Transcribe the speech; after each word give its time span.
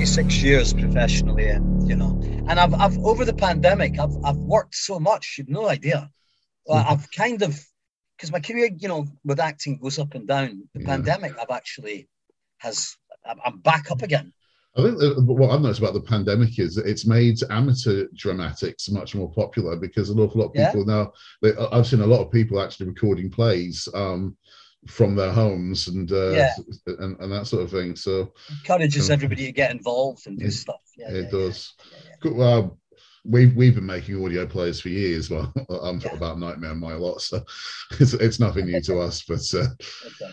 36 0.00 0.42
years 0.42 0.72
professionally, 0.72 1.50
and 1.50 1.86
you 1.86 1.94
know, 1.94 2.18
and 2.48 2.58
I've, 2.58 2.72
I've 2.72 2.98
over 3.00 3.26
the 3.26 3.34
pandemic, 3.34 3.98
I've, 3.98 4.16
I've 4.24 4.38
worked 4.38 4.74
so 4.74 4.98
much, 4.98 5.34
you've 5.36 5.50
no 5.50 5.68
idea. 5.68 6.10
Mm-hmm. 6.66 6.90
I've 6.90 7.10
kind 7.10 7.42
of, 7.42 7.62
because 8.16 8.32
my 8.32 8.40
career, 8.40 8.70
you 8.78 8.88
know, 8.88 9.06
with 9.26 9.38
acting 9.40 9.76
goes 9.76 9.98
up 9.98 10.14
and 10.14 10.26
down. 10.26 10.66
The 10.72 10.80
Yeah. 10.80 10.86
pandemic, 10.86 11.38
I've 11.38 11.50
actually 11.50 12.08
has, 12.58 12.96
I'm, 13.44 13.58
back 13.58 13.90
up 13.90 14.00
again. 14.00 14.32
I 14.74 14.82
think 14.82 14.98
that 15.00 15.20
what 15.22 15.50
I've 15.50 15.60
noticed 15.60 15.80
about 15.80 15.92
the 15.92 16.00
pandemic 16.00 16.58
is 16.58 16.76
that 16.76 16.86
it's 16.86 17.04
made 17.04 17.38
amateur 17.50 18.06
dramatics 18.16 18.88
much 18.88 19.14
more 19.14 19.30
popular 19.30 19.76
because 19.76 20.08
an 20.08 20.18
awful 20.18 20.40
lot 20.40 20.46
of 20.48 20.56
Yeah. 20.56 20.72
people 20.72 20.86
now. 20.86 21.12
I've 21.72 21.86
seen 21.86 22.00
a 22.00 22.06
lot 22.06 22.24
of 22.24 22.32
people 22.32 22.58
actually 22.58 22.86
recording 22.86 23.30
plays 23.30 23.86
um, 23.92 24.34
from 24.86 25.14
their 25.14 25.30
homes 25.32 25.88
and, 25.88 26.10
uh, 26.10 26.30
Yeah. 26.30 26.54
and 26.86 27.18
and 27.20 27.30
that 27.32 27.46
sort 27.46 27.62
of 27.62 27.70
thing. 27.70 27.96
So 27.96 28.32
Encourages 28.62 29.08
Mm. 29.08 29.12
everybody 29.12 29.44
to 29.46 29.52
get 29.52 29.70
involved 29.70 30.26
and 30.26 30.38
do 30.38 30.44
Yeah. 30.46 30.50
stuff. 30.50 30.80
Yeah, 30.96 31.10
it 31.10 31.24
yeah, 31.24 31.30
does. 31.30 31.74
Good, 32.20 32.34
Well, 32.34 32.78
we've 33.24 33.54
we've 33.54 33.74
been 33.74 33.84
making 33.86 34.24
audio 34.24 34.46
plays 34.46 34.80
for 34.80 34.88
years. 34.88 35.28
Well, 35.28 35.52
I'm 35.82 36.00
about 36.12 36.38
Nightmare 36.38 36.74
My 36.74 36.94
Lot, 36.94 37.20
so 37.20 37.44
it's, 38.00 38.14
it's 38.14 38.40
nothing 38.40 38.66
new 38.66 38.80
to 38.82 39.00
us. 39.00 39.22
But 39.28 39.42
uh, 39.54 39.66
Okay. 40.06 40.32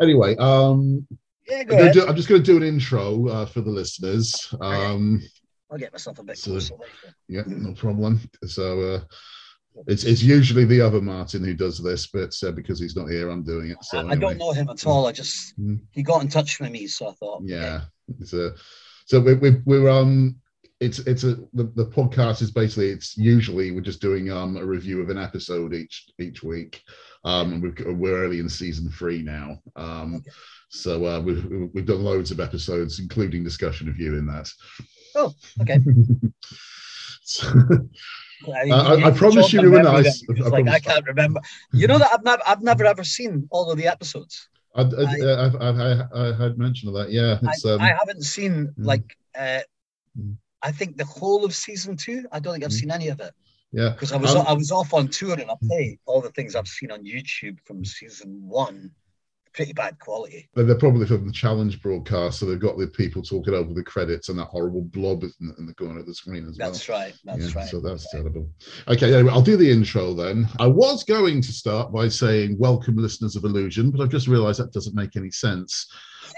anyway, 0.00 0.36
um, 0.36 1.06
Yeah, 1.48 1.62
I'm, 1.62 1.70
ahead. 1.72 1.94
do, 1.94 2.06
I'm 2.06 2.14
just 2.16 2.28
going 2.28 2.42
to 2.42 2.46
do 2.52 2.56
an 2.56 2.62
intro 2.62 3.26
uh, 3.28 3.46
for 3.46 3.62
the 3.62 3.70
listeners. 3.70 4.52
Um, 4.60 5.22
I'll 5.70 5.78
get 5.78 5.92
myself 5.92 6.18
a 6.18 6.22
bit 6.22 6.38
So- 6.38 6.52
closer 6.52 6.74
later. 6.74 7.14
Yeah, 7.28 7.42
no 7.46 7.74
problem. 7.74 8.20
So 8.46 8.80
uh, 8.94 9.00
it's 9.86 10.04
it's 10.04 10.22
usually 10.22 10.64
the 10.64 10.80
other 10.80 11.00
Martin 11.00 11.44
who 11.44 11.54
does 11.54 11.82
this, 11.82 12.06
but 12.08 12.34
uh, 12.46 12.50
because 12.52 12.80
he's 12.80 12.96
not 12.96 13.08
here, 13.10 13.30
I'm 13.30 13.42
doing 13.44 13.70
it. 13.70 13.78
So 13.82 14.06
I, 14.06 14.12
I 14.12 14.14
don't 14.16 14.38
know 14.38 14.52
him 14.52 14.68
at 14.68 14.86
all. 14.86 15.06
I 15.06 15.12
just 15.12 15.58
Mm. 15.58 15.80
he 15.92 16.02
got 16.02 16.22
in 16.22 16.28
touch 16.28 16.58
with 16.60 16.70
me, 16.70 16.86
so 16.86 17.08
I 17.08 17.12
thought, 17.12 17.42
Yeah. 17.44 17.82
So 18.24 18.52
so 19.06 19.20
we, 19.20 19.34
we, 19.34 19.50
we're 19.64 19.88
um 19.88 20.36
it's 20.80 21.00
it's 21.00 21.24
a 21.24 21.34
the, 21.54 21.64
the 21.74 21.86
podcast 21.86 22.40
is 22.42 22.50
basically 22.50 22.90
it's 22.90 23.16
usually 23.16 23.70
we're 23.72 23.80
just 23.80 24.00
doing 24.00 24.30
um 24.30 24.56
a 24.56 24.64
review 24.64 25.00
of 25.02 25.10
an 25.10 25.18
episode 25.18 25.74
each 25.74 26.06
each 26.20 26.42
week. 26.42 26.82
Um, 27.24 27.60
we've, 27.60 27.74
we're 27.98 28.22
early 28.24 28.38
in 28.38 28.48
season 28.48 28.88
three 28.90 29.22
now. 29.22 29.58
Um, 29.76 30.14
Okay. 30.16 30.30
so 30.70 31.04
uh, 31.04 31.20
we've 31.20 31.44
we've 31.74 31.84
done 31.86 32.04
loads 32.04 32.30
of 32.30 32.38
episodes, 32.40 33.00
including 33.00 33.42
discussion 33.42 33.88
of 33.88 33.98
you 33.98 34.16
in 34.16 34.26
that. 34.26 34.48
Oh, 35.16 35.34
okay. 35.60 35.80
So- 37.22 37.48
I, 38.46 38.70
I- 38.70 39.06
I 39.08 39.10
promise 39.10 39.52
you 39.52 39.62
we 39.62 39.68
were 39.68 39.82
nice. 39.82 40.22
I 40.28 40.48
like 40.48 40.68
I 40.68 40.78
can't 40.78 41.06
remember. 41.06 41.40
You 41.72 41.86
know 41.86 41.98
that 41.98 42.10
I've 42.12 42.24
never, 42.24 42.42
I've 42.46 42.62
never 42.62 42.84
ever 42.84 43.04
seen 43.04 43.48
all 43.50 43.70
of 43.70 43.78
the 43.78 43.86
episodes. 43.86 44.48
I, 44.74 44.82
I, 44.82 45.46
I've, 45.46 45.56
I've, 45.56 45.80
I, 45.80 46.04
I 46.14 46.42
had 46.42 46.58
mentioned 46.58 46.90
of 46.90 46.94
that. 47.02 47.10
Yeah, 47.12 47.38
I, 47.42 47.70
um, 47.72 47.80
I 47.80 47.88
haven't 47.88 48.22
seen 48.22 48.66
Mm. 48.78 48.86
like, 48.92 49.16
uh, 49.36 49.60
Mm. 50.18 50.36
I 50.62 50.72
think 50.72 50.96
the 50.96 51.04
whole 51.04 51.44
of 51.44 51.54
season 51.54 51.96
two. 51.96 52.26
I 52.32 52.40
don't 52.40 52.52
think 52.54 52.64
I've 52.64 52.70
Mm. 52.70 52.80
seen 52.80 52.90
any 52.90 53.08
of 53.08 53.20
it 53.20 53.32
yeah. 53.72 53.90
because 53.90 54.12
I 54.12 54.16
was 54.16 54.34
Um, 54.34 54.44
I 54.48 54.52
was 54.52 54.72
off 54.72 54.92
on 54.94 55.08
tour 55.08 55.34
and 55.34 55.50
I 55.50 55.54
play 55.62 55.98
all 56.06 56.20
the 56.20 56.30
things 56.30 56.54
I've 56.56 56.66
seen 56.66 56.90
on 56.90 57.04
YouTube 57.04 57.58
from 57.64 57.84
season 57.84 58.30
one. 58.48 58.90
Pretty 59.58 59.72
bad 59.72 59.98
quality. 59.98 60.48
They're 60.54 60.72
probably 60.76 61.04
from 61.04 61.26
the 61.26 61.32
challenge 61.32 61.82
broadcast, 61.82 62.38
so 62.38 62.46
they've 62.46 62.60
got 62.60 62.78
the 62.78 62.86
people 62.86 63.22
talking 63.22 63.54
over 63.54 63.74
the 63.74 63.82
credits 63.82 64.28
and 64.28 64.38
that 64.38 64.44
horrible 64.44 64.82
blob 64.82 65.24
in 65.24 65.66
the, 65.66 65.74
corner 65.74 65.98
of 65.98 66.06
the 66.06 66.14
screen 66.14 66.46
as 66.48 66.56
well. 66.56 66.70
That's 66.70 66.88
right. 66.88 67.12
That's 67.24 67.52
yeah, 67.52 67.60
right. 67.60 67.68
So 67.68 67.80
that's 67.80 68.08
terrible. 68.12 68.48
Okay, 68.86 69.12
anyway, 69.12 69.32
I'll 69.32 69.42
do 69.42 69.56
the 69.56 69.68
intro 69.68 70.14
then. 70.14 70.46
I 70.60 70.68
was 70.68 71.02
going 71.02 71.42
to 71.42 71.52
start 71.52 71.92
by 71.92 72.06
saying 72.06 72.56
welcome, 72.56 72.96
listeners 72.96 73.34
of 73.34 73.42
Illusion, 73.42 73.90
but 73.90 74.00
I've 74.00 74.10
just 74.10 74.28
realised 74.28 74.60
that 74.60 74.72
doesn't 74.72 74.94
make 74.94 75.16
any 75.16 75.32
sense 75.32 75.90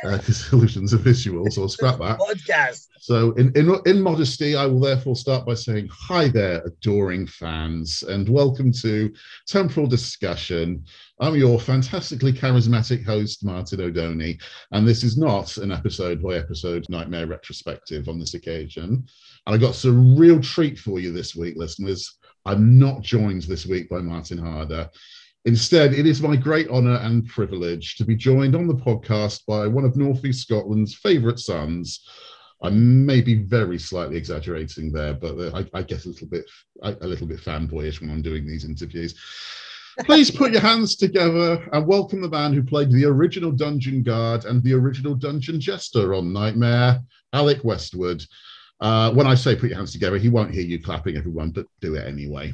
uh, 0.05 0.17
because 0.17 0.51
Illusion's 0.55 0.95
a 0.95 0.97
visual, 0.97 1.51
so 1.51 1.61
I'll 1.61 1.69
scrap 1.69 1.99
that. 1.99 2.19
Podcast. 2.19 2.87
So, 3.01 3.33
in, 3.33 3.53
in 3.55 3.75
in 3.87 4.01
modesty, 4.01 4.57
I 4.57 4.67
will 4.67 4.81
therefore 4.81 5.17
start 5.17 5.47
by 5.47 5.55
saying, 5.55 5.89
"Hi 5.93 6.29
there, 6.29 6.63
adoring 6.65 7.27
fans, 7.27 8.03
and 8.03 8.29
welcome 8.29 8.73
to 8.81 9.13
Temporal 9.47 9.87
Discussion." 9.87 10.85
I'm 11.23 11.37
your 11.37 11.61
fantastically 11.61 12.33
charismatic 12.33 13.05
host, 13.05 13.45
Martin 13.45 13.83
O'Doney, 13.83 14.39
and 14.73 14.89
this 14.89 15.05
is 15.05 15.19
not 15.19 15.59
an 15.59 15.71
episode 15.71 16.23
by 16.23 16.37
episode 16.37 16.87
Knightmare 16.89 17.27
retrospective 17.27 18.09
on 18.09 18.19
this 18.19 18.33
occasion. 18.33 19.05
And 19.47 19.55
I 19.55 19.59
got 19.59 19.75
some 19.75 20.17
real 20.17 20.41
treat 20.41 20.79
for 20.79 20.99
you 20.99 21.13
this 21.13 21.37
week, 21.37 21.57
listeners. 21.59 22.17
I'm 22.47 22.79
not 22.79 23.03
joined 23.03 23.43
this 23.43 23.67
week 23.67 23.91
by 23.91 23.99
Martin 23.99 24.39
Harder. 24.39 24.89
Instead, 25.45 25.93
it 25.93 26.07
is 26.07 26.23
my 26.23 26.37
great 26.37 26.71
honour 26.71 26.97
and 26.97 27.29
privilege 27.29 27.97
to 27.97 28.05
be 28.07 28.17
joined 28.17 28.57
on 28.57 28.67
the 28.67 28.75
podcast 28.75 29.45
by 29.45 29.67
one 29.67 29.85
of 29.85 29.99
North 29.99 30.25
East 30.25 30.41
Scotland's 30.41 30.95
favourite 30.95 31.39
sons. 31.39 32.01
I 32.63 32.71
may 32.71 33.21
be 33.21 33.35
very 33.35 33.79
slightly 33.79 34.17
exaggerating 34.17 34.91
there, 34.91 35.13
but 35.13 35.55
I, 35.55 35.67
I 35.75 35.83
get 35.83 36.07
a 36.07 36.09
little 36.09 36.29
bit 36.29 36.51
a 36.83 37.07
little 37.07 37.27
bit 37.27 37.41
fanboyish 37.41 38.01
when 38.01 38.11
I'm 38.11 38.23
doing 38.23 38.47
these 38.47 38.65
interviews. 38.65 39.15
Please 40.01 40.31
put 40.31 40.53
your 40.53 40.61
hands 40.61 40.97
together 40.97 41.69
and 41.73 41.87
welcome 41.87 42.21
the 42.21 42.29
man 42.29 42.53
who 42.53 42.63
played 42.63 42.91
the 42.91 43.05
original 43.05 43.51
Dungeon 43.51 44.03
Guard 44.03 44.45
and 44.45 44.63
the 44.63 44.73
original 44.73 45.15
Dungeon 45.15 45.61
Jester 45.61 46.15
on 46.15 46.33
Knightmare, 46.33 47.01
Alec 47.33 47.65
Westwood. 47.65 48.25
Uh, 48.81 49.13
when 49.13 49.27
I 49.27 49.35
say 49.35 49.55
put 49.57 49.69
your 49.69 49.77
hands 49.79 49.93
together, 49.93 50.17
he 50.17 50.29
won't 50.29 50.55
hear 50.55 50.63
you 50.63 50.83
clapping, 50.83 51.17
everyone, 51.17 51.51
but 51.51 51.67
do 51.81 51.97
it 51.97 52.07
anyway. 52.07 52.53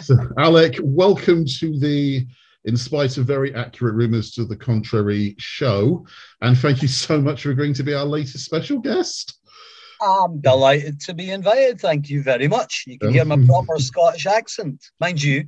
So, 0.00 0.16
Alec, 0.38 0.76
welcome 0.82 1.44
to 1.58 1.78
the, 1.78 2.26
in 2.64 2.76
spite 2.76 3.18
of 3.18 3.26
very 3.26 3.54
accurate 3.54 3.94
rumors 3.94 4.32
to 4.32 4.44
the 4.44 4.56
contrary, 4.56 5.36
show. 5.38 6.06
And 6.40 6.56
thank 6.58 6.82
you 6.82 6.88
so 6.88 7.20
much 7.20 7.42
for 7.42 7.50
agreeing 7.50 7.74
to 7.74 7.84
be 7.84 7.94
our 7.94 8.04
latest 8.04 8.44
special 8.44 8.78
guest. 8.78 9.38
I'm 10.00 10.40
delighted 10.40 11.00
to 11.02 11.14
be 11.14 11.30
invited. 11.30 11.80
Thank 11.80 12.10
you 12.10 12.22
very 12.22 12.48
much. 12.48 12.84
You 12.88 12.98
can 12.98 13.08
Um, 13.08 13.14
hear 13.14 13.24
my 13.24 13.38
proper 13.46 13.78
Scottish 13.78 14.26
accent. 14.26 14.82
Mind 14.98 15.22
you, 15.22 15.44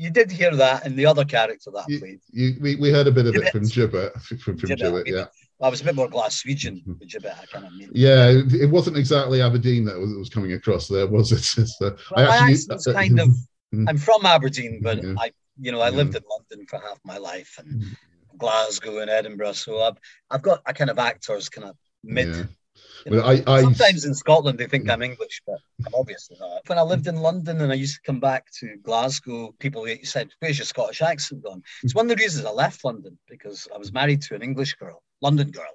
you 0.00 0.10
did 0.10 0.30
hear 0.30 0.54
that 0.56 0.86
in 0.86 0.96
the 0.96 1.04
other 1.04 1.24
character 1.24 1.70
that 1.72 1.84
I 1.88 1.98
played. 1.98 2.20
You, 2.32 2.56
we, 2.60 2.76
we 2.76 2.90
heard 2.90 3.06
a 3.06 3.10
bit 3.12 3.26
of 3.26 3.34
it 3.36 3.52
from 3.52 3.64
Gibbet, 3.64 4.12
from, 4.22 4.38
from 4.38 4.56
Gibbet, 4.56 4.78
Gibbet, 4.78 5.00
I 5.00 5.02
mean, 5.04 5.14
yeah. 5.14 5.26
I 5.62 5.68
was 5.68 5.82
a 5.82 5.84
bit 5.84 5.94
more 5.94 6.08
Glaswegian 6.08 6.76
with 6.86 7.08
Gibbet, 7.08 7.34
I 7.38 7.44
kind 7.46 7.66
of 7.66 7.72
mean. 7.74 7.90
Yeah, 7.92 8.30
it 8.30 8.70
wasn't 8.70 8.96
exactly 8.96 9.42
Aberdeen 9.42 9.84
that 9.84 9.98
was, 9.98 10.14
was 10.14 10.30
coming 10.30 10.54
across 10.54 10.88
there, 10.88 11.06
was 11.06 11.32
it? 11.32 11.44
So, 11.68 11.96
Well, 12.16 12.26
my 12.26 12.34
actually- 12.36 12.54
accent's 12.54 12.86
kind 12.86 13.20
of, 13.20 13.28
Mm. 13.72 13.88
I'm 13.88 13.98
from 13.98 14.26
Aberdeen, 14.26 14.80
but 14.82 15.00
Yeah. 15.00 15.14
I, 15.16 15.30
you 15.60 15.70
know, 15.70 15.80
I 15.80 15.90
lived 15.90 16.16
in 16.16 16.22
London 16.28 16.66
for 16.66 16.80
half 16.80 16.98
my 17.04 17.18
life 17.18 17.54
and 17.60 17.82
Mm. 17.82 17.94
Glasgow 18.36 18.98
and 18.98 19.08
Edinburgh. 19.08 19.52
So 19.52 19.80
I've, 19.80 19.96
I've 20.28 20.42
got 20.42 20.60
a 20.66 20.72
kind 20.74 20.90
of 20.90 20.98
actor's 20.98 21.48
kind 21.48 21.68
of 21.68 21.76
mid. 22.02 22.34
Yeah. 22.34 22.42
You 23.04 23.10
know, 23.12 23.18
Well, 23.18 23.42
I, 23.46 23.52
I, 23.52 23.62
Sometimes 23.62 24.04
in 24.04 24.14
Scotland 24.14 24.58
they 24.58 24.66
think. 24.66 24.88
I'm 24.90 25.02
English, 25.02 25.42
but 25.46 25.60
I'm 25.86 25.94
obviously 25.94 26.36
not. 26.38 26.68
When 26.68 26.78
I 26.78 26.82
lived 26.82 27.06
in 27.06 27.16
London 27.16 27.60
and 27.60 27.72
I 27.72 27.74
used 27.76 27.96
to 27.96 28.02
come 28.02 28.20
back 28.20 28.50
to 28.60 28.76
Glasgow, 28.82 29.54
people 29.58 29.86
said, 30.02 30.30
"Where's 30.40 30.58
your 30.58 30.66
Scottish 30.66 31.02
accent 31.02 31.42
gone?" 31.42 31.62
It's 31.82 31.94
one 31.94 32.06
of 32.10 32.16
the 32.16 32.22
reasons 32.22 32.44
I 32.46 32.50
left 32.50 32.84
London 32.84 33.18
because 33.28 33.68
I 33.74 33.78
was 33.78 33.92
married 33.92 34.22
to 34.22 34.34
an 34.34 34.42
English 34.42 34.74
girl, 34.74 35.02
London 35.20 35.50
girl, 35.50 35.74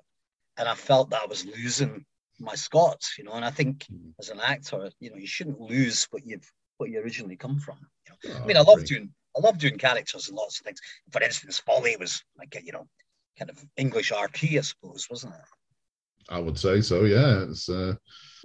and 0.57 0.67
I 0.67 0.75
felt 0.75 1.09
that 1.11 1.23
I 1.23 1.27
was 1.27 1.45
losing 1.45 2.05
my 2.39 2.55
Scots, 2.55 3.17
you 3.17 3.23
know. 3.23 3.33
And 3.33 3.45
I 3.45 3.51
think 3.51 3.85
Mm. 3.91 4.13
as 4.19 4.29
an 4.29 4.39
actor, 4.39 4.91
you 4.99 5.09
know, 5.09 5.17
you 5.17 5.27
shouldn't 5.27 5.59
lose 5.59 6.05
what 6.11 6.25
you've 6.25 6.49
what 6.77 6.89
you 6.89 6.99
originally 6.99 7.37
come 7.37 7.59
from. 7.59 7.77
You 8.05 8.11
know? 8.11 8.35
I 8.37 8.43
Oh, 8.43 8.45
mean, 8.47 8.57
I 8.57 8.61
love 8.61 8.83
doing 8.85 9.13
I 9.37 9.39
love 9.41 9.57
doing 9.57 9.77
characters 9.77 10.27
and 10.29 10.37
lots 10.37 10.59
of 10.59 10.65
things. 10.65 10.79
For 11.11 11.21
instance, 11.21 11.59
Folly 11.59 11.95
was 11.97 12.23
like 12.37 12.55
a, 12.55 12.63
you 12.63 12.71
know, 12.71 12.87
kind 13.37 13.49
of 13.49 13.57
English 13.75 14.11
RP, 14.11 14.57
I 14.57 14.61
suppose, 14.61 15.07
wasn't 15.09 15.33
it? 15.35 15.41
I 16.29 16.39
would 16.39 16.57
say 16.57 16.81
so. 16.81 17.03
Yeah, 17.05 17.43
it's 17.43 17.69
uh, 17.69 17.95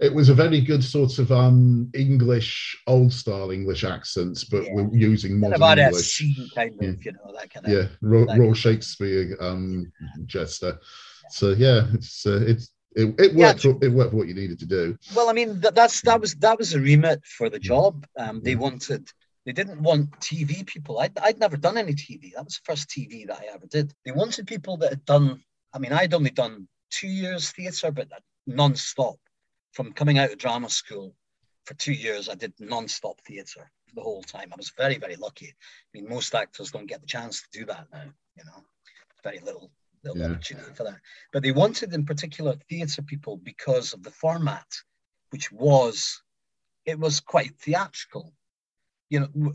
it 0.01 0.15
was 0.15 0.29
a 0.29 0.35
very 0.35 0.61
good 0.61 0.83
sort 0.85 1.19
of 1.19 1.33
um 1.33 1.91
English, 1.95 2.77
old 2.87 3.13
style 3.13 3.51
English 3.51 3.85
accents, 3.85 4.45
but 4.45 4.65
Yeah. 4.65 4.75
we're 4.75 4.95
using 4.95 5.33
Kind 5.33 5.41
modern 5.41 5.63
of 5.63 5.69
RSC 5.79 6.37
English. 6.37 6.55
kind 6.55 6.75
of, 6.75 6.83
Yeah. 6.83 6.93
you 7.05 7.13
know, 7.13 7.33
that 7.35 7.51
kind 7.51 7.67
of 7.67 7.73
Yeah, 7.73 7.87
raw 8.03 8.53
Shakespeare 8.53 9.37
um 9.41 9.93
jester. 10.27 10.79
So 11.31 11.51
yeah, 11.53 11.87
it's 11.95 12.27
uh, 12.27 12.41
it's 12.47 12.73
it, 12.97 13.15
it 13.21 13.33
Yeah. 13.35 13.49
worked. 13.49 13.61
for, 13.61 13.79
it 13.83 13.93
worked 13.93 14.11
for 14.11 14.17
what 14.17 14.29
you 14.29 14.35
needed 14.35 14.59
to 14.61 14.67
do. 14.67 14.99
Well, 15.15 15.29
I 15.29 15.33
mean, 15.33 15.61
that, 15.61 15.75
that's 15.75 16.03
that 16.03 16.21
was 16.21 16.35
that 16.37 16.59
was 16.59 16.75
a 16.75 16.81
remit 16.81 17.25
for 17.25 17.49
the 17.49 17.59
job. 17.59 18.07
Um, 18.17 18.41
they 18.43 18.57
wanted 18.57 19.09
they 19.47 19.53
didn't 19.53 19.81
want 19.81 20.11
TV 20.21 20.67
people. 20.67 20.99
I'd, 20.99 21.19
I'd 21.19 21.39
never 21.39 21.57
done 21.57 21.79
any 21.79 21.95
TV. 21.95 22.35
That 22.35 22.45
was 22.45 22.57
the 22.61 22.73
first 22.73 22.89
TV 22.91 23.27
that 23.27 23.41
I 23.41 23.55
ever 23.55 23.67
did. 23.67 23.95
They 24.05 24.13
wanted 24.13 24.47
people 24.47 24.77
that 24.79 24.91
had 24.91 25.05
done. 25.05 25.43
I 25.73 25.79
mean, 25.79 25.93
I'd 25.93 26.15
only 26.15 26.31
done 26.31 26.69
two 26.91 27.09
years 27.09 27.51
theatre, 27.53 27.91
but 27.91 28.09
non-stop. 28.47 29.17
From 29.73 29.93
coming 29.93 30.19
out 30.19 30.33
of 30.33 30.39
drama 30.39 30.69
school 30.69 31.15
for 31.65 31.75
two 31.75 31.93
years, 31.93 32.29
I 32.29 32.35
did 32.35 32.53
non-stop 32.59 33.21
theatre 33.21 33.71
the 33.95 34.03
whole 34.03 34.23
time. 34.23 34.51
I 34.53 34.57
was 34.57 34.71
very, 34.71 34.99
very 34.99 35.17
lucky. 35.17 35.47
I 35.49 35.99
mean, 35.99 36.09
most 36.09 36.35
actors 36.35 36.73
don't 36.73 36.87
get 36.89 37.01
the 37.01 37.07
chance 37.07 37.43
to 37.43 37.59
do 37.59 37.65
that 37.67 37.87
now. 37.93 38.05
You 38.37 38.45
know, 38.45 38.65
very 39.23 39.39
little 39.41 39.71
little 40.03 40.19
Yeah. 40.19 40.31
opportunity 40.31 40.73
for 40.75 40.85
that. 40.85 41.01
But 41.33 41.43
they 41.43 41.53
wanted, 41.53 41.93
in 41.93 42.07
particular, 42.07 42.57
theatre 42.69 43.03
people 43.03 43.37
because 43.37 43.93
of 43.93 44.03
the 44.03 44.11
format, 44.11 44.67
which 45.31 45.53
was 45.53 46.23
it 46.87 46.99
was 46.99 47.21
quite 47.21 47.55
theatrical. 47.59 48.33
You 49.11 49.21
know, 49.21 49.53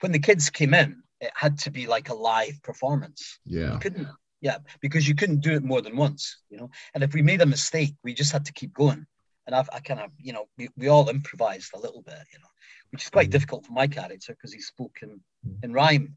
when 0.00 0.12
the 0.12 0.18
kids 0.18 0.50
came 0.50 0.74
in, 0.74 1.02
it 1.20 1.30
had 1.34 1.58
to 1.60 1.70
be 1.70 1.86
like 1.86 2.08
a 2.10 2.14
live 2.14 2.60
performance. 2.62 3.38
Yeah, 3.46 3.74
You 3.74 3.78
couldn't 3.78 4.08
yeah, 4.40 4.58
because 4.80 5.08
you 5.08 5.14
couldn't 5.14 5.40
do 5.40 5.54
it 5.54 5.64
more 5.64 5.82
than 5.82 5.96
once, 5.96 6.38
you 6.50 6.58
know. 6.58 6.70
And 6.94 7.02
if 7.02 7.14
we 7.14 7.22
made 7.22 7.40
a 7.40 7.46
mistake, 7.46 7.94
we 8.04 8.14
just 8.14 8.32
had 8.32 8.44
to 8.46 8.52
keep 8.52 8.74
going. 8.74 9.06
And 9.46 9.54
I've, 9.54 9.70
I 9.72 9.80
kind 9.80 10.00
of, 10.00 10.10
you 10.18 10.32
know, 10.32 10.46
we, 10.58 10.68
we 10.76 10.88
all 10.88 11.08
improvised 11.08 11.72
a 11.74 11.78
little 11.78 12.02
bit, 12.02 12.18
you 12.32 12.38
know, 12.38 12.48
which 12.90 13.04
is 13.04 13.10
quite 13.10 13.28
mm. 13.28 13.32
difficult 13.32 13.64
for 13.64 13.72
my 13.72 13.86
character 13.86 14.32
because 14.32 14.52
he 14.52 14.60
spoke 14.60 14.98
in, 15.02 15.20
in 15.62 15.72
rhyme. 15.72 16.16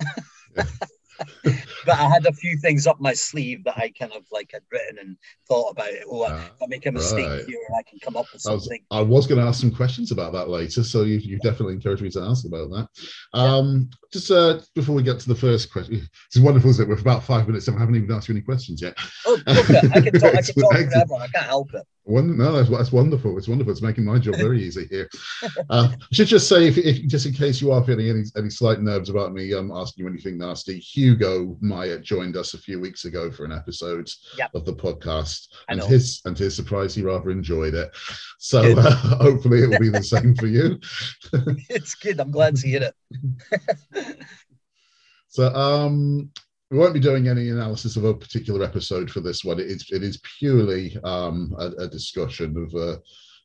but 1.44 1.98
I 1.98 2.08
had 2.08 2.26
a 2.26 2.32
few 2.32 2.56
things 2.56 2.86
up 2.86 3.00
my 3.00 3.12
sleeve 3.12 3.64
that 3.64 3.76
I 3.76 3.90
kind 3.98 4.12
of 4.12 4.24
like 4.30 4.50
had 4.52 4.62
written 4.70 4.98
and 4.98 5.16
thought 5.48 5.70
about 5.70 5.88
it. 5.88 6.04
Oh, 6.08 6.22
uh, 6.22 6.40
if 6.54 6.62
I 6.62 6.66
make 6.68 6.86
a 6.86 6.92
mistake 6.92 7.28
right. 7.28 7.44
here, 7.46 7.58
I 7.78 7.82
can 7.82 7.98
come 7.98 8.16
up 8.16 8.26
with 8.32 8.42
something. 8.42 8.80
I 8.90 9.00
was, 9.00 9.08
was 9.08 9.26
going 9.26 9.40
to 9.40 9.46
ask 9.46 9.60
some 9.60 9.74
questions 9.74 10.12
about 10.12 10.32
that 10.32 10.48
later, 10.48 10.82
so 10.82 11.02
you, 11.02 11.18
you 11.18 11.38
definitely 11.38 11.74
encouraged 11.74 12.02
me 12.02 12.10
to 12.10 12.22
ask 12.22 12.46
about 12.46 12.70
that. 12.70 12.88
Um, 13.38 13.90
just 14.12 14.30
uh, 14.30 14.60
before 14.74 14.94
we 14.94 15.02
get 15.02 15.20
to 15.20 15.28
the 15.28 15.34
first 15.34 15.72
question, 15.72 16.08
it's 16.26 16.38
wonderful 16.38 16.72
that 16.72 16.88
we're 16.88 16.98
about 16.98 17.24
five 17.24 17.46
minutes 17.46 17.68
and 17.68 17.76
I 17.76 17.80
haven't 17.80 17.96
even 17.96 18.12
asked 18.12 18.28
you 18.28 18.34
any 18.34 18.42
questions 18.42 18.82
yet. 18.82 18.94
Oh, 19.26 19.38
I 19.46 19.62
can 19.62 19.64
talk, 19.64 19.84
I 19.84 20.00
can 20.42 20.54
talk 20.54 20.80
forever. 20.80 21.14
I 21.14 21.28
can't 21.28 21.46
help 21.46 21.74
it. 21.74 21.86
One, 22.10 22.36
no, 22.36 22.52
that's, 22.52 22.68
that's 22.68 22.92
wonderful. 22.92 23.38
It's 23.38 23.48
wonderful. 23.48 23.70
It's 23.70 23.82
making 23.82 24.04
my 24.04 24.18
job 24.18 24.36
very 24.36 24.62
easy 24.66 24.86
here. 24.88 25.08
Uh, 25.70 25.88
I 25.92 25.96
should 26.12 26.26
just 26.26 26.48
say, 26.48 26.66
if, 26.66 26.76
if, 26.76 27.06
just 27.06 27.26
in 27.26 27.32
case 27.32 27.60
you 27.60 27.70
are 27.70 27.84
feeling 27.84 28.08
any, 28.08 28.24
any 28.36 28.50
slight 28.50 28.80
nerves 28.80 29.08
about 29.08 29.32
me 29.32 29.54
um, 29.54 29.70
asking 29.72 30.04
you 30.04 30.10
anything 30.10 30.36
nasty, 30.36 30.78
Hugo 30.78 31.56
Myatt 31.60 32.02
joined 32.02 32.36
us 32.36 32.54
a 32.54 32.58
few 32.58 32.80
weeks 32.80 33.04
ago 33.04 33.30
for 33.30 33.44
an 33.44 33.52
episode 33.52 34.10
yep. 34.36 34.50
of 34.54 34.64
the 34.64 34.74
podcast, 34.74 35.46
and 35.68 35.80
his 35.82 36.20
and 36.24 36.36
his 36.36 36.56
surprise, 36.56 36.94
he 36.94 37.02
rather 37.02 37.30
enjoyed 37.30 37.74
it. 37.74 37.90
So 38.38 38.60
uh, 38.76 38.90
hopefully, 38.94 39.62
it 39.62 39.68
will 39.68 39.78
be 39.78 39.90
the 39.90 40.02
same 40.02 40.34
for 40.34 40.46
you. 40.46 40.80
it's 41.68 41.94
good. 41.94 42.18
I'm 42.18 42.32
glad 42.32 42.56
to 42.56 42.66
hear 42.66 42.90
it. 43.94 44.16
so, 45.28 45.54
um, 45.54 46.30
we 46.70 46.78
won't 46.78 46.94
be 46.94 47.00
doing 47.00 47.28
any 47.28 47.50
analysis 47.50 47.96
of 47.96 48.04
a 48.04 48.14
particular 48.14 48.64
episode 48.64 49.10
for 49.10 49.20
this 49.20 49.44
one. 49.44 49.58
It 49.58 49.66
is 49.66 49.86
it 49.90 50.02
is 50.02 50.20
purely 50.38 50.96
um, 51.02 51.54
a, 51.58 51.66
a, 51.82 51.88
discussion 51.88 52.56
of 52.56 52.74
uh, 52.74 52.98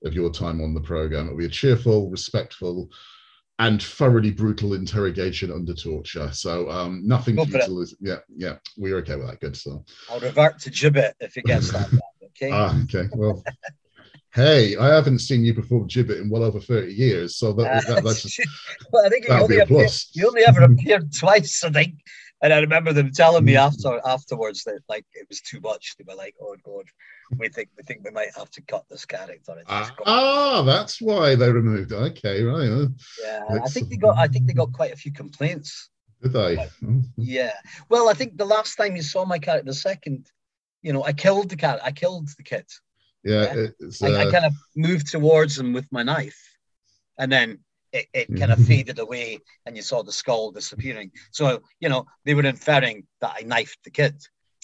of 0.06 0.14
your 0.14 0.30
time 0.30 0.62
on 0.62 0.74
the 0.74 0.82
program. 0.82 1.26
It'll 1.26 1.38
be 1.38 1.46
a 1.46 1.50
cheerful, 1.50 2.10
respectful, 2.10 2.90
and 3.58 3.82
thoroughly 3.82 4.32
brutal 4.32 4.76
interrogation 4.76 5.52
under 5.52 5.74
torture. 5.74 6.32
So 6.34 6.70
um, 6.70 7.02
nothing 7.04 7.36
to 7.36 7.68
lose. 7.68 7.96
Yeah, 8.00 8.20
yeah, 8.36 8.58
we're 8.78 8.98
okay 8.98 9.16
with 9.16 9.28
that. 9.28 9.40
Good. 9.40 9.58
So 9.58 9.84
I'll 10.10 10.20
revert 10.20 10.60
to 10.60 10.70
gibbet 10.70 11.14
if 11.20 11.36
it 11.36 11.46
gets 11.46 11.72
that 11.72 11.90
bad. 11.90 12.00
Okay. 12.24 12.52
Ah, 12.52 12.80
okay. 12.84 13.10
Well. 13.16 13.44
hey, 14.36 14.76
I 14.76 14.94
haven't 14.94 15.20
seen 15.20 15.44
you 15.46 15.54
perform 15.56 15.88
gibbet 15.88 16.22
in 16.22 16.30
well 16.30 16.44
over 16.44 16.60
30 16.60 16.94
years, 16.94 17.38
so 17.38 17.54
that, 17.54 17.88
that 17.88 18.04
that's 18.04 18.22
just, 18.36 18.50
well, 18.92 19.06
I 19.06 19.10
think 19.10 19.28
you 19.28 19.34
only, 19.34 19.60
appeared, 19.60 19.92
you 20.12 20.28
only 20.28 20.44
ever 20.44 20.62
appeared 20.62 21.12
twice, 21.14 21.64
I 21.64 21.72
think. 21.72 21.96
And 22.46 22.54
I 22.54 22.60
remember 22.60 22.94
them 22.94 23.12
telling 23.12 23.44
me 23.44 23.54
mm. 23.54 23.58
after 23.58 24.00
afterwards 24.06 24.64
that 24.66 24.82
like 24.88 25.04
it 25.16 25.26
was 25.28 25.42
too 25.42 25.60
much. 25.62 25.96
They 25.98 26.06
were 26.08 26.14
like, 26.14 26.36
"Oh 26.40 26.56
God, 26.64 26.86
we 27.40 27.50
think 27.50 27.70
we 27.76 27.82
think 27.82 28.04
we 28.04 28.12
might 28.12 28.36
have 28.36 28.52
to 28.52 28.62
cut 28.62 28.86
this 28.88 29.04
character." 29.04 29.64
Ah, 29.66 29.92
ah, 30.06 30.62
that's 30.62 31.02
why 31.02 31.34
they 31.34 31.52
removed. 31.52 31.92
It. 31.92 31.96
Okay, 31.96 32.44
right. 32.44 32.88
Yeah, 33.20 33.62
I 33.64 33.68
think 33.68 33.90
they 33.90 33.98
got. 33.98 34.20
I 34.20 34.28
think 34.28 34.46
they 34.46 34.54
got 34.54 34.74
quite 34.74 34.94
a 34.94 34.96
few 34.96 35.12
complaints. 35.12 35.90
Did 36.22 36.34
they? 36.34 36.58
Oh. 36.88 37.02
yeah. 37.18 37.54
Well, 37.90 38.10
I 38.10 38.14
think 38.14 38.38
the 38.38 38.46
last 38.46 38.76
time 38.76 38.96
you 38.96 39.02
saw 39.02 39.26
my 39.26 39.40
character, 39.40 39.66
the 39.66 39.74
second, 39.74 40.28
you 40.84 40.94
know, 40.94 41.04
I 41.04 41.14
killed 41.14 41.50
the 41.50 41.56
cat. 41.56 41.80
I 41.84 41.94
killed 41.94 42.30
the 42.38 42.44
kid. 42.44 42.68
Yeah, 43.24 43.56
yeah? 43.56 43.68
Uh... 43.82 44.06
I, 44.06 44.22
I 44.22 44.28
uh, 44.28 44.32
kind 44.32 44.46
of 44.46 44.54
moved 44.76 45.08
towards 45.08 45.58
him 45.58 45.74
with 45.74 45.92
my 45.92 46.04
knife, 46.04 46.40
and 47.18 47.32
then 47.32 47.65
it, 47.96 48.08
it 48.14 48.40
kind 48.40 48.52
of 48.52 48.64
faded 48.66 49.00
away 49.00 49.40
and 49.66 49.76
you 49.76 49.82
saw 49.82 50.04
the 50.04 50.12
skull 50.12 50.52
disappearing. 50.52 51.12
So, 51.32 51.62
you 51.80 51.90
know, 51.90 52.06
they 52.26 52.36
were 52.36 52.46
inferring 52.46 53.06
that 53.22 53.36
I 53.40 53.44
knifed 53.44 53.84
the 53.84 53.92
kid. 53.92 54.16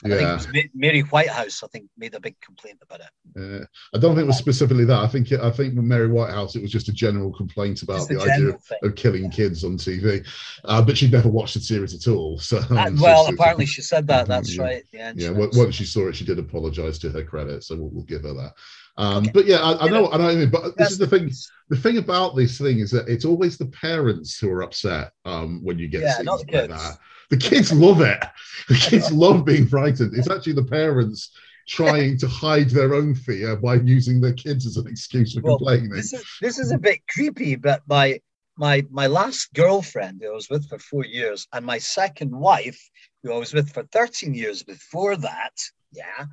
Yeah. 0.03 0.15
I 0.15 0.17
think 0.17 0.55
it 0.55 0.63
was 0.63 0.69
Mary 0.73 1.01
Whitehouse. 1.01 1.63
I 1.63 1.67
think 1.67 1.85
made 1.95 2.15
a 2.15 2.19
big 2.19 2.35
complaint 2.41 2.79
about 2.81 3.01
it. 3.01 3.09
Yeah. 3.35 3.65
I 3.93 3.99
don't 3.99 4.15
think 4.15 4.23
it 4.23 4.27
was 4.27 4.37
specifically 4.37 4.83
that. 4.85 4.97
I 4.97 5.07
think 5.07 5.31
it, 5.31 5.39
I 5.41 5.51
think 5.51 5.75
with 5.75 5.85
Mary 5.85 6.07
Whitehouse, 6.07 6.55
it 6.55 6.61
was 6.61 6.71
just 6.71 6.89
a 6.89 6.93
general 6.93 7.31
complaint 7.31 7.83
about 7.83 8.07
the 8.07 8.19
idea 8.19 8.53
thing. 8.53 8.79
of 8.83 8.95
killing 8.95 9.25
yeah. 9.25 9.29
kids 9.29 9.63
on 9.63 9.77
TV. 9.77 10.25
Uh, 10.65 10.81
but 10.81 10.97
she'd 10.97 11.11
never 11.11 11.29
watched 11.29 11.53
the 11.53 11.59
series 11.59 11.93
at 11.93 12.11
all. 12.11 12.39
So 12.39 12.61
well, 12.71 13.27
apparently 13.27 13.67
she 13.67 13.83
said 13.83 14.07
that. 14.07 14.27
That's 14.27 14.55
yeah. 14.55 14.63
right. 14.63 14.83
Yeah. 14.91 15.13
Yeah. 15.15 15.29
Once 15.29 15.75
she 15.75 15.85
saw 15.85 16.07
it, 16.09 16.15
she 16.15 16.25
did 16.25 16.39
apologise 16.39 16.97
to 16.99 17.11
her 17.11 17.23
credit. 17.23 17.63
So 17.63 17.75
we'll, 17.75 17.89
we'll 17.89 18.03
give 18.03 18.23
her 18.23 18.33
that. 18.33 18.53
Um, 19.01 19.23
okay. 19.23 19.31
But 19.33 19.45
yeah, 19.47 19.57
I, 19.57 19.85
I 19.85 19.89
know, 19.89 20.11
I 20.11 20.17
know. 20.17 20.29
I 20.29 20.35
mean, 20.35 20.51
but 20.51 20.77
this 20.77 20.91
is 20.91 20.99
the 20.99 21.07
thing. 21.07 21.31
The 21.69 21.75
thing 21.75 21.97
about 21.97 22.35
this 22.35 22.59
thing 22.59 22.79
is 22.79 22.91
that 22.91 23.07
it's 23.07 23.25
always 23.25 23.57
the 23.57 23.65
parents 23.65 24.37
who 24.37 24.51
are 24.51 24.61
upset 24.61 25.13
um, 25.25 25.59
when 25.63 25.79
you 25.79 25.87
get 25.87 26.01
yeah, 26.01 26.17
scenes 26.17 26.27
like 26.27 26.69
that. 26.69 26.99
The 27.31 27.37
kids 27.37 27.73
love 27.73 28.01
it. 28.01 28.23
The 28.67 28.75
kids 28.89 29.11
love 29.11 29.43
being 29.43 29.67
frightened. 29.67 30.15
It's 30.15 30.29
actually 30.29 30.53
the 30.53 30.65
parents 30.65 31.31
trying 31.67 32.17
to 32.19 32.27
hide 32.27 32.69
their 32.69 32.93
own 32.93 33.15
fear 33.15 33.55
by 33.55 33.75
using 33.75 34.21
their 34.21 34.33
kids 34.33 34.67
as 34.67 34.77
an 34.77 34.85
excuse 34.87 35.33
for 35.33 35.41
well, 35.41 35.57
complaining. 35.57 35.89
This 35.89 36.13
is 36.13 36.23
this 36.39 36.59
is 36.59 36.71
a 36.71 36.77
bit 36.77 36.99
creepy, 37.09 37.55
but 37.55 37.81
my 37.87 38.21
my 38.55 38.85
my 38.91 39.07
last 39.07 39.51
girlfriend, 39.55 40.21
who 40.21 40.29
I 40.29 40.35
was 40.35 40.49
with 40.49 40.69
for 40.69 40.77
four 40.77 41.05
years, 41.05 41.47
and 41.53 41.65
my 41.65 41.79
second 41.79 42.31
wife, 42.37 42.79
who 43.23 43.33
I 43.33 43.37
was 43.39 43.51
with 43.51 43.71
for 43.71 43.81
13 43.81 44.35
years 44.35 44.61
before 44.61 45.15
that, 45.15 45.53
yeah, 45.91 46.25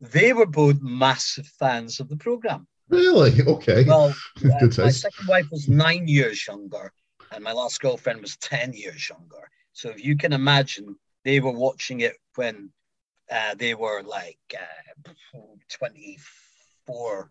they 0.00 0.32
were 0.32 0.46
both 0.46 0.80
massive 0.80 1.46
fans 1.46 2.00
of 2.00 2.08
the 2.08 2.16
program. 2.16 2.66
Really? 2.88 3.42
Okay. 3.42 3.84
Well, 3.84 4.14
uh, 4.44 4.68
my 4.78 4.90
second 4.90 5.26
wife 5.28 5.46
was 5.50 5.68
nine 5.68 6.08
years 6.08 6.46
younger, 6.46 6.92
and 7.32 7.44
my 7.44 7.52
last 7.52 7.80
girlfriend 7.80 8.20
was 8.20 8.36
10 8.38 8.72
years 8.72 9.08
younger. 9.08 9.50
So 9.72 9.90
if 9.90 10.04
you 10.04 10.16
can 10.16 10.32
imagine, 10.32 10.96
they 11.24 11.40
were 11.40 11.52
watching 11.52 12.00
it 12.00 12.16
when 12.36 12.70
uh, 13.30 13.54
they 13.56 13.74
were 13.74 14.02
like 14.02 14.38
uh, 14.54 15.12
24. 15.68 17.30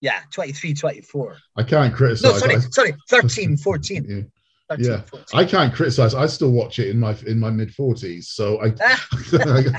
Yeah, 0.00 0.20
23, 0.30 0.74
24. 0.74 1.36
I 1.56 1.62
can't 1.62 1.94
criticize. 1.94 2.22
No, 2.22 2.38
sorry, 2.38 2.60
sorry, 2.70 2.94
13, 3.08 3.56
14. 3.58 4.30
Yeah 4.70 4.76
yeah, 4.78 5.02
I 5.32 5.44
can't 5.44 5.72
criticize. 5.72 6.14
I 6.14 6.26
still 6.26 6.50
watch 6.50 6.78
it 6.78 6.88
in 6.88 6.98
my 6.98 7.16
in 7.26 7.38
my 7.38 7.50
mid 7.50 7.74
forties, 7.74 8.28
so 8.30 8.60
I. 8.62 8.72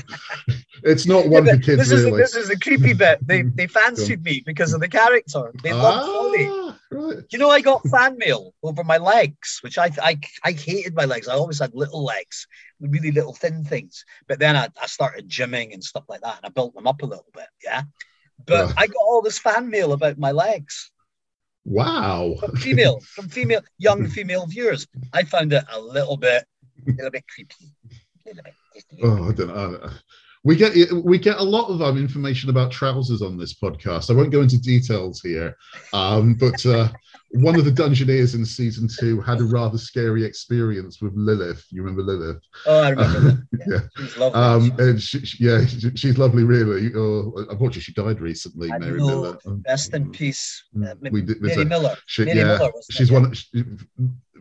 it's 0.82 1.06
not 1.06 1.28
one 1.28 1.46
yeah, 1.46 1.54
for 1.54 1.58
kids. 1.58 1.78
This 1.78 1.92
is, 1.92 2.04
really. 2.04 2.18
this 2.18 2.34
is 2.34 2.50
a 2.50 2.58
creepy 2.58 2.94
bit. 2.94 3.18
They 3.26 3.42
they 3.54 3.66
fancied 3.66 4.24
me 4.24 4.42
because 4.44 4.72
of 4.72 4.80
the 4.80 4.88
character. 4.88 5.52
They 5.62 5.72
loved 5.72 6.08
ah, 6.08 6.78
Right. 6.90 7.18
You 7.30 7.38
know, 7.38 7.50
I 7.50 7.60
got 7.60 7.86
fan 7.88 8.16
mail 8.16 8.54
over 8.62 8.82
my 8.82 8.96
legs, 8.96 9.58
which 9.62 9.76
I, 9.76 9.90
I 10.02 10.18
I 10.44 10.52
hated 10.52 10.94
my 10.94 11.04
legs. 11.04 11.28
I 11.28 11.34
always 11.34 11.58
had 11.58 11.74
little 11.74 12.02
legs, 12.02 12.46
really 12.80 13.12
little 13.12 13.34
thin 13.34 13.64
things. 13.64 14.04
But 14.26 14.38
then 14.38 14.56
I, 14.56 14.68
I 14.80 14.86
started 14.86 15.28
gymming 15.28 15.74
and 15.74 15.84
stuff 15.84 16.04
like 16.08 16.22
that, 16.22 16.38
and 16.38 16.46
I 16.46 16.48
built 16.48 16.74
them 16.74 16.86
up 16.86 17.02
a 17.02 17.06
little 17.06 17.28
bit. 17.34 17.48
Yeah, 17.62 17.82
but 18.46 18.70
uh, 18.70 18.72
I 18.76 18.86
got 18.86 18.96
all 19.06 19.22
this 19.22 19.38
fan 19.38 19.68
mail 19.68 19.92
about 19.92 20.18
my 20.18 20.32
legs. 20.32 20.90
Wow. 21.68 22.36
From 22.40 22.56
female, 22.56 23.00
from 23.00 23.28
female, 23.28 23.60
young 23.76 24.08
female 24.08 24.46
viewers. 24.46 24.86
I 25.12 25.22
found 25.24 25.52
it 25.52 25.64
a 25.70 25.78
little 25.78 26.16
bit, 26.16 26.46
a 26.86 26.90
little 26.92 27.10
bit 27.10 27.24
creepy. 27.28 27.54
A 28.26 28.30
little 28.30 28.44
bit, 28.44 28.54
oh, 29.02 29.28
I 29.28 29.32
don't 29.32 29.48
know. 29.48 29.90
We 30.44 30.56
get 30.56 30.74
we 30.92 31.18
get 31.18 31.38
a 31.38 31.42
lot 31.42 31.68
of 31.68 31.82
um, 31.82 31.98
information 31.98 32.50
about 32.50 32.70
trousers 32.70 33.22
on 33.22 33.36
this 33.36 33.54
podcast. 33.54 34.10
I 34.10 34.14
won't 34.14 34.32
go 34.32 34.40
into 34.40 34.60
details 34.60 35.20
here, 35.20 35.56
um, 35.92 36.34
but 36.34 36.64
uh, 36.64 36.88
one 37.32 37.56
of 37.56 37.64
the 37.64 37.70
Dungeoneers 37.70 38.34
in 38.34 38.44
season 38.44 38.88
two 38.88 39.20
had 39.20 39.40
a 39.40 39.44
rather 39.44 39.76
scary 39.76 40.24
experience 40.24 41.02
with 41.02 41.12
Lilith. 41.14 41.64
You 41.70 41.82
remember 41.82 42.02
Lilith? 42.02 42.42
Oh, 42.66 42.82
I 42.82 42.90
remember. 42.90 43.46
yeah. 43.52 43.66
yeah. 43.68 43.78
She's 43.96 44.16
lovely. 44.16 44.40
Um, 44.40 44.78
and 44.78 45.02
she, 45.02 45.26
she, 45.26 45.44
yeah, 45.44 45.66
she, 45.66 45.90
she's 45.94 46.16
lovely, 46.16 46.44
really. 46.44 46.90
Oh, 46.94 47.32
unfortunately, 47.50 47.82
she 47.82 47.92
died 47.92 48.20
recently, 48.20 48.72
I 48.72 48.78
Mary 48.78 48.98
know. 48.98 49.06
Miller. 49.06 49.38
Rest 49.66 49.92
in 49.92 50.10
peace. 50.10 50.64
Uh, 50.82 50.94
we 51.00 51.20
did, 51.20 51.42
Mary 51.42 51.62
a, 51.62 51.64
Miller. 51.66 51.96
She, 52.06 52.24
Mary 52.24 52.38
yeah, 52.38 52.58
Miller 52.58 52.70
she's 52.90 53.12
one. 53.12 53.34
She, 53.34 53.64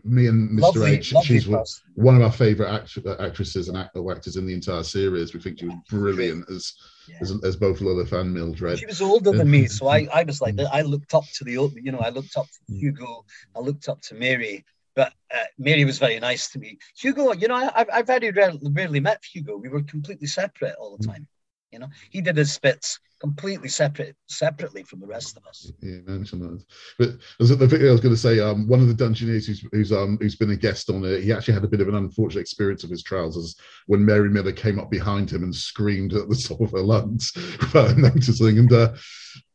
me 0.04 0.28
and 0.28 0.50
Mr. 0.50 0.62
Lovely, 0.62 0.92
H, 0.96 1.14
she's 1.24 1.48
one 1.48 2.16
of 2.16 2.22
our 2.22 2.32
favorite 2.32 2.70
act- 2.70 2.98
actresses 3.20 3.70
and 3.70 3.78
act- 3.78 3.98
actors 3.98 4.36
in 4.38 4.46
the 4.46 4.54
entire 4.54 4.84
series. 4.84 5.34
We 5.34 5.40
think 5.40 5.60
she 5.60 5.66
was 5.66 5.78
brilliant 5.90 6.50
as 6.50 6.74
yeah. 7.08 7.18
as, 7.22 7.34
as, 7.44 7.56
both 7.56 7.82
Lilith 7.82 8.14
and 8.14 8.34
Mildred. 8.34 8.80
She 8.80 8.86
was 8.86 9.02
older 9.02 9.32
than 9.32 9.50
me, 9.50 9.68
so 9.68 9.88
I, 9.88 10.08
I 10.14 10.24
was 10.24 10.42
like, 10.42 10.56
I 10.72 10.82
looked 10.82 11.14
up 11.14 11.24
to 11.36 11.44
the, 11.44 11.52
you 11.52 11.92
know, 11.92 12.00
I 12.00 12.10
looked 12.10 12.38
up 12.38 12.48
to 12.48 12.74
mm. 12.74 12.80
Hugo, 12.80 13.26
I 13.56 13.60
looked 13.60 13.90
up 13.90 14.02
to 14.02 14.16
Mary, 14.16 14.66
but 14.96 15.14
uh, 15.34 15.44
Mary 15.58 15.86
was 15.86 16.00
very 16.00 16.20
nice 16.20 16.50
to 16.52 16.60
me. 16.60 16.78
Hugo, 16.98 17.34
you 17.34 17.48
know, 17.48 17.56
I, 17.56 17.86
I 17.94 18.02
very 18.02 18.32
rarely, 18.32 18.60
rarely 18.72 19.00
met 19.00 19.24
Hugo. 19.24 19.58
We 19.58 19.70
were 19.70 19.84
completely 19.84 20.28
separate 20.28 20.76
all 20.80 20.98
the 20.98 21.08
mm. 21.08 21.12
time. 21.12 21.28
You 21.72 21.80
know, 21.80 21.90
he 22.10 22.22
did 22.22 22.38
his 22.38 22.54
spits 22.54 23.00
completely 23.20 23.70
separate, 23.70 24.16
separately 24.28 24.84
from 24.84 25.00
the 25.00 25.08
rest 25.08 25.38
of 25.38 25.46
us. 25.46 25.72
Yeah, 25.82 25.98
mention 26.06 26.40
that. 26.40 26.64
But 27.00 27.10
as 27.40 27.50
the 27.50 27.88
I 27.88 27.92
was 27.92 28.02
going 28.02 28.14
to 28.14 28.20
say, 28.20 28.40
um, 28.40 28.68
one 28.68 28.80
of 28.80 28.88
the 28.88 29.04
Dungeoneers 29.04 29.48
who's 29.48 29.66
who's 29.72 29.92
um 29.92 30.18
who's 30.22 30.36
been 30.36 30.52
a 30.52 30.56
guest 30.56 30.90
on 30.90 31.04
it, 31.04 31.24
he 31.24 31.34
actually 31.34 31.56
had 31.56 31.64
a 31.64 31.68
bit 31.68 31.82
of 31.82 31.88
an 31.88 31.96
unfortunate 31.96 32.42
experience 32.42 32.84
of 32.84 32.90
his 32.90 33.04
trousers 33.04 33.56
when 33.88 34.06
Mary 34.06 34.30
Miller 34.30 34.52
came 34.52 34.80
up 34.80 34.92
behind 34.92 35.32
him 35.32 35.44
and 35.44 35.56
screamed 35.56 36.14
at 36.14 36.30
the 36.30 36.36
top 36.48 36.62
of 36.62 36.72
her 36.72 36.82
lungs 36.82 37.32
without 37.36 37.98
noticing, 37.98 38.60
and 38.60 38.72
uh, 38.72 38.94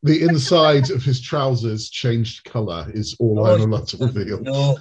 the 0.03 0.21
inside 0.29 0.89
of 0.91 1.03
his 1.03 1.21
trousers 1.21 1.89
changed 1.89 2.43
colour 2.45 2.87
is 2.93 3.15
all 3.19 3.39
oh, 3.39 3.55
I'm 3.55 3.61
allowed 3.61 3.87
to 3.89 3.97
reveal. 3.97 4.41
No, 4.41 4.77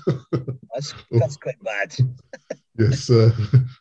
that's 0.74 0.94
that's 1.10 1.36
quite 1.36 1.62
bad. 1.62 1.94
Yes, 2.78 3.10
uh, 3.10 3.30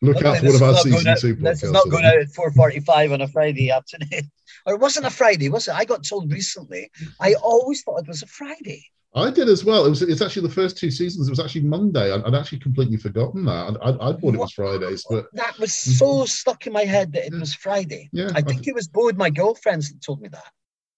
look 0.02 0.24
out 0.24 0.38
for 0.38 0.48
one 0.48 0.56
of 0.56 0.62
our 0.62 0.78
season 0.78 1.08
out, 1.08 1.18
two 1.18 1.36
podcasts. 1.36 1.44
This 1.44 1.64
is 1.64 1.72
not 1.72 1.90
going 1.90 2.06
out 2.06 2.18
at 2.18 2.30
four 2.30 2.52
forty-five 2.52 3.12
on 3.12 3.22
a 3.22 3.28
Friday 3.28 3.72
afternoon, 3.72 4.30
or 4.66 4.74
it 4.74 4.80
wasn't 4.80 5.06
a 5.06 5.10
Friday, 5.10 5.50
was 5.50 5.68
it? 5.68 5.76
I 5.76 5.86
got 5.86 6.04
told 6.04 6.32
recently. 6.32 6.92
I 7.20 7.34
always 7.36 7.84
thought 7.84 8.00
it 8.00 8.08
was 8.08 8.24
a 8.24 8.28
Friday. 8.28 8.86
I 9.14 9.30
did 9.30 9.50
as 9.50 9.66
well. 9.66 9.86
It 9.86 9.90
was. 9.90 10.02
It's 10.02 10.22
actually 10.22 10.48
the 10.48 10.54
first 10.54 10.78
two 10.78 10.90
seasons. 10.90 11.28
It 11.28 11.32
was 11.32 11.40
actually 11.40 11.62
Monday. 11.62 12.14
I'd, 12.14 12.24
I'd 12.24 12.36
actually 12.36 12.60
completely 12.60 12.96
forgotten 12.96 13.44
that. 13.46 13.78
I, 13.82 13.90
I, 13.90 14.10
I 14.10 14.14
thought 14.14 14.36
it 14.36 14.40
was 14.40 14.54
Fridays, 14.54 15.06
but 15.10 15.26
that 15.34 15.58
was 15.60 15.72
mm-hmm. 15.72 15.92
so 15.92 16.26
stuck 16.26 16.66
in 16.66 16.72
my 16.72 16.86
head 16.86 17.12
that 17.14 17.26
it 17.26 17.34
was 17.34 17.54
Friday. 17.54 18.10
Yeah, 18.14 18.30
I 18.34 18.42
think 18.42 18.68
it 18.68 18.76
was 18.76 18.88
both 18.88 19.18
my 19.18 19.30
girlfriends 19.30 19.90
that 19.90 20.02
told 20.02 20.22
me 20.22 20.30
that. 20.30 20.52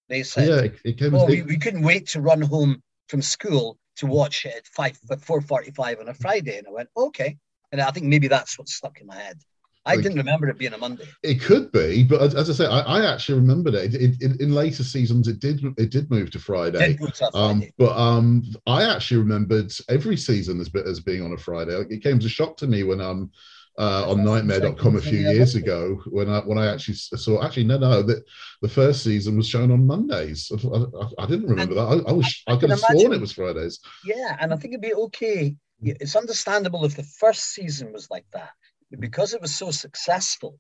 They 0.10 0.22
said, 0.22 0.48
yeah, 0.48 0.60
it, 0.60 0.76
it 0.86 0.98
came. 1.00 1.16
"Oh, 1.16 1.26
it, 1.26 1.30
we, 1.30 1.42
we 1.42 1.58
couldn't 1.58 1.82
wait 1.82 2.08
to 2.10 2.22
run 2.22 2.42
home 2.42 2.84
from 3.08 3.24
school 3.24 3.80
to 3.96 4.06
watch 4.06 4.46
it 4.46 4.58
at 4.58 4.68
five 4.68 5.00
at 5.10 5.22
four 5.22 5.42
forty-five 5.42 6.00
on 6.00 6.10
a 6.10 6.14
Friday," 6.14 6.60
and 6.60 6.68
I 6.68 6.72
went, 6.72 6.90
"Okay." 6.96 7.38
And 7.72 7.82
I 7.82 7.90
think 7.90 8.06
maybe 8.06 8.28
that's 8.28 8.60
what 8.60 8.70
stuck 8.70 9.02
in 9.02 9.08
my 9.08 9.16
head. 9.16 9.42
I 9.86 9.98
didn't 9.98 10.18
remember 10.18 10.48
it 10.48 10.58
being 10.58 10.74
a 10.74 10.78
Monday. 10.78 11.06
It 11.24 11.42
could 11.42 11.72
be, 11.72 12.04
but 12.04 12.22
as, 12.22 12.36
as 12.36 12.50
I 12.50 12.54
say, 12.54 12.66
I, 12.66 12.80
I, 12.80 13.14
actually 13.14 13.40
remembered 13.40 13.74
it. 13.74 13.94
It, 13.94 14.16
it. 14.22 14.42
In 14.42 14.54
later 14.54 14.84
seasons, 14.84 15.28
it 15.28 15.40
did 15.40 15.62
it 15.78 15.92
did 15.92 16.10
move 16.10 16.32
to 16.32 16.40
Friday. 16.40 16.98
Move 17.00 17.14
to 17.16 17.26
um, 17.36 17.60
Friday. 17.60 17.74
but 17.78 17.98
um, 17.98 18.44
I 18.66 18.84
actually 18.84 19.18
remembered 19.18 19.74
every 19.90 20.16
season 20.16 20.62
as, 20.62 20.70
as 20.86 21.02
being 21.02 21.22
on 21.22 21.34
a 21.34 21.38
Friday. 21.38 21.74
It 21.90 22.02
came 22.02 22.18
as 22.18 22.26
a 22.26 22.30
shock 22.30 22.56
to 22.58 22.68
me 22.68 22.84
when 22.84 23.02
um 23.02 23.32
uh, 23.78 24.10
on 24.10 24.24
knightmare.com 24.24 24.98
a 24.98 25.02
few 25.02 25.18
years 25.18 25.56
ago 25.56 26.00
when 26.06 26.30
I 26.30 26.40
when 26.42 26.60
I 26.60 26.72
actually 26.72 26.94
saw 26.94 27.44
actually 27.44 27.64
no 27.64 27.78
no 27.80 28.04
that 28.04 28.24
the 28.62 28.70
first 28.70 29.04
season 29.04 29.36
was 29.36 29.50
shown 29.50 29.72
on 29.72 29.88
Mondays. 29.88 30.52
I, 30.52 30.78
I, 30.78 31.24
I 31.24 31.26
didn't 31.26 31.50
remember 31.50 31.78
and 31.78 32.02
that. 32.02 32.08
I, 32.08 32.10
I 32.10 32.14
was 32.14 32.44
I, 32.48 32.54
I 32.54 32.58
could 32.58 32.70
have 32.70 32.80
imagine, 32.80 33.00
sworn 33.00 33.14
it 33.14 33.22
was 33.22 33.34
Fridays. 33.34 33.80
Yeah, 34.06 34.38
and 34.40 34.54
I 34.54 34.56
think 34.58 34.74
it'd 34.74 34.82
be 34.82 34.94
okay. 34.94 35.56
It's 35.82 36.16
understandable 36.16 36.86
if 36.86 36.96
the 36.96 37.04
first 37.04 37.52
season 37.54 37.92
was 37.92 38.10
like 38.10 38.26
that 38.32 38.52
because 39.00 39.34
it 39.34 39.42
was 39.42 39.56
so 39.56 39.72
successful, 39.72 40.60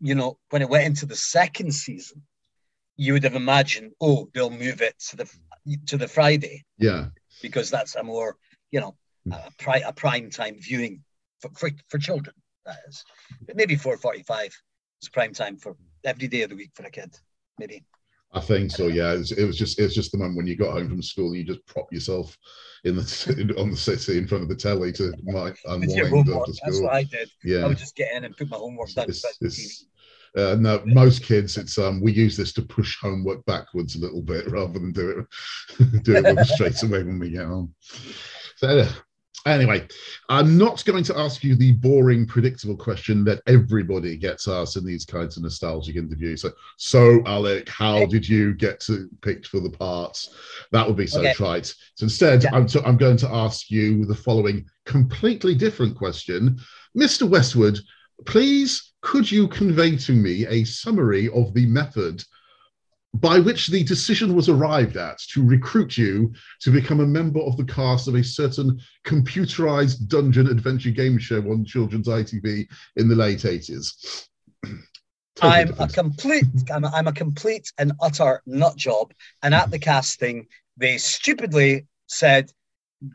you 0.00 0.14
know, 0.14 0.38
when 0.50 0.62
it 0.62 0.68
went 0.68 0.86
into 0.86 1.06
the 1.06 1.16
second 1.16 1.72
season, 1.72 2.22
you 2.96 3.12
would 3.12 3.24
have 3.24 3.34
imagined, 3.34 3.92
oh, 4.00 4.28
they'll 4.34 4.50
move 4.50 4.80
it 4.82 4.94
to 5.10 5.16
the 5.16 5.30
to 5.86 5.96
the 5.96 6.08
Friday. 6.08 6.64
Yeah. 6.78 7.06
Because 7.42 7.70
that's 7.70 7.94
a 7.96 8.02
more, 8.02 8.36
you 8.70 8.80
know, 8.80 8.96
a, 9.30 9.36
hmm. 9.36 9.48
pri- 9.58 9.84
a 9.86 9.92
prime 9.92 10.30
time 10.30 10.56
viewing 10.58 11.02
for, 11.40 11.50
for, 11.56 11.70
for 11.88 11.98
children, 11.98 12.34
that 12.66 12.76
is. 12.88 13.04
But 13.46 13.56
maybe 13.56 13.76
4.45 13.76 14.52
is 15.02 15.08
prime 15.08 15.32
time 15.32 15.56
for 15.56 15.76
every 16.04 16.28
day 16.28 16.42
of 16.42 16.50
the 16.50 16.56
week 16.56 16.70
for 16.74 16.84
a 16.84 16.90
kid, 16.90 17.14
maybe. 17.58 17.84
I 18.32 18.40
think 18.40 18.70
so. 18.70 18.86
Yeah, 18.86 19.12
it 19.12 19.18
was, 19.18 19.32
it 19.32 19.44
was, 19.44 19.58
just 19.58 19.78
it 19.78 19.82
was 19.82 19.94
just 19.94 20.12
the 20.12 20.18
moment 20.18 20.36
when 20.36 20.46
you 20.46 20.56
got 20.56 20.72
home 20.72 20.88
from 20.88 21.02
school, 21.02 21.34
you 21.34 21.44
just 21.44 21.66
prop 21.66 21.92
yourself 21.92 22.36
in 22.84 22.96
the 22.96 23.54
on 23.58 23.70
the 23.70 23.76
city 23.76 24.18
in 24.18 24.28
front 24.28 24.42
of 24.42 24.48
the 24.48 24.54
telly 24.54 24.92
to 24.92 25.12
unwind 25.26 25.56
after 25.66 26.52
school. 26.52 26.54
That's 26.64 26.80
what 26.80 26.94
I 26.94 27.02
did. 27.04 27.30
Yeah, 27.42 27.64
I 27.64 27.66
would 27.66 27.78
just 27.78 27.96
get 27.96 28.14
in 28.14 28.24
and 28.24 28.36
put 28.36 28.48
my 28.48 28.56
homework 28.56 28.90
done. 28.90 29.08
It's, 29.08 29.24
it's, 29.40 29.86
uh, 30.36 30.56
no, 30.60 30.80
most 30.86 31.24
kids, 31.24 31.56
it's 31.56 31.76
um, 31.76 32.00
we 32.00 32.12
use 32.12 32.36
this 32.36 32.52
to 32.52 32.62
push 32.62 32.96
homework 33.00 33.44
backwards 33.46 33.96
a 33.96 33.98
little 33.98 34.22
bit 34.22 34.46
rather 34.50 34.78
than 34.78 34.92
do 34.92 35.10
it 35.78 36.04
do 36.04 36.14
it 36.14 36.46
straight 36.46 36.80
away 36.84 37.02
when 37.02 37.18
we 37.18 37.30
get 37.30 37.46
home. 37.46 37.74
So 38.56 38.86
Anyway, 39.46 39.88
I'm 40.28 40.58
not 40.58 40.84
going 40.84 41.02
to 41.04 41.18
ask 41.18 41.42
you 41.42 41.56
the 41.56 41.72
boring, 41.72 42.26
predictable 42.26 42.76
question 42.76 43.24
that 43.24 43.40
everybody 43.46 44.16
gets 44.18 44.46
asked 44.46 44.76
in 44.76 44.84
these 44.84 45.06
kinds 45.06 45.36
of 45.36 45.42
nostalgic 45.42 45.96
interviews. 45.96 46.42
So, 46.42 46.50
so 46.76 47.22
Alec, 47.24 47.68
how 47.68 48.04
did 48.04 48.28
you 48.28 48.52
get 48.52 48.80
to 48.80 49.08
picked 49.22 49.46
for 49.46 49.60
the 49.60 49.70
parts? 49.70 50.34
That 50.72 50.86
would 50.86 50.96
be 50.96 51.06
so 51.06 51.20
okay. 51.20 51.32
trite. 51.32 51.74
So 51.94 52.04
instead, 52.04 52.44
yeah. 52.44 52.50
I'm, 52.52 52.66
t- 52.66 52.82
I'm 52.84 52.98
going 52.98 53.16
to 53.18 53.32
ask 53.32 53.70
you 53.70 54.04
the 54.04 54.14
following 54.14 54.66
completely 54.84 55.54
different 55.54 55.96
question, 55.96 56.58
Mr. 56.96 57.28
Westwood. 57.28 57.78
Please, 58.26 58.92
could 59.00 59.30
you 59.30 59.48
convey 59.48 59.96
to 59.96 60.12
me 60.12 60.46
a 60.48 60.64
summary 60.64 61.30
of 61.30 61.54
the 61.54 61.64
method 61.64 62.22
by 63.14 63.38
which 63.38 63.68
the 63.68 63.82
decision 63.82 64.34
was 64.34 64.48
arrived 64.48 64.96
at 64.96 65.18
to 65.18 65.44
recruit 65.44 65.98
you 65.98 66.32
to 66.60 66.70
become 66.70 67.00
a 67.00 67.06
member 67.06 67.40
of 67.40 67.56
the 67.56 67.64
cast 67.64 68.06
of 68.06 68.14
a 68.14 68.22
certain 68.22 68.80
computerized 69.04 70.06
dungeon 70.06 70.46
adventure 70.46 70.90
game 70.90 71.18
show 71.18 71.40
on 71.50 71.64
children's 71.64 72.06
ITV 72.06 72.68
in 72.96 73.08
the 73.08 73.16
late 73.16 73.40
80s. 73.40 74.26
totally 74.62 74.78
I'm 75.42 75.66
different. 75.68 75.90
a 75.90 75.94
complete 75.94 76.44
I'm 76.72 76.84
a, 76.84 76.88
I'm 76.88 77.08
a 77.08 77.12
complete 77.12 77.72
and 77.78 77.92
utter 78.00 78.42
nut 78.46 78.76
job. 78.76 79.12
And 79.42 79.54
at 79.54 79.70
the 79.70 79.78
casting, 79.90 80.46
they 80.76 80.96
stupidly 80.98 81.86
said, 82.06 82.52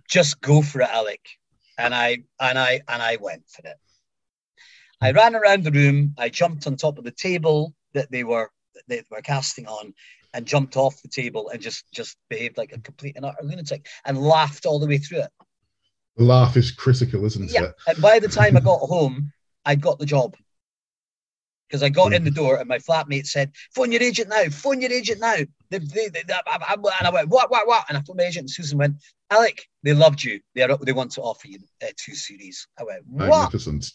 just 0.10 0.42
go 0.42 0.62
for 0.62 0.82
it, 0.82 0.90
Alec. 0.90 1.22
And 1.78 1.96
I 1.96 2.24
and 2.40 2.60
I 2.60 2.82
and 2.88 3.02
I 3.02 3.18
went 3.22 3.44
for 3.48 3.68
it. 3.68 3.78
I 5.02 5.12
hmm. 5.12 5.18
ran 5.18 5.36
around 5.36 5.64
the 5.64 5.72
room, 5.72 6.16
I 6.18 6.30
jumped 6.30 6.68
on 6.68 6.76
top 6.76 6.98
of 6.98 7.06
the 7.06 7.12
table 7.12 7.74
that 7.94 8.12
they 8.12 8.26
were 8.26 8.52
they 8.88 9.04
were 9.10 9.22
casting 9.22 9.68
on 9.68 9.94
and 10.34 10.46
jumped 10.46 10.76
off 10.76 11.02
the 11.02 11.08
table 11.08 11.50
and 11.50 11.62
just 11.62 11.92
just 11.92 12.18
behaved 12.30 12.58
like 12.58 12.74
a 12.74 12.80
complete 12.80 13.16
and 13.16 13.26
utter 13.26 13.44
lunatic 13.44 13.88
and 14.06 14.18
laughed 14.18 14.66
all 14.66 14.80
the 14.80 14.88
way 14.88 14.98
through 14.98 15.20
it. 15.20 15.32
Laugh 16.18 16.56
is 16.56 16.72
critical, 16.72 17.26
isn't 17.26 17.52
yeah. 17.52 17.64
it? 17.64 17.76
And 17.88 18.02
by 18.02 18.20
the 18.20 18.28
time 18.28 18.56
I 18.56 18.62
got 18.62 18.80
home, 18.80 19.32
I 19.66 19.76
got 19.76 20.00
the 20.00 20.06
job. 20.06 20.36
Because 21.68 21.82
I 21.82 21.90
got 21.90 22.14
in 22.14 22.24
the 22.24 22.32
door 22.32 22.58
and 22.58 22.68
my 22.68 22.78
flatmate 22.78 23.26
said, 23.26 23.52
"Phone 23.74 23.92
your 23.92 24.04
agent 24.04 24.30
now. 24.30 24.44
Phone 24.50 24.82
your 24.82 24.92
agent 24.92 25.20
now." 25.20 25.38
They, 25.70 25.80
they, 25.80 26.10
they, 26.10 26.22
and 26.22 27.08
I 27.08 27.10
went, 27.12 27.30
"What? 27.30 27.50
What? 27.50 27.68
What?" 27.68 27.86
And 27.90 27.98
I 27.98 28.02
phoned 28.02 28.18
my 28.18 28.26
agent. 28.26 28.44
And 28.44 28.50
Susan 28.50 28.78
went, 28.78 28.98
"Alec, 29.32 29.68
they 29.84 29.94
loved 29.94 30.24
you. 30.24 30.42
They 30.54 30.62
are, 30.62 30.78
they 30.78 30.92
want 30.92 31.12
to 31.14 31.22
offer 31.22 31.48
you 31.48 31.60
uh, 31.82 31.88
two 31.98 32.14
series." 32.14 32.68
I 32.80 32.84
went, 32.84 33.06
"What?" 33.08 33.30
Magnificent. 33.30 33.92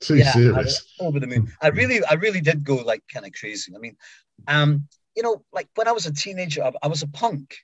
Two 0.00 0.16
yeah, 0.16 0.32
series. 0.32 0.84
over 1.00 1.18
the 1.18 1.26
moon. 1.26 1.50
I 1.62 1.68
really, 1.68 2.04
I 2.04 2.14
really 2.14 2.42
did 2.42 2.64
go 2.64 2.76
like 2.76 3.02
kind 3.12 3.24
of 3.24 3.32
crazy. 3.32 3.72
I 3.74 3.78
mean, 3.78 3.96
um, 4.46 4.86
you 5.16 5.22
know, 5.22 5.42
like 5.52 5.68
when 5.74 5.88
I 5.88 5.92
was 5.92 6.06
a 6.06 6.12
teenager, 6.12 6.62
I, 6.62 6.72
I 6.82 6.88
was 6.88 7.02
a 7.02 7.08
punk. 7.08 7.56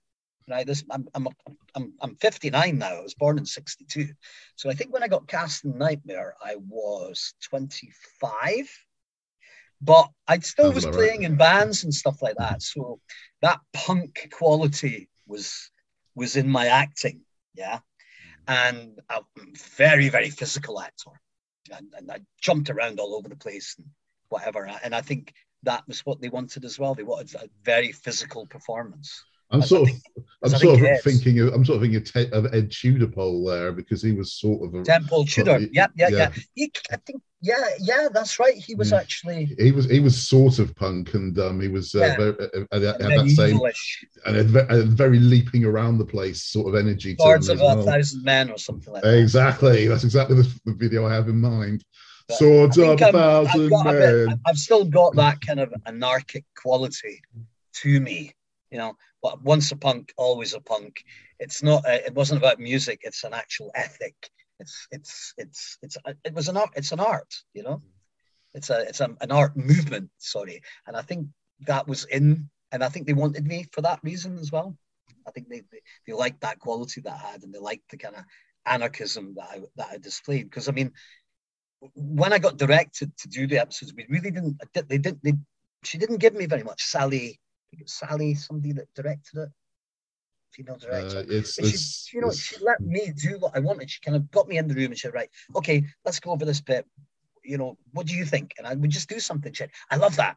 Right, 0.49 0.67
this 0.67 0.83
I'm 0.91 1.07
I'm 1.15 1.29
I'm 1.75 1.93
I'm 2.01 2.17
59 2.17 2.79
now. 2.79 2.97
I 2.97 3.01
was 3.01 3.15
born 3.15 3.39
in 3.39 3.47
62, 3.47 4.09
so 4.57 4.71
I 4.71 4.75
think 4.75 4.93
when 4.93 5.03
I 5.03 5.09
got 5.09 5.29
cast 5.29 5.65
in 5.65 5.79
Knightmare, 5.79 6.35
I 6.45 6.57
was 6.57 7.35
25 7.45 8.69
but 9.83 10.09
I 10.29 10.39
still 10.39 10.73
was 10.73 10.87
playing 10.87 11.21
right. 11.21 11.31
in 11.31 11.37
bands 11.37 11.85
and 11.85 11.93
stuff 11.93 12.23
like 12.23 12.37
that. 12.37 12.63
So 12.63 13.01
that 13.43 13.61
punk 13.73 14.29
quality 14.33 15.09
was 15.27 15.71
was 16.15 16.37
in 16.37 16.49
my 16.49 16.67
acting, 16.67 17.23
yeah. 17.55 17.81
And 18.47 19.01
I'm 19.11 19.25
very 19.77 20.09
very 20.09 20.31
physical 20.31 20.81
actor, 20.81 21.11
and, 21.77 21.93
and 21.97 22.11
I 22.11 22.21
jumped 22.41 22.71
around 22.71 23.01
all 23.01 23.15
over 23.15 23.29
the 23.29 23.37
place 23.37 23.75
and 23.79 23.87
whatever. 24.29 24.71
And 24.83 24.95
I 24.95 25.01
think 25.01 25.35
that 25.65 25.87
was 25.87 26.01
what 26.01 26.21
they 26.21 26.29
wanted 26.29 26.65
as 26.65 26.79
well. 26.79 26.95
They 26.95 27.03
wanted 27.03 27.35
a 27.35 27.49
very 27.65 27.93
physical 27.93 28.47
performance. 28.47 29.25
I'm 29.53 29.63
sort 29.63 29.91
of, 29.91 29.97
I'm 30.43 30.51
sort 30.51 30.81
of 30.81 31.03
thinking, 31.03 31.41
of, 31.41 31.53
I'm 31.53 31.65
sort 31.65 31.77
of 31.77 31.83
thinking 31.83 32.29
of, 32.33 32.55
Ed 32.55 32.73
Tudor-Pole 32.73 33.45
there 33.45 33.73
because 33.73 34.03
he 34.03 34.13
was 34.13 34.33
sort 34.33 34.67
of 34.67 34.75
a 34.75 34.83
Tenpole 34.83 35.27
Tudor. 35.27 35.59
Yeah, 35.73 35.89
yeah, 35.95 36.09
yeah. 36.09 36.09
yeah. 36.09 36.31
He, 36.55 36.73
I 36.91 36.97
think, 36.97 37.23
yeah, 37.43 37.65
yeah, 37.81 38.09
that's 38.13 38.39
right. 38.39 38.55
He 38.55 38.75
was 38.75 38.93
yeah. 38.93 38.99
actually 38.99 39.55
he 39.59 39.73
was 39.73 39.91
he 39.91 39.99
was 40.01 40.17
sort 40.17 40.61
of 40.61 40.75
punk, 40.77 41.15
and 41.15 41.37
um, 41.41 41.61
he 41.61 41.69
was 41.69 41.95
uh, 41.95 41.99
yeah. 41.99 42.17
very, 42.17 42.31
uh, 42.39 42.45
uh, 42.45 42.59
had 42.71 42.83
that 42.83 43.35
same 43.37 43.61
and 44.27 44.57
a, 44.57 44.75
a, 44.75 44.83
very 44.85 45.19
leaping 45.19 45.65
around 45.65 45.99
the 45.99 46.05
place 46.05 46.43
sort 46.43 46.69
of 46.69 46.81
energy. 46.81 47.17
Swords 47.19 47.49
of 47.49 47.61
well. 47.61 47.81
a 47.81 47.83
thousand 47.83 48.23
men 48.23 48.49
or 48.49 48.59
something 48.59 48.93
like 48.93 49.03
that. 49.03 49.19
Exactly, 49.19 49.89
that's 49.89 50.05
exactly 50.05 50.37
the, 50.37 50.61
the 50.65 50.75
video 50.75 51.07
I 51.07 51.15
have 51.15 51.29
in 51.29 51.41
mind. 51.41 51.85
But 52.29 52.39
Swords 52.39 52.79
of 52.79 53.01
a 53.01 53.13
thousand 53.13 53.71
men. 53.71 54.27
Bit, 54.29 54.39
I've 54.47 54.57
still 54.57 54.85
got 54.85 55.17
that 55.17 55.41
kind 55.41 55.59
of 55.59 55.75
anarchic 55.87 56.45
quality 56.55 57.21
to 57.75 58.01
me 58.01 58.33
you 58.73 58.79
know 58.79 58.97
but 59.23 59.41
once 59.43 59.71
a 59.71 59.77
punk 59.77 60.13
always 60.17 60.55
a 60.55 60.61
punk. 60.61 61.05
It's 61.39 61.63
not 61.63 61.85
a, 61.87 62.07
it 62.07 62.15
wasn't 62.15 62.39
about 62.39 62.59
music 62.59 63.01
it's 63.03 63.23
an 63.23 63.35
actual 63.35 63.71
ethic. 63.75 64.17
It's 64.59 64.89
it's 64.91 65.35
it's 65.37 65.79
it's 65.83 65.97
uh, 66.05 66.15
it 66.25 66.35
was 66.35 66.49
an 66.49 66.57
art 66.57 66.71
it's 66.75 66.93
an 66.93 67.01
art 67.01 67.33
you 67.55 67.63
know? 67.63 67.83
It's 68.55 68.71
a 68.71 68.81
it's 68.89 69.01
a, 69.01 69.15
an 69.21 69.31
art 69.31 69.57
movement 69.57 70.11
sorry. 70.19 70.63
And 70.87 70.97
i 70.97 71.03
think 71.03 71.29
that 71.67 71.87
was 71.87 72.05
in 72.07 72.49
and 72.73 72.83
i 72.83 72.89
think 72.89 73.07
they 73.07 73.13
wanted 73.13 73.47
me 73.47 73.67
for 73.73 73.83
that 73.83 74.01
reason 74.03 74.39
as 74.39 74.51
well. 74.51 74.77
I 75.29 75.31
think 75.31 75.49
they 75.49 75.63
they, 75.71 75.83
they 76.07 76.15
liked 76.15 76.41
that 76.41 76.59
quality 76.59 77.03
that 77.03 77.13
i 77.13 77.31
had 77.31 77.43
and 77.43 77.55
they 77.55 77.59
liked 77.59 77.91
the 77.91 77.99
kind 77.99 78.17
of 78.17 78.25
anarchism 78.65 79.35
that 79.37 79.49
i 79.55 79.61
that 79.77 79.89
i 79.93 79.99
displayed. 79.99 80.45
Because 80.49 80.69
i 80.69 80.73
mean 80.73 80.93
when 81.95 82.33
i 82.33 82.39
got 82.39 82.57
directed 82.57 83.15
to 83.19 83.29
do 83.29 83.47
the 83.47 83.59
episodes 83.59 83.93
we 83.95 84.07
really 84.09 84.31
didn't 84.31 84.57
they 84.89 84.99
didn't 84.99 85.23
they, 85.23 85.35
she 85.85 85.99
didn't 85.99 86.19
give 86.25 86.35
me 86.35 86.47
very 86.47 86.63
much 86.63 86.83
sally 86.85 87.41
Sally, 87.87 88.35
somebody 88.35 88.73
that 88.73 88.93
directed 88.95 89.39
it, 89.39 89.49
female 90.53 90.77
director. 90.77 91.19
Uh, 91.19 91.25
it's, 91.29 91.55
she, 91.55 91.63
it's, 91.63 92.11
you 92.13 92.21
know, 92.21 92.29
it's... 92.29 92.39
she 92.39 92.57
let 92.61 92.81
me 92.81 93.13
do 93.17 93.39
what 93.39 93.57
I 93.57 93.61
wanted. 93.61 93.91
She 93.91 94.01
kind 94.01 94.17
of 94.17 94.31
got 94.31 94.49
me 94.49 94.59
in 94.59 94.69
the 94.69 94.75
room 94.75 94.93
and 94.93 94.99
said, 94.99 95.15
"Right, 95.15 95.31
okay, 95.57 95.85
let's 96.05 96.21
go 96.21 96.31
over 96.31 96.45
this 96.45 96.61
bit. 96.61 96.87
You 97.45 97.59
know, 97.59 97.77
what 97.93 98.07
do 98.07 98.15
you 98.15 98.25
think?" 98.25 98.55
And 98.59 98.67
I 98.67 98.75
would 98.75 98.91
just 98.91 99.09
do 99.09 99.21
something. 99.21 99.53
She 99.53 99.65
said, 99.65 99.71
"I 99.91 99.97
love 99.97 100.17
that." 100.17 100.37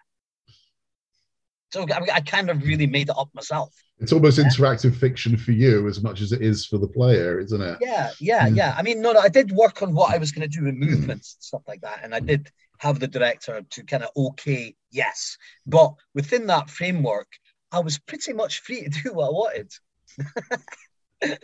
So 1.71 1.85
I, 1.91 1.99
I 2.13 2.21
kind 2.21 2.49
of 2.49 2.63
really 2.63 2.87
made 2.87 3.09
it 3.09 3.17
up 3.17 3.29
myself. 3.33 3.75
It's 3.99 4.13
almost 4.13 4.37
Yeah. 4.37 4.45
interactive 4.45 4.95
fiction 4.95 5.35
for 5.35 5.51
you 5.51 5.87
as 5.87 6.01
much 6.01 6.21
as 6.21 6.31
it 6.31 6.41
is 6.41 6.65
for 6.65 6.77
the 6.77 6.87
player, 6.87 7.39
isn't 7.39 7.61
it? 7.61 7.77
Yeah, 7.81 8.11
yeah, 8.19 8.47
yeah. 8.47 8.75
I 8.77 8.81
mean, 8.81 9.01
no, 9.01 9.11
no, 9.11 9.19
I 9.19 9.29
did 9.29 9.51
work 9.51 9.81
on 9.81 9.93
what 9.93 10.13
I 10.13 10.17
was 10.17 10.31
going 10.31 10.49
to 10.49 10.57
do 10.57 10.65
with 10.65 10.75
movements 10.75 11.35
and 11.35 11.43
stuff 11.43 11.63
like 11.67 11.81
that, 11.81 12.01
and 12.03 12.13
I 12.13 12.19
did 12.19 12.49
have 12.79 12.99
the 12.99 13.07
director 13.07 13.63
to 13.71 13.83
kind 13.83 14.03
of 14.03 14.09
okay, 14.15 14.75
yes, 14.91 15.37
but 15.65 15.93
within 16.13 16.47
that 16.47 16.69
framework, 16.69 17.27
I 17.71 17.79
was 17.79 17.99
pretty 17.99 18.33
much 18.33 18.59
free 18.61 18.83
to 18.83 18.89
do 19.03 19.13
what 19.13 19.27
I 19.27 19.31
wanted. 19.31 19.71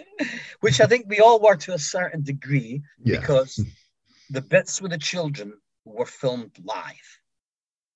Which 0.60 0.80
I 0.82 0.86
think 0.86 1.06
we 1.08 1.20
all 1.20 1.40
were 1.40 1.56
to 1.58 1.74
a 1.74 1.80
certain 1.80 2.24
degree 2.24 2.82
Yeah. 3.04 3.20
because 3.20 3.60
the 4.30 4.42
bits 4.42 4.82
with 4.82 4.92
the 4.92 4.98
children 4.98 5.54
were 5.86 6.06
filmed 6.06 6.58
live. 6.64 7.20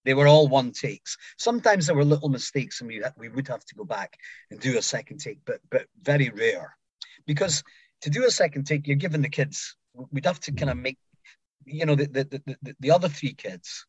They 0.05 0.13
were 0.13 0.27
all 0.27 0.47
one 0.47 0.71
takes. 0.71 1.17
Sometimes 1.37 1.87
there 1.87 1.95
were 1.95 2.05
little 2.05 2.29
mistakes, 2.29 2.79
and 2.79 2.87
we 2.87 3.01
we 3.17 3.29
would 3.29 3.47
have 3.47 3.65
to 3.65 3.75
go 3.75 3.83
back 3.83 4.17
and 4.51 4.59
do 4.59 4.77
a 4.77 4.81
second 4.81 5.17
take, 5.19 5.39
but 5.45 5.59
but 5.71 5.87
very 6.01 6.29
rare, 6.29 6.77
because 7.25 7.63
to 8.01 8.09
do 8.11 8.25
a 8.25 8.31
second 8.31 8.65
take, 8.65 8.85
you're 8.87 8.97
giving 8.97 9.21
the 9.23 9.29
kids. 9.29 9.75
We'd 10.11 10.25
have 10.25 10.39
to 10.41 10.51
kind 10.51 10.69
of 10.69 10.77
make, 10.77 10.97
you 11.65 11.85
know, 11.85 11.95
the 11.95 12.05
the, 12.05 12.23
the, 12.23 12.57
the 12.61 12.75
the 12.79 12.91
other 12.91 13.09
three 13.09 13.33
kids 13.33 13.85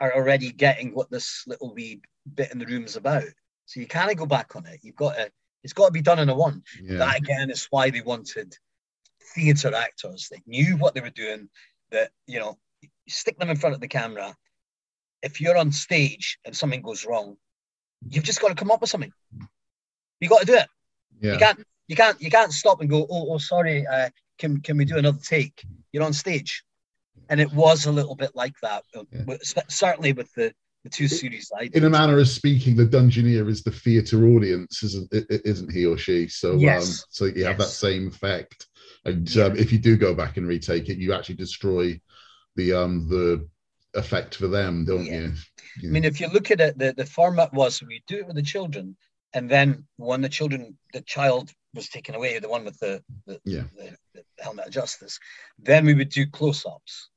are 0.00 0.14
already 0.14 0.52
getting 0.52 0.94
what 0.94 1.10
this 1.10 1.44
little 1.46 1.74
wee 1.74 2.00
bit 2.34 2.52
in 2.52 2.58
the 2.58 2.66
room 2.66 2.84
is 2.84 2.96
about. 2.96 3.24
So 3.66 3.80
you 3.80 3.86
can't 3.86 4.16
go 4.16 4.26
back 4.26 4.56
on 4.56 4.66
it. 4.66 4.80
You've 4.82 4.96
got 4.96 5.16
to. 5.16 5.30
It's 5.64 5.72
got 5.72 5.86
to 5.86 5.92
be 5.92 6.02
done 6.02 6.20
in 6.20 6.28
a 6.28 6.34
one. 6.34 6.62
Yeah. 6.80 6.98
That 6.98 7.18
again 7.18 7.50
is 7.50 7.66
why 7.70 7.90
they 7.90 8.00
wanted 8.00 8.56
theatre 9.34 9.74
actors 9.74 10.28
that 10.30 10.46
knew 10.46 10.76
what 10.76 10.94
they 10.94 11.00
were 11.00 11.10
doing. 11.10 11.48
That 11.90 12.10
you 12.26 12.38
know, 12.38 12.58
you 12.80 12.88
stick 13.08 13.38
them 13.38 13.50
in 13.50 13.56
front 13.56 13.74
of 13.74 13.80
the 13.80 13.88
camera. 13.88 14.34
If 15.22 15.40
you're 15.40 15.56
on 15.58 15.72
stage 15.72 16.38
and 16.44 16.56
something 16.56 16.80
goes 16.80 17.04
wrong, 17.04 17.36
you've 18.08 18.24
just 18.24 18.40
got 18.40 18.48
to 18.48 18.54
come 18.54 18.70
up 18.70 18.80
with 18.80 18.90
something. 18.90 19.12
You 20.20 20.28
got 20.28 20.40
to 20.40 20.46
do 20.46 20.54
it. 20.54 20.68
Yeah. 21.20 21.32
You 21.32 21.38
can't. 21.38 21.64
You 21.88 21.96
can't. 21.96 22.20
You 22.22 22.30
can't 22.30 22.52
stop 22.52 22.80
and 22.80 22.88
go. 22.88 23.06
Oh, 23.10 23.32
oh, 23.32 23.38
sorry. 23.38 23.86
Uh, 23.86 24.10
can 24.38 24.60
can 24.60 24.76
we 24.76 24.84
do 24.84 24.96
another 24.96 25.18
take? 25.22 25.64
You're 25.92 26.04
on 26.04 26.12
stage, 26.12 26.62
and 27.28 27.40
it 27.40 27.52
was 27.52 27.86
a 27.86 27.92
little 27.92 28.14
bit 28.14 28.30
like 28.34 28.54
that. 28.62 28.84
uh, 28.94 29.04
Yeah. 29.12 29.36
certainly 29.68 30.12
with 30.12 30.32
the 30.34 30.52
the 30.84 30.90
two 30.90 31.08
series 31.08 31.50
I 31.58 31.64
did. 31.64 31.74
in 31.76 31.84
a 31.84 31.90
manner 31.90 32.18
of 32.20 32.28
speaking, 32.28 32.76
the 32.76 32.86
Dungeoneer 32.86 33.48
is 33.48 33.64
the 33.64 33.72
theatre 33.72 34.26
audience, 34.28 34.84
isn't 34.84 35.12
isn't 35.12 35.72
he 35.72 35.84
or 35.84 35.98
she? 35.98 36.28
So, 36.28 36.52
um, 36.52 36.84
so 37.10 37.24
you 37.24 37.44
have 37.44 37.58
that 37.58 37.64
same 37.64 38.06
effect. 38.06 38.66
And 39.04 39.28
Yeah. 39.34 39.46
um, 39.46 39.56
if 39.56 39.72
you 39.72 39.78
do 39.78 39.96
go 39.96 40.14
back 40.14 40.36
and 40.36 40.46
retake 40.46 40.88
it, 40.88 40.98
you 40.98 41.12
actually 41.12 41.34
destroy 41.34 42.00
the 42.54 42.72
um 42.74 43.08
the 43.08 43.48
effect 43.94 44.36
for 44.36 44.46
them, 44.46 44.84
don't 44.84 45.04
Yeah. 45.04 45.20
you? 45.20 45.34
I 45.82 45.86
mean, 45.86 46.04
if 46.04 46.20
you 46.20 46.28
look 46.28 46.50
at 46.52 46.60
it, 46.60 46.78
the, 46.78 46.94
the 46.96 47.06
format 47.06 47.52
was 47.52 47.82
we 47.82 48.02
do 48.06 48.18
it 48.18 48.26
with 48.26 48.36
the 48.36 48.42
children, 48.42 48.96
and 49.34 49.50
then 49.50 49.86
when 49.96 50.20
the 50.20 50.28
children, 50.28 50.78
the 50.92 51.02
child 51.02 51.52
was 51.74 51.88
taken 51.88 52.14
away, 52.14 52.38
the 52.38 52.48
one 52.48 52.64
with 52.64 52.78
the 52.78 53.02
the, 53.26 53.40
Yeah. 53.44 53.64
the, 53.76 53.96
the 54.14 54.24
helmet 54.38 54.66
of 54.66 54.72
justice, 54.72 55.18
then 55.58 55.84
we 55.84 55.94
would 55.94 56.08
do 56.08 56.26
close-ups, 56.26 57.10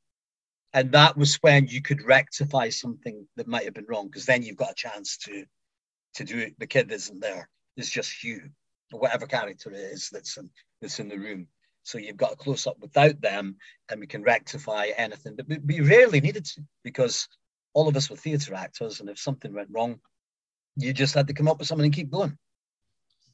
and 0.73 0.91
that 0.91 1.17
was 1.17 1.35
when 1.41 1.67
you 1.67 1.81
could 1.81 2.03
rectify 2.03 2.69
something 2.69 3.27
that 3.37 3.47
might 3.47 3.65
have 3.65 3.73
been 3.73 3.87
wrong, 3.87 4.07
because 4.07 4.25
then 4.25 4.43
you've 4.43 4.57
got 4.57 4.71
a 4.71 4.75
chance 4.75 5.17
to 5.19 5.45
to 6.15 6.23
do 6.23 6.37
it. 6.39 6.59
The 6.59 6.67
kid 6.67 6.91
isn't 6.91 7.19
there; 7.19 7.49
it's 7.77 7.89
just 7.89 8.23
you, 8.23 8.49
or 8.91 8.99
whatever 8.99 9.25
character 9.25 9.71
it 9.71 9.77
is 9.77 10.09
that's 10.11 10.37
in 10.37 10.49
that's 10.81 10.99
in 10.99 11.07
the 11.07 11.17
room. 11.17 11.47
So 11.83 11.97
you've 11.97 12.17
got 12.17 12.33
a 12.33 12.35
close-up 12.35 12.77
without 12.79 13.19
them, 13.21 13.57
and 13.89 13.99
we 13.99 14.05
can 14.07 14.21
rectify 14.21 14.87
anything. 14.97 15.35
But 15.35 15.47
we, 15.47 15.57
we 15.57 15.79
rarely 15.81 16.21
needed 16.21 16.45
to 16.45 16.61
because 16.83 17.27
all 17.73 17.87
of 17.87 17.95
us 17.95 18.09
were 18.09 18.17
theatre 18.17 18.53
actors, 18.53 18.99
and 18.99 19.09
if 19.09 19.17
something 19.17 19.53
went 19.53 19.69
wrong, 19.71 19.99
you 20.75 20.93
just 20.93 21.15
had 21.15 21.27
to 21.27 21.33
come 21.33 21.47
up 21.47 21.57
with 21.57 21.67
something 21.67 21.85
and 21.85 21.93
keep 21.93 22.11
going. 22.11 22.37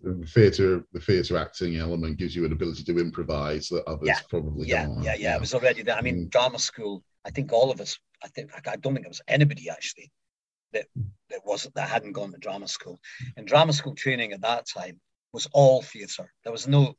The 0.02 0.26
theatre 0.28 0.84
the 0.94 1.00
theatre 1.00 1.38
acting 1.38 1.76
element 1.78 2.18
gives 2.18 2.36
you 2.36 2.46
an 2.46 2.52
ability 2.52 2.84
to 2.84 3.00
improvise 3.00 3.68
that 3.70 3.84
others 3.88 4.08
Yeah. 4.08 4.20
probably 4.30 4.68
Yeah, 4.68 4.86
don't. 4.86 5.04
yeah, 5.04 5.14
yeah. 5.14 5.20
yeah. 5.20 5.36
It 5.36 5.42
was 5.42 5.54
already 5.54 5.82
there. 5.84 5.96
I 5.96 6.02
mean, 6.02 6.26
Mm. 6.26 6.30
drama 6.30 6.60
school. 6.60 7.04
I 7.26 7.32
think 7.32 7.52
all 7.52 7.72
of 7.72 7.82
us. 7.82 8.00
I 8.24 8.28
think 8.30 8.52
I 8.68 8.76
don't 8.78 8.94
think 8.96 9.06
it 9.06 9.10
was 9.10 9.22
anybody 9.28 9.70
actually 9.70 10.12
that 10.74 10.88
that 11.30 11.42
wasn't 11.46 11.76
that 11.76 11.90
hadn't 11.90 12.14
gone 12.14 12.32
to 12.32 12.38
drama 12.38 12.68
school. 12.68 13.00
And 13.36 13.48
drama 13.48 13.74
school 13.74 13.96
training 13.96 14.34
at 14.34 14.42
that 14.42 14.66
time 14.68 15.00
was 15.34 15.48
all 15.52 15.82
theatre. 15.82 16.32
There 16.44 16.52
was 16.52 16.68
no 16.68 16.96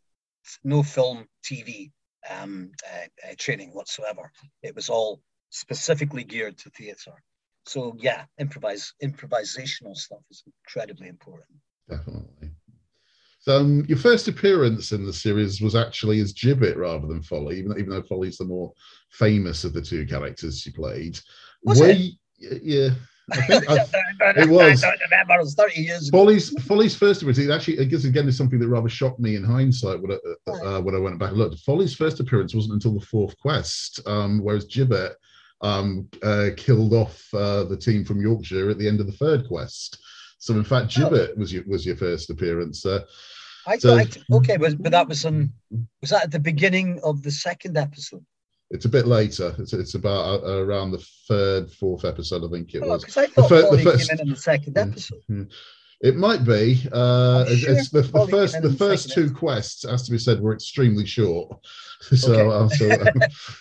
no 0.64 0.82
film, 0.82 1.26
TV 1.44 1.90
um, 2.30 2.72
uh, 2.86 3.30
uh, 3.30 3.34
training 3.38 3.70
whatsoever. 3.74 4.30
It 4.62 4.74
was 4.74 4.88
all 4.90 5.20
specifically 5.50 6.24
geared 6.24 6.58
to 6.58 6.70
theatre. 6.70 7.22
So 7.66 7.94
yeah, 7.98 8.24
improvise 8.38 8.94
improvisational 9.02 9.96
stuff 9.96 10.20
is 10.30 10.42
incredibly 10.46 11.08
important. 11.08 11.58
definitely. 11.88 12.50
Um, 13.48 13.84
your 13.88 13.98
first 13.98 14.28
appearance 14.28 14.92
in 14.92 15.04
the 15.06 15.12
series 15.12 15.60
was 15.60 15.74
actually 15.74 16.20
as 16.20 16.32
Gibbet 16.32 16.76
rather 16.76 17.06
than 17.06 17.22
Folly, 17.22 17.58
even, 17.58 17.72
even 17.72 17.90
though 17.90 18.02
Folly's 18.02 18.38
the 18.38 18.44
more 18.44 18.72
famous 19.10 19.64
of 19.64 19.72
the 19.72 19.82
two 19.82 20.06
characters 20.06 20.60
she 20.60 20.70
played. 20.70 21.18
Was 21.64 21.80
Were 21.80 21.88
it? 21.88 21.98
you- 21.98 22.12
yeah. 22.62 22.90
I 23.32 23.42
think 23.42 23.68
I, 23.68 23.74
it 24.36 24.48
was. 24.48 24.82
I 24.84 24.90
don't 24.90 25.00
remember. 25.10 25.34
It 25.34 25.40
was 25.40 25.54
30 25.54 25.80
years 25.82 26.08
ago. 26.08 26.18
Folly's 26.18 26.62
Folly's 26.62 26.94
first 26.96 27.20
appearance 27.20 27.38
it 27.38 27.50
actually 27.50 27.78
I 27.80 27.84
guess 27.84 28.04
again 28.04 28.26
is 28.28 28.36
something 28.38 28.58
that 28.58 28.68
rather 28.68 28.88
shocked 28.88 29.20
me 29.20 29.36
in 29.36 29.44
hindsight 29.44 30.00
when 30.00 30.12
I, 30.12 30.50
uh, 30.50 30.80
when 30.80 30.94
I 30.94 30.98
went 30.98 31.18
back 31.18 31.30
and 31.30 31.38
looked. 31.38 31.58
Folly's 31.60 31.94
first 31.94 32.20
appearance 32.20 32.54
wasn't 32.54 32.74
until 32.74 32.94
the 32.98 33.04
fourth 33.04 33.36
quest, 33.38 34.00
um, 34.06 34.40
whereas 34.42 34.64
Gibbet 34.66 35.12
um, 35.60 36.08
uh, 36.22 36.50
killed 36.56 36.94
off 36.94 37.22
uh, 37.34 37.64
the 37.64 37.76
team 37.76 38.02
from 38.04 38.20
Yorkshire 38.22 38.70
at 38.70 38.78
the 38.78 38.88
end 38.88 39.00
of 39.00 39.06
the 39.06 39.12
third 39.12 39.46
quest. 39.46 39.98
So 40.38 40.54
in 40.54 40.64
fact, 40.64 40.94
Oh. 40.96 41.10
Gibbet 41.10 41.36
was 41.36 41.52
your 41.52 41.64
was 41.66 41.84
your 41.84 41.96
first 41.96 42.30
appearance. 42.30 42.86
Uh, 42.86 43.00
I 43.72 43.78
So- 43.78 43.96
thought, 43.98 44.16
okay, 44.38 44.56
was, 44.56 44.74
but 44.74 44.92
that 44.92 45.08
was 45.08 45.24
um, 45.24 45.52
was 46.00 46.10
that 46.10 46.24
at 46.24 46.30
the 46.30 46.38
beginning 46.40 46.98
of 47.04 47.22
the 47.22 47.30
second 47.30 47.76
episode? 47.76 48.24
it's 48.70 48.84
a 48.84 48.88
bit 48.88 49.06
later. 49.06 49.54
It's, 49.58 49.72
it's 49.72 49.94
about 49.94 50.44
uh, 50.44 50.62
around 50.64 50.90
the 50.90 51.02
third, 51.26 51.70
fourth 51.72 52.04
episode, 52.04 52.44
I 52.44 52.48
think 52.54 52.74
it 52.74 52.82
was. 52.82 53.02
Because 53.02 53.16
Oh, 53.16 53.22
I 53.22 53.26
thought 53.26 53.48
fir- 53.48 53.76
the 53.76 53.82
first- 53.82 54.08
came 54.10 54.18
in 54.18 54.26
in 54.26 54.30
the 54.34 54.36
second 54.36 54.74
Mm. 54.74 54.90
episode. 54.90 55.50
It 56.00 56.16
might 56.16 56.44
be. 56.44 56.86
Uh, 56.92 57.44
you 57.48 57.54
it's- 57.72 57.88
the, 57.90 58.02
the 58.02 58.26
first 58.30 58.60
the 58.62 58.72
first 58.72 59.10
two 59.12 59.32
quests, 59.32 59.88
has 59.88 60.02
to 60.04 60.10
be 60.12 60.18
said, 60.18 60.40
were 60.40 60.54
extremely 60.54 61.06
short. 61.06 61.48
So, 62.14 62.32
Okay. 62.32 62.92
uh, 62.92 63.10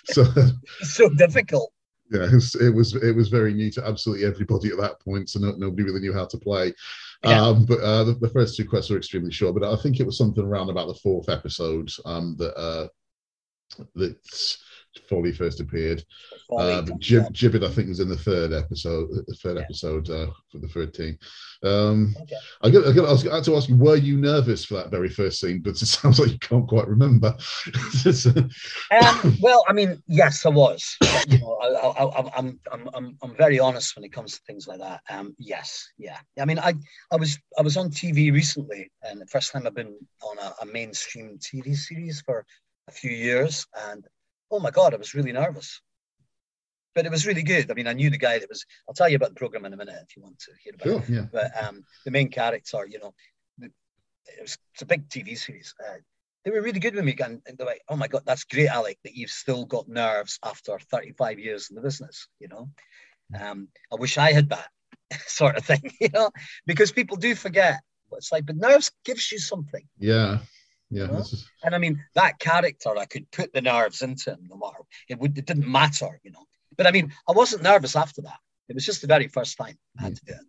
so, 0.05 0.23
so 0.25 0.49
so 0.81 1.09
difficult. 1.09 1.71
yeah, 2.11 2.25
it 2.25 2.33
was, 2.33 2.53
it 2.55 2.69
was 2.69 2.93
it 2.95 3.15
was 3.15 3.29
very 3.29 3.51
new 3.53 3.71
to 3.71 3.87
absolutely 3.87 4.25
everybody 4.25 4.69
at 4.69 4.77
that 4.77 4.99
point, 4.99 5.29
so 5.29 5.39
no, 5.39 5.53
nobody 5.57 5.83
really 5.83 6.01
knew 6.01 6.13
how 6.13 6.25
to 6.25 6.37
play. 6.37 6.71
Yeah. 7.23 7.41
Um, 7.41 7.65
but 7.65 7.79
uh, 7.79 8.03
the, 8.03 8.13
the 8.13 8.29
first 8.29 8.55
two 8.55 8.67
quests 8.67 8.91
were 8.91 8.97
extremely 8.97 9.31
short. 9.31 9.55
But 9.55 9.71
I 9.71 9.75
think 9.81 9.99
it 9.99 10.05
was 10.05 10.17
something 10.17 10.43
around 10.43 10.69
about 10.69 10.87
the 10.87 10.93
fourth 10.95 11.29
episode 11.29 11.89
um, 12.05 12.35
that 12.37 12.55
uh, 12.55 12.87
that 13.95 14.17
Folly 15.09 15.31
first 15.31 15.59
appeared. 15.59 16.03
Polly 16.49 16.73
Uh, 16.73 16.83
comes 16.85 17.05
Gibbet, 17.31 17.63
I 17.63 17.69
think, 17.71 17.87
was 17.89 17.99
in 17.99 18.09
the 18.09 18.17
third 18.17 18.53
episode. 18.53 19.09
The 19.27 19.35
third 19.35 19.57
Yeah. 19.57 19.63
episode 19.63 20.09
uh, 20.09 20.27
for 20.51 20.59
the 20.59 20.67
third 20.67 20.93
team. 20.93 21.17
Um, 21.63 22.15
Okay. 22.21 22.35
I 22.61 22.69
got, 22.69 22.87
I 22.87 22.91
got 22.93 23.05
I 23.07 23.11
was- 23.11 23.45
to 23.45 23.55
ask 23.55 23.69
you, 23.69 23.75
were 23.77 23.95
you 23.95 24.17
nervous 24.17 24.65
for 24.65 24.75
that 24.75 24.91
very 24.91 25.09
first 25.09 25.39
scene? 25.39 25.59
But 25.59 25.81
it 25.81 25.85
sounds 25.85 26.19
like 26.19 26.31
you 26.31 26.39
can't 26.39 26.67
quite 26.67 26.87
remember. 26.87 27.35
Um, 28.91 29.37
well, 29.41 29.63
I 29.67 29.73
mean, 29.73 30.01
yes, 30.07 30.45
I 30.45 30.49
was. 30.49 30.97
You 31.27 31.39
know, 31.39 31.57
I, 31.61 31.67
I, 31.67 32.03
I, 32.05 32.37
I'm, 32.37 32.59
I'm, 32.71 32.89
I'm, 32.93 33.17
I'm 33.21 33.35
very 33.35 33.59
honest 33.59 33.95
when 33.95 34.03
it 34.05 34.13
comes 34.13 34.33
to 34.33 34.41
things 34.47 34.67
like 34.67 34.79
that. 34.79 35.01
Um, 35.09 35.35
yes, 35.37 35.87
yeah. 35.97 36.17
I 36.39 36.45
mean, 36.45 36.59
I, 36.59 36.73
I 37.11 37.15
was, 37.17 37.37
I 37.57 37.61
was 37.61 37.77
on 37.77 37.89
TV 37.89 38.31
recently, 38.31 38.89
and 39.03 39.19
the 39.21 39.25
first 39.27 39.51
time 39.51 39.65
I've 39.67 39.75
been 39.75 39.95
on 40.21 40.37
a, 40.39 40.53
a 40.61 40.65
mainstream 40.65 41.37
TV 41.39 41.75
series 41.75 42.21
for 42.21 42.45
a 42.87 42.91
few 42.91 43.11
years, 43.11 43.65
and 43.89 44.05
oh 44.51 44.59
my 44.59 44.71
god, 44.71 44.93
I 44.93 44.97
was 44.97 45.13
really 45.13 45.31
nervous. 45.31 45.81
But 46.95 47.05
it 47.05 47.11
was 47.11 47.27
really 47.27 47.43
good. 47.43 47.69
I 47.69 47.75
mean, 47.75 47.87
I 47.87 47.93
knew 47.93 48.09
the 48.09 48.17
guy 48.17 48.39
that 48.39 48.49
was. 48.49 48.65
I'll 48.87 48.95
tell 48.95 49.09
you 49.09 49.17
about 49.17 49.29
the 49.29 49.35
program 49.35 49.65
in 49.65 49.73
a 49.73 49.77
minute 49.77 49.95
if 50.01 50.15
you 50.15 50.23
want 50.23 50.39
to 50.39 50.51
hear 50.63 50.73
about 50.73 51.03
it 51.03 51.09
yeah, 51.09 51.25
but 51.31 51.51
um, 51.63 51.83
the 52.05 52.11
main 52.11 52.29
character, 52.29 52.87
you 52.89 52.99
know, 52.99 53.13
the, 53.59 53.67
it 53.67 54.41
was, 54.41 54.57
it's 54.73 54.81
a 54.81 54.85
big 54.85 55.07
TV 55.07 55.37
series. 55.37 55.75
Uh, 55.79 55.97
they 56.43 56.51
were 56.51 56.61
really 56.61 56.79
good 56.79 56.95
with 56.95 57.03
me, 57.03 57.15
and, 57.23 57.41
and 57.45 57.57
they're 57.57 57.67
like, 57.67 57.81
"Oh 57.89 57.95
my 57.95 58.07
god, 58.07 58.23
that's 58.25 58.45
great, 58.45 58.69
Alec, 58.69 58.97
that 59.03 59.15
you've 59.15 59.29
still 59.29 59.65
got 59.65 59.87
nerves 59.87 60.39
after 60.43 60.79
35 60.79 61.39
years 61.39 61.69
in 61.69 61.75
the 61.75 61.81
business." 61.81 62.27
You 62.39 62.47
know, 62.47 62.69
um, 63.39 63.67
I 63.91 63.95
wish 63.95 64.17
I 64.17 64.31
had 64.31 64.49
that 64.49 64.69
sort 65.27 65.57
of 65.57 65.65
thing, 65.65 65.91
you 66.01 66.09
know, 66.13 66.31
because 66.65 66.91
people 66.91 67.17
do 67.17 67.35
forget. 67.35 67.81
But 68.09 68.17
it's 68.17 68.31
like, 68.31 68.45
but 68.45 68.55
nerves 68.55 68.91
gives 69.03 69.31
you 69.31 69.39
something, 69.39 69.83
yeah, 69.99 70.39
yeah. 70.89 71.03
You 71.05 71.11
know? 71.11 71.17
is- 71.19 71.47
and 71.63 71.75
I 71.75 71.77
mean 71.77 72.03
that 72.15 72.39
character, 72.39 72.97
I 72.97 73.05
could 73.05 73.29
put 73.31 73.53
the 73.53 73.61
nerves 73.61 74.01
into 74.01 74.31
him, 74.31 74.47
no 74.49 74.57
matter 74.57 74.79
it 75.09 75.19
would, 75.19 75.37
it 75.37 75.45
didn't 75.45 75.67
matter, 75.69 76.19
you 76.23 76.31
know. 76.31 76.45
But 76.77 76.87
I 76.87 76.91
mean, 76.91 77.13
I 77.27 77.31
wasn't 77.31 77.63
nervous 77.63 77.95
after 77.95 78.21
that. 78.23 78.39
It 78.69 78.75
was 78.75 78.85
just 78.85 79.01
the 79.01 79.07
very 79.07 79.27
first 79.27 79.57
time 79.57 79.77
I 79.99 80.03
had 80.03 80.15
to 80.15 80.25
do 80.25 80.33
it. 80.33 80.39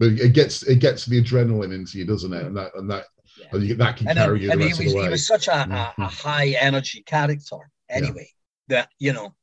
but 0.00 0.08
it 0.26 0.32
gets 0.32 0.62
it 0.62 0.80
gets 0.80 1.06
the 1.06 1.22
adrenaline 1.22 1.74
into 1.74 1.98
you, 1.98 2.04
doesn't 2.04 2.32
it? 2.32 2.44
And 2.44 2.56
that 2.56 2.72
and 2.74 2.90
that 2.90 3.04
Yeah. 3.38 3.46
and 3.52 3.62
you, 3.62 3.74
that 3.76 3.96
can 3.96 4.08
and, 4.08 4.18
carry 4.18 4.36
um, 4.38 4.42
you 4.42 4.46
the 4.48 4.52
and 4.52 4.60
he 4.62 4.68
rest 4.68 4.78
was, 4.80 4.86
of 4.88 4.92
the 4.94 4.98
he 5.00 5.04
way. 5.06 5.10
was 5.10 5.26
such 5.26 5.48
a, 5.48 5.52
a, 5.52 5.94
a 5.98 6.06
Mhm. 6.08 6.22
high 6.22 6.48
energy 6.60 7.02
character 7.02 7.56
anyway 7.88 8.28
that 8.68 8.90
you 8.98 9.12
know 9.12 9.34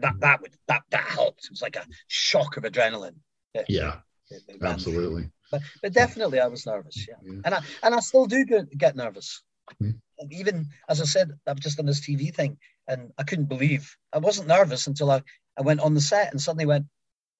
that 0.00 0.18
that 0.20 0.40
would 0.40 0.52
that 0.68 0.82
that 0.90 1.04
helped 1.04 1.44
it 1.44 1.50
was 1.50 1.62
like 1.62 1.76
a 1.76 1.86
shock 2.08 2.56
of 2.56 2.64
adrenaline 2.64 3.16
that- 3.54 3.68
yeah, 3.68 4.00
that- 4.30 4.60
that 4.60 4.70
absolutely. 4.72 5.30
But 5.50 5.62
but 5.82 5.92
definitely 5.92 6.40
I 6.40 6.46
was 6.46 6.66
nervous. 6.66 7.06
Yeah, 7.08 7.14
Yeah. 7.22 7.40
and 7.44 7.54
I 7.54 7.62
and 7.82 7.94
I 7.94 8.00
still 8.00 8.26
do 8.26 8.44
get, 8.44 8.96
nervous. 8.96 9.42
Mhm. 9.80 10.00
Even 10.30 10.66
as 10.88 11.00
I 11.00 11.04
said, 11.04 11.32
I've 11.46 11.60
just 11.60 11.76
done 11.76 11.86
this 11.86 12.00
TV 12.00 12.34
thing, 12.34 12.58
and 12.88 13.12
I 13.18 13.22
couldn't 13.22 13.46
believe 13.46 13.96
I 14.12 14.18
wasn't 14.18 14.48
nervous 14.48 14.86
until 14.86 15.10
I 15.10 15.22
I 15.58 15.62
went 15.62 15.80
on 15.80 15.94
the 15.94 16.00
set 16.00 16.30
and 16.30 16.40
suddenly 16.40 16.66
went, 16.66 16.86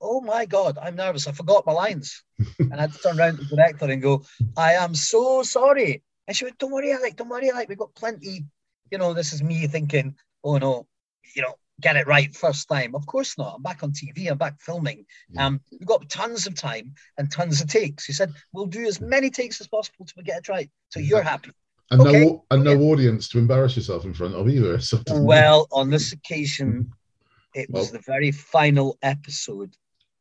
oh 0.01 0.20
my 0.20 0.46
god, 0.46 0.79
I'm 0.81 0.96
nervous. 0.96 1.27
I 1.27 1.33
forgot 1.33 1.66
my 1.66 1.73
lines, 1.73 2.25
and 2.59 2.75
I 2.75 2.83
had 2.83 2.92
to 2.92 2.99
turn 2.99 3.18
around 3.18 3.37
to 3.38 3.44
the 3.44 3.57
director 3.57 3.87
and 3.87 4.03
go, 4.03 4.25
I 4.57 4.75
am 4.75 4.94
so 4.94 5.42
sorry. 5.42 6.03
And 6.27 6.37
she 6.37 6.44
went, 6.44 6.59
don't 6.59 6.70
worry, 6.73 6.92
Alec, 6.92 7.16
don't 7.16 7.29
worry, 7.29 7.51
Alec. 7.51 7.68
We've 7.68 7.79
got 7.79 7.94
plenty. 7.94 8.44
You 8.90 8.99
know, 8.99 9.14
this 9.14 9.33
is 9.33 9.42
me 9.42 9.66
thinking, 9.66 10.16
oh 10.42 10.59
no, 10.59 10.87
you 11.35 11.42
know, 11.42 11.55
get 11.81 11.97
it 11.97 12.07
right 12.07 12.35
first 12.35 12.69
time. 12.69 12.95
Of 12.95 13.07
course 13.07 13.37
not. 13.38 13.55
I'm 13.57 13.62
back 13.62 13.83
on 13.83 13.93
TV. 13.93 14.31
I'm 14.31 14.38
back 14.38 14.61
filming. 14.61 15.07
Um, 15.37 15.61
we've 15.71 15.87
got 15.87 16.09
tons 16.09 16.47
of 16.47 16.55
time 16.55 16.95
and 17.19 17.31
tons 17.31 17.61
of 17.61 17.69
takes. 17.69 18.05
He 18.05 18.12
said, 18.12 18.33
we'll 18.53 18.66
do 18.66 18.85
as 18.87 19.01
many 19.01 19.31
takes 19.31 19.61
as 19.61 19.66
possible 19.69 20.05
to 20.07 20.23
get 20.23 20.38
it 20.38 20.49
right. 20.49 20.71
So 20.90 21.01
you're 21.01 21.23
happy. 21.23 21.51
And 21.90 22.01
Okay. 22.03 22.25
no 22.25 22.45
and 22.53 22.62
no 22.62 22.79
audience 22.83 23.29
to 23.31 23.38
embarrass 23.38 23.75
yourself 23.77 24.05
in 24.05 24.14
front 24.14 24.35
of 24.35 24.49
either. 24.49 24.79
So 24.81 25.03
Well, 25.11 25.66
on 25.73 25.90
this 25.90 26.12
occasion, 26.12 26.93
it 27.55 27.69
was 27.71 27.87
Well- 27.87 27.93
the 28.01 28.05
very 28.07 28.31
final 28.31 28.97
episode, 29.03 29.75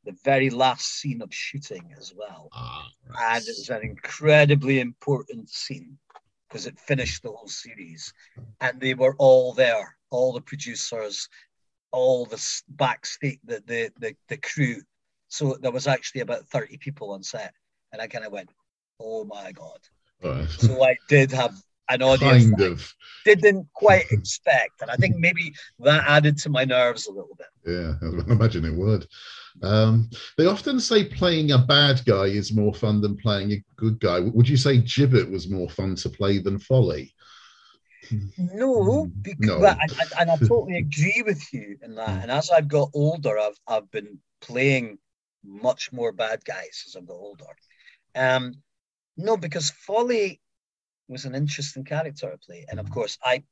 the 0.03 0.15
very 0.23 0.49
last 0.49 0.87
scene 0.99 1.21
of 1.21 1.31
shooting 1.31 1.93
as 1.97 2.11
well. 2.15 2.49
Ah, 2.53 2.87
right. 3.07 3.35
And 3.35 3.43
it 3.47 3.55
was 3.57 3.69
an 3.69 3.83
incredibly 3.83 4.79
important 4.79 5.49
scene 5.49 5.99
because 6.47 6.65
it 6.65 6.79
finished 6.79 7.21
the 7.21 7.31
whole 7.31 7.47
series. 7.47 8.11
And 8.61 8.79
they 8.81 8.95
were 8.95 9.15
all 9.19 9.53
there, 9.53 9.95
all 10.09 10.33
the 10.33 10.41
producers, 10.41 11.29
all 11.91 12.25
the 12.25 12.61
backstage, 12.69 13.39
the, 13.43 13.61
the, 13.65 13.91
the, 13.99 14.15
the 14.27 14.37
crew. 14.37 14.77
So 15.27 15.57
there 15.61 15.71
was 15.71 15.87
actually 15.87 16.21
about 16.21 16.47
30 16.47 16.77
people 16.77 17.11
on 17.11 17.23
set. 17.23 17.53
And 17.91 18.01
I 18.01 18.07
kind 18.07 18.25
of 18.25 18.31
went, 18.31 18.49
oh 18.99 19.25
my 19.25 19.51
God. 19.51 19.79
So 20.49 20.83
I 20.83 20.97
did 21.07 21.31
have 21.31 21.55
an 21.89 22.03
audience 22.03 22.51
kind 22.51 22.61
of. 22.61 22.95
didn't 23.25 23.67
quite 23.73 24.05
expect. 24.11 24.81
And 24.81 24.91
I 24.91 24.95
think 24.95 25.15
maybe 25.17 25.53
that 25.79 26.03
added 26.07 26.37
to 26.39 26.49
my 26.49 26.65
nerves 26.65 27.07
a 27.07 27.11
little 27.11 27.35
bit. 27.37 27.47
Yeah, 27.65 27.93
I 28.01 28.31
imagine 28.31 28.65
it 28.65 28.73
would. 28.73 29.07
Um, 29.63 30.09
they 30.37 30.45
often 30.45 30.79
say 30.79 31.03
playing 31.05 31.51
a 31.51 31.57
bad 31.57 32.01
guy 32.05 32.25
is 32.25 32.53
more 32.53 32.73
fun 32.73 33.01
than 33.01 33.17
playing 33.17 33.51
a 33.51 33.63
good 33.75 33.99
guy. 33.99 34.19
Would 34.19 34.47
you 34.47 34.57
say 34.57 34.77
Gibbet 34.77 35.29
was 35.29 35.49
more 35.49 35.69
fun 35.69 35.95
to 35.95 36.09
play 36.09 36.37
than 36.39 36.59
Folly? 36.59 37.13
No, 38.37 39.05
Mm, 39.07 39.11
because, 39.21 39.61
no. 39.61 39.65
And, 39.65 39.91
and- 40.19 40.31
I 40.31 40.37
totally 40.37 40.77
agree 40.77 41.23
with 41.25 41.41
you 41.53 41.77
in 41.83 41.95
that. 41.95 42.09
Mm. 42.09 42.21
And 42.23 42.31
as 42.31 42.49
I've 42.49 42.67
got 42.67 42.89
older, 42.93 43.37
I've 43.37 43.59
I've 43.67 43.91
been 43.91 44.19
playing 44.41 44.97
much 45.43 45.91
more 45.91 46.11
bad 46.11 46.43
guys 46.45 46.83
as 46.87 46.95
I've 46.95 47.07
got 47.07 47.15
older. 47.15 47.45
Um, 48.15 48.55
no, 49.17 49.37
because 49.37 49.69
Folly 49.69 50.41
was 51.07 51.25
an 51.25 51.35
interesting 51.35 51.83
character 51.83 52.31
to 52.31 52.37
play, 52.37 52.65
and 52.69 52.79
of 52.79 52.87
Mm. 52.87 52.93
course, 52.93 53.17
I 53.23 53.43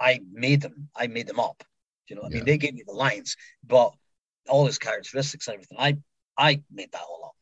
I 0.00 0.20
made 0.30 0.60
them. 0.60 0.88
I 0.96 1.06
made 1.06 1.26
them 1.26 1.40
up. 1.40 1.62
You 2.08 2.16
know, 2.16 2.22
what 2.22 2.32
I 2.32 2.34
mean, 2.34 2.38
Yeah. 2.40 2.44
they 2.52 2.58
gave 2.58 2.74
me 2.74 2.82
the 2.86 2.92
lines, 2.92 3.36
but 3.62 3.94
all 4.48 4.66
his 4.66 4.78
characteristics 4.78 5.46
and 5.48 5.54
everything, 5.54 5.78
I 5.80 5.96
I 6.36 6.62
made 6.70 6.92
that 6.92 7.02
all 7.02 7.24
up. 7.24 7.36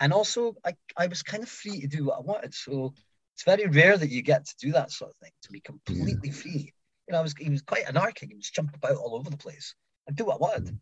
And 0.00 0.12
also, 0.12 0.56
I 0.64 0.74
I 0.96 1.06
was 1.06 1.22
kind 1.22 1.42
of 1.42 1.48
free 1.48 1.80
to 1.80 1.86
do 1.86 2.04
what 2.06 2.18
I 2.18 2.20
wanted, 2.20 2.54
so 2.54 2.94
it's 3.38 3.44
very 3.44 3.68
rare 3.68 3.96
that 3.96 4.10
you 4.10 4.20
get 4.20 4.46
to 4.46 4.54
do 4.58 4.72
that 4.72 4.90
sort 4.90 5.12
of 5.12 5.16
thing 5.18 5.30
to 5.42 5.52
be 5.52 5.60
completely 5.60 6.32
free. 6.32 6.74
You 7.06 7.12
know, 7.12 7.20
I 7.20 7.22
was 7.22 7.34
he 7.38 7.48
was 7.48 7.62
quite 7.62 7.86
anarchic. 7.86 8.30
He 8.30 8.34
was 8.34 8.50
jump 8.50 8.74
about 8.74 8.96
all 8.96 9.14
over 9.14 9.30
the 9.30 9.36
place 9.36 9.76
and 10.08 10.16
do 10.16 10.24
what 10.24 10.34
I 10.34 10.38
wanted. 10.38 10.80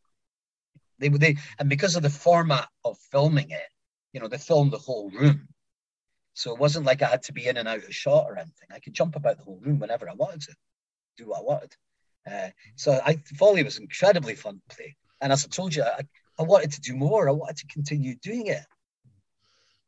They 0.99 1.11
would 1.11 1.21
they 1.21 1.37
and 1.59 1.69
because 1.69 1.97
of 1.97 2.03
the 2.03 2.09
format 2.09 2.67
of 2.83 2.97
filming 3.13 3.51
it, 3.51 3.69
you 4.15 4.21
know, 4.21 4.29
they 4.29 4.39
filmed 4.39 4.73
the 4.73 4.79
whole 4.79 5.11
room. 5.11 5.49
So 6.33 6.55
it 6.55 6.59
wasn't 6.59 6.87
like 6.87 7.03
I 7.03 7.09
had 7.09 7.25
to 7.25 7.35
be 7.35 7.47
in 7.47 7.59
and 7.59 7.69
out 7.69 7.85
of 7.85 7.95
shot 7.95 8.25
or 8.27 8.39
anything. 8.39 8.69
I 8.71 8.79
could 8.79 8.95
jump 8.95 9.17
about 9.17 9.37
the 9.37 9.45
whole 9.45 9.61
room 9.61 9.79
whenever 9.79 10.09
I 10.09 10.15
wanted 10.15 10.41
to, 10.43 10.55
do 11.19 11.29
what 11.29 11.41
I 11.41 11.43
wanted. 11.43 11.77
Uh, 12.27 12.49
so 12.75 12.99
I 13.05 13.17
Folly 13.37 13.65
was 13.65 13.77
incredibly 13.77 14.35
fun 14.35 14.63
to 14.67 14.77
play. 14.77 14.97
And 15.21 15.31
as 15.31 15.45
I 15.45 15.49
told 15.49 15.75
you, 15.75 15.83
I, 15.83 16.01
I 16.39 16.43
wanted 16.43 16.73
to 16.73 16.81
do 16.81 16.97
more. 16.97 17.29
I 17.29 17.33
wanted 17.33 17.59
to 17.59 17.67
continue 17.67 18.15
doing 18.15 18.47
it. 18.47 18.65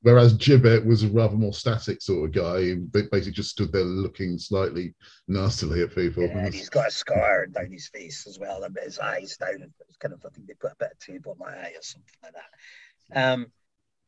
Whereas 0.02 0.32
Gibbet 0.34 0.84
was 0.86 1.02
a 1.02 1.08
rather 1.08 1.34
more 1.36 1.52
static 1.52 2.00
sort 2.00 2.28
of 2.28 2.32
guy 2.34 2.60
who 2.62 2.76
basically 2.92 3.32
just 3.32 3.50
stood 3.50 3.72
there 3.72 3.82
looking 3.82 4.38
slightly 4.38 4.94
nastily 5.26 5.82
at 5.82 5.94
people. 5.94 6.22
Yeah, 6.22 6.38
and 6.38 6.54
he's 6.54 6.68
got 6.68 6.86
a 6.88 6.90
scar 6.90 7.46
down 7.46 7.72
his 7.72 7.88
face 7.88 8.26
as 8.28 8.38
well, 8.38 8.62
and 8.62 8.76
his 8.80 9.00
eyes 9.00 9.36
down. 9.36 9.72
It's 9.88 9.96
kind 9.96 10.14
of, 10.14 10.24
I 10.24 10.28
think 10.28 10.46
they 10.46 10.54
put 10.54 10.72
a 10.72 10.76
bit 10.78 10.92
of 10.92 10.98
tape 11.00 11.26
on 11.26 11.36
my 11.38 11.50
eye 11.50 11.72
or 11.74 11.82
something 11.82 12.14
like 12.22 12.32
that. 12.34 13.32
Um, 13.32 13.46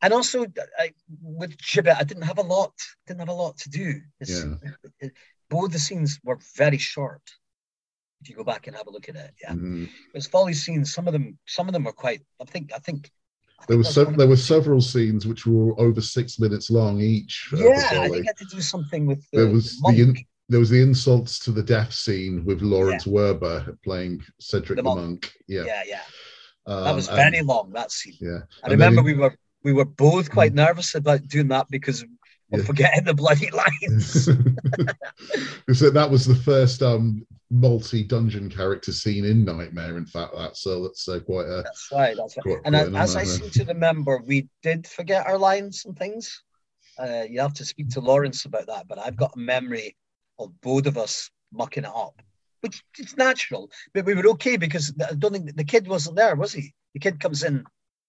and 0.01 0.13
also 0.13 0.45
I, 0.79 0.93
with 1.21 1.57
Gibbet, 1.57 1.97
I 1.99 2.03
didn't 2.03 2.23
have 2.23 2.37
a 2.37 2.43
lot, 2.43 2.73
didn't 3.05 3.19
have 3.19 3.29
a 3.29 3.33
lot 3.33 3.57
to 3.59 3.69
do. 3.69 4.01
It's, 4.21 4.43
it- 5.01 5.13
both 5.49 5.73
the 5.73 5.79
scenes 5.79 6.17
were 6.23 6.39
very 6.55 6.77
short. 6.77 7.21
If 8.21 8.29
you 8.29 8.35
go 8.37 8.45
back 8.45 8.67
and 8.67 8.75
have 8.77 8.87
a 8.87 8.91
look 8.91 9.09
at 9.09 9.17
it, 9.17 9.33
yeah. 9.41 9.51
Mhm. 9.51 9.89
There's 10.13 10.27
Folly 10.27 10.53
scenes. 10.53 10.93
Some 10.93 11.07
of 11.07 11.11
them, 11.13 11.37
some 11.45 11.67
of 11.67 11.73
them 11.73 11.83
were 11.83 11.91
quite. 11.91 12.21
I 12.39 12.45
think, 12.45 12.71
I 12.73 12.79
think. 12.79 13.11
There 13.67 13.77
was 13.77 13.93
so, 13.93 14.05
there 14.05 14.27
were 14.27 14.35
several 14.37 14.81
scenes 14.81 15.25
which 15.27 15.45
were 15.45 15.79
over 15.79 16.01
six 16.01 16.39
minutes 16.39 16.69
long 16.69 16.99
each. 16.99 17.49
uh, 17.53 17.57
Yeah, 17.57 17.87
I 18.01 18.09
think 18.09 18.25
I 18.25 18.29
had 18.29 18.37
to 18.37 18.45
do 18.45 18.61
something 18.61 19.05
with 19.05 19.21
the, 19.31 19.37
There 19.39 19.47
was 19.49 19.79
the 19.81 19.91
the 19.93 20.01
in- 20.01 20.25
there 20.49 20.59
was 20.59 20.69
the 20.69 20.81
insults 20.81 21.39
to 21.39 21.51
the 21.51 21.63
death 21.63 21.93
scene 21.93 22.43
with 22.43 22.61
Lawrence 22.61 23.05
Werber 23.05 23.77
playing 23.83 24.21
Cedric 24.39 24.75
The 24.77 24.81
the, 24.81 24.83
monk. 24.83 24.99
monk. 24.99 25.33
Yeah, 25.47 25.63
yeah, 25.65 25.83
yeah. 25.87 26.01
Um, 26.65 26.83
That 26.83 26.95
was 26.95 27.07
and- 27.07 27.15
very 27.17 27.41
long. 27.41 27.71
That 27.73 27.91
scene. 27.91 28.17
yeah. 28.19 28.39
I 28.63 28.65
And 28.65 28.71
remember 28.71 29.01
we 29.01 29.13
were 29.13 29.33
we 29.63 29.71
were 29.73 29.85
both 29.85 30.29
quite 30.31 30.53
nervous 30.53 30.95
about 30.95 31.25
doing 31.27 31.47
that 31.49 31.67
because 31.69 32.03
of 32.53 32.59
Yeah. 32.59 32.65
forgetting 32.65 33.03
the 33.05 33.13
bloody 33.13 33.49
lines. 33.51 34.27
because 35.65 35.79
that 35.93 36.09
was 36.09 36.25
the 36.25 36.35
first 36.35 36.81
um 36.81 37.25
multi 37.49 38.03
dungeon 38.03 38.49
character 38.49 38.91
scene 38.93 39.25
in 39.25 39.43
Knightmare. 39.43 39.97
In 39.97 40.05
fact, 40.05 40.33
that 40.37 40.55
so 40.57 40.83
that's 40.83 41.07
uh, 41.07 41.19
quite 41.19 41.45
a 41.47 41.63
that's 41.63 41.87
right. 41.91 42.15
That's 42.17 42.37
right. 42.37 42.43
Quite- 42.43 42.61
And 42.65 42.75
quite 42.75 43.01
as, 43.01 43.15
as 43.15 43.15
I 43.15 43.23
seem 43.23 43.49
to 43.51 43.65
remember, 43.65 44.21
we 44.25 44.47
did 44.63 44.87
forget 44.87 45.27
our 45.27 45.37
lines 45.37 45.85
and 45.85 45.97
things. 45.97 46.43
Uh, 46.97 47.23
you 47.29 47.39
have 47.39 47.53
to 47.55 47.65
speak 47.65 47.89
to 47.89 48.01
Lawrence 48.01 48.45
about 48.45 48.67
that, 48.67 48.87
but 48.87 48.99
I've 48.99 49.15
got 49.15 49.35
a 49.35 49.39
memory 49.39 49.95
of 50.39 50.51
both 50.61 50.85
of 50.87 50.97
us 50.97 51.29
mucking 51.53 51.83
it 51.85 51.91
up, 51.93 52.21
which 52.61 52.83
it's 52.97 53.17
natural. 53.17 53.69
But 53.93 54.05
we 54.05 54.13
were 54.13 54.27
okay 54.31 54.57
because 54.57 54.93
I 55.09 55.13
don't 55.13 55.31
think 55.33 55.55
the 55.55 55.63
kid 55.63 55.87
wasn't 55.87 56.17
there, 56.17 56.35
was 56.35 56.53
he? 56.53 56.73
The 56.93 56.99
kid 56.99 57.19
comes 57.19 57.43
in. 57.43 57.63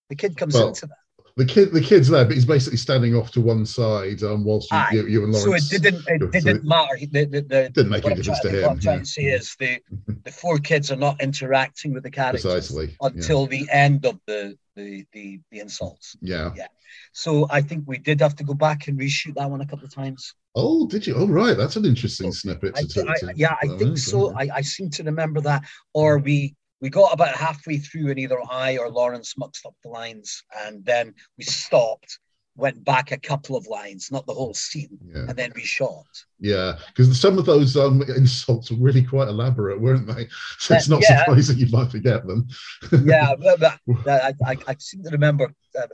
The 0.09 0.17
kid 0.17 0.37
comes 0.37 0.55
Well, 0.55 0.69
into 0.69 0.87
that. 0.87 0.97
The 1.37 1.45
kid. 1.45 1.73
The 1.73 1.81
kid's 1.81 2.09
there, 2.09 2.25
but 2.25 2.35
he's 2.35 2.45
basically 2.45 2.77
standing 2.79 3.15
off 3.15 3.31
to 3.33 3.41
one 3.41 3.65
side. 3.67 4.23
Um, 4.23 4.45
whilst 4.45 4.71
you, 4.73 4.79
you, 4.93 5.07
you 5.09 5.25
and 5.25 5.35
So 5.35 5.47
Lawrence 5.47 5.73
it 5.73 5.83
didn't. 5.83 6.05
It 6.07 6.31
didn't 6.33 6.65
matter. 6.65 6.97
He- 6.97 7.07
The, 7.07 7.25
the, 7.27 7.41
the, 7.43 7.71
didn't 7.71 7.91
make 7.91 8.05
any 8.05 8.15
difference 8.17 8.41
trying, 8.41 8.55
to 8.55 8.63
what 8.63 8.71
I'm 8.71 8.77
him. 8.77 8.81
trying 8.83 8.97
yeah. 8.99 9.03
to 9.03 9.07
say 9.07 9.23
is 9.25 9.57
the 9.59 9.81
the 10.25 10.33
four 10.33 10.59
kids 10.59 10.91
are 10.93 10.97
not 10.97 11.21
interacting 11.23 11.93
with 11.95 12.03
the 12.03 12.11
characters 12.11 12.43
Precisely. 12.43 12.87
yeah. 13.01 13.09
until 13.09 13.47
the 13.47 13.67
end 13.71 14.05
of 14.07 14.19
the 14.27 14.57
the 14.77 15.05
the, 15.13 15.41
the 15.51 15.61
insults. 15.61 16.17
Yeah. 16.21 16.51
Yeah. 16.57 16.67
So 17.13 17.47
I 17.51 17.61
think 17.63 17.85
we 17.87 17.99
did 17.99 18.21
have 18.21 18.37
to 18.37 18.45
go 18.45 18.55
back 18.55 18.89
and 18.89 18.99
reshoot 18.99 19.35
that 19.37 19.51
one 19.51 19.61
a 19.61 19.67
couple 19.67 19.85
of 19.85 19.95
times. 19.95 20.35
Oh, 20.55 20.87
did 20.87 21.07
you? 21.07 21.15
Oh, 21.17 21.27
right. 21.27 21.57
That's 21.57 21.77
an 21.77 21.87
interesting 21.87 22.31
So, 22.33 22.41
snippet. 22.49 22.73
I, 22.77 22.83
To, 22.83 22.89
to, 22.89 23.09
I- 23.09 23.19
to- 23.21 23.33
yeah, 23.37 23.57
I 23.63 23.67
to- 23.67 23.79
think 23.79 23.99
so. 23.99 24.35
I, 24.35 24.49
I 24.57 24.61
seem 24.61 24.91
to 24.91 25.03
remember 25.03 25.41
that. 25.43 25.63
Or 25.95 26.19
we 26.19 26.55
we 26.83 26.91
got 26.91 27.15
about 27.15 27.37
halfway 27.37 27.79
through, 27.79 28.11
and 28.11 28.19
either 28.19 28.39
I 28.51 28.77
or 28.77 28.91
Lawrence 28.91 29.39
mucked 29.39 29.61
up 29.65 29.75
the 29.85 29.89
lines, 29.89 30.43
and 30.67 30.85
then 30.85 31.15
we 31.39 31.45
stopped, 31.45 32.19
went 32.57 32.85
back 32.85 33.13
a 33.13 33.19
couple 33.19 33.57
of 33.57 33.69
lines, 33.69 34.11
not 34.11 34.27
the 34.27 34.35
whole 34.35 34.53
scene, 34.53 34.99
Yeah. 35.07 35.27
and 35.29 35.37
then 35.37 35.53
we 35.55 35.63
shot. 35.63 36.05
Yeah, 36.41 36.77
because 36.89 37.19
some 37.19 37.39
of 37.39 37.47
those 37.47 37.77
um, 37.77 38.03
insults 38.03 38.73
were 38.73 38.79
really 38.79 39.05
quite 39.05 39.29
elaborate, 39.29 39.81
weren't 39.81 40.09
they? 40.09 40.27
So 40.59 40.75
it's 40.75 40.89
not 40.89 41.03
yeah. 41.03 41.21
surprising 41.21 41.59
you 41.59 41.69
might 41.71 41.93
forget 41.93 42.27
them. 42.27 42.49
yeah, 43.05 43.37
but, 43.37 43.79
I, 44.05 44.35
I, 44.45 44.57
I 44.67 44.77
seem 44.81 45.05
to 45.05 45.11
remember, 45.11 45.55
uh, 45.81 45.87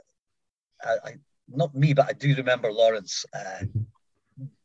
I, 0.83 0.97
I, 1.05 1.13
not 1.51 1.75
me, 1.75 1.93
but 1.93 2.07
I 2.09 2.15
do 2.15 2.35
remember 2.35 2.73
Lawrence 2.73 3.27
uh, 3.35 3.65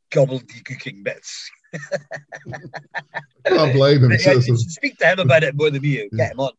gobbledygooking 0.10 1.04
bits. 1.04 1.52
Can't 3.46 3.74
blame 3.74 4.04
him. 4.04 4.12
Yeah, 4.12 4.40
speak 4.40 4.98
to 5.00 5.08
him 5.08 5.20
about 5.20 5.44
it 5.44 5.56
more 5.56 5.70
than 5.70 5.84
you. 5.84 6.10
Get 6.16 6.34
him 6.34 6.40
on. 6.40 6.52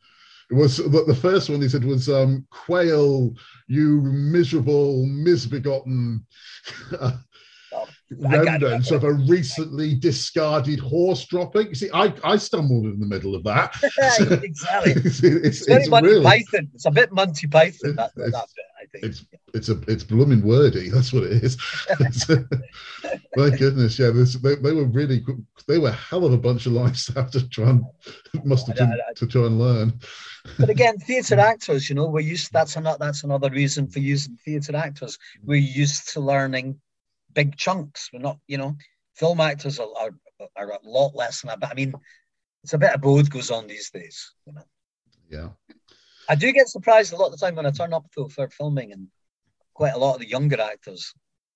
It 0.50 0.54
was 0.54 0.76
the, 0.76 1.14
first 1.14 1.48
one 1.48 1.62
he 1.62 1.68
said 1.68 1.84
was 1.84 2.08
um, 2.08 2.46
"Quail, 2.50 3.34
you 3.66 4.02
miserable, 4.02 5.06
misbegotten 5.06 6.24
I 7.00 7.14
remnants 8.10 8.90
of 8.90 9.04
a 9.04 9.12
recently 9.12 9.94
discarded 9.94 10.78
horse 10.80 11.24
dropping." 11.26 11.68
You 11.68 11.74
see, 11.74 11.90
I, 11.92 12.12
I 12.22 12.36
stumbled 12.36 12.86
in 12.86 13.00
the 13.00 13.06
middle 13.06 13.34
of 13.34 13.44
that. 13.44 13.74
exactly. 14.42 14.92
it's, 14.92 15.22
it's, 15.22 15.60
It's 15.62 15.68
it's 15.68 15.88
Monty 15.88 16.08
really 16.08 16.24
Python. 16.24 16.70
It's 16.74 16.86
a 16.86 16.90
bit 16.90 17.12
Monty 17.12 17.46
Python, 17.46 17.96
that, 17.96 18.14
that, 18.16 18.30
bit, 18.30 18.32
I 18.32 18.86
think. 18.92 19.04
It's 19.04 19.26
it's 19.54 19.68
a 19.68 19.80
it's 19.86 20.04
blooming 20.04 20.42
wordy. 20.42 20.88
That's 20.94 21.12
what 21.12 21.24
it 21.24 21.42
is. 21.44 21.56
My 23.36 23.50
goodness, 23.50 23.98
yeah, 23.98 24.10
this, 24.10 24.34
they, 24.34 24.54
they 24.56 24.72
were 24.72 24.84
really 24.86 25.24
they 25.68 25.78
were 25.78 25.88
a 25.88 25.92
hell 25.92 26.24
of 26.24 26.32
a 26.32 26.38
bunch 26.38 26.66
of 26.66 26.72
lines 26.72 27.06
to 27.06 27.12
have 27.14 27.30
to 27.32 27.48
try 27.48 27.70
and 27.70 27.84
must 28.44 28.66
have 28.68 28.80
I- 28.80 28.92
I- 28.92 29.12
to 29.16 29.26
try 29.26 29.42
and 29.42 29.58
learn. 29.58 29.98
but 30.58 30.68
again, 30.70 30.98
theatre 30.98 31.38
actors, 31.38 31.88
you 31.88 31.94
know, 31.94 32.06
we're 32.06 32.20
used. 32.20 32.52
That's 32.52 32.76
another. 32.76 32.98
That's 32.98 33.24
another 33.24 33.50
reason 33.50 33.86
for 33.88 34.00
using 34.00 34.36
theatre 34.44 34.76
actors. 34.76 35.18
We're 35.42 35.56
used 35.56 36.12
to 36.14 36.20
learning 36.20 36.80
big 37.34 37.56
chunks. 37.56 38.10
We're 38.12 38.20
not, 38.20 38.38
you 38.46 38.58
know, 38.58 38.76
film 39.14 39.40
actors 39.40 39.78
are 39.78 39.88
are, 39.98 40.10
are 40.56 40.70
a 40.70 40.78
lot 40.84 41.14
less 41.14 41.40
than 41.40 41.48
that. 41.48 41.60
But 41.60 41.70
I 41.70 41.74
mean, 41.74 41.94
it's 42.62 42.72
a 42.72 42.78
bit 42.78 42.94
of 42.94 43.00
both 43.00 43.30
goes 43.30 43.50
on 43.50 43.66
these 43.66 43.90
days. 43.90 44.32
You 44.46 44.54
know, 44.54 44.62
Yeah, 45.28 45.48
I 46.28 46.34
do 46.34 46.52
get 46.52 46.68
surprised 46.68 47.12
a 47.12 47.16
lot 47.16 47.26
of 47.26 47.32
the 47.32 47.44
time 47.44 47.56
when 47.56 47.66
I 47.66 47.70
turn 47.70 47.92
up 47.92 48.06
to 48.14 48.28
for 48.28 48.48
filming, 48.48 48.92
and 48.92 49.08
quite 49.74 49.94
a 49.94 49.98
lot 49.98 50.14
of 50.14 50.20
the 50.20 50.28
younger 50.28 50.60
actors 50.60 51.12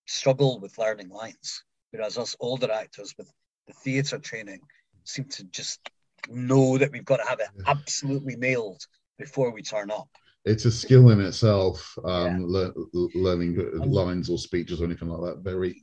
struggle 0.07 0.61
with 0.61 0.79
learning 0.79 1.09
lines, 1.09 1.65
whereas 1.91 2.19
us 2.19 2.37
older 2.41 2.71
actors 2.71 3.15
with 3.17 3.33
the 3.67 3.73
theatre 3.75 4.19
training 4.19 4.61
seem 5.05 5.25
to 5.27 5.45
just 5.45 5.81
know 6.29 6.79
that 6.79 6.93
we've 6.93 7.05
got 7.05 7.19
to 7.19 7.29
have 7.29 7.41
it 7.41 7.49
absolutely 7.67 8.37
nailed 8.37 8.85
before 9.19 9.51
we 9.51 9.63
turn 9.63 9.91
up. 9.91 10.09
It's 10.49 10.65
a 10.65 10.71
skill 10.71 11.11
in 11.11 11.21
itself. 11.21 11.97
Um, 12.05 12.45
lear- 12.49 12.73
learning 12.93 13.57
lines 13.75 14.31
or 14.31 14.39
speeches 14.39 14.81
or 14.81 14.85
anything 14.85 15.09
like 15.09 15.35
that. 15.35 15.43
Very 15.43 15.81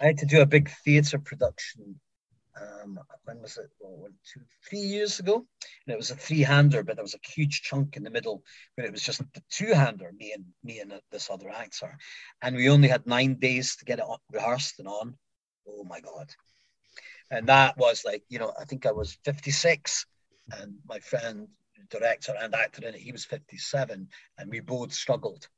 I 0.00 0.06
had 0.06 0.18
to 0.18 0.26
do 0.26 0.40
a 0.40 0.46
big 0.46 0.70
theatre 0.84 1.18
production. 1.18 2.00
Um, 2.60 2.98
when 3.24 3.40
was 3.40 3.56
it? 3.56 3.70
Well, 3.78 3.96
one, 3.96 4.14
two, 4.32 4.40
three 4.68 4.80
years 4.80 5.20
ago, 5.20 5.36
and 5.36 5.94
it 5.94 5.96
was 5.96 6.10
a 6.10 6.16
three-hander, 6.16 6.82
but 6.82 6.96
there 6.96 7.04
was 7.04 7.14
a 7.14 7.30
huge 7.30 7.62
chunk 7.62 7.96
in 7.96 8.02
the 8.02 8.10
middle 8.10 8.42
where 8.74 8.86
it 8.86 8.92
was 8.92 9.02
just 9.02 9.20
the 9.32 9.42
two-hander, 9.50 10.10
me 10.18 10.32
and 10.32 10.44
me 10.64 10.80
and 10.80 10.92
this 11.12 11.30
other 11.30 11.50
actor, 11.50 11.96
and 12.42 12.56
we 12.56 12.68
only 12.68 12.88
had 12.88 13.06
nine 13.06 13.34
days 13.34 13.76
to 13.76 13.84
get 13.84 14.00
it 14.00 14.04
on, 14.04 14.18
rehearsed 14.32 14.80
and 14.80 14.88
on. 14.88 15.16
Oh 15.68 15.84
my 15.84 16.00
god! 16.00 16.30
And 17.30 17.46
that 17.48 17.76
was 17.76 18.02
like, 18.04 18.24
you 18.28 18.40
know, 18.40 18.52
I 18.60 18.64
think 18.64 18.86
I 18.86 18.92
was 18.92 19.18
56, 19.24 20.06
and 20.58 20.74
my 20.88 20.98
friend, 20.98 21.46
director 21.90 22.34
and 22.40 22.54
actor 22.54 22.86
in 22.86 22.94
it, 22.94 23.00
he 23.00 23.12
was 23.12 23.24
57, 23.24 24.08
and 24.38 24.50
we 24.50 24.60
both 24.60 24.92
struggled 24.92 25.48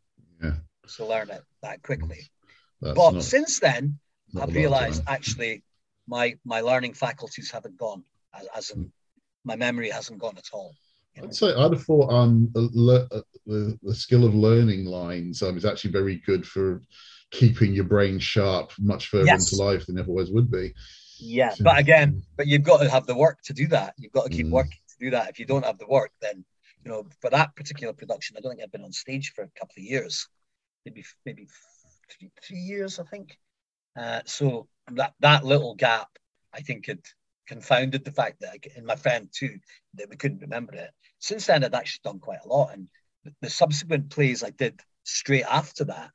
yeah. 0.42 0.54
to 0.96 1.04
learn 1.06 1.30
it 1.30 1.42
that 1.62 1.82
quickly. 1.82 2.30
That's 2.80 2.96
but 2.96 3.10
not, 3.12 3.22
since 3.22 3.58
then, 3.60 3.98
not 4.32 4.40
a 4.40 4.46
lot 4.46 4.48
I've 4.48 4.54
realized 4.56 5.04
time. 5.06 5.14
actually 5.14 5.62
my 6.06 6.36
my 6.44 6.60
learning 6.60 6.94
faculties 6.94 7.50
haven't 7.50 7.76
gone 7.76 8.02
as, 8.34 8.46
as 8.56 8.70
in 8.70 8.90
my 9.44 9.56
memory 9.56 9.90
hasn't 9.90 10.18
gone 10.18 10.36
at 10.38 10.48
all. 10.52 10.74
you 11.14 11.22
know. 11.22 11.28
I'd 11.28 11.34
say 11.34 11.52
I'd 11.54 11.72
have 11.72 11.82
thought 11.84 12.10
um 12.12 12.50
the 12.54 13.22
the 13.46 13.94
skill 13.94 14.24
of 14.24 14.34
learning 14.34 14.84
lines 14.86 15.42
um, 15.42 15.56
is 15.56 15.64
actually 15.64 15.90
very 15.92 16.16
good 16.26 16.46
for 16.46 16.82
keeping 17.30 17.72
your 17.74 17.84
brain 17.84 18.18
sharp 18.18 18.72
much 18.78 19.08
further 19.08 19.26
Yes. 19.26 19.52
into 19.52 19.62
life 19.62 19.86
than 19.86 19.98
it 19.98 20.02
otherwise 20.02 20.30
would 20.30 20.50
be. 20.50 20.74
Yeah, 21.18 21.54
but 21.60 21.78
again, 21.78 22.22
but 22.36 22.46
you've 22.46 22.62
got 22.62 22.78
to 22.82 22.88
have 22.90 23.06
the 23.06 23.14
work 23.14 23.40
to 23.44 23.52
do 23.52 23.66
that. 23.68 23.94
You've 23.98 24.12
got 24.12 24.24
to 24.24 24.30
keep 24.30 24.46
Mm. 24.46 24.52
working 24.52 24.78
do 25.00 25.10
that. 25.10 25.30
If 25.30 25.38
you 25.38 25.46
don't 25.46 25.64
have 25.64 25.78
the 25.78 25.86
work, 25.86 26.12
then 26.20 26.44
you 26.84 26.90
know 26.90 27.06
for 27.20 27.30
that 27.30 27.56
particular 27.56 27.92
production, 27.92 28.36
I 28.36 28.40
don't 28.40 28.52
think 28.52 28.62
I've 28.62 28.72
been 28.72 28.84
on 28.84 28.92
stage 28.92 29.32
for 29.34 29.42
a 29.42 29.58
couple 29.58 29.74
of 29.78 29.84
years, 29.84 30.28
maybe 30.84 31.04
maybe 31.24 31.48
three, 32.10 32.30
three 32.42 32.58
years, 32.58 32.98
I 32.98 33.04
think. 33.04 33.38
Uh, 33.98 34.20
so 34.24 34.68
that 34.92 35.14
that 35.20 35.44
little 35.44 35.74
gap, 35.74 36.08
I 36.54 36.60
think, 36.60 36.86
had 36.86 37.00
confounded 37.46 38.04
the 38.04 38.12
fact 38.12 38.40
that, 38.40 38.50
I, 38.50 38.58
and 38.76 38.86
my 38.86 38.96
friend 38.96 39.28
too, 39.32 39.58
that 39.94 40.08
we 40.08 40.16
couldn't 40.16 40.42
remember 40.42 40.74
it. 40.74 40.90
Since 41.18 41.46
then, 41.46 41.64
I'd 41.64 41.74
actually 41.74 42.02
done 42.04 42.20
quite 42.20 42.44
a 42.44 42.48
lot, 42.48 42.72
and 42.72 42.88
the, 43.24 43.32
the 43.42 43.50
subsequent 43.50 44.10
plays 44.10 44.44
I 44.44 44.50
did 44.50 44.80
straight 45.02 45.44
after 45.44 45.84
that, 45.84 46.10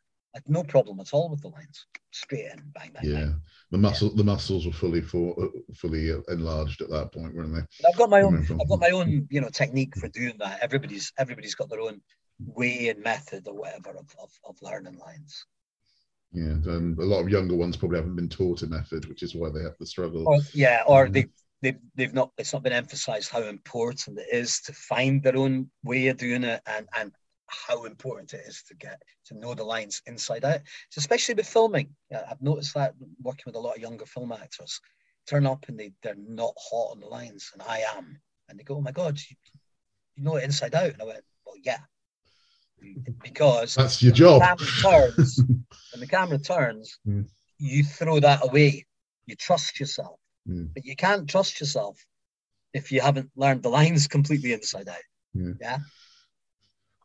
No 0.48 0.64
problem 0.64 1.00
at 1.00 1.14
all 1.14 1.30
with 1.30 1.42
the 1.42 1.50
lines. 1.50 1.86
Straight 2.12 2.46
in, 2.52 2.62
bang, 2.74 2.92
bang, 2.94 3.04
Yeah, 3.06 3.14
bang. 3.14 3.42
the 3.72 3.78
muscle 3.78 4.10
the 4.10 4.24
muscles 4.24 4.66
were 4.66 4.72
fully 4.74 5.02
for 5.02 5.36
uh, 5.42 5.48
fully 5.76 6.12
uh, 6.12 6.20
enlarged 6.30 6.82
at 6.82 6.90
that 6.90 7.12
point, 7.12 7.36
weren't 7.36 7.54
they? 7.54 7.88
I've 7.88 7.98
got 7.98 8.10
my 8.10 8.22
own. 8.22 8.36
I've 8.36 8.70
got 8.70 8.80
my 8.80 8.92
own, 8.92 9.28
you 9.30 9.42
know, 9.42 9.50
technique 9.50 9.96
for 9.98 10.08
doing 10.10 10.36
that. 10.40 10.60
Everybody's 10.62 11.12
everybody's 11.18 11.56
got 11.56 11.70
their 11.70 11.82
own 11.82 12.02
way 12.46 12.90
and 12.90 13.02
method 13.02 13.48
or 13.48 13.56
whatever 13.56 13.92
of, 13.92 14.14
of, 14.22 14.32
of 14.48 14.62
learning 14.62 14.98
lines. 14.98 15.46
Yeah, 16.32 16.56
and 16.74 16.98
a 17.00 17.06
lot 17.06 17.22
of 17.22 17.30
younger 17.30 17.56
ones 17.56 17.78
probably 17.78 17.98
haven't 17.98 18.16
been 18.18 18.30
taught 18.30 18.62
a 18.64 18.68
method, 18.68 19.08
which 19.08 19.24
is 19.24 19.36
why 19.36 19.50
they 19.50 19.64
have 19.64 19.78
the 19.80 19.86
struggle. 19.86 20.28
Or 20.28 20.38
yeah, 20.54 20.84
or 20.86 21.08
Mhm. 21.08 21.14
they 21.14 21.26
they've 21.62 21.80
they've 21.96 22.14
not. 22.14 22.32
It's 22.38 22.52
not 22.54 22.64
been 22.64 22.74
emphasised 22.74 23.30
how 23.30 23.44
important 23.44 24.20
it 24.20 24.28
is 24.32 24.60
to 24.62 24.74
find 24.74 25.24
their 25.24 25.38
own 25.38 25.72
way 25.84 26.08
of 26.08 26.18
doing 26.18 26.44
it, 26.44 26.62
and 26.66 26.88
and 26.98 27.12
how 27.68 27.86
important 27.86 28.34
it 28.34 28.42
is 28.48 28.64
to 28.68 28.76
get 28.76 29.02
to 29.26 29.38
know 29.38 29.54
the 29.54 29.64
lines 29.64 30.02
inside 30.06 30.44
out. 30.46 30.60
So 30.90 31.00
especially 31.00 31.36
with 31.36 31.48
filming, 31.48 31.96
I've 32.12 32.42
noticed 32.42 32.74
that 32.76 32.94
working 33.22 33.44
with 33.48 33.56
a 33.56 33.60
lot 33.60 33.76
of 33.76 33.82
younger 33.82 34.06
film 34.06 34.32
actors, 34.32 34.80
turn 35.28 35.46
up 35.46 35.66
and 35.68 35.80
they 35.80 35.92
they're 36.02 36.16
not 36.16 36.54
hot 36.58 36.92
on 36.92 37.00
the 37.00 37.08
lines, 37.08 37.52
and 37.54 37.62
I 37.62 37.84
am, 37.96 38.20
and 38.50 38.60
they 38.60 38.64
go, 38.64 38.76
"Oh 38.76 38.82
my 38.82 38.92
god, 38.92 39.20
you, 39.20 39.36
you 40.16 40.24
know 40.24 40.36
it 40.36 40.44
inside 40.44 40.76
out," 40.76 40.94
and 40.94 41.02
I 41.02 41.06
went, 41.06 41.24
"Well, 41.46 41.56
yeah." 41.64 41.80
Because 43.24 43.76
That's 43.76 44.02
your 44.02 44.12
when 44.12 44.18
job. 44.18 44.42
the 44.42 44.46
camera 44.46 44.68
turns, 44.82 45.44
when 45.92 46.00
the 46.02 46.08
camera 46.08 46.40
turns, 46.40 47.00
Mm. 47.08 47.28
you 47.58 47.84
throw 47.84 48.20
that 48.20 48.44
away. 48.44 48.86
You 49.28 49.36
trust 49.36 49.80
yourself, 49.80 50.20
Mm. 50.48 50.72
but 50.74 50.86
you 50.86 50.96
can't 50.96 51.30
trust 51.30 51.60
yourself 51.60 52.06
if 52.74 52.92
you 52.92 53.02
haven't 53.02 53.32
learned 53.36 53.64
the 53.64 53.70
lines 53.70 54.08
completely 54.08 54.54
inside 54.54 54.90
out. 54.90 55.02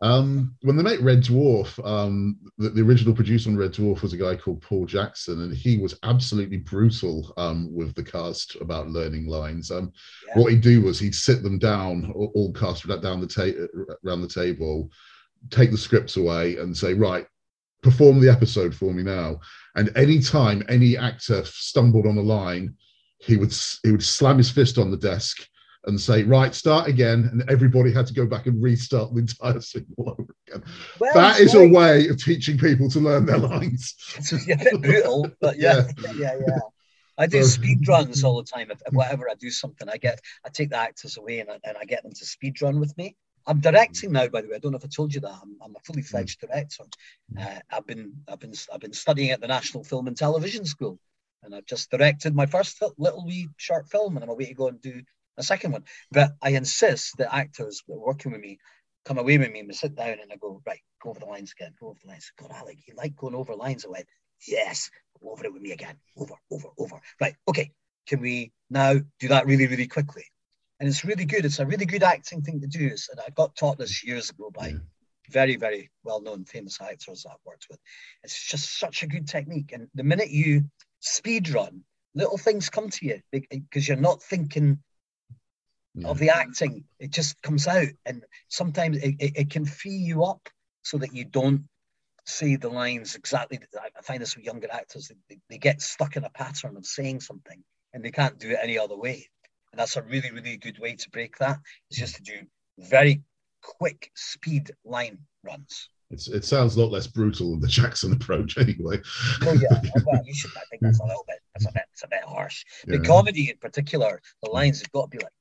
Um, 0.02 0.56
when 0.62 0.76
they 0.76 0.82
make 0.82 1.02
Red 1.02 1.22
Dwarf, 1.22 1.78
um, 1.86 2.38
the, 2.56 2.70
the 2.70 2.82
original 2.82 3.14
producer 3.14 3.50
on 3.50 3.56
Red 3.56 3.72
Dwarf 3.72 4.00
was 4.00 4.14
a 4.14 4.16
guy 4.16 4.34
called 4.34 4.62
Paul 4.62 4.86
Jackson, 4.86 5.42
and 5.42 5.54
he 5.54 5.76
was 5.76 5.98
absolutely 6.04 6.56
brutal 6.56 7.34
um, 7.36 7.68
with 7.74 7.94
the 7.94 8.02
cast 8.02 8.56
about 8.62 8.88
learning 8.88 9.26
lines. 9.26 9.70
Um, 9.70 9.92
Yeah. 10.28 10.38
What 10.38 10.52
he'd 10.52 10.62
do 10.62 10.80
was 10.80 10.98
he'd 10.98 11.14
sit 11.14 11.42
them 11.42 11.58
down, 11.58 12.10
all, 12.14 12.32
all 12.34 12.52
cast 12.52 12.86
down 12.86 13.20
the 13.20 13.26
ta- 13.26 13.96
around 14.06 14.22
the 14.22 14.28
table, 14.28 14.90
take 15.50 15.70
the 15.70 15.76
scripts 15.78 16.16
away, 16.16 16.56
and 16.56 16.74
say, 16.74 16.94
"Right, 16.94 17.26
perform 17.82 18.20
the 18.20 18.30
episode 18.30 18.74
for 18.74 18.94
me 18.94 19.02
now." 19.02 19.40
And 19.76 19.90
any 19.96 20.20
time 20.20 20.62
any 20.68 20.96
actor 20.96 21.44
stumbled 21.44 22.06
on 22.06 22.16
a 22.16 22.22
line, 22.22 22.74
he 23.18 23.36
would 23.36 23.54
he 23.82 23.90
would 23.92 24.02
slam 24.02 24.38
his 24.38 24.50
fist 24.50 24.78
on 24.78 24.90
the 24.90 24.96
desk 24.96 25.46
and 25.86 26.00
say, 26.00 26.22
"Right, 26.24 26.54
start 26.54 26.88
again," 26.88 27.28
and 27.32 27.48
everybody 27.50 27.92
had 27.92 28.06
to 28.06 28.14
go 28.14 28.26
back 28.26 28.46
and 28.46 28.62
restart 28.62 29.14
the 29.14 29.20
entire 29.20 29.60
scene 29.60 29.86
all 29.96 30.10
over 30.10 30.34
again. 30.46 30.62
Well, 30.98 31.14
that 31.14 31.40
it's 31.40 31.54
a 31.54 31.68
way 31.68 32.08
of 32.08 32.22
teaching 32.22 32.58
people 32.58 32.90
to 32.90 33.00
learn 33.00 33.26
their 33.26 33.38
lines. 33.38 33.94
It's 34.18 34.32
a 34.32 34.56
bit 34.56 34.82
brutal, 34.82 35.30
but 35.40 35.58
yeah, 35.58 35.88
yeah, 36.02 36.12
yeah. 36.14 36.36
yeah. 36.46 36.58
I 37.18 37.26
do 37.26 37.44
speed 37.44 37.86
runs 37.86 38.24
all 38.24 38.38
the 38.38 38.44
time. 38.44 38.70
If, 38.70 38.80
if 38.86 38.94
whatever 38.94 39.28
I 39.28 39.34
do 39.34 39.50
something, 39.50 39.88
I 39.88 39.98
get 39.98 40.20
I 40.44 40.48
take 40.48 40.70
the 40.70 40.78
actors 40.78 41.18
away 41.18 41.40
and 41.40 41.50
I, 41.50 41.58
and 41.64 41.76
I 41.76 41.84
get 41.84 42.02
them 42.02 42.12
to 42.12 42.24
speed 42.24 42.62
run 42.62 42.80
with 42.80 42.96
me. 42.96 43.16
I'm 43.46 43.60
directing 43.60 44.12
now, 44.12 44.28
by 44.28 44.40
the 44.40 44.48
way. 44.48 44.56
I 44.56 44.58
don't 44.58 44.72
know 44.72 44.78
if 44.78 44.84
I 44.84 44.88
told 44.88 45.14
you 45.14 45.20
that. 45.20 45.38
I'm, 45.42 45.56
I'm 45.62 45.76
a 45.76 45.80
fully 45.80 46.02
fledged 46.02 46.40
director. 46.40 46.84
Uh, 47.38 47.58
I've 47.70 47.86
been 47.86 48.12
I've 48.28 48.40
been 48.40 48.54
I've 48.72 48.80
been 48.80 48.92
studying 48.92 49.30
at 49.30 49.40
the 49.40 49.48
National 49.48 49.84
Film 49.84 50.06
and 50.06 50.16
Television 50.16 50.64
School, 50.64 50.98
and 51.42 51.54
I've 51.54 51.66
just 51.66 51.90
directed 51.90 52.34
my 52.34 52.46
first 52.46 52.82
little 52.96 53.26
wee 53.26 53.48
short 53.56 53.88
film, 53.88 54.16
and 54.16 54.24
I'm 54.24 54.30
away 54.30 54.46
to 54.46 54.54
go 54.54 54.68
and 54.68 54.80
do 54.80 55.02
a 55.40 55.44
second 55.44 55.72
one. 55.72 55.84
But 56.12 56.32
I 56.40 56.50
insist 56.50 57.16
that 57.18 57.34
actors 57.34 57.82
that 57.86 57.94
are 57.94 58.06
working 58.06 58.32
with 58.32 58.40
me 58.40 58.58
come 59.04 59.18
away 59.18 59.38
with 59.38 59.50
me 59.50 59.60
and 59.60 59.68
we 59.68 59.74
sit 59.74 59.94
down 59.94 60.18
and 60.20 60.32
I 60.32 60.36
go 60.36 60.62
right, 60.66 60.80
go 61.02 61.10
over 61.10 61.20
the 61.20 61.26
lines 61.26 61.52
again, 61.58 61.74
go 61.80 61.88
over 61.88 61.98
the 62.02 62.08
lines. 62.08 62.30
God, 62.38 62.52
Alec, 62.54 62.78
you 62.86 62.94
like 62.96 63.16
going 63.16 63.34
over 63.34 63.54
lines? 63.54 63.84
I 63.84 63.88
went, 63.88 64.06
yes, 64.46 64.90
go 65.20 65.30
over 65.32 65.44
it 65.44 65.52
with 65.52 65.62
me 65.62 65.72
again, 65.72 65.96
over, 66.16 66.34
over, 66.50 66.68
over. 66.78 67.00
Right, 67.20 67.34
okay. 67.48 67.72
Can 68.06 68.20
we 68.20 68.52
now 68.70 68.94
do 69.18 69.28
that 69.28 69.46
really, 69.46 69.66
really 69.66 69.86
quickly? 69.86 70.24
And 70.78 70.88
it's 70.88 71.04
really 71.04 71.26
good. 71.26 71.44
It's 71.44 71.58
a 71.58 71.66
really 71.66 71.86
good 71.86 72.02
acting 72.02 72.42
thing 72.42 72.60
to 72.60 72.66
do. 72.66 72.86
And 72.88 73.20
I 73.20 73.30
got 73.30 73.54
taught 73.54 73.78
this 73.78 74.04
years 74.04 74.30
ago 74.30 74.50
by 74.52 74.72
mm. 74.72 74.80
very, 75.28 75.56
very 75.56 75.90
well-known 76.04 76.44
famous 76.44 76.80
actors 76.80 77.22
that 77.22 77.30
I've 77.30 77.46
worked 77.46 77.66
with. 77.70 77.78
It's 78.22 78.46
just 78.48 78.78
such 78.78 79.02
a 79.02 79.06
good 79.06 79.28
technique. 79.28 79.72
And 79.72 79.88
the 79.94 80.04
minute 80.04 80.30
you 80.30 80.64
speed 81.00 81.50
run, 81.50 81.82
little 82.14 82.38
things 82.38 82.70
come 82.70 82.90
to 82.90 83.06
you 83.06 83.20
because 83.30 83.86
you're 83.86 83.96
not 83.96 84.22
thinking 84.22 84.78
of 86.04 86.18
the 86.18 86.30
acting. 86.30 86.84
It 86.98 87.10
just 87.10 87.40
comes 87.42 87.66
out. 87.66 87.88
And 88.06 88.24
sometimes 88.48 88.98
it, 88.98 89.16
it, 89.18 89.32
it 89.36 89.50
can 89.50 89.64
free 89.64 89.96
you 89.96 90.24
up 90.24 90.48
so 90.82 90.98
that 90.98 91.14
you 91.14 91.24
don't 91.24 91.64
say 92.26 92.56
the 92.56 92.68
lines 92.68 93.14
exactly. 93.14 93.58
I 93.76 94.02
find 94.02 94.20
this 94.20 94.36
with 94.36 94.44
younger 94.44 94.68
actors, 94.72 95.10
they, 95.28 95.38
they 95.48 95.58
get 95.58 95.82
stuck 95.82 96.16
in 96.16 96.24
a 96.24 96.30
pattern 96.30 96.76
of 96.76 96.86
saying 96.86 97.20
something 97.20 97.62
and 97.92 98.04
they 98.04 98.10
can't 98.10 98.38
do 98.38 98.50
it 98.50 98.58
any 98.62 98.78
other 98.78 98.96
way. 98.96 99.28
And 99.72 99.78
that's 99.78 99.96
a 99.96 100.02
really, 100.02 100.30
really 100.30 100.56
good 100.56 100.78
way 100.78 100.96
to 100.96 101.10
break 101.10 101.36
that. 101.38 101.58
Is 101.90 101.98
just 101.98 102.16
to 102.16 102.22
do 102.22 102.46
very 102.78 103.22
quick 103.62 104.10
speed 104.14 104.70
line 104.84 105.18
runs. 105.44 105.88
It's, 106.10 106.26
it 106.26 106.44
sounds 106.44 106.74
a 106.74 106.80
lot 106.80 106.90
less 106.90 107.06
brutal 107.06 107.52
than 107.52 107.60
the 107.60 107.68
Jackson 107.68 108.12
approach, 108.12 108.58
anyway. 108.58 109.00
Oh 109.42 109.52
yeah, 109.52 109.80
well, 110.04 110.20
you 110.24 110.34
should. 110.34 110.50
I 110.56 110.62
think 110.68 110.82
that's 110.82 110.98
a 110.98 111.04
little 111.04 111.24
bit. 111.28 111.38
That's 111.54 111.66
a 111.66 111.72
bit. 111.72 111.84
It's 111.92 112.02
a 112.02 112.08
bit 112.08 112.24
harsh. 112.24 112.64
Yeah. 112.86 112.96
The 112.96 113.04
comedy 113.04 113.50
in 113.50 113.58
particular, 113.58 114.20
the 114.42 114.50
lines 114.50 114.80
have 114.80 114.90
got 114.92 115.10
to 115.10 115.16
be 115.16 115.22
like. 115.22 115.32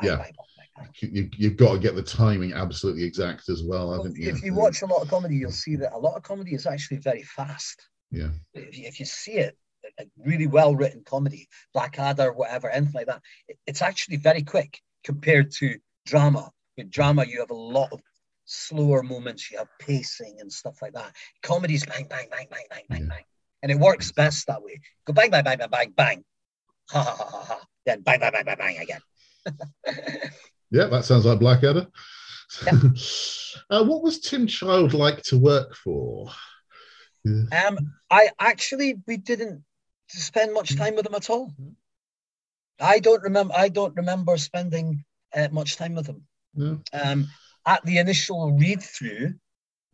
Bang, 0.00 0.10
Yeah. 0.10 0.16
bang, 0.16 0.32
bang, 0.76 0.88
bang. 1.00 1.10
you, 1.12 1.30
you've 1.36 1.56
got 1.56 1.72
to 1.72 1.78
get 1.78 1.94
the 1.94 2.02
timing 2.02 2.52
absolutely 2.52 3.04
exact 3.04 3.48
as 3.48 3.62
well, 3.62 3.92
haven't 3.92 4.16
you? 4.16 4.28
if 4.30 4.42
you 4.42 4.54
watch 4.54 4.82
a 4.82 4.86
lot 4.86 5.02
of 5.02 5.08
comedy, 5.08 5.36
you'll 5.36 5.50
see 5.50 5.76
that 5.76 5.92
a 5.94 5.98
lot 5.98 6.16
of 6.16 6.22
comedy 6.22 6.54
is 6.54 6.66
actually 6.66 6.98
very 6.98 7.22
fast. 7.22 7.88
Yeah. 8.10 8.28
If 8.54 8.76
you, 8.78 8.86
if 8.86 9.00
you 9.00 9.06
see 9.06 9.32
it, 9.32 9.56
really 10.18 10.46
well 10.46 10.74
written 10.74 11.02
comedy, 11.04 11.48
Blackadder, 11.72 12.32
whatever, 12.32 12.68
anything 12.70 12.94
like 12.94 13.06
that, 13.06 13.22
it- 13.48 13.58
it's 13.66 13.82
actually 13.82 14.16
very 14.16 14.42
quick 14.42 14.80
compared 15.04 15.50
to 15.52 15.78
drama. 16.06 16.50
In 16.76 16.88
drama, 16.90 17.24
you 17.24 17.40
have 17.40 17.50
a 17.50 17.54
lot 17.54 17.92
of 17.92 18.00
slower 18.44 19.02
moments, 19.02 19.50
you 19.50 19.58
have 19.58 19.68
pacing 19.78 20.36
and 20.40 20.50
stuff 20.52 20.80
like 20.80 20.92
that. 20.94 21.14
Comedy's 21.42 21.84
bang, 21.84 22.06
bang, 22.08 22.28
bang, 22.30 22.46
bang, 22.50 22.64
bang, 22.70 22.84
bang, 22.88 23.00
Yeah. 23.02 23.08
bang. 23.08 23.24
And 23.62 23.72
it 23.72 23.78
works 23.78 24.12
best 24.12 24.46
that 24.46 24.62
way. 24.62 24.80
Go 25.04 25.12
bang, 25.12 25.30
bang, 25.30 25.42
bang, 25.44 25.58
bang, 25.58 25.68
bang, 25.70 25.90
bang. 25.90 26.24
Ha 26.90 27.02
ha 27.02 27.14
ha 27.16 27.24
ha 27.30 27.44
ha. 27.44 27.60
Then 27.84 28.02
bang, 28.02 28.20
bang, 28.20 28.32
bang, 28.32 28.44
bang, 28.44 28.56
bang 28.58 28.78
again. 28.78 29.00
Yeah, 30.70 30.86
that 30.86 31.04
sounds 31.04 31.24
like 31.24 31.38
Blackadder. 31.38 31.86
Yeah. 32.66 32.72
uh, 33.70 33.84
what 33.84 34.02
was 34.02 34.20
Tim 34.20 34.46
Child 34.46 34.94
like 34.94 35.22
to 35.24 35.38
work 35.38 35.74
for? 35.74 36.30
Yeah. 37.24 37.66
Um, 37.66 37.78
I 38.10 38.28
actually 38.38 39.00
we 39.06 39.16
didn't 39.16 39.64
spend 40.08 40.54
much 40.54 40.76
time 40.76 40.94
with 40.94 41.06
him 41.06 41.14
at 41.14 41.30
all. 41.30 41.52
I 42.80 42.98
don't 42.98 43.22
remember. 43.22 43.54
I 43.56 43.68
don't 43.68 43.96
remember 43.96 44.36
spending 44.36 45.04
uh, 45.34 45.48
much 45.50 45.76
time 45.76 45.94
with 45.94 46.06
him. 46.06 46.26
No? 46.54 46.80
Um, 46.92 47.28
at 47.66 47.84
the 47.84 47.98
initial 47.98 48.52
read 48.52 48.82
through, 48.82 49.34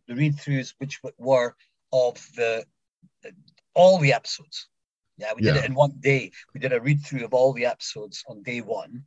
the 0.07 0.15
read 0.15 0.35
throughs 0.35 0.73
which 0.77 0.99
were 1.17 1.55
of 1.91 2.15
the 2.35 2.65
all 3.73 3.99
the 3.99 4.13
episodes. 4.13 4.67
Yeah, 5.17 5.31
we 5.35 5.41
did 5.41 5.55
it 5.55 5.65
in 5.65 5.73
one 5.73 5.93
day. 5.99 6.31
We 6.53 6.59
did 6.59 6.73
a 6.73 6.81
read 6.81 7.01
through 7.01 7.23
of 7.23 7.33
all 7.33 7.53
the 7.53 7.65
episodes 7.65 8.23
on 8.27 8.43
day 8.43 8.59
one. 8.59 9.05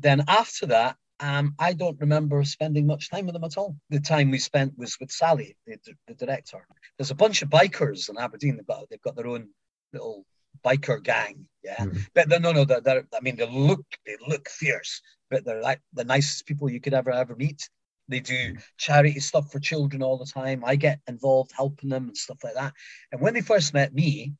Then 0.00 0.24
after 0.28 0.66
that, 0.66 0.96
um, 1.20 1.54
I 1.58 1.74
don't 1.74 2.00
remember 2.00 2.42
spending 2.44 2.86
much 2.86 3.10
time 3.10 3.26
with 3.26 3.34
them 3.34 3.44
at 3.44 3.58
all. 3.58 3.76
The 3.90 4.00
time 4.00 4.30
we 4.30 4.38
spent 4.38 4.78
was 4.78 4.96
with 4.98 5.10
Sally, 5.10 5.56
the, 5.66 5.76
the 6.08 6.14
director. 6.14 6.66
There's 6.96 7.10
a 7.10 7.14
bunch 7.14 7.42
of 7.42 7.50
bikers 7.50 8.08
in 8.08 8.16
Aberdeen. 8.16 8.56
They've 8.56 8.66
got 8.66 8.88
they've 8.88 9.02
got 9.02 9.16
their 9.16 9.26
own 9.26 9.50
little 9.92 10.24
biker 10.64 11.02
gang. 11.02 11.46
Yeah, 11.62 11.76
Mhm. 11.84 12.06
but 12.14 12.28
they're, 12.30 12.40
no, 12.40 12.52
no, 12.52 12.64
they're, 12.64 12.80
they're, 12.80 13.06
I 13.14 13.20
mean, 13.20 13.36
they 13.36 13.46
look 13.46 13.84
they 14.06 14.16
look 14.26 14.48
fierce, 14.48 15.02
but 15.30 15.44
they're 15.44 15.60
like 15.60 15.82
the 15.92 16.04
nicest 16.04 16.46
people 16.46 16.70
you 16.70 16.80
could 16.80 16.94
ever 16.94 17.10
ever 17.10 17.36
meet. 17.36 17.68
They 18.08 18.20
do 18.20 18.56
charity 18.78 19.20
stuff 19.20 19.52
for 19.52 19.60
children 19.60 20.02
all 20.02 20.16
the 20.18 20.26
time. 20.26 20.64
I 20.64 20.76
get 20.76 21.00
involved 21.06 21.52
helping 21.54 21.90
them 21.90 22.08
and 22.08 22.16
stuff 22.16 22.42
like 22.42 22.54
that. 22.54 22.72
And 23.12 23.20
when 23.20 23.34
they 23.34 23.42
first 23.42 23.72
met 23.74 23.94
me, 23.94 24.32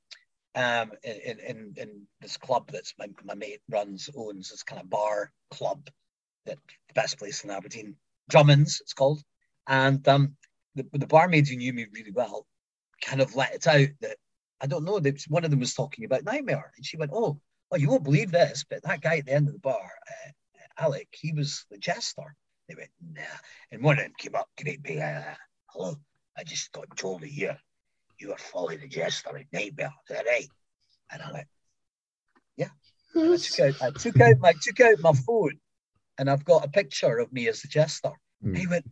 um, 0.55 0.93
in 1.05 1.39
in, 1.39 1.75
in 1.77 2.07
this 2.21 2.37
club 2.37 2.71
that's 2.73 2.95
my, 2.99 3.07
my 3.25 3.35
mate 3.35 3.61
runs 3.71 4.11
owns 4.17 4.51
this 4.51 4.63
kind 4.63 4.81
of 4.81 4.91
bar 4.91 5.33
club, 5.51 5.89
that 6.47 6.59
the 6.89 6.95
best 6.95 7.19
place 7.19 7.45
in 7.45 7.51
Aberdeen, 7.51 7.97
Drummond's 8.29 8.81
it's 8.81 8.93
called, 8.93 9.23
and 9.69 10.07
um, 10.09 10.37
the 10.75 10.87
the 10.93 11.07
barmaid 11.07 11.49
who 11.49 11.57
knew 11.57 11.73
me 11.73 11.87
really 11.93 12.13
well, 12.13 12.47
kind 13.03 13.21
of 13.21 13.37
let 13.37 13.55
it 13.55 13.67
out 13.67 13.89
that 14.01 14.17
I 14.61 14.67
don't 14.67 14.85
know 14.85 14.99
that 14.99 15.23
one 15.29 15.45
of 15.45 15.51
them 15.51 15.61
was 15.61 15.75
talking 15.75 16.05
about 16.05 16.25
Knightmare, 16.25 16.73
and 16.77 16.85
she 16.85 16.97
went, 16.97 17.13
"Oh, 17.15 17.41
well, 17.71 17.81
you 17.81 17.89
won't 17.89 18.05
believe 18.05 18.33
this, 18.33 18.65
but 18.69 18.83
that 18.83 19.03
guy 19.03 19.19
at 19.19 19.27
the 19.27 19.33
end 19.33 19.47
of 19.49 19.55
the 19.55 19.61
bar, 19.61 19.91
uh, 20.09 20.31
Alec, 20.79 21.09
he 21.13 21.33
was 21.33 21.65
the 21.71 21.79
jester." 21.79 22.35
They 22.69 22.75
went, 22.75 22.91
"Nah," 23.01 23.23
and 23.71 23.83
one 23.83 23.99
of 23.99 24.05
them 24.05 24.13
came 24.19 24.35
up, 24.35 24.49
great 24.61 24.83
big, 24.83 24.99
uh, 24.99 25.35
"Hello, 25.69 25.97
I 26.37 26.43
just 26.45 26.73
got 26.73 26.97
told 26.97 27.23
to 27.23 27.29
here 27.29 27.59
you 28.21 28.29
were 28.29 28.39
Folly 28.39 28.77
the 28.77 28.89
Jester 28.89 29.37
in 29.37 29.47
Knightmare, 29.53 29.93
is 30.09 30.17
that 30.17 30.27
right?" 30.27 30.49
And 31.13 31.23
I 31.23 31.33
went, 31.33 31.47
I 33.17 33.37
took 33.37 33.61
out, 33.61 33.83
I 33.83 33.91
took 33.91 34.21
out 34.21 34.39
my 34.41 34.53
took 34.63 34.81
out 34.81 35.01
my 35.01 35.13
phone, 35.13 35.59
and 36.19 36.31
I've 36.31 36.45
got 36.45 36.65
a 36.65 36.69
picture 36.69 37.19
of 37.19 37.33
me 37.33 37.49
as 37.49 37.63
the 37.63 37.69
jester. 37.69 38.13
Mm. 38.45 38.57
He 38.57 38.67
went, 38.67 38.87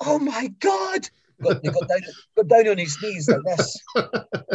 "Oh 0.00 0.18
my 0.18 0.48
god!" 0.60 1.08
Got, 1.42 1.60
he 1.62 1.70
got 1.70 1.88
down, 1.88 2.00
got 2.36 2.48
down 2.48 2.68
on 2.68 2.78
his 2.78 2.98
knees 3.02 3.28
like 3.28 3.40
this. 3.56 3.76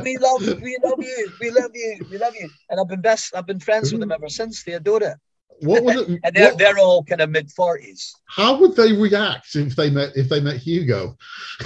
we 0.03 0.17
love, 0.17 0.41
we 0.61 0.77
love 0.83 1.01
you, 1.01 1.31
we 1.41 1.49
love 1.49 1.71
you, 1.73 2.05
we 2.11 2.17
love 2.19 2.35
you. 2.35 2.47
And 2.69 2.79
I've 2.79 2.87
been 2.87 3.01
best, 3.01 3.35
I've 3.35 3.47
been 3.47 3.59
friends 3.59 3.91
with 3.91 4.01
them 4.01 4.11
ever 4.11 4.29
since. 4.29 4.63
They 4.63 4.73
adore 4.73 5.01
it, 5.01 5.17
What 5.61 5.83
was 5.83 5.95
it? 6.09 6.19
and 6.23 6.35
they're 6.35 6.49
what- 6.49 6.57
they're 6.57 6.77
all 6.79 7.03
kind 7.03 7.21
of 7.21 7.29
mid 7.29 7.51
forties. 7.51 8.13
how 8.27 8.57
would 8.59 8.75
they 8.75 8.91
react 8.93 9.55
if 9.55 9.75
they 9.75 9.89
met 9.89 10.11
if 10.15 10.27
they 10.29 10.39
met 10.41 10.57
Hugo? 10.57 11.17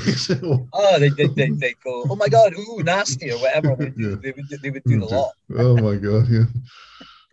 Oh, 0.74 1.00
they 1.00 1.10
they, 1.10 1.28
they 1.28 1.50
they 1.50 1.74
go, 1.84 2.06
"Oh 2.10 2.16
my 2.16 2.28
god, 2.28 2.54
ooh, 2.58 2.84
nasty" 2.84 3.32
or 3.32 3.38
whatever. 3.40 3.76
They, 3.76 3.92
Yeah. 3.98 4.16
they 4.22 4.32
would 4.32 4.48
they 4.62 4.70
would 4.70 4.84
do 4.86 5.00
the 5.00 5.06
lot. 5.06 5.32
oh 5.58 5.76
my 5.78 5.96
god, 5.96 6.28
yeah. 6.30 6.46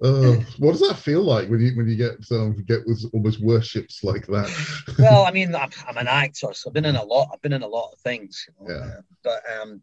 Uh, 0.02 0.34
what 0.58 0.72
does 0.72 0.80
that 0.86 0.96
feel 0.98 1.22
like 1.22 1.48
when 1.48 1.60
you 1.60 1.72
when 1.76 1.88
you 1.88 1.96
get 1.96 2.16
um, 2.30 2.62
get 2.66 2.86
with 2.86 3.02
almost 3.14 3.42
worships 3.42 4.04
like 4.04 4.26
that? 4.26 4.50
well, 4.98 5.24
I 5.24 5.30
mean, 5.30 5.54
I'm, 5.54 5.70
I'm 5.88 5.96
an 5.96 6.06
actor, 6.08 6.48
so 6.52 6.68
I've 6.68 6.74
been 6.74 6.84
in 6.84 6.96
a 6.96 7.02
lot. 7.04 7.30
I've 7.32 7.40
been 7.40 7.54
in 7.54 7.62
a 7.62 7.66
lot 7.66 7.92
of 7.92 7.98
things, 8.00 8.46
you 8.46 8.68
know. 8.68 8.74
Yeah. 8.74 9.00
but 9.24 9.40
um, 9.60 9.80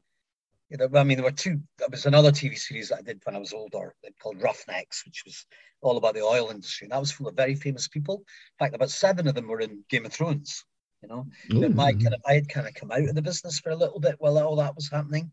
you 0.73 0.79
know, 0.79 0.89
I 0.99 1.03
mean, 1.03 1.17
there 1.17 1.23
were 1.23 1.31
two. 1.31 1.61
There 1.77 1.87
was 1.91 2.07
another 2.07 2.31
TV 2.31 2.57
series 2.57 2.89
that 2.89 2.97
I 2.97 3.01
did 3.03 3.21
when 3.23 3.35
I 3.35 3.39
was 3.39 3.53
older 3.53 3.93
called 4.19 4.41
Roughnecks, 4.41 5.05
which 5.05 5.21
was 5.23 5.45
all 5.81 5.97
about 5.97 6.15
the 6.15 6.23
oil 6.23 6.49
industry, 6.49 6.85
and 6.85 6.91
that 6.91 6.99
was 6.99 7.11
full 7.11 7.27
of 7.27 7.35
very 7.35 7.53
famous 7.53 7.87
people. 7.87 8.15
In 8.15 8.65
fact, 8.65 8.73
about 8.73 8.89
seven 8.89 9.27
of 9.27 9.35
them 9.35 9.47
were 9.47 9.59
in 9.59 9.85
Game 9.87 10.07
of 10.07 10.11
Thrones. 10.11 10.65
You 11.03 11.09
know, 11.09 11.27
but 11.49 11.75
my 11.75 11.91
kind 11.91 12.15
of 12.15 12.21
I 12.25 12.33
had 12.33 12.49
kind 12.49 12.67
of 12.67 12.73
come 12.73 12.91
out 12.91 13.07
of 13.07 13.13
the 13.13 13.21
business 13.21 13.59
for 13.59 13.69
a 13.69 13.75
little 13.75 13.99
bit 13.99 14.15
while 14.17 14.39
all 14.39 14.55
that 14.55 14.75
was 14.75 14.89
happening. 14.89 15.31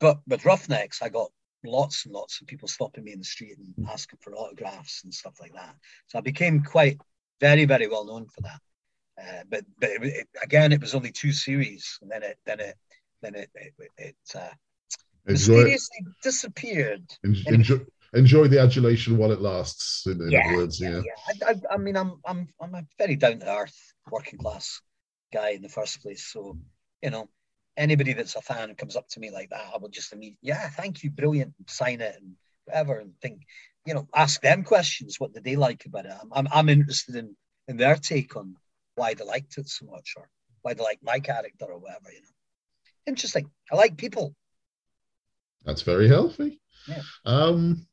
But 0.00 0.18
with 0.26 0.44
Roughnecks, 0.44 1.02
I 1.02 1.08
got 1.08 1.30
lots 1.64 2.04
and 2.04 2.12
lots 2.12 2.40
of 2.40 2.48
people 2.48 2.66
stopping 2.66 3.04
me 3.04 3.12
in 3.12 3.20
the 3.20 3.24
street 3.24 3.58
and 3.58 3.88
asking 3.88 4.18
for 4.20 4.34
autographs 4.34 5.04
and 5.04 5.14
stuff 5.14 5.34
like 5.40 5.52
that. 5.54 5.76
So 6.08 6.18
I 6.18 6.22
became 6.22 6.64
quite 6.64 6.98
very, 7.40 7.64
very 7.64 7.86
well 7.86 8.06
known 8.06 8.26
for 8.26 8.40
that. 8.40 8.60
Uh, 9.22 9.42
but 9.48 9.64
but 9.78 9.90
it, 9.90 10.02
it, 10.02 10.28
again, 10.42 10.72
it 10.72 10.80
was 10.80 10.96
only 10.96 11.12
two 11.12 11.30
series, 11.30 11.96
and 12.02 12.10
then 12.10 12.24
it 12.24 12.38
then 12.44 12.58
it 12.58 12.74
then 13.22 13.36
it 13.36 13.50
it, 13.54 13.74
it 13.98 14.16
uh, 14.34 14.48
enjoy, 15.30 15.60
mysteriously 15.60 16.06
disappeared. 16.22 17.04
en- 17.24 17.46
enjoy, 17.48 17.80
enjoy 18.14 18.48
the 18.48 18.60
adulation 18.60 19.16
while 19.16 19.32
it 19.32 19.40
lasts. 19.40 20.06
In, 20.06 20.20
in 20.20 20.28
Yeah, 20.28 20.40
other 20.40 20.50
words, 20.56 20.80
yeah. 20.80 21.02
yeah. 21.02 21.12
I, 21.28 21.52
I, 21.52 21.74
I 21.74 21.76
mean, 21.78 21.96
I'm 21.96 22.20
I'm 22.24 22.48
I'm 22.60 22.74
a 22.74 22.84
very 22.98 23.16
down 23.16 23.40
to 23.40 23.46
earth 23.48 23.76
working 24.10 24.38
class 24.38 24.80
guy 25.32 25.50
in 25.50 25.62
the 25.62 25.68
first 25.68 26.02
place. 26.02 26.24
So 26.26 26.58
you 27.02 27.10
know, 27.10 27.28
anybody 27.76 28.12
that's 28.12 28.36
a 28.36 28.42
fan 28.42 28.74
comes 28.74 28.96
up 28.96 29.08
to 29.10 29.20
me 29.20 29.30
like 29.30 29.50
that, 29.50 29.70
I 29.74 29.78
will 29.78 29.88
just 29.88 30.12
immediately, 30.12 30.38
yeah, 30.42 30.68
thank 30.68 31.02
you, 31.02 31.10
brilliant, 31.10 31.54
and 31.58 31.70
sign 31.70 32.00
it 32.00 32.16
and 32.20 32.34
whatever, 32.66 32.98
and 32.98 33.12
think, 33.22 33.42
you 33.86 33.94
know, 33.94 34.08
ask 34.14 34.40
them 34.42 34.64
questions. 34.64 35.18
What 35.18 35.32
did 35.32 35.44
they 35.44 35.56
like 35.56 35.84
about 35.86 36.06
it? 36.06 36.12
I'm 36.20 36.30
I'm, 36.32 36.48
I'm 36.52 36.68
interested 36.68 37.16
in 37.16 37.36
in 37.68 37.76
their 37.76 37.96
take 37.96 38.36
on 38.36 38.56
why 38.94 39.14
they 39.14 39.24
liked 39.24 39.58
it 39.58 39.68
so 39.68 39.86
much 39.86 40.14
or 40.16 40.28
why 40.62 40.74
they 40.74 40.82
like 40.84 41.00
my 41.02 41.20
character 41.20 41.66
or 41.66 41.78
whatever. 41.78 42.10
You 42.12 42.20
know, 42.20 42.34
interesting. 43.06 43.50
I 43.72 43.76
like 43.76 43.96
people. 43.96 44.34
That's 45.64 45.82
very 45.82 46.08
healthy. 46.08 46.60
Yeah. 46.88 47.02
Um, 47.24 47.86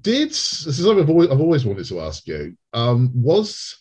did 0.00 0.30
this 0.30 0.66
is 0.66 0.84
something 0.84 1.02
I've 1.02 1.10
always, 1.10 1.30
I've 1.30 1.40
always 1.40 1.64
wanted 1.64 1.86
to 1.86 2.00
ask 2.00 2.26
you. 2.26 2.56
Um, 2.72 3.10
was 3.14 3.76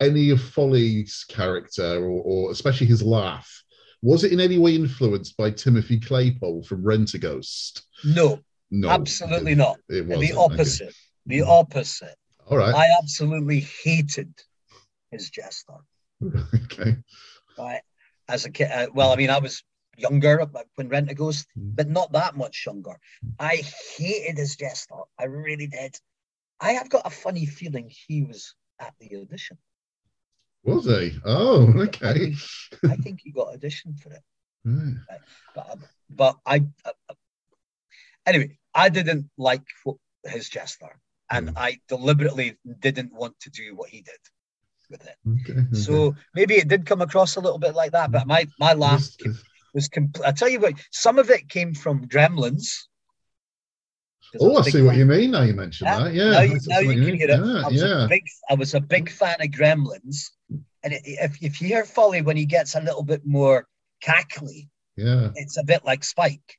any 0.00 0.30
of 0.30 0.40
Folly's 0.40 1.24
character, 1.28 2.04
or, 2.04 2.22
or 2.22 2.50
especially 2.50 2.86
his 2.86 3.02
laugh, 3.02 3.62
was 4.02 4.24
it 4.24 4.32
in 4.32 4.40
any 4.40 4.58
way 4.58 4.74
influenced 4.74 5.36
by 5.36 5.50
Timothy 5.50 5.98
Claypole 5.98 6.66
from 6.66 6.82
Rentaghost? 6.82 7.82
No, 8.04 8.40
No, 8.70 8.88
absolutely 8.88 9.52
it, 9.52 9.58
not. 9.58 9.78
It 9.88 10.06
wasn't. 10.06 10.28
the 10.28 10.36
okay. 10.36 10.54
opposite. 10.54 10.94
The 11.26 11.42
opposite. 11.42 12.16
All 12.48 12.58
right. 12.58 12.74
I 12.74 12.88
absolutely 13.00 13.60
hated 13.84 14.32
his 15.10 15.30
jester. 15.30 15.74
okay. 16.64 16.96
Right, 17.56 17.82
as 18.28 18.44
a 18.44 18.50
kid. 18.50 18.70
Uh, 18.72 18.88
well, 18.92 19.12
I 19.12 19.16
mean, 19.16 19.30
I 19.30 19.38
was 19.38 19.62
younger 19.96 20.44
when 20.76 20.88
Rentaghost, 20.88 21.46
Mm. 21.56 21.76
but 21.76 21.88
not 21.88 22.12
that 22.12 22.36
much 22.36 22.64
younger. 22.66 22.98
I 23.38 23.62
hated 23.96 24.38
his 24.38 24.56
jester. 24.56 24.94
I 25.18 25.24
really 25.24 25.66
did. 25.66 25.98
I 26.60 26.72
have 26.72 26.88
got 26.88 27.06
a 27.06 27.10
funny 27.10 27.46
feeling 27.46 27.90
he 27.90 28.22
was 28.22 28.54
at 28.78 28.94
the 29.00 29.16
audition. 29.16 29.58
Was 30.64 30.84
he? 30.86 31.18
Oh, 31.24 31.66
I 31.72 31.82
okay. 31.86 32.14
think, 32.14 32.36
I 32.88 32.96
think 32.96 33.20
he 33.22 33.32
got 33.32 33.52
auditioned 33.54 33.98
for 34.00 34.12
it. 34.12 34.22
Right. 34.64 35.20
But 35.54 35.70
um, 35.72 35.82
but 36.08 36.36
I 36.46 36.64
uh, 36.84 37.14
anyway, 38.26 38.58
I 38.74 38.88
didn't 38.88 39.28
like 39.36 39.64
what, 39.84 39.96
his 40.24 40.48
jester, 40.48 41.00
and 41.30 41.48
Mm. 41.48 41.54
I 41.56 41.80
deliberately 41.88 42.56
didn't 42.78 43.12
want 43.12 43.38
to 43.40 43.50
do 43.50 43.74
what 43.74 43.90
he 43.90 44.02
did 44.02 44.20
with 44.88 45.04
it. 45.06 45.16
Okay. 45.28 45.60
okay. 45.60 45.74
So 45.76 46.14
maybe 46.34 46.54
it 46.54 46.68
did 46.68 46.86
come 46.86 47.02
across 47.02 47.34
a 47.36 47.40
little 47.40 47.58
bit 47.58 47.74
like 47.74 47.92
that, 47.92 48.12
but 48.12 48.26
my 48.26 48.46
my 48.60 48.72
laugh 48.74 49.00
Just- 49.00 49.22
was 49.74 49.88
complete. 49.88 50.26
I 50.26 50.32
tell 50.32 50.48
you 50.48 50.60
what, 50.60 50.74
some 50.90 51.18
of 51.18 51.30
it 51.30 51.48
came 51.48 51.74
from 51.74 52.06
Gremlins. 52.06 52.68
Oh, 54.40 54.54
I, 54.54 54.58
I 54.58 54.60
a 54.60 54.64
big 54.64 54.72
see 54.72 54.82
what 54.82 54.90
fan- 54.90 54.98
you 55.00 55.04
mean. 55.06 55.30
Now 55.30 55.42
you 55.42 55.52
mentioned 55.52 55.88
Yeah, 55.88 56.04
that. 56.04 56.14
Yeah. 56.14 56.30
now 56.30 56.40
you, 56.40 56.58
now 56.66 56.78
you 56.78 56.92
can 57.04 57.16
hear 57.16 57.30
it. 57.30 57.30
Yeah, 57.30 57.62
I 57.64 57.68
was 57.68 57.82
yeah. 57.82 58.04
a 58.04 58.08
big, 58.08 58.22
I 58.50 58.54
was 58.54 58.74
a 58.74 58.80
big 58.80 59.10
fan 59.10 59.36
of 59.40 59.48
Gremlins, 59.48 60.30
and 60.82 60.92
it, 60.94 61.02
if 61.04 61.42
if 61.42 61.60
you 61.60 61.68
hear 61.68 61.84
Folly 61.84 62.22
when 62.22 62.36
he 62.36 62.46
gets 62.46 62.74
a 62.74 62.80
little 62.80 63.02
bit 63.02 63.26
more 63.26 63.66
cackly, 64.02 64.68
yeah. 64.96 65.30
it's 65.34 65.58
a 65.58 65.64
bit 65.64 65.84
like 65.84 66.02
Spike. 66.02 66.58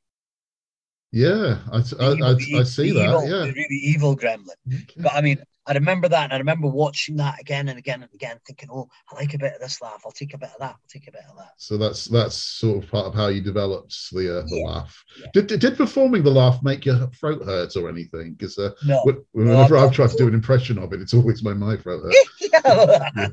Yeah. 1.10 1.58
I, 1.72 1.76
I, 1.78 2.12
evil- 2.12 2.24
I, 2.24 2.60
I 2.60 2.62
see 2.64 2.90
the 2.90 2.98
that. 3.00 3.26
Yeah. 3.28 3.46
the 3.46 3.52
really 3.56 3.76
evil 3.76 4.16
Gremlin. 4.16 4.56
Okay. 4.68 4.84
But 4.96 5.12
I 5.14 5.20
mean, 5.20 5.38
I 5.66 5.72
remember 5.72 6.08
that, 6.08 6.24
and 6.24 6.32
I 6.32 6.38
remember 6.38 6.68
watching 6.68 7.16
that 7.16 7.40
again 7.40 7.68
and 7.68 7.78
again 7.78 8.02
and 8.02 8.12
again, 8.12 8.38
thinking, 8.46 8.68
"Oh, 8.72 8.88
I 9.10 9.16
like 9.16 9.32
a 9.34 9.38
bit 9.38 9.54
of 9.54 9.60
this 9.60 9.80
laugh. 9.80 10.02
I'll 10.04 10.12
take 10.12 10.34
a 10.34 10.38
bit 10.38 10.50
of 10.50 10.58
that. 10.60 10.70
I'll 10.72 10.80
take 10.88 11.08
a 11.08 11.12
bit 11.12 11.22
of 11.30 11.36
that." 11.38 11.52
So 11.56 11.76
that's 11.78 12.04
that's 12.06 12.36
sort 12.36 12.84
of 12.84 12.90
part 12.90 13.06
of 13.06 13.14
how 13.14 13.28
you 13.28 13.40
developed 13.40 13.94
the 14.12 14.40
uh, 14.40 14.42
the 14.42 14.56
Yeah, 14.56 14.66
laugh. 14.66 15.04
yeah. 15.18 15.26
Did, 15.32 15.46
did 15.46 15.60
did 15.60 15.76
performing 15.76 16.22
the 16.22 16.30
laugh 16.30 16.62
make 16.62 16.84
your 16.84 17.06
throat 17.08 17.44
hurt 17.44 17.76
or 17.76 17.88
anything? 17.88 18.34
Because 18.34 18.58
uh, 18.58 18.70
No, 18.84 19.00
wh- 19.04 19.34
whenever 19.36 19.76
I've 19.76 19.84
I've 19.88 19.94
tried 19.94 20.10
to 20.10 20.16
do 20.16 20.28
an 20.28 20.34
impression 20.34 20.78
of 20.78 20.92
it, 20.92 21.00
it's 21.00 21.14
always 21.14 21.42
made 21.42 21.56
my 21.56 21.76
throat 21.76 22.02
hurt. 22.04 22.14
Yeah. 22.40 23.28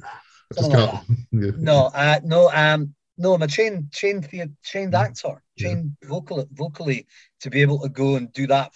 I 0.52 0.54
just 0.56 0.70
like 0.72 0.90
can't. 0.90 1.04
yeah. 1.32 1.52
no, 1.58 1.86
uh, 1.94 2.20
no, 2.24 2.50
um, 2.52 2.94
no. 3.18 3.34
I'm 3.34 3.42
a 3.42 3.48
trained, 3.48 3.92
trained, 3.92 4.28
trained 4.64 4.94
Mm. 4.94 5.00
actor, 5.06 5.44
trained 5.58 5.96
vocal, 6.04 6.48
vocally 6.52 7.08
to 7.42 7.50
be 7.50 7.62
able 7.62 7.80
to 7.82 7.90
go 7.90 8.16
and 8.16 8.32
do 8.34 8.48
that, 8.48 8.72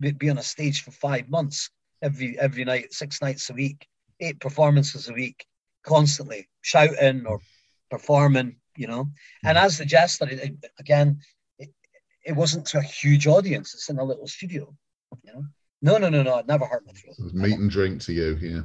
be 0.00 0.30
on 0.30 0.38
a 0.38 0.42
stage 0.42 0.82
for 0.82 0.90
five 0.90 1.28
months, 1.28 1.70
every 2.02 2.38
every 2.38 2.64
night, 2.64 2.92
six 2.92 3.20
nights 3.22 3.50
a 3.50 3.54
week, 3.54 3.86
eight 4.20 4.40
performances 4.40 5.08
a 5.08 5.12
week, 5.12 5.44
constantly 5.84 6.48
shouting 6.62 7.26
or 7.26 7.40
performing, 7.90 8.56
you 8.76 8.86
know. 8.86 9.10
And 9.44 9.58
as 9.58 9.78
the 9.78 9.84
jester, 9.84 10.28
it, 10.28 10.40
it- 10.40 10.70
again, 10.78 11.20
it, 11.58 11.70
it 12.24 12.32
wasn't 12.36 12.66
to 12.68 12.78
a 12.78 12.82
huge 12.82 13.26
audience. 13.26 13.74
It's 13.74 13.88
in 13.90 13.98
a 13.98 14.04
little 14.04 14.26
studio, 14.26 14.74
you 15.24 15.32
know. 15.32 15.44
No, 15.82 15.96
no, 15.96 16.10
no, 16.10 16.22
no. 16.22 16.38
It 16.38 16.46
never 16.46 16.66
hurt 16.66 16.84
my 16.86 16.92
throat. 16.92 17.16
It 17.18 17.24
was 17.24 17.32
meat 17.34 17.58
and 17.58 17.70
drink 17.70 18.02
to 18.02 18.12
you, 18.12 18.36
yeah. 18.40 18.62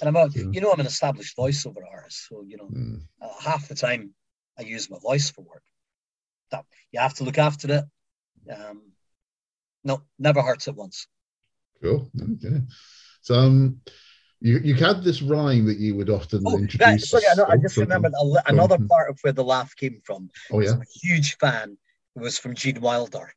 And 0.00 0.08
I'm 0.08 0.16
a, 0.16 0.28
Yeah. 0.34 0.50
you 0.50 0.60
know, 0.60 0.72
I'm 0.72 0.80
an 0.80 0.86
established 0.86 1.36
voiceover 1.36 1.82
artist, 1.92 2.26
so 2.28 2.42
you 2.42 2.56
know, 2.56 2.68
Mm. 2.68 3.02
uh, 3.22 3.40
half 3.40 3.68
the 3.68 3.74
time 3.76 4.12
I 4.58 4.62
use 4.62 4.90
my 4.90 4.98
voice 5.00 5.30
for 5.30 5.42
work. 5.42 5.62
That 6.50 6.64
you 6.92 6.98
have 7.00 7.14
to 7.14 7.24
look 7.24 7.38
after 7.38 7.72
it. 7.72 7.84
Um, 8.52 8.92
no, 9.84 10.02
never 10.18 10.42
hurts 10.42 10.66
it 10.68 10.74
once. 10.74 11.06
Cool. 11.82 12.10
Okay. 12.34 12.60
So 13.22 13.34
um, 13.34 13.80
you 14.40 14.58
you 14.58 14.74
had 14.74 15.02
this 15.02 15.22
rhyme 15.22 15.66
that 15.66 15.78
you 15.78 15.94
would 15.96 16.10
often 16.10 16.42
Oh, 16.46 16.52
right, 16.52 16.60
introduce. 16.62 17.10
sorry, 17.10 17.24
I, 17.30 17.34
know, 17.34 17.46
I 17.48 17.56
just 17.56 17.76
remembered 17.76 18.12
a, 18.18 18.24
li- 18.24 18.40
on. 18.46 18.54
another 18.54 18.78
part 18.78 19.10
of 19.10 19.18
where 19.22 19.32
the 19.32 19.44
laugh 19.44 19.74
came 19.76 20.00
from. 20.04 20.30
Oh 20.52 20.60
yeah. 20.60 20.72
I'm 20.72 20.80
a 20.82 20.84
huge 21.02 21.36
fan. 21.38 21.76
It 22.16 22.20
was 22.20 22.38
from 22.38 22.54
Gene 22.54 22.80
Wilder. 22.80 23.32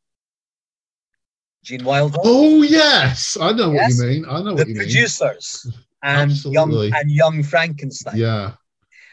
Gene 1.64 1.84
Wilder, 1.84 2.18
Oh 2.24 2.64
yes, 2.64 3.38
I 3.40 3.52
know 3.54 3.72
Yes. 3.72 3.98
what 4.00 4.06
you 4.08 4.12
mean. 4.12 4.26
I 4.28 4.38
know 4.42 4.56
the 4.56 4.64
what 4.64 4.68
you 4.68 4.74
mean. 4.76 4.84
producers, 4.84 5.68
and 6.02 6.46
young 6.46 6.74
and 6.96 7.12
Young 7.12 7.44
Frankenstein. 7.44 8.18
Yeah. 8.18 8.54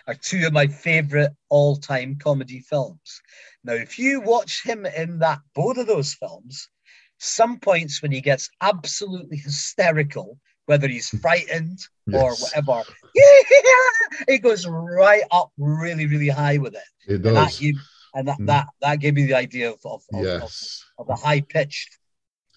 are 0.07 0.15
two 0.15 0.47
of 0.47 0.55
my 0.55 0.67
favorite 0.67 1.33
all-time 1.51 2.17
comedy 2.17 2.61
films. 2.61 3.21
Now, 3.65 3.75
if 3.75 3.99
you 3.99 4.23
watch 4.23 4.63
him 4.65 4.87
in 4.87 5.19
that 5.19 5.41
both 5.55 5.77
of 5.77 5.87
those 5.87 6.15
films, 6.15 6.71
some 7.19 7.59
points 7.59 8.01
when 8.03 8.13
he 8.13 8.21
gets 8.21 8.49
absolutely 8.61 9.37
hysterical, 9.37 10.39
whether 10.67 10.89
he's 10.89 11.09
frightened 11.21 11.79
or 12.13 12.35
whatever, 12.37 12.83
he 14.29 14.39
goes 14.39 14.67
right 14.67 15.23
up 15.31 15.51
really, 15.59 16.07
really 16.07 16.29
high 16.29 16.59
with 16.59 16.75
it. 16.75 16.83
It 17.07 17.15
And 17.17 17.25
that 17.37 17.51
does. 17.51 17.59
gave, 17.59 17.75
and 18.15 18.29
that, 18.29 18.39
Mm. 18.39 18.47
that 18.47 18.67
that 18.81 19.01
gave 19.01 19.15
me 19.15 19.27
the 19.27 19.35
idea 19.35 19.71
of 19.71 19.81
of, 19.85 20.03
of, 20.13 20.21
of, 20.21 20.25
Yes. 20.25 20.85
of 20.99 21.07
the 21.07 21.15
high 21.17 21.41
pitched. 21.43 21.99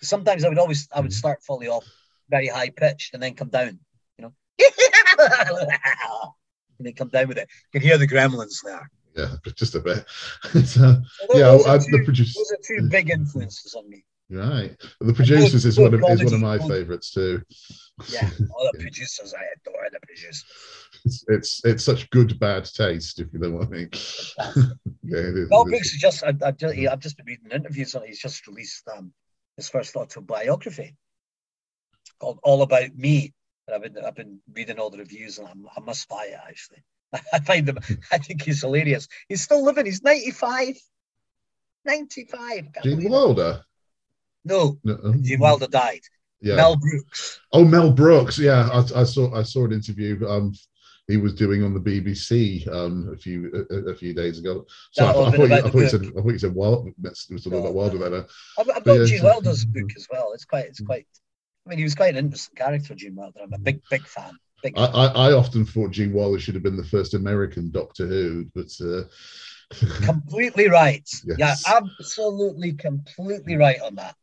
Sometimes 0.01 0.43
I 0.43 0.49
would 0.49 0.57
always 0.57 0.87
I 0.93 1.01
would 1.01 1.11
Mm. 1.11 1.15
start 1.15 1.43
Folly 1.43 1.67
off 1.67 1.85
very 2.29 2.47
high 2.47 2.69
pitched 2.69 3.13
and 3.13 3.21
then 3.21 3.33
come 3.35 3.49
down, 3.49 3.79
you 4.17 4.23
know. 4.23 4.33
and 6.77 6.87
then 6.87 6.93
come 6.93 7.09
down 7.09 7.27
with 7.27 7.37
it. 7.37 7.47
You 7.73 7.79
can 7.79 7.87
hear 7.87 7.97
the 7.97 8.07
gremlins 8.07 8.61
there. 8.63 8.89
Yeah, 9.15 9.35
just 9.55 9.75
a 9.75 9.79
bit. 9.79 10.05
So 10.65 11.01
yeah, 11.33 11.49
I, 11.49 11.69
are 11.73 11.77
the 11.77 11.87
two, 11.97 12.03
producer. 12.05 12.39
those 12.39 12.51
are 12.53 12.59
two 12.65 12.87
big 12.89 13.09
influences 13.09 13.73
on 13.75 13.89
me. 13.89 14.05
Right. 14.31 14.77
The 15.01 15.13
producers 15.13 15.65
is 15.65 15.77
one 15.77 15.93
of 15.93 16.01
is 16.09 16.23
one 16.23 16.33
of 16.33 16.39
my 16.39 16.57
favourites 16.57 17.11
too. 17.11 17.41
Yeah, 18.09 18.29
all 18.55 18.69
the 18.71 18.79
producers, 18.79 19.33
I 19.37 19.43
adore 19.57 19.89
the 19.91 19.99
producers. 19.99 20.45
It's, 21.03 21.25
it's 21.27 21.65
it's 21.65 21.83
such 21.83 22.09
good 22.11 22.39
bad 22.39 22.63
taste, 22.63 23.19
if 23.19 23.27
you 23.33 23.39
know 23.39 23.51
what 23.51 23.67
I 23.67 23.69
mean. 23.69 23.89
yeah, 25.03 25.17
it 25.17 25.37
is. 25.37 25.49
Mel. 25.49 25.65
Brooks 25.65 25.93
is 25.93 25.99
just, 25.99 26.23
I, 26.23 26.33
I've 26.45 26.55
just, 26.55 26.77
I've 26.77 26.99
just 26.99 27.17
been 27.17 27.25
reading 27.25 27.51
interviews 27.51 27.93
on 27.93 28.03
it. 28.03 28.07
He's 28.07 28.21
just 28.21 28.47
released 28.47 28.87
um, 28.95 29.11
his 29.57 29.67
first 29.67 29.97
autobiography 29.97 30.95
called 32.19 32.39
All 32.43 32.61
About 32.61 32.95
Me. 32.95 33.33
And 33.67 33.75
I've 33.75 33.81
been, 33.81 34.05
I've 34.05 34.15
been 34.15 34.39
reading 34.53 34.79
all 34.79 34.89
the 34.89 34.99
reviews 34.99 35.39
and 35.39 35.47
I'm, 35.49 35.65
I 35.75 35.81
must 35.81 36.07
buy 36.07 36.29
it 36.29 36.39
actually. 36.47 36.83
I 37.33 37.39
find 37.39 37.67
him, 37.67 37.79
I 38.11 38.17
think 38.17 38.43
he's 38.43 38.61
hilarious. 38.61 39.09
He's 39.27 39.41
still 39.41 39.63
living, 39.63 39.85
he's 39.85 40.01
95. 40.01 40.77
95. 41.83 42.73
can't 42.73 42.83
Gene. 42.83 43.09
Wilder. 43.09 43.63
No, 44.43 44.77
No, 44.83 45.13
Gene 45.21 45.39
Wilder 45.39 45.67
died. 45.67 46.01
Yeah. 46.41 46.55
Mel 46.55 46.75
Brooks. 46.75 47.39
Oh, 47.53 47.63
Mel 47.63 47.91
Brooks. 47.91 48.39
Yeah, 48.39 48.67
I, 48.71 49.01
I 49.01 49.03
saw 49.03 49.33
I 49.35 49.43
saw 49.43 49.65
an 49.65 49.73
interview. 49.73 50.25
Um, 50.27 50.53
he 51.07 51.17
was 51.17 51.33
doing 51.33 51.63
on 51.63 51.73
the 51.73 51.79
BBC 51.79 52.67
um 52.73 53.09
a 53.13 53.17
few 53.17 53.67
a, 53.69 53.91
a 53.91 53.95
few 53.95 54.13
days 54.13 54.39
ago. 54.39 54.65
So 54.91 55.05
I, 55.05 55.11
I 55.11 55.17
would've 55.17 55.35
thought 55.35 55.49
you, 55.49 55.55
I 55.55 55.61
thought 55.61 55.75
you 55.75 55.89
said 55.89 56.05
I 56.05 56.21
thought 56.21 56.31
you 56.31 56.39
said 56.39 56.55
Wild. 56.55 56.89
That's 56.97 57.29
it 57.29 57.33
was 57.33 57.43
talking 57.43 57.59
about 57.59 57.73
Wilder 57.73 57.99
no. 57.99 58.09
then. 58.09 58.25
I've, 58.57 58.83
got 58.83 58.97
yeah, 58.97 59.05
Gene 59.05 59.23
Wilder's 59.23 59.65
book 59.65 59.91
as 59.95 60.07
well. 60.11 60.31
It's 60.33 60.45
quite, 60.45 60.65
it's 60.65 60.81
quite. 60.81 61.05
I 61.65 61.69
mean, 61.69 61.77
he 61.77 61.83
was 61.83 61.95
quite 61.95 62.15
an 62.15 62.25
interesting 62.25 62.55
character, 62.55 62.95
Gene 62.95 63.15
Wilder. 63.15 63.39
I'm 63.43 63.53
a 63.53 63.59
big, 63.59 63.81
big 63.91 64.05
fan. 64.07 64.35
Big. 64.63 64.73
I, 64.77 64.85
I, 64.85 65.05
I 65.05 65.31
often 65.33 65.65
thought 65.65 65.91
Gene 65.91 66.13
Wilder 66.13 66.39
should 66.39 66.55
have 66.55 66.63
been 66.63 66.77
the 66.77 66.83
first 66.83 67.13
American 67.13 67.71
Doctor 67.71 68.07
Who, 68.07 68.45
but 68.55 68.71
uh, 68.81 69.03
completely 70.05 70.69
right. 70.69 71.07
Yes. 71.25 71.63
Yeah, 71.67 71.79
absolutely, 71.99 72.73
completely 72.73 73.57
right 73.57 73.81
on 73.81 73.95
that. 73.95 74.15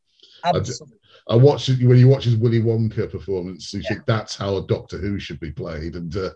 Absolutely. 0.45 0.99
I 1.29 1.37
watched 1.37 1.69
it 1.69 1.87
when 1.87 1.97
he 1.97 2.05
his 2.05 2.37
Willy 2.37 2.61
Wonka 2.61 3.11
performance. 3.11 3.73
You 3.73 3.81
Yeah. 3.81 3.89
think 3.91 4.07
that's 4.07 4.37
how 4.37 4.57
a 4.57 4.67
Doctor 4.67 4.99
Who 4.99 5.19
should 5.19 5.41
be 5.41 5.51
played, 5.51 5.95
and 5.97 6.15
uh, 6.17 6.31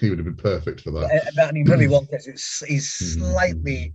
he 0.00 0.08
would 0.08 0.18
have 0.18 0.24
been 0.24 0.36
perfect 0.36 0.80
for 0.80 0.90
that. 0.92 1.04
Uh, 1.10 1.30
but 1.36 1.48
I 1.48 1.52
mean, 1.52 1.64
Willy 1.68 1.86
Wonka 1.86 2.14
is 2.26 2.62
he's 2.66 2.86
Mhm. 2.88 3.18
slightly 3.18 3.94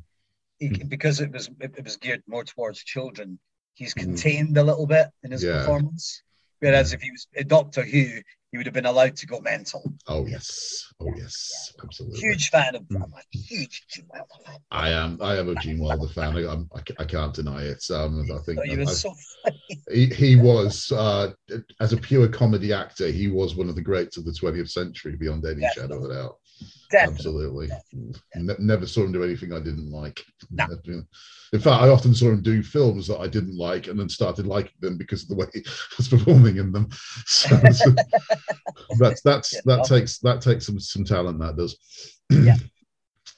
he, 0.60 0.70
Mhm. 0.70 0.90
because 0.90 1.20
it 1.20 1.32
was 1.32 1.50
it, 1.60 1.84
was 1.84 1.98
geared 1.98 2.24
more 2.28 2.44
towards 2.44 2.84
children. 2.84 3.40
He's 3.74 3.94
contained 3.94 4.58
a 4.58 4.64
little 4.64 4.88
bit 4.88 5.08
in 5.24 5.32
his 5.32 5.44
Yeah. 5.44 5.60
performance, 5.60 6.24
whereas 6.60 6.94
if 6.94 7.02
he 7.02 7.12
was 7.12 7.28
a 7.36 7.44
Doctor 7.44 7.84
Who, 7.84 8.22
he 8.56 8.58
would 8.58 8.68
have 8.68 8.74
been 8.74 8.86
allowed 8.86 9.18
to 9.18 9.26
go 9.28 9.42
mental. 9.42 9.84
Oh 10.08 10.26
yes, 10.26 10.86
oh 11.02 11.12
yes, 11.18 11.74
absolutely. 11.84 12.22
Huge 12.22 12.50
fan 12.50 12.74
of 12.74 12.84
Mm. 12.84 13.04
I'm 13.04 13.14
a 13.14 13.38
huge 13.38 13.84
Gene 13.90 14.06
Wilder 14.08 14.28
fan. 14.46 14.56
I 14.72 14.90
am. 14.92 15.18
I 15.22 15.36
am 15.36 15.50
a 15.50 15.56
Gene 15.56 15.78
Wilder 15.80 16.08
fan. 16.08 16.38
I, 16.38 16.50
I'm, 16.50 16.70
I, 16.74 16.80
I 17.00 17.04
can't 17.04 17.34
deny 17.34 17.64
it. 17.64 17.84
Um, 17.92 18.26
I 18.32 18.38
think 18.46 18.60
So 18.60 18.64
he 18.64 18.82
I- 18.82 18.86
so 18.86 19.14
he, 19.92 20.06
he 20.06 20.36
was 20.38 20.90
uh, 20.94 21.34
as 21.82 21.92
a 21.92 21.98
pure 21.98 22.30
comedy 22.30 22.72
actor. 22.72 23.08
He 23.10 23.28
was 23.28 23.58
one 23.58 23.68
of 23.68 23.76
the 23.76 23.82
greats 23.82 24.16
of 24.16 24.24
the 24.24 24.32
20th 24.32 24.70
century, 24.70 25.18
beyond 25.18 25.46
any 25.46 25.68
shadow 25.68 25.98
of 25.98 26.10
a 26.10 26.14
doubt. 26.14 26.36
Definitely. 26.92 27.16
Absolutely. 27.16 27.68
definitely. 27.68 28.22
Ne- 28.36 28.56
never 28.60 28.88
saw 28.88 29.04
him 29.04 29.12
do 29.12 29.24
anything 29.24 29.54
I 29.54 29.60
didn't 29.60 29.92
like. 29.92 30.24
No. 30.52 30.68
In 31.54 31.60
fact, 31.60 31.82
I 31.82 31.90
often 31.90 32.14
saw 32.14 32.30
him 32.30 32.42
do 32.42 32.62
films 32.64 33.08
that 33.08 33.20
I 33.20 33.28
didn't 33.28 33.58
like, 33.58 33.88
and 33.88 34.00
then 34.00 34.10
started 34.10 34.48
liking 34.48 34.74
them 34.82 34.98
because 34.98 35.24
of 35.24 35.30
the 35.30 35.36
way 35.36 35.48
he 35.54 35.64
was 35.98 36.08
performing 36.08 36.58
in 36.58 36.72
them. 36.72 36.90
So, 37.26 37.58
so 37.72 37.94
that's 39.00 39.22
that's 39.22 39.62
that 39.64 39.86
takes 39.86 40.20
that 40.20 40.42
takes 40.42 40.66
some 40.66 40.80
some 40.80 41.04
talent. 41.04 41.40
That 41.40 41.58
does. 41.58 41.78
Yeah. 42.30 42.56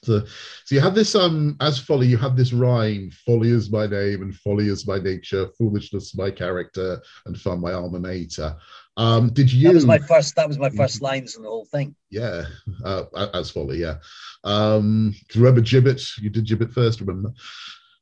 So, 0.04 0.24
so 0.64 0.74
you 0.76 0.80
had 0.80 0.94
this 0.94 1.16
um 1.16 1.56
as 1.60 1.78
folly, 1.78 2.06
you 2.06 2.16
had 2.16 2.36
this 2.36 2.52
rhyme, 2.52 3.10
folly 3.26 3.50
is 3.50 3.70
my 3.72 3.86
name 3.86 4.22
and 4.22 4.32
folly 4.32 4.68
is 4.68 4.86
my 4.86 4.98
nature, 4.98 5.48
foolishness 5.58 6.16
my 6.16 6.30
character, 6.30 7.02
and 7.26 7.36
fun 7.36 7.60
my 7.60 7.72
alma 7.72 7.98
mater. 7.98 8.56
Um, 8.98 9.30
did 9.30 9.52
you 9.52 9.68
That 9.68 9.74
was 9.74 9.86
my 9.86 9.98
first. 9.98 10.34
That 10.34 10.48
was 10.48 10.58
my 10.58 10.70
first 10.70 11.00
lines 11.00 11.36
in 11.36 11.44
the 11.44 11.48
whole 11.48 11.66
thing. 11.66 11.94
yeah, 12.10 12.42
uh, 12.84 13.04
as 13.32 13.48
folly, 13.48 13.78
yeah. 13.78 13.98
Um, 14.42 15.14
remember 15.36 15.60
Gibbet? 15.60 16.04
You 16.20 16.30
did 16.30 16.46
Gibbet 16.46 16.72
first, 16.72 17.00
remember? 17.00 17.32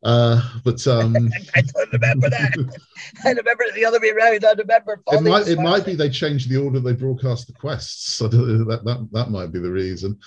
Uh, 0.02 0.40
but 0.62 0.86
um, 0.86 1.16
I 1.54 1.62
don't 1.62 1.92
remember 1.92 2.28
that. 2.28 2.52
I 3.24 3.30
remember 3.30 3.64
it 3.64 3.74
the 3.74 3.84
other 3.84 3.98
way 3.98 4.10
around. 4.10 4.44
I 4.44 4.52
remember. 4.52 5.02
it 5.10 5.22
might 5.22 5.48
it 5.48 5.58
might 5.58 5.86
be 5.86 5.94
they 5.94 6.10
changed 6.10 6.50
the 6.50 6.58
order 6.58 6.80
they 6.80 6.92
broadcast 6.92 7.46
the 7.46 7.54
quests. 7.54 8.14
So 8.14 8.28
that 8.28 8.82
that 8.84 9.08
that 9.12 9.30
might 9.30 9.52
be 9.52 9.58
the 9.58 9.70
reason. 9.70 10.18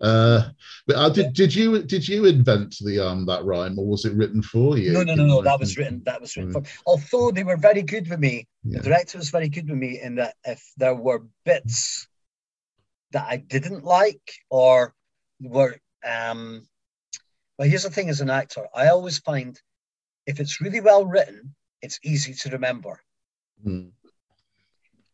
Uh, 0.00 0.48
but 0.86 0.96
uh, 0.96 1.10
did 1.10 1.34
did 1.34 1.54
you 1.54 1.82
did 1.82 2.08
you 2.08 2.24
invent 2.24 2.76
the 2.80 2.98
um 2.98 3.26
that 3.26 3.44
rhyme 3.44 3.78
or 3.78 3.86
was 3.86 4.04
it 4.04 4.14
written 4.14 4.42
for 4.42 4.78
you? 4.78 4.92
No, 4.92 5.02
no, 5.02 5.14
no, 5.14 5.26
no. 5.26 5.42
That 5.42 5.60
was 5.60 5.76
written. 5.76 6.02
That 6.06 6.20
was 6.20 6.36
written 6.36 6.52
for. 6.52 6.62
Although 6.86 7.30
they 7.30 7.44
were 7.44 7.58
very 7.58 7.82
good 7.82 8.08
with 8.08 8.20
me, 8.20 8.48
Yeah. 8.64 8.78
the 8.78 8.88
director 8.88 9.18
was 9.18 9.30
very 9.30 9.48
good 9.48 9.68
with 9.68 9.78
me 9.78 10.00
in 10.00 10.14
that 10.16 10.34
if 10.44 10.62
there 10.78 10.94
were 10.94 11.24
bits 11.44 12.08
that 13.12 13.26
I 13.28 13.36
didn't 13.36 13.84
like 13.84 14.32
or 14.48 14.94
were 15.40 15.76
um. 16.08 16.66
Well, 17.60 17.68
here's 17.68 17.82
the 17.82 17.90
thing: 17.90 18.08
as 18.08 18.22
an 18.22 18.30
actor, 18.30 18.66
I 18.74 18.88
always 18.88 19.18
find 19.18 19.60
if 20.24 20.40
it's 20.40 20.62
really 20.62 20.80
well 20.80 21.04
written, 21.04 21.54
it's 21.82 22.00
easy 22.02 22.32
to 22.32 22.48
remember, 22.48 22.98
Mm. 23.66 23.92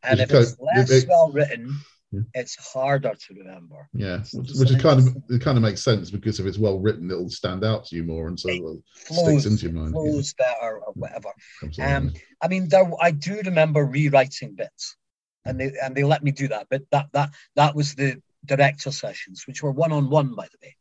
and 0.05 0.21
if 0.21 0.31
it's 0.33 0.57
less 0.61 0.89
it- 0.93 1.09
well 1.09 1.33
written, 1.33 1.77
Yeah. 2.13 2.21
it's 2.35 2.55
harder 2.55 3.15
to 3.17 3.35
remember. 3.35 3.89
Yeah, 3.93 4.19
which, 4.33 4.51
which 4.53 4.71
is 4.71 4.81
kind 4.81 5.01
of 5.01 5.17
it 5.29 5.43
kind 5.43 5.59
of 5.59 5.63
makes 5.63 5.83
sense 5.83 6.09
because 6.09 6.39
if 6.39 6.47
it's 6.47 6.57
well 6.57 6.79
written, 6.79 7.11
it'll 7.11 7.29
stand 7.31 7.65
out 7.65 7.85
to 7.87 7.97
you 7.97 8.05
more, 8.05 8.29
and 8.29 8.39
so 8.39 8.49
It 8.49 8.63
it 8.63 8.83
Flows, 8.95 9.43
sticks 9.43 9.47
into 9.47 9.63
your 9.65 9.73
mind. 9.83 9.93
Yeah, 9.97 10.01
flows 10.13 10.33
better 10.35 10.79
or 10.87 10.93
whatever. 10.93 11.31
absolutely. 11.65 11.95
Um, 11.95 12.15
I 12.43 12.47
mean, 12.47 12.69
there 12.69 12.89
I 13.01 13.11
do 13.11 13.41
remember 13.41 13.85
rewriting 13.85 14.55
bits 14.55 14.97
and 15.45 15.59
they 15.59 15.73
and 15.83 15.97
they 15.97 16.05
let 16.05 16.23
me 16.23 16.31
do 16.31 16.47
that. 16.47 16.69
But 16.71 16.83
that 16.93 17.09
that 17.13 17.35
that 17.57 17.75
was 17.75 17.97
the 17.97 18.23
director 18.45 18.93
sessions, 18.93 19.49
which 19.49 19.65
were 19.65 19.73
one 19.73 19.91
on 19.91 20.09
one, 20.11 20.37
by 20.37 20.47
the 20.47 20.59
way, 20.63 20.77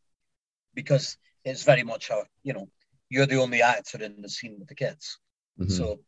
because 0.72 1.18
it's 1.50 1.62
very 1.62 1.82
much 1.82 2.10
a 2.10 2.24
you 2.42 2.52
know 2.52 2.68
you're 3.08 3.26
the 3.26 3.40
only 3.40 3.62
actor 3.62 4.02
in 4.02 4.20
the 4.20 4.28
scene 4.28 4.56
with 4.58 4.68
the 4.68 4.74
kids. 4.74 5.18
Mhm. 5.60 5.70
So, 5.70 6.00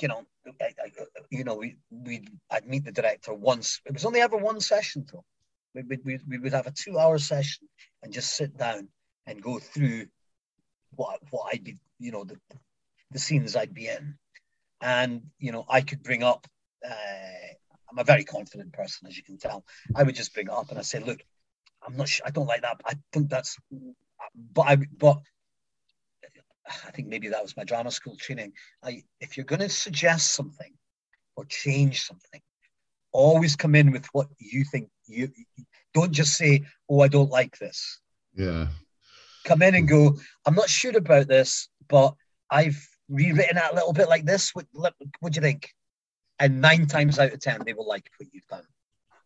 you 0.00 0.08
know, 0.08 0.20
I, 0.60 0.70
I, 0.84 0.88
you 1.30 1.44
know, 1.44 1.56
we 1.56 1.76
we 1.90 2.26
I'd 2.50 2.66
meet 2.66 2.84
the 2.84 2.92
director 3.00 3.32
once. 3.34 3.80
It 3.86 3.92
was 3.92 4.04
only 4.04 4.20
ever 4.20 4.36
one 4.36 4.60
session 4.60 5.06
though. 5.10 5.24
We 5.74 5.82
we 5.82 5.96
we, 6.04 6.18
we 6.30 6.38
would 6.38 6.54
have 6.54 6.66
a 6.66 6.72
two 6.72 6.98
hour 6.98 7.18
session 7.18 7.68
and 8.02 8.12
just 8.12 8.36
sit 8.36 8.56
down 8.56 8.88
and 9.26 9.42
go 9.42 9.58
through 9.58 10.06
what 10.96 11.20
what 11.30 11.50
I'd 11.52 11.64
be, 11.64 11.76
you 11.98 12.12
know, 12.12 12.24
the 12.24 12.38
the 13.10 13.18
scenes 13.18 13.54
I'd 13.54 13.74
be 13.74 13.88
in, 13.88 14.16
and 14.80 15.22
you 15.38 15.52
know, 15.52 15.64
I 15.68 15.80
could 15.82 16.02
bring 16.02 16.22
up. 16.22 16.46
Uh, 16.84 17.52
I'm 17.90 17.98
a 17.98 18.04
very 18.04 18.24
confident 18.24 18.72
person, 18.72 19.06
as 19.08 19.16
you 19.16 19.22
can 19.22 19.38
tell. 19.38 19.64
I 19.94 20.02
would 20.02 20.16
just 20.16 20.34
bring 20.34 20.48
it 20.48 20.52
up 20.52 20.68
and 20.70 20.78
I 20.78 20.82
say, 20.82 20.98
look, 20.98 21.20
I'm 21.86 21.96
not 21.96 22.08
sure. 22.08 22.26
I 22.26 22.30
don't 22.30 22.46
like 22.46 22.62
that. 22.62 22.80
I 22.84 22.94
think 23.12 23.30
that's, 23.30 23.56
but 24.34 24.62
I 24.62 24.76
but 24.76 25.20
I 26.66 26.90
think 26.90 27.08
maybe 27.08 27.28
that 27.28 27.42
was 27.42 27.56
my 27.56 27.64
drama 27.64 27.90
school 27.90 28.16
training. 28.16 28.52
I, 28.82 29.02
if 29.20 29.36
you're 29.36 29.44
going 29.46 29.60
to 29.60 29.68
suggest 29.68 30.34
something 30.34 30.72
or 31.36 31.44
change 31.44 32.02
something, 32.02 32.40
always 33.12 33.54
come 33.54 33.74
in 33.74 33.92
with 33.92 34.06
what 34.12 34.28
you 34.38 34.64
think. 34.64 34.88
You 35.06 35.30
don't 35.92 36.12
just 36.12 36.36
say, 36.36 36.64
"Oh, 36.88 37.00
I 37.00 37.08
don't 37.08 37.30
like 37.30 37.58
this." 37.58 38.00
Yeah. 38.34 38.68
Come 39.44 39.62
in 39.62 39.74
and 39.74 39.88
go, 39.88 40.16
"I'm 40.46 40.54
not 40.54 40.70
sure 40.70 40.96
about 40.96 41.28
this, 41.28 41.68
but 41.88 42.14
I've 42.50 42.82
rewritten 43.08 43.58
it 43.58 43.72
a 43.72 43.74
little 43.74 43.92
bit 43.92 44.08
like 44.08 44.24
this. 44.24 44.54
What, 44.54 44.66
what 44.72 44.94
do 45.32 45.36
you 45.36 45.42
think?" 45.42 45.74
And 46.38 46.60
nine 46.60 46.86
times 46.86 47.18
out 47.18 47.32
of 47.32 47.40
ten, 47.40 47.62
they 47.64 47.74
will 47.74 47.86
like 47.86 48.10
what 48.18 48.28
you've 48.32 48.46
done 48.46 48.66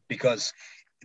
because 0.08 0.52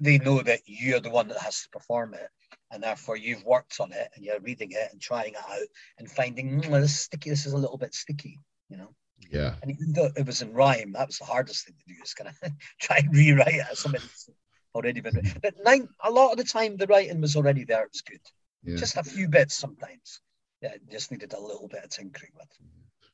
they 0.02 0.18
know 0.18 0.42
that 0.42 0.62
you're 0.66 1.00
the 1.00 1.10
one 1.10 1.28
that 1.28 1.38
has 1.38 1.62
to 1.62 1.70
perform 1.70 2.16
it 2.16 2.30
and 2.74 2.84
therefore 2.84 3.16
you've 3.16 3.46
worked 3.46 3.80
on 3.80 3.92
it 3.92 4.10
and 4.16 4.26
you're 4.26 4.40
reading 4.40 4.72
it 4.72 4.90
and 4.92 5.00
trying 5.00 5.34
it 5.34 5.40
out 5.50 5.68
and 6.00 6.10
finding 6.12 6.62
mm, 6.62 6.72
this 6.82 6.92
is 6.92 7.00
sticky 7.00 7.30
this 7.30 7.46
is 7.46 7.54
a 7.54 7.58
little 7.58 7.78
bit 7.78 7.94
sticky 7.94 8.40
you 8.70 8.78
know 8.78 8.90
Yeah. 9.32 9.56
and 9.62 9.72
even 9.72 9.94
though 9.94 10.10
it 10.18 10.26
was 10.26 10.42
in 10.42 10.54
rhyme 10.54 10.94
that 10.94 11.08
was 11.08 11.20
the 11.20 11.26
hardest 11.26 11.66
thing 11.66 11.76
to 11.80 11.94
do 11.94 12.02
is 12.04 12.14
kind 12.14 12.30
of 12.30 12.52
try 12.82 12.98
and 12.98 13.16
rewrite 13.16 13.54
it 13.56 13.66
as 13.72 13.80
something 13.80 14.02
that's 14.02 14.30
already 14.76 15.02
been 15.02 15.16
written. 15.16 15.40
but 15.42 15.54
nine 15.64 15.88
a 16.04 16.12
lot 16.12 16.32
of 16.32 16.38
the 16.38 16.44
time 16.44 16.76
the 16.76 16.88
writing 16.88 17.22
was 17.22 17.36
already 17.36 17.64
there 17.64 17.84
it 17.84 17.92
was 17.94 18.02
good 18.02 18.22
Yeah. 18.64 18.78
just 18.78 18.98
a 18.98 19.04
few 19.04 19.28
bits 19.28 19.56
sometimes 19.56 20.20
yeah 20.62 20.76
just 20.92 21.12
needed 21.12 21.34
a 21.34 21.40
little 21.40 21.68
bit 21.68 21.84
of 21.84 21.90
tinkering 21.92 22.32
with 22.36 22.50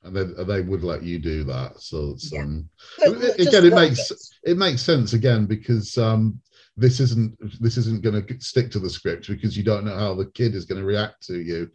and 0.03 0.15
they, 0.15 0.21
and 0.21 0.49
they 0.49 0.61
would 0.61 0.83
let 0.83 1.03
you 1.03 1.19
do 1.19 1.43
that. 1.43 1.81
So 1.81 2.11
it's, 2.11 2.31
Yeah. 2.31 2.43
um, 2.43 2.69
again, 3.03 3.65
it 3.65 3.73
makes 3.73 4.09
bits. 4.09 4.33
it 4.43 4.57
makes 4.57 4.81
sense 4.81 5.11
again 5.11 5.45
because 5.45 5.97
um, 5.97 6.39
this 6.79 6.99
isn't 6.99 7.37
this 7.61 7.77
isn't 7.77 8.01
going 8.01 8.25
to 8.25 8.41
stick 8.41 8.71
to 8.71 8.79
the 8.79 8.89
script 8.89 9.27
because 9.27 9.57
you 9.57 9.63
don't 9.63 9.85
know 9.85 9.97
how 9.97 10.13
the 10.13 10.27
kid 10.27 10.55
is 10.55 10.65
going 10.65 10.79
to 10.79 10.87
react 10.87 11.25
to 11.27 11.39
you. 11.39 11.69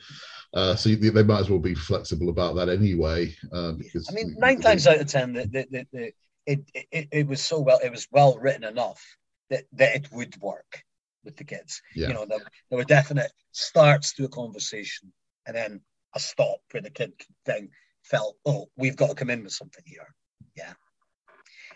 Uh, 0.52 0.74
so 0.74 0.88
you, 0.88 1.11
they 1.11 1.22
might 1.22 1.40
as 1.40 1.50
well 1.50 1.59
be 1.59 1.74
flexible 1.74 2.28
about 2.28 2.55
that 2.55 2.68
anyway. 2.68 3.34
Uh, 3.52 3.72
because 3.72 4.09
I 4.09 4.14
mean, 4.14 4.34
nine 4.38 4.61
times 4.61 4.86
out 4.86 5.00
of 5.00 5.07
ten, 5.07 5.32
the, 5.32 5.46
the, 5.46 5.86
the, 5.92 6.12
it, 6.46 6.61
it 6.90 7.09
it 7.11 7.26
was 7.26 7.42
so 7.42 7.61
well, 7.61 7.80
it 7.82 7.90
was 7.90 8.09
well 8.11 8.38
written 8.38 8.64
enough 8.64 9.02
that, 9.50 9.64
that 9.72 9.96
it 9.96 10.12
would 10.12 10.40
work 10.40 10.82
with 11.24 11.36
the 11.36 11.44
kids. 11.44 11.82
Yeah. 11.94 12.09
You 12.09 12.14
know, 12.14 12.26
there, 12.26 12.38
there 12.70 12.78
were 12.78 12.84
definite 12.84 13.32
starts 13.52 14.14
to 14.14 14.24
a 14.24 14.28
conversation 14.28 15.12
and 15.46 15.57
then 15.57 15.80
a 16.14 16.20
stop 16.20 16.59
where 16.70 16.82
the 16.82 16.90
kid 16.90 17.12
then 17.44 17.70
felt, 18.02 18.36
oh, 18.46 18.68
we've 18.76 18.96
got 18.96 19.09
to 19.09 19.14
come 19.14 19.30
in 19.30 19.42
with 19.42 19.52
something 19.52 19.82
here. 19.86 20.14
Yeah. 20.57 20.72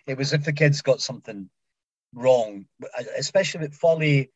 It 0.06 0.16
was 0.16 0.32
if 0.32 0.44
the 0.44 0.52
kids 0.52 0.82
got 0.82 1.00
something 1.00 1.50
wrong, 2.14 2.66
especially 3.16 3.60
with 3.60 3.74
Folly 3.74 4.30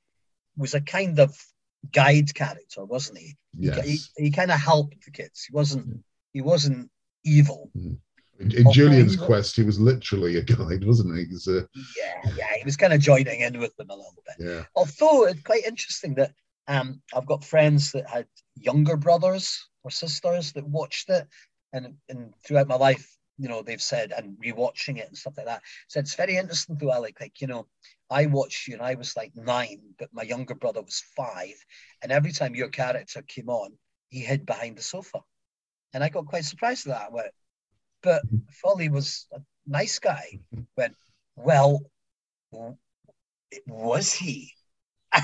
was 0.57 0.75
a 0.75 0.81
kind 0.81 1.18
of 1.18 1.37
guide 1.93 2.35
character, 2.35 2.85
wasn't 2.85 3.18
he? 3.18 3.37
He- 3.59 3.66
yes. 3.66 4.11
He, 4.16 4.25
he, 4.25 4.31
kind 4.31 4.51
of 4.51 4.61
helped 4.61 5.05
the 5.05 5.11
kids. 5.11 5.45
He 5.45 5.55
wasn't 5.55 6.05
he 6.33 6.41
wasn't 6.41 6.91
evil. 7.25 7.70
in, 7.75 7.99
in 8.41 8.73
Julian's 8.73 9.14
he 9.14 9.20
wa- 9.20 9.27
quest, 9.27 9.57
he 9.57 9.62
was 9.62 9.79
literally 9.79 10.37
a 10.37 10.43
guide, 10.43 10.85
wasn't 10.85 11.16
he? 11.16 11.25
He's, 11.25 11.47
uh, 11.47 11.62
Yeah, 11.97 12.33
yeah, 12.37 12.55
he 12.59 12.64
was 12.64 12.77
kind 12.77 12.93
of 12.93 13.01
joining 13.01 13.41
in 13.41 13.59
with 13.59 13.75
them 13.77 13.91
a 13.91 13.95
little 13.97 14.14
bit. 14.27 14.47
yeah. 14.47 14.64
Although 14.75 15.25
it's 15.27 15.43
quite 15.43 15.64
interesting 15.66 16.14
that 16.14 16.33
um, 16.68 17.03
I've 17.14 17.27
got 17.27 17.45
friends 17.45 17.93
that 17.93 18.09
had 18.09 18.27
younger 18.55 18.97
brothers 18.97 19.68
or 19.85 19.91
sisters 19.91 20.53
that 20.53 20.66
watched 20.66 21.11
it, 21.11 21.27
and 21.73 21.95
and 22.09 22.33
throughout 22.45 22.68
my 22.68 22.77
life, 22.77 23.16
you 23.43 23.49
know, 23.49 23.61
they've 23.61 23.82
said 23.82 24.12
and 24.16 24.36
rewatching 24.38 24.99
it 24.99 25.09
and 25.09 25.18
stuff 25.18 25.34
like 25.36 25.47
that. 25.47 25.62
So 25.88 25.99
it's 25.99 26.14
very 26.14 26.36
interesting 26.36 26.78
to 26.78 26.93
Alec. 26.93 27.16
Like 27.20 27.40
you 27.40 27.49
know, 27.49 27.66
I 28.09 28.26
watched 28.26 28.68
you 28.68 28.74
and 28.74 28.82
I 28.82 28.95
was 28.95 29.16
like 29.16 29.32
nine, 29.34 29.80
but 29.99 30.11
my 30.12 30.22
younger 30.22 30.55
brother 30.55 30.80
was 30.80 31.03
five, 31.16 31.55
and 32.03 32.12
every 32.12 32.30
time 32.30 32.55
your 32.55 32.68
character 32.68 33.20
came 33.22 33.49
on, 33.49 33.72
he 34.11 34.20
hid 34.20 34.47
behind 34.47 34.76
the 34.78 34.82
sofa, 34.82 35.20
and 35.93 36.05
I 36.05 36.09
got 36.09 36.26
quite 36.26 36.45
surprised 36.45 36.86
at 36.86 36.93
that. 36.93 37.09
I 37.11 37.14
went, 37.14 37.32
but 38.01 38.22
Folly 38.62 38.88
was 38.88 39.26
a 39.32 39.40
nice 39.66 39.99
guy. 39.99 40.38
Went 40.76 40.95
well. 41.34 41.80
Was 43.66 44.12
he? 44.12 44.53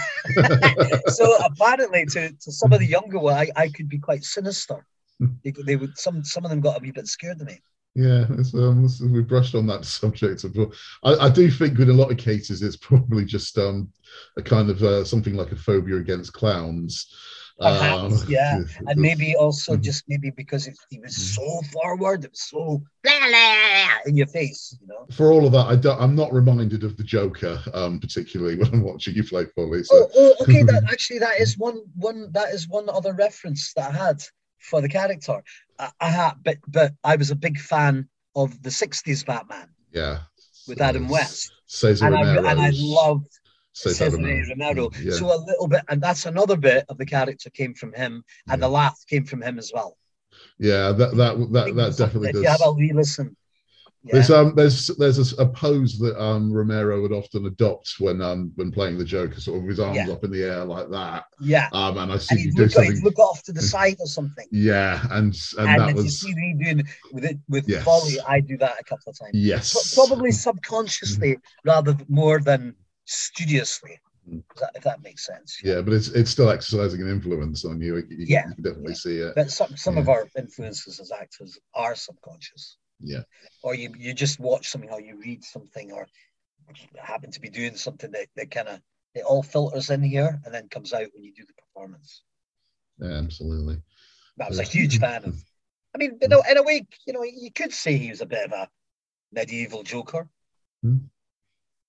so 1.07 1.37
apparently, 1.45 2.05
to, 2.07 2.31
to 2.31 2.53
some 2.53 2.73
of 2.73 2.81
the 2.81 2.87
younger 2.87 3.19
one, 3.19 3.35
I, 3.35 3.49
I 3.57 3.69
could 3.69 3.89
be 3.89 3.99
quite 3.99 4.25
sinister. 4.25 4.85
Hmm. 5.19 5.35
They, 5.45 5.53
they 5.65 5.77
would 5.77 5.97
some 5.99 6.25
some 6.25 6.45
of 6.45 6.51
them 6.51 6.61
got 6.61 6.79
a 6.79 6.81
wee 6.81 6.91
bit 6.91 7.07
scared 7.07 7.41
of 7.41 7.47
me. 7.47 7.61
Yeah, 7.95 8.27
it's, 8.39 8.55
um, 8.55 8.87
we 9.13 9.23
brushed 9.23 9.55
on 9.55 9.67
that 9.67 9.85
subject. 10.01 10.43
Before. 10.43 10.71
I, 11.03 11.27
I 11.27 11.29
do 11.29 11.51
think 11.51 11.79
in 11.79 11.91
a 11.91 11.93
lot 11.93 12.11
of 12.13 12.19
cases 12.19 12.63
it's 12.63 12.77
probably 12.77 13.25
just 13.25 13.59
um, 13.59 13.93
a 14.37 14.43
kind 14.43 14.71
of 14.71 14.83
uh, 14.83 15.05
something 15.05 15.35
like 15.35 15.53
a 15.53 15.57
phobia 15.57 15.97
against 15.97 16.33
clowns. 16.33 17.13
Perhaps, 17.59 18.23
Um, 18.23 18.25
yeah. 18.29 18.61
And 18.87 19.01
maybe 19.01 19.35
also 19.35 19.75
Mhm. 19.75 19.83
just 19.83 20.05
maybe 20.07 20.31
because 20.31 20.69
it, 20.69 20.79
he 20.91 21.01
was 21.01 21.13
Mhm. 21.15 21.35
so 21.35 21.63
forward, 21.73 22.25
it 22.25 22.31
was 22.31 22.43
so 22.43 22.83
blah, 23.03 23.29
blah, 23.29 23.89
in 24.07 24.17
your 24.17 24.29
face, 24.29 24.77
you 24.81 24.87
know. 24.87 25.07
for 25.11 25.33
all 25.33 25.45
of 25.45 25.51
that, 25.53 25.67
I 25.67 25.75
don't, 25.75 26.01
I'm 26.01 26.15
not 26.15 26.33
reminded 26.33 26.85
of 26.85 26.97
the 26.97 27.03
Joker, 27.03 27.61
um, 27.75 27.99
particularly 27.99 28.55
when 28.61 28.73
I'm 28.73 28.83
watching 28.85 29.15
you 29.17 29.25
play 29.25 29.47
Folly. 29.57 29.83
So 29.83 29.97
Oh, 29.97 30.11
oh, 30.15 30.35
okay. 30.43 30.63
That 30.63 30.85
actually, 30.93 31.19
that 31.19 31.41
is 31.41 31.59
one 31.59 31.79
one 31.97 32.31
that 32.33 32.55
is 32.55 32.69
one 32.69 32.89
other 32.89 33.13
reference 33.13 33.73
that 33.75 33.91
I 33.93 34.07
had 34.07 34.23
for 34.59 34.81
the 34.81 34.89
character. 34.89 35.43
I, 35.79 35.91
I 36.01 36.11
had, 36.11 36.35
but 36.45 36.59
but 36.67 36.93
I 37.05 37.17
was 37.17 37.31
a 37.31 37.37
big 37.37 37.59
fan 37.59 38.09
of 38.37 38.63
the 38.63 38.71
'60s 38.71 39.25
Batman 39.25 39.69
yeah, 39.93 40.21
with 40.67 40.81
Adam 40.81 41.09
West, 41.09 41.53
Cesar 41.67 42.07
and 42.07 42.17
I 42.17 42.37
and 42.37 42.61
I 42.61 42.71
loved 42.75 43.29
Cesar 43.73 44.11
Romero. 44.11 44.49
Romero. 44.49 44.91
Mm, 44.91 45.05
yeah. 45.05 45.13
So 45.13 45.27
a 45.27 45.41
little 45.45 45.69
bit, 45.69 45.83
and 45.89 46.03
that's 46.03 46.27
another 46.27 46.57
bit 46.57 46.85
of 46.89 46.99
the 46.99 47.07
character 47.07 47.51
came 47.51 47.75
from 47.75 47.93
him, 47.93 48.25
and 48.49 48.63
the 48.63 48.69
mm. 48.69 48.73
laugh 48.73 48.99
came 49.09 49.25
from 49.25 49.43
him 49.43 49.59
as 49.59 49.71
well. 49.75 49.97
yeah, 50.59 50.93
that 50.93 51.17
that 51.17 51.53
that, 51.53 51.75
that 51.75 51.97
definitely 51.97 52.31
if 52.31 52.35
does. 52.35 52.43
you 52.43 52.49
have 52.49 52.63
a 52.65 52.73
re-listen. 52.73 53.37
Yeah. 54.09 54.15
There's 54.15 54.31
um 54.31 54.55
there's 54.57 54.87
there's 54.99 55.33
a, 55.39 55.43
a 55.43 55.47
pose 55.47 55.99
that 55.99 56.21
um 56.21 56.51
Romero 56.53 57.03
would 57.03 57.13
often 57.13 57.45
adopt 57.47 57.95
when 57.99 58.23
um 58.23 58.53
when 58.57 58.73
playing 58.73 58.97
the 58.99 59.05
Joker, 59.05 59.39
sort 59.41 59.59
of 59.59 59.63
with 59.65 59.71
his 59.73 59.81
arms 59.81 59.97
Yeah. 59.99 60.11
up 60.13 60.25
in 60.25 60.31
the 60.31 60.43
air 60.43 60.65
like 60.65 60.89
that. 60.91 61.25
yeah. 61.41 61.69
Um, 61.73 61.99
and 61.99 62.11
I 62.13 62.17
see 62.19 62.35
And 62.37 62.45
you 62.45 62.53
do 62.53 62.63
look, 62.63 62.71
something. 62.73 63.01
look 63.03 63.19
off 63.19 63.43
to 63.45 63.53
the 63.53 63.61
side 63.63 63.97
or 64.01 64.07
something. 64.07 64.47
Yeah, 64.51 65.03
and 65.11 65.39
and, 65.59 65.69
And, 65.69 65.81
that 65.83 65.89
if 65.91 65.97
you 65.97 66.03
was 66.05 66.21
see 66.21 66.35
me 66.35 66.57
doing 66.63 66.83
with 67.13 67.25
it 67.25 67.39
with 67.49 67.69
Yes. 67.69 67.85
Folly, 67.85 68.17
I 68.27 68.41
do 68.41 68.57
that 68.59 68.77
a 68.81 68.85
couple 68.85 69.11
of 69.11 69.19
times. 69.19 69.33
yes, 69.35 69.95
Pro- 69.95 70.07
Probably 70.07 70.33
subconsciously 70.33 71.37
rather 71.65 71.95
more 72.09 72.41
than 72.41 72.75
studiously. 73.05 74.01
Mm. 74.29 74.43
If 74.55 74.61
that, 74.61 74.71
if 74.77 74.83
that 74.85 75.03
makes 75.03 75.25
sense. 75.27 75.59
Yeah, 75.65 75.81
but 75.81 75.93
it's 75.95 76.09
it's 76.09 76.31
still 76.31 76.51
exercising 76.51 77.01
an 77.03 77.09
influence 77.09 77.65
on 77.65 77.81
you. 77.81 77.97
You, 77.97 78.05
you 78.11 78.27
Yeah, 78.27 78.43
can 78.43 78.63
definitely 78.63 78.93
yeah. 78.93 78.95
see 79.07 79.17
it. 79.19 79.35
But 79.35 79.51
some 79.51 79.77
some 79.77 79.97
of 79.99 80.09
our 80.09 80.27
influences 80.37 81.01
as 81.01 81.11
actors 81.13 81.59
are 81.75 81.95
subconscious. 81.95 82.77
Yeah. 83.01 83.23
Or 83.63 83.75
you 83.75 83.93
you 83.97 84.15
just 84.15 84.41
watch 84.41 84.69
something 84.69 84.91
or 84.91 85.01
you 85.01 85.19
read 85.19 85.45
something 85.45 85.93
or 85.93 86.07
happen 86.97 87.31
to 87.31 87.41
be 87.41 87.49
doing 87.49 87.77
something 87.77 88.11
that, 88.13 88.27
that 88.37 88.51
kind 88.51 88.69
of 88.69 88.81
it 89.15 89.25
all 89.25 89.43
filters 89.43 89.91
in 89.91 90.03
here 90.03 90.41
and 90.45 90.55
then 90.55 90.69
comes 90.69 90.93
out 90.93 91.07
when 91.15 91.25
you 91.25 91.33
do 91.33 91.45
the 91.47 91.55
performance. 91.55 92.23
Yeah, 92.99 93.19
absolutely. 93.19 93.81
I 94.41 94.49
was 94.49 94.59
a 94.59 94.65
huge 94.65 94.99
fan 94.99 95.25
of. 95.25 95.43
I 95.95 95.99
mean, 95.99 96.19
in 96.21 96.33
a, 96.33 96.41
in 96.51 96.59
a 96.59 96.63
way, 96.63 96.87
you 97.07 97.13
know, 97.13 97.23
you 97.25 97.51
could 97.51 97.73
say 97.73 97.97
he 97.97 98.11
was 98.11 98.21
a 98.21 98.27
bit 98.27 98.45
of 98.45 98.53
a 98.53 98.69
medieval 99.33 99.83
Joker. 99.83 100.29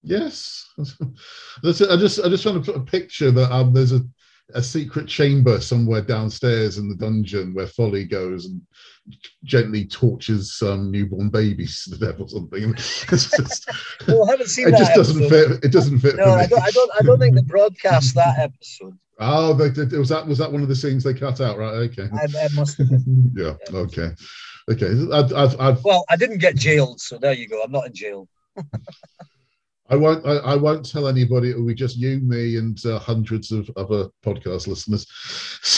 Yes, 0.01 0.65
that's 1.63 1.81
it. 1.81 1.89
I 1.89 1.97
just 1.97 2.19
I 2.23 2.29
just 2.29 2.45
want 2.45 2.63
to 2.63 2.71
put 2.71 2.81
a 2.81 2.85
picture 2.85 3.31
that 3.31 3.51
um 3.51 3.73
there's 3.73 3.91
a 3.91 4.01
a 4.53 4.63
secret 4.63 5.07
chamber 5.07 5.59
somewhere 5.61 6.01
downstairs 6.01 6.77
in 6.77 6.89
the 6.89 6.95
dungeon 6.95 7.53
where 7.53 7.67
Folly 7.67 8.03
goes 8.05 8.45
and 8.45 8.61
gently 9.43 9.85
tortures 9.85 10.55
some 10.57 10.91
newborn 10.91 11.29
babies 11.29 11.83
to 11.85 11.97
death 11.97 12.19
or 12.19 12.27
something. 12.27 12.73
Just, 12.75 13.69
Well, 14.07 14.27
I 14.27 14.31
haven't 14.31 14.47
seen 14.47 14.67
it 14.67 14.71
that. 14.71 14.79
just 14.79 14.93
doesn't 14.95 15.29
fit. 15.29 15.63
It 15.63 15.71
doesn't 15.71 15.99
fit 15.99 16.15
No, 16.15 16.25
for 16.25 16.29
me. 16.29 16.43
I 16.43 16.45
don't, 16.47 16.61
I 16.61 16.71
don't. 16.71 16.91
I 16.99 17.03
don't 17.03 17.19
think 17.19 17.35
they 17.35 17.41
broadcast 17.41 18.15
that 18.15 18.37
episode. 18.39 18.97
Oh, 19.19 19.53
they, 19.53 19.69
they, 19.69 19.97
was 19.97 20.09
that 20.09 20.25
was 20.25 20.37
that 20.37 20.51
one 20.51 20.61
of 20.61 20.69
the 20.69 20.75
scenes 20.75 21.03
they 21.03 21.13
cut 21.13 21.41
out? 21.41 21.57
Right. 21.57 21.73
Okay. 21.73 22.07
I, 22.13 22.25
I 22.39 22.47
must 22.53 22.77
have. 22.77 22.89
Been. 22.89 23.31
yeah. 23.35 23.53
Okay. 23.73 24.11
Okay. 24.71 24.91
I've, 25.11 25.33
I've, 25.33 25.59
I've 25.59 25.83
Well, 25.83 26.05
I 26.09 26.15
didn't 26.15 26.37
get 26.37 26.55
jailed, 26.55 27.01
so 27.01 27.17
there 27.17 27.33
you 27.33 27.47
go. 27.47 27.61
I'm 27.61 27.71
not 27.71 27.87
in 27.87 27.93
jail. 27.93 28.27
I 29.89 29.95
won't. 29.95 30.25
I, 30.25 30.37
I, 30.37 30.55
won't 30.55 30.89
tell 30.89 31.07
anybody. 31.07 31.49
It 31.49 31.57
will 31.57 31.65
be 31.65 31.73
just 31.73 31.97
you, 31.97 32.19
me, 32.19 32.57
and 32.57 32.83
uh, 32.85 32.99
hundreds 32.99 33.51
of 33.51 33.69
other 33.75 34.09
podcast 34.23 34.67
listeners. 34.67 35.05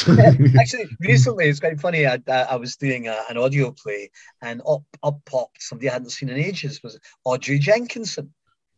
Actually, 0.59 0.89
recently 0.99 1.45
it's 1.45 1.61
quite 1.61 1.79
funny. 1.79 2.05
I, 2.05 2.19
I 2.27 2.55
was 2.57 2.75
doing 2.75 3.07
a, 3.07 3.23
an 3.29 3.37
audio 3.37 3.71
play, 3.71 4.11
and 4.41 4.61
up 4.67 4.83
up 5.01 5.19
popped 5.25 5.61
somebody 5.63 5.89
I 5.89 5.93
hadn't 5.93 6.09
seen 6.09 6.29
in 6.29 6.37
ages 6.37 6.83
was 6.83 6.99
Audrey 7.23 7.57
Jenkinson, 7.57 8.33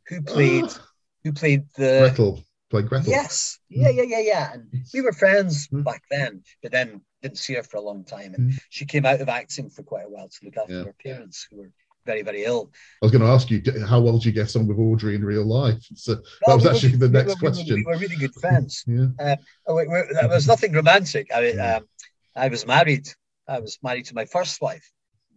who 0.07 0.21
played 0.21 0.65
ah. 0.65 0.87
who 1.23 1.33
played 1.33 1.65
the 1.77 2.11
Gretel. 2.15 2.43
Played 2.69 2.89
Gretel. 2.89 3.09
Yes. 3.09 3.59
Yeah. 3.69 3.89
Yeah. 3.89 4.03
Yeah. 4.03 4.19
Yeah. 4.19 4.53
And 4.53 4.85
we 4.93 5.01
were 5.01 5.13
friends 5.13 5.67
mm. 5.67 5.83
back 5.83 6.03
then, 6.11 6.43
but 6.61 6.71
then 6.71 7.01
didn't 7.23 7.37
see 7.39 7.55
her 7.55 7.63
for 7.63 7.77
a 7.77 7.81
long 7.81 8.03
time, 8.03 8.35
and 8.35 8.51
mm. 8.51 8.59
she 8.69 8.85
came 8.85 9.05
out 9.05 9.21
of 9.21 9.29
acting 9.29 9.69
for 9.69 9.81
quite 9.81 10.05
a 10.05 10.09
while 10.09 10.27
to 10.27 10.45
look 10.45 10.57
after 10.57 10.73
yeah. 10.73 10.83
her 10.83 10.95
parents 11.03 11.47
who 11.49 11.57
were 11.57 11.71
very, 12.05 12.21
very 12.21 12.43
ill. 12.43 12.71
I 13.01 13.05
was 13.05 13.11
going 13.11 13.21
to 13.21 13.27
ask 13.27 13.49
you, 13.49 13.61
how 13.87 13.99
well 14.01 14.17
do 14.17 14.27
you 14.27 14.33
get 14.33 14.55
on 14.55 14.67
with 14.67 14.77
Audrey 14.77 15.15
in 15.15 15.23
real 15.23 15.45
life? 15.45 15.83
So 15.95 16.15
that 16.15 16.55
was 16.55 16.63
we 16.63 16.69
actually 16.69 16.91
were, 16.93 16.97
the 16.97 17.09
next 17.09 17.27
we 17.27 17.33
were, 17.33 17.51
question. 17.51 17.75
We 17.75 17.83
were 17.85 17.97
really 17.97 18.15
good 18.15 18.33
friends. 18.35 18.83
yeah. 18.87 19.07
Uh, 19.19 19.35
there 19.65 20.29
was 20.29 20.47
nothing 20.47 20.73
romantic. 20.73 21.29
I 21.33 21.41
mean, 21.41 21.59
um, 21.59 21.87
I 22.35 22.47
was 22.47 22.65
married. 22.65 23.07
I 23.47 23.59
was 23.59 23.77
married 23.83 24.05
to 24.05 24.15
my 24.15 24.25
first 24.25 24.61
wife 24.61 24.89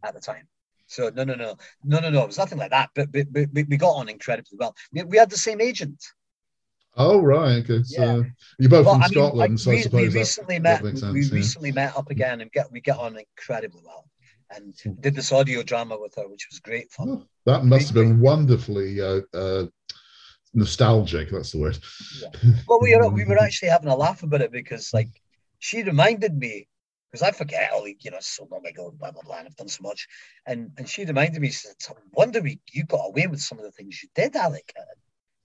at 0.02 0.14
the 0.14 0.20
time. 0.20 0.48
So 0.88 1.10
no, 1.14 1.24
no, 1.24 1.34
no, 1.34 1.56
no, 1.84 1.98
no, 1.98 2.10
no. 2.10 2.22
It 2.22 2.28
was 2.28 2.38
nothing 2.38 2.58
like 2.58 2.70
that. 2.70 2.90
But, 2.94 3.10
but, 3.10 3.26
but 3.32 3.48
we 3.52 3.76
got 3.76 3.96
on 3.96 4.08
incredibly 4.08 4.56
well. 4.58 4.74
We, 4.92 5.02
we 5.02 5.16
had 5.16 5.30
the 5.30 5.38
same 5.38 5.60
agent. 5.60 6.02
Oh 6.96 7.20
right, 7.20 7.62
okay. 7.68 7.82
So 7.82 8.02
yeah. 8.02 8.22
you're 8.58 8.70
both 8.70 8.86
well, 8.86 8.94
from 8.94 9.02
I 9.02 9.06
mean, 9.08 9.12
Scotland, 9.12 9.50
like, 9.52 9.58
so 9.58 9.70
we, 9.70 9.78
I 9.78 9.82
suppose 9.82 10.00
we 10.00 10.08
recently 10.08 10.58
met. 10.58 10.82
That 10.82 11.12
we 11.12 11.22
yeah. 11.22 11.34
recently 11.34 11.72
met 11.72 11.96
up 11.96 12.10
again 12.10 12.40
and 12.40 12.50
get 12.52 12.72
we 12.72 12.80
get 12.80 12.96
on 12.96 13.18
incredibly 13.18 13.82
well 13.84 14.06
and 14.54 14.74
did 15.00 15.14
this 15.14 15.32
audio 15.32 15.62
drama 15.62 15.98
with 15.98 16.14
her, 16.16 16.28
which 16.28 16.46
was 16.50 16.60
great 16.60 16.90
fun. 16.90 17.08
Oh, 17.08 17.26
that 17.46 17.64
must 17.64 17.70
great, 17.70 17.86
have 17.86 17.94
been 17.94 18.18
great. 18.18 18.24
wonderfully 18.24 19.00
uh, 19.00 19.20
uh, 19.34 19.66
nostalgic. 20.54 21.30
That's 21.30 21.52
the 21.52 21.58
word. 21.58 21.78
Yeah. 22.20 22.52
Well, 22.68 22.80
we 22.80 22.96
were, 22.96 23.08
we 23.08 23.24
were 23.24 23.38
actually 23.42 23.68
having 23.68 23.88
a 23.88 23.96
laugh 23.96 24.22
about 24.22 24.40
it 24.42 24.52
because, 24.52 24.92
like, 24.94 25.10
she 25.58 25.82
reminded 25.82 26.36
me 26.36 26.68
because 27.10 27.22
I 27.22 27.30
forget 27.30 27.72
all 27.72 27.86
you 27.88 28.10
know 28.10 28.18
so 28.20 28.46
long 28.50 28.66
ago, 28.66 28.92
blah 28.98 29.10
blah 29.10 29.22
blah, 29.22 29.38
and 29.38 29.46
I've 29.46 29.56
done 29.56 29.68
so 29.68 29.82
much, 29.82 30.06
and 30.46 30.70
and 30.76 30.88
she 30.88 31.04
reminded 31.04 31.40
me, 31.40 31.48
she 31.48 31.68
said, 31.68 31.76
"I 31.88 31.94
wonder 32.12 32.40
we, 32.40 32.60
you 32.72 32.84
got 32.84 33.06
away 33.06 33.26
with 33.26 33.40
some 33.40 33.58
of 33.58 33.64
the 33.64 33.70
things 33.70 34.02
you 34.02 34.08
did, 34.14 34.36
Alec, 34.36 34.72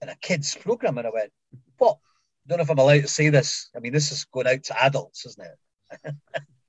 in 0.00 0.08
a 0.08 0.16
kids 0.16 0.54
program." 0.54 0.98
And 0.98 1.06
I 1.06 1.10
went, 1.10 1.32
"What? 1.78 1.98
Don't 2.46 2.58
know 2.58 2.64
if 2.64 2.70
I'm 2.70 2.78
allowed 2.78 3.02
to 3.02 3.08
say 3.08 3.28
this. 3.28 3.70
I 3.76 3.78
mean, 3.78 3.92
this 3.92 4.10
is 4.10 4.24
going 4.24 4.48
out 4.48 4.64
to 4.64 4.82
adults, 4.82 5.24
isn't 5.26 5.46
it?" 5.46 6.14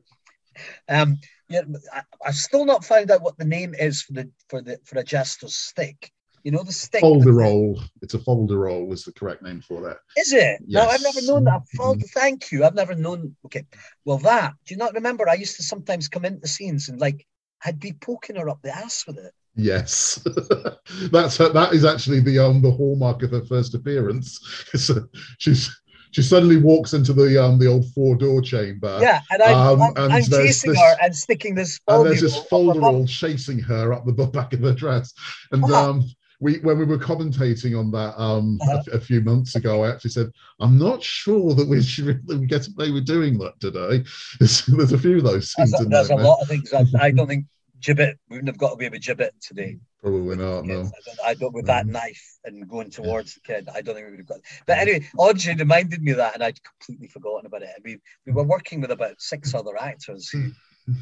um, 0.90 1.18
yeah, 1.50 1.62
I, 1.94 2.02
I've 2.26 2.36
still 2.36 2.66
not 2.66 2.86
found 2.86 3.12
out 3.12 3.22
what 3.22 3.38
the 3.38 3.46
name 3.46 3.74
is 3.78 4.02
for 4.02 4.14
the 4.14 4.32
for 4.50 4.62
the 4.62 4.80
for 4.86 5.00
a 5.00 5.04
jester's 5.04 5.56
stick. 5.56 6.12
You 6.44 6.52
know 6.52 6.64
the 6.64 6.74
stick. 6.74 7.02
Folderol. 7.02 7.82
It's 8.02 8.16
a 8.16 8.20
folderol 8.20 8.92
is 8.92 9.06
the 9.06 9.14
correct 9.14 9.42
name 9.42 9.62
for 9.62 9.82
that. 9.82 9.98
Is 10.18 10.34
it? 10.34 10.60
Yes. 10.66 10.84
No, 10.84 10.90
I've 10.90 11.02
never 11.02 11.26
known 11.26 11.46
that. 11.46 11.62
Fold, 11.78 12.00
mm-hmm. 12.00 12.20
Thank 12.20 12.52
you. 12.52 12.66
I've 12.66 12.76
never 12.76 12.96
known. 12.96 13.36
Okay. 13.46 13.66
Well, 14.04 14.18
that. 14.20 14.54
Do 14.66 14.74
you 14.74 14.78
not 14.78 14.94
remember? 14.94 15.30
I 15.30 15.36
used 15.36 15.56
to 15.58 15.64
sometimes 15.64 16.10
come 16.10 16.26
into 16.26 16.42
the 16.42 16.48
scenes 16.50 16.90
and 16.90 17.00
like 17.00 17.26
I'd 17.66 17.80
be 17.80 17.94
poking 17.94 18.36
her 18.36 18.50
up 18.50 18.62
the 18.62 18.76
ass 18.76 19.06
with 19.08 19.18
it. 19.18 19.34
Yes, 19.56 20.20
that's 21.12 21.38
her, 21.38 21.50
that 21.50 21.74
is 21.74 21.86
actually 21.86 22.20
the 22.20 22.40
um 22.40 22.62
the 22.62 22.72
hallmark 22.72 23.22
of 23.22 23.32
her 23.32 23.46
first 23.46 23.76
appearance. 23.76 24.40
So 24.76 25.08
she's 25.38 25.70
she 26.14 26.22
suddenly 26.22 26.58
walks 26.58 26.94
into 26.94 27.12
the 27.12 27.44
um 27.44 27.60
the 27.60 27.68
old 27.68 27.92
four 27.94 28.16
door 28.16 28.42
chamber. 28.42 29.00
Yeah, 29.02 29.22
and 29.32 29.42
I'm, 29.42 29.56
um, 29.56 29.82
I'm, 29.82 30.04
and 30.04 30.14
I'm 30.14 30.24
chasing 30.24 30.72
this, 30.72 30.80
her 30.80 30.96
and 31.02 31.16
sticking 31.16 31.56
this. 31.56 31.80
And 31.88 32.06
there's 32.06 32.22
this 32.22 32.40
folderol 32.46 33.10
chasing 33.10 33.60
her 33.60 33.94
up 33.94 34.06
the 34.06 34.12
back 34.34 34.54
of 34.54 34.62
her 34.62 34.74
dress, 34.74 35.14
and 35.52 35.64
uh-huh. 35.64 35.90
um. 35.90 36.04
We, 36.40 36.60
when 36.60 36.78
we 36.78 36.84
were 36.84 36.98
commentating 36.98 37.80
on 37.80 37.90
that 37.92 38.20
um, 38.22 38.60
uh-huh. 38.62 38.84
a, 38.92 38.98
a, 38.98 39.00
few 39.00 39.22
months 39.22 39.56
ago, 39.56 39.86
I 39.86 39.92
actually 39.92 40.10
said, 40.10 40.30
"I'm 40.60 40.78
not 40.78 41.02
sure 41.02 41.54
that 41.54 41.66
we 41.66 41.82
should 41.84 42.20
really 42.28 42.48
get 42.48 42.68
away 42.68 42.92
with 42.92 43.06
doing 43.06 43.38
that 43.38 43.58
today." 43.62 44.04
There's, 44.40 44.66
there's 44.66 44.92
a 44.92 44.98
few 44.98 45.20
of 45.20 45.24
those 45.24 45.54
scenes. 45.54 45.72
There's, 45.72 45.86
a, 45.86 45.90
there's 45.90 46.10
a 46.10 46.16
lot 46.16 46.42
of 46.42 46.50
things. 46.50 46.74
I, 46.74 46.84
I 47.00 47.12
don't 47.12 47.28
think 47.28 47.46
Gibbet. 47.84 48.16
We 48.30 48.38
wouldn't 48.38 48.48
have 48.48 48.58
got 48.58 48.74
away 48.74 48.90
with 48.90 49.02
Gibbet 49.02 49.32
today. 49.42 49.78
Probably 50.02 50.36
not. 50.36 50.66
No. 50.66 50.82
I 50.82 50.84
don't, 50.84 51.20
I 51.26 51.34
don't, 51.34 51.54
with 51.54 51.66
that 51.68 51.86
knife 51.88 52.40
and 52.46 52.68
going 52.68 52.90
towards 52.90 53.36
the 53.36 53.42
kid. 53.42 53.70
I 53.74 53.82
don't 53.82 53.96
think 53.96 54.08
we 54.08 54.12
would 54.12 54.20
have 54.20 54.28
got. 54.28 54.40
But 54.66 54.80
anyway, 54.80 55.08
Audrey 55.18 55.56
reminded 55.56 56.02
me 56.02 56.12
of 56.12 56.18
that, 56.18 56.34
and 56.34 56.44
I'd 56.44 56.60
completely 56.64 57.08
forgotten 57.08 57.46
about 57.46 57.64
it. 57.64 57.70
We 57.84 58.00
we 58.26 58.34
were 58.34 58.44
working 58.44 58.82
with 58.82 58.92
about 58.92 59.22
six 59.22 59.54
other 59.54 59.78
actors 59.78 60.30
who 60.30 60.52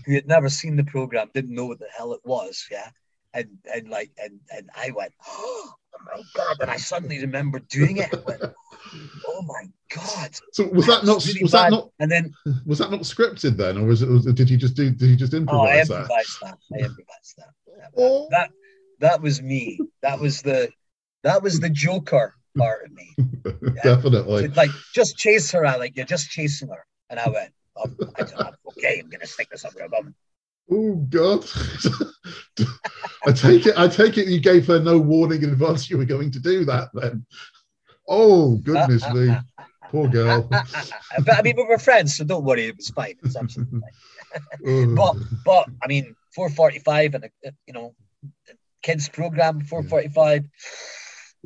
who 0.06 0.14
had 0.14 0.28
never 0.28 0.50
seen 0.50 0.76
the 0.76 0.84
program, 0.84 1.30
didn't 1.34 1.56
know 1.56 1.66
what 1.66 1.80
the 1.80 1.88
hell 1.96 2.14
it 2.14 2.22
was. 2.24 2.68
Yeah, 2.70 2.90
and 3.34 3.48
and 3.74 3.90
like 3.90 4.12
and 4.22 4.40
and 4.56 4.70
I 4.76 4.92
went, 4.92 5.14
oh 5.28 5.74
my 6.06 6.22
god! 6.36 6.58
And 6.62 6.72
I 6.72 6.78
suddenly 6.78 7.20
remembered 7.20 7.68
doing 7.68 7.98
it. 7.98 8.12
Went, 8.26 8.42
oh 9.28 9.42
my 9.44 9.66
god! 9.94 10.36
So 10.54 10.68
was 10.68 10.88
that, 10.88 11.06
not 11.06 11.26
really 11.26 11.44
was 11.44 11.52
bad. 11.52 11.66
that 11.66 11.72
not 11.72 11.90
and 12.00 12.12
then 12.12 12.34
was 12.66 12.80
that 12.80 12.92
not 12.92 13.02
scripted 13.02 13.58
then, 13.58 13.78
or 13.78 13.86
was 13.86 14.02
it? 14.02 14.10
Was, 14.10 14.26
did 14.26 14.50
you 14.50 14.58
just 14.58 14.76
do? 14.76 14.90
Did 14.90 15.10
you 15.10 15.16
just 15.16 15.34
oh, 15.34 15.38
improvise? 15.38 15.90
Oh, 15.90 15.96
I 15.96 16.00
improvised 16.00 16.38
that. 16.42 16.58
that. 16.70 16.82
I 16.82 16.86
improvised 16.86 17.38
that. 17.38 17.50
Oh. 17.98 18.28
That 18.32 18.52
that 19.00 19.22
was 19.22 19.42
me. 19.42 19.80
That 20.02 20.20
was 20.20 20.42
the 20.42 20.70
that 21.24 21.44
was 21.44 21.60
the 21.60 21.70
Joker 21.70 22.36
part 22.58 22.86
of 22.86 22.92
me. 22.92 23.16
Yeah. 23.64 23.96
Definitely. 23.96 24.48
like 24.50 24.70
just 24.94 25.18
chase 25.18 25.52
her, 25.52 25.66
Alec. 25.66 25.94
You're 25.96 26.06
just 26.06 26.30
chasing 26.30 26.68
her, 26.70 26.86
and 27.10 27.20
I 27.20 27.30
went, 27.30 27.54
oh, 27.78 27.86
I 28.16 28.24
don't 28.24 28.40
know, 28.40 28.52
okay, 28.70 29.00
I'm 29.00 29.10
gonna 29.10 29.26
stick 29.26 29.50
this 29.50 29.66
up 29.66 29.74
your 29.78 29.88
bum. 29.88 30.14
Oh 30.70 30.96
God! 31.10 31.46
I 33.26 33.32
take 33.32 33.66
it. 33.66 33.78
I 33.78 33.88
take 33.88 34.18
it. 34.18 34.28
You 34.28 34.40
gave 34.40 34.68
her 34.68 34.80
no 34.80 34.98
warning 34.98 35.44
in 35.44 35.50
advance. 35.50 35.90
You 35.90 35.98
were 35.98 36.06
going 36.06 36.32
to 36.32 36.40
do 36.40 36.66
that. 36.66 36.90
Then. 36.94 37.26
Oh 38.08 38.58
goodness 38.58 39.10
me, 39.14 39.36
poor 39.90 40.08
girl. 40.08 40.48
but 40.50 41.36
I 41.38 41.42
mean, 41.42 41.56
we 41.56 41.64
were 41.64 41.78
friends, 41.78 42.18
so 42.18 42.24
don't 42.24 42.44
worry. 42.44 42.68
It 42.68 42.78
was 42.78 42.90
fine. 42.90 43.12
It 43.12 43.24
was 43.24 43.36
absolutely 43.36 43.80
fine. 44.64 44.96
but 44.96 45.16
but 45.46 45.70
I 45.84 45.88
mean, 45.88 46.16
4:45, 46.38 47.16
and 47.16 47.26
uh, 47.26 47.52
you 47.68 47.74
know, 47.74 47.96
kids 48.82 49.08
program 49.10 49.62
4:45 49.62 50.50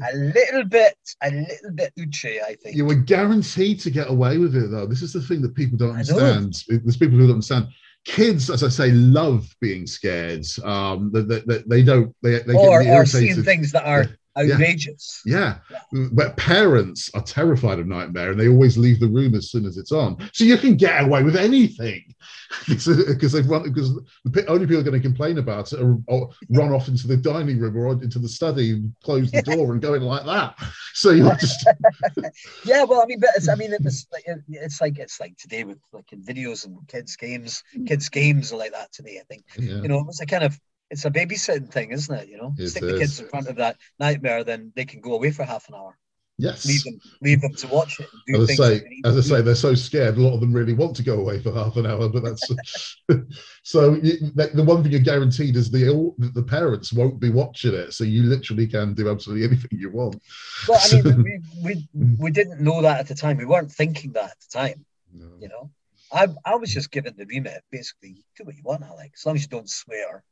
a 0.02 0.16
little 0.16 0.66
bit, 0.66 0.98
a 1.22 1.32
little 1.32 1.72
bit 1.74 1.94
outre, 2.00 2.42
I 2.46 2.56
think. 2.56 2.76
You 2.76 2.86
were 2.86 2.96
guaranteed 2.96 3.80
to 3.82 3.90
get 3.90 4.10
away 4.10 4.38
with 4.38 4.56
it, 4.56 4.70
though. 4.70 4.86
This 4.86 5.02
is 5.02 5.14
the 5.14 5.22
thing 5.22 5.42
that 5.42 5.56
people 5.56 5.78
don't 5.78 5.92
understand. 5.92 6.64
There's 6.68 6.98
people 6.98 7.18
who 7.18 7.28
don't 7.28 7.36
understand. 7.36 7.68
Kids, 8.06 8.50
as 8.50 8.64
I 8.64 8.70
say, 8.70 8.92
love 8.92 9.54
being 9.60 9.88
scared. 9.88 10.46
Um, 10.64 11.12
they, 11.12 11.22
they, 11.22 11.64
they 11.66 11.84
don't. 11.84 12.16
They, 12.22 12.40
they 12.40 12.54
or, 12.54 12.84
get 12.84 12.94
or 12.94 13.06
seeing 13.06 13.44
things 13.44 13.72
that 13.72 13.86
are 13.86 14.06
outrageous. 14.38 15.22
Yeah. 15.26 15.58
yeah. 15.72 16.08
But 16.12 16.38
parents 16.38 17.10
are 17.14 17.22
terrified 17.22 17.80
of 17.80 17.88
Knightmare 17.88 18.32
and 18.32 18.40
they 18.40 18.48
always 18.48 18.78
leave 18.78 19.00
the 19.00 19.08
room 19.08 19.36
as 19.36 19.50
soon 19.50 19.66
as 19.66 19.78
it's 19.78 19.92
on. 19.92 20.18
So 20.34 20.44
you 20.44 20.58
can 20.58 20.76
get 20.76 21.04
away 21.04 21.24
with 21.24 21.36
anything 21.36 22.14
because 22.68 23.32
they've 23.32 23.50
run 23.50 23.64
because 23.64 23.94
the 24.26 24.46
only 24.48 24.66
people 24.66 24.82
are 24.82 24.84
going 24.84 25.02
to 25.02 25.08
complain 25.08 25.38
about 25.38 25.72
it 25.72 25.82
are, 25.82 25.98
are 26.10 26.30
run 26.50 26.72
off 26.72 26.88
into 26.88 27.08
the 27.08 27.18
dining 27.18 27.60
room 27.60 27.78
or 27.78 27.94
into 27.94 28.20
the 28.20 28.30
study 28.30 28.72
and 28.72 28.94
close 29.04 29.32
the 29.32 29.42
door 29.42 29.72
and 29.72 29.82
go 29.82 29.94
in 29.94 30.04
like 30.04 30.26
that. 30.26 30.56
So 30.96 31.12
you're 31.12 31.36
just 31.36 31.68
Yeah, 32.66 32.86
well 32.86 33.02
I 33.02 33.06
mean 33.06 33.20
but 33.20 33.32
it's, 33.36 33.50
I 33.50 33.56
mean 33.56 33.74
it's 33.74 34.08
like 34.14 34.24
it's 34.48 34.80
like 34.80 34.98
it's 34.98 35.20
like 35.20 35.36
today 35.38 35.66
with 35.66 35.78
like 35.92 36.14
in 36.14 36.24
videos 36.24 36.66
and 36.66 36.78
kids 36.88 37.18
games, 37.18 37.64
kids 37.86 38.08
games 38.08 38.54
are 38.54 38.58
like 38.58 38.72
that 38.72 38.94
today, 38.94 39.20
I 39.20 39.24
think. 39.24 39.44
Yeah. 39.58 39.82
You 39.82 39.90
know, 39.90 40.00
it 40.00 40.08
was 40.08 40.22
a 40.22 40.26
kind 40.26 40.46
of 40.46 40.58
it's 40.90 41.06
a 41.06 41.12
babysitting 41.12 41.72
thing, 41.72 41.92
isn't 41.92 42.16
it? 42.16 42.30
You 42.30 42.38
know, 42.38 42.54
it 42.58 42.70
stick 42.70 42.84
is. 42.84 42.92
the 42.92 43.00
kids 43.00 43.20
in 43.20 43.28
front 43.28 43.48
of 43.48 43.56
that 43.58 43.78
Knightmare, 44.00 44.44
then 44.44 44.72
they 44.76 44.86
can 44.86 45.02
go 45.02 45.14
away 45.14 45.32
for 45.32 45.44
half 45.44 45.68
an 45.70 45.76
hour. 45.76 45.98
Yes. 46.38 46.66
Leave 46.66 46.84
them, 46.84 47.00
leave 47.22 47.42
them 47.42 47.54
to 47.54 47.68
watch 47.68 47.98
it. 48.02 48.10
as 48.36 48.50
I 48.50 48.56
say, 48.56 49.02
as 49.06 49.18
I 49.18 49.22
say, 49.22 49.42
they're 49.42 49.56
so 49.56 49.74
scared. 49.74 50.18
A 50.18 50.22
lot 50.22 50.34
of 50.34 50.42
them 50.42 50.52
really 50.52 50.74
want 50.74 50.94
to 50.98 51.04
go 51.04 51.20
away 51.20 51.40
for 51.40 51.54
half 51.54 51.78
an 51.78 51.86
hour, 51.86 52.10
but 52.10 52.24
that's 52.24 52.96
so. 53.64 53.94
You, 54.04 54.18
the 54.36 54.64
one 54.66 54.84
thing 54.84 54.92
you're 54.92 55.00
guaranteed 55.00 55.56
is 55.56 55.72
the 55.72 56.14
the 56.18 56.44
parents 56.44 56.92
won't 56.92 57.22
be 57.22 57.30
watching 57.30 57.74
it, 57.74 57.94
so 57.94 58.04
you 58.04 58.24
literally 58.24 58.68
can 58.68 58.94
do 58.94 59.10
absolutely 59.10 59.46
anything 59.46 59.80
you 59.80 59.92
want. 59.92 60.22
Well, 60.68 60.82
I 60.84 61.02
mean, 61.02 61.44
we, 61.64 61.88
we 61.94 62.16
we 62.20 62.32
didn't 62.32 62.60
know 62.60 62.82
that 62.82 63.00
at 63.00 63.08
the 63.08 63.16
time. 63.16 63.38
We 63.38 63.46
weren't 63.46 63.72
thinking 63.72 64.12
that 64.14 64.32
at 64.32 64.40
the 64.42 64.60
time. 64.60 64.86
No. 65.14 65.32
You 65.40 65.48
know, 65.48 65.72
I 66.12 66.28
I 66.44 66.56
was 66.56 66.74
just 66.74 66.92
given 66.92 67.14
the 67.18 67.26
remit. 67.28 67.64
Basically, 67.72 68.26
do 68.36 68.44
what 68.44 68.58
you 68.58 68.64
want, 68.64 68.84
Alex, 68.84 69.22
as 69.22 69.26
long 69.26 69.36
as 69.36 69.44
you 69.44 69.48
don't 69.48 69.70
swear 69.70 70.26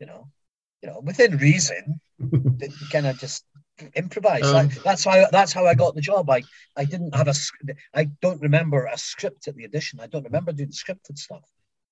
you 0.00 0.06
know, 0.06 0.28
you 0.82 0.88
know, 0.88 1.00
within 1.00 1.36
reason, 1.36 2.00
kind 2.92 3.06
of 3.06 3.18
just 3.18 3.44
improvise. 3.94 4.44
Um, 4.46 4.54
like, 4.54 4.82
that's 4.82 5.04
how 5.04 5.26
that's 5.30 5.52
how 5.52 5.66
I 5.66 5.74
got 5.74 5.94
the 5.94 6.00
job. 6.00 6.30
I 6.30 6.42
I 6.76 6.84
didn't 6.84 7.14
have 7.14 7.28
a 7.28 7.34
I 7.94 8.04
don't 8.22 8.40
remember 8.40 8.86
a 8.86 8.98
script 8.98 9.48
at 9.48 9.56
the 9.56 9.64
audition. 9.64 10.00
I 10.00 10.06
don't 10.06 10.24
remember 10.24 10.52
doing 10.52 10.70
scripted 10.70 11.18
stuff. 11.18 11.44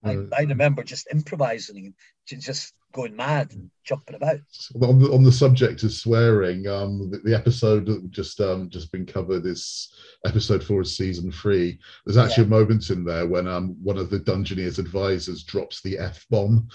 I, 0.04 0.18
I 0.36 0.42
remember 0.42 0.84
just 0.84 1.08
improvising 1.10 1.94
and 2.30 2.40
just 2.40 2.74
going 2.92 3.16
mad 3.16 3.52
and 3.52 3.70
jumping 3.84 4.16
about. 4.16 4.40
On 4.80 5.00
the, 5.00 5.12
on 5.12 5.22
the 5.24 5.32
subject 5.32 5.82
of 5.82 5.92
swearing, 5.92 6.66
um, 6.68 7.10
the, 7.10 7.18
the 7.18 7.34
episode 7.34 7.86
that 7.86 8.10
just 8.10 8.40
um, 8.40 8.70
just 8.70 8.92
been 8.92 9.06
covered 9.06 9.44
is 9.46 9.92
episode 10.24 10.62
four 10.62 10.80
of 10.80 10.88
season 10.88 11.30
three. 11.32 11.78
There's 12.04 12.16
actually 12.16 12.44
yeah. 12.44 12.48
a 12.48 12.58
moment 12.58 12.90
in 12.90 13.04
there 13.04 13.26
when 13.26 13.48
um, 13.48 13.76
one 13.82 13.98
of 13.98 14.10
the 14.10 14.20
Dungeoneers 14.20 14.78
advisors 14.78 15.44
drops 15.44 15.82
the 15.82 15.98
f 15.98 16.24
bomb. 16.30 16.68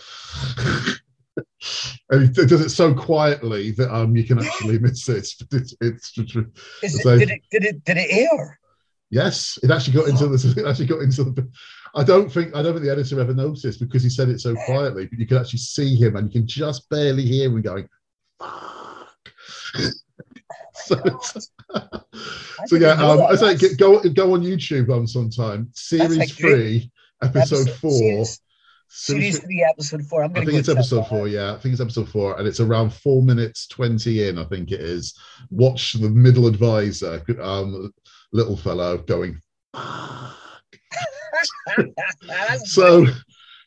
and 2.09 2.35
he 2.35 2.45
does 2.45 2.61
it 2.61 2.69
so 2.69 2.93
quietly 2.93 3.71
that 3.71 3.93
um 3.95 4.15
you 4.15 4.23
can 4.23 4.39
actually 4.39 4.79
miss 4.79 5.07
it. 5.09 5.27
It's, 5.51 5.73
it's, 5.79 6.13
it's, 6.81 7.03
So- 7.03 7.09
it, 7.13 7.19
did 7.19 7.29
it 7.31 7.41
did 7.51 7.63
it 7.65 7.83
did 7.85 7.97
it 7.97 8.07
air? 8.11 8.59
yes, 9.09 9.57
it 9.63 9.71
actually 9.71 9.93
got 9.93 10.07
into 10.09 10.27
the. 10.27 10.61
It 10.61 10.65
actually 10.67 10.87
got 10.87 11.01
into 11.01 11.23
the. 11.25 11.49
I 11.95 12.03
don't 12.03 12.31
think 12.31 12.55
I 12.55 12.61
don't 12.61 12.73
think 12.73 12.85
the 12.85 12.91
editor 12.91 13.19
ever 13.19 13.33
noticed 13.33 13.79
because 13.79 14.03
he 14.03 14.09
said 14.09 14.29
it 14.29 14.39
so 14.39 14.55
quietly, 14.65 15.07
but 15.07 15.19
you 15.19 15.27
can 15.27 15.37
actually 15.37 15.59
see 15.59 15.95
him 15.95 16.15
and 16.15 16.27
you 16.27 16.39
can 16.41 16.47
just 16.47 16.89
barely 16.89 17.23
hear 17.25 17.49
him 17.49 17.61
going, 17.61 17.87
"Fuck." 18.39 19.33
so, 20.73 20.95
it's- 21.05 21.51
so 22.67 22.75
yeah, 22.77 22.91
um. 22.93 23.21
I 23.23 23.35
say 23.35 23.55
go 23.75 23.99
go 24.01 24.33
on 24.33 24.41
YouTube 24.41 24.89
um 24.89 25.07
sometime. 25.07 25.69
Series 25.73 26.17
like 26.17 26.29
three, 26.29 26.91
episode 27.21 27.67
Episode- 27.67 27.75
four. 27.79 27.91
Series, 28.25 28.39
series 28.93 29.35
series 29.35 29.39
three, 29.39 29.65
episode 29.67 30.05
four. 30.05 30.23
I'm 30.23 30.31
I 30.35 30.45
think 30.45 30.57
it's 30.57 30.69
episode 30.69 31.07
four. 31.07 31.27
Yeah, 31.27 31.53
I 31.53 31.57
think 31.57 31.73
it's 31.73 31.81
episode 31.81 32.09
four, 32.09 32.37
and 32.37 32.47
it's 32.47 32.59
around 32.59 32.93
four 32.93 33.23
minutes 33.23 33.67
twenty 33.67 34.27
in. 34.27 34.37
I 34.37 34.43
think 34.43 34.71
it 34.71 34.81
is. 34.81 35.17
Watch 35.49 35.93
the 35.93 36.09
middle 36.09 36.47
advisor, 36.47 37.23
um, 37.41 37.93
little 38.31 38.57
fellow 38.57 38.97
going. 38.97 39.39
So 42.65 43.07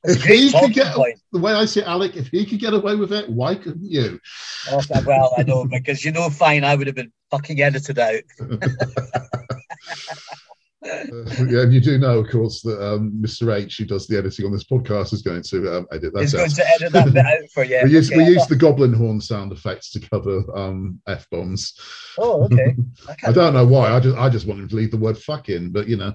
if 0.04 0.22
he 0.22 0.52
could 0.52 0.72
get 0.72 0.94
the 1.32 1.38
way 1.38 1.52
I 1.52 1.64
see 1.64 1.80
it, 1.80 1.86
Alec, 1.86 2.16
if 2.16 2.28
he 2.28 2.44
could 2.44 2.60
get 2.60 2.74
away 2.74 2.94
with 2.94 3.12
it, 3.12 3.28
why 3.28 3.54
couldn't 3.54 3.90
you? 3.90 4.20
well, 5.04 5.34
I 5.36 5.42
know 5.42 5.64
because 5.64 6.04
you 6.04 6.12
know, 6.12 6.28
fine, 6.28 6.62
I 6.62 6.74
would 6.74 6.86
have 6.86 6.96
been 6.96 7.12
fucking 7.30 7.60
edited 7.60 7.98
out. 7.98 8.20
Uh, 10.84 11.04
yeah, 11.48 11.62
and 11.62 11.72
you 11.72 11.80
do 11.80 11.98
know, 11.98 12.18
of 12.18 12.28
course, 12.30 12.60
that 12.62 12.82
um, 12.84 13.12
Mr. 13.20 13.54
H, 13.54 13.78
who 13.78 13.84
does 13.84 14.06
the 14.06 14.18
editing 14.18 14.44
on 14.44 14.52
this 14.52 14.64
podcast, 14.64 15.12
is 15.12 15.22
going 15.22 15.42
to 15.42 15.78
um, 15.78 15.86
edit 15.92 16.12
that 16.12 16.20
He's 16.22 16.34
going 16.34 16.50
to 16.50 16.68
edit 16.74 16.92
that 16.92 17.12
bit 17.12 17.24
out 17.24 17.50
for 17.52 17.64
you. 17.64 17.80
we 17.84 17.90
use 17.90 18.10
Okay, 18.10 18.18
we 18.18 18.24
use 18.30 18.46
the 18.46 18.56
goblin 18.56 18.92
horn 18.92 19.20
sound 19.20 19.52
effects 19.52 19.90
to 19.92 20.00
cover 20.00 20.42
um, 20.56 21.00
f 21.06 21.28
bombs. 21.30 21.78
Oh, 22.18 22.44
okay. 22.44 22.76
I 23.08 23.30
I 23.30 23.32
don't 23.32 23.54
know 23.54 23.66
why. 23.66 23.92
I 23.92 24.00
just 24.00 24.16
I 24.18 24.28
just 24.28 24.46
want 24.46 24.60
him 24.60 24.68
to 24.68 24.76
leave 24.76 24.90
the 24.90 24.96
word 24.98 25.16
"fuck" 25.18 25.48
in, 25.48 25.70
but 25.70 25.88
you 25.88 25.96
know, 25.96 26.12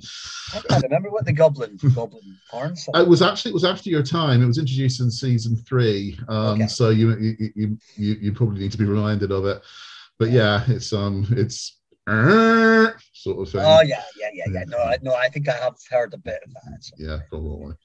I 0.53 0.59
can't 0.59 0.83
remember 0.83 1.09
what 1.09 1.25
the 1.25 1.33
goblin 1.33 1.77
goblin 1.95 2.37
horn 2.49 2.75
song. 2.75 2.95
it 2.95 3.07
was 3.07 3.21
actually 3.21 3.51
it 3.51 3.55
was 3.55 3.65
after 3.65 3.89
your 3.89 4.03
time. 4.03 4.41
It 4.41 4.47
was 4.47 4.57
introduced 4.59 4.99
in 5.01 5.09
season 5.09 5.55
three, 5.57 6.19
um, 6.27 6.59
Okay. 6.59 6.67
so 6.67 6.89
you, 6.89 7.17
you 7.17 7.51
you 7.55 7.77
you 7.95 8.13
you 8.21 8.33
probably 8.33 8.59
need 8.59 8.71
to 8.71 8.77
be 8.77 8.85
reminded 8.85 9.31
of 9.31 9.45
it. 9.45 9.61
But 10.19 10.31
yeah, 10.31 10.63
it's 10.67 10.93
um 10.93 11.25
it's 11.31 11.77
uh, 12.07 12.88
sort 13.23 13.39
of 13.39 13.51
thing. 13.51 13.61
Oh 13.63 13.81
yeah, 13.81 14.03
yeah, 14.17 14.29
yeah, 14.33 14.45
yeah. 14.51 14.63
No, 14.67 14.77
I, 14.77 14.97
no, 15.01 15.13
I 15.13 15.29
think 15.29 15.47
I 15.49 15.53
have 15.53 15.75
heard 15.89 16.13
a 16.13 16.17
bit 16.17 16.41
of 16.45 16.53
that. 16.53 16.83
So. 16.83 16.95
Yeah, 16.97 17.19
probably. 17.29 17.75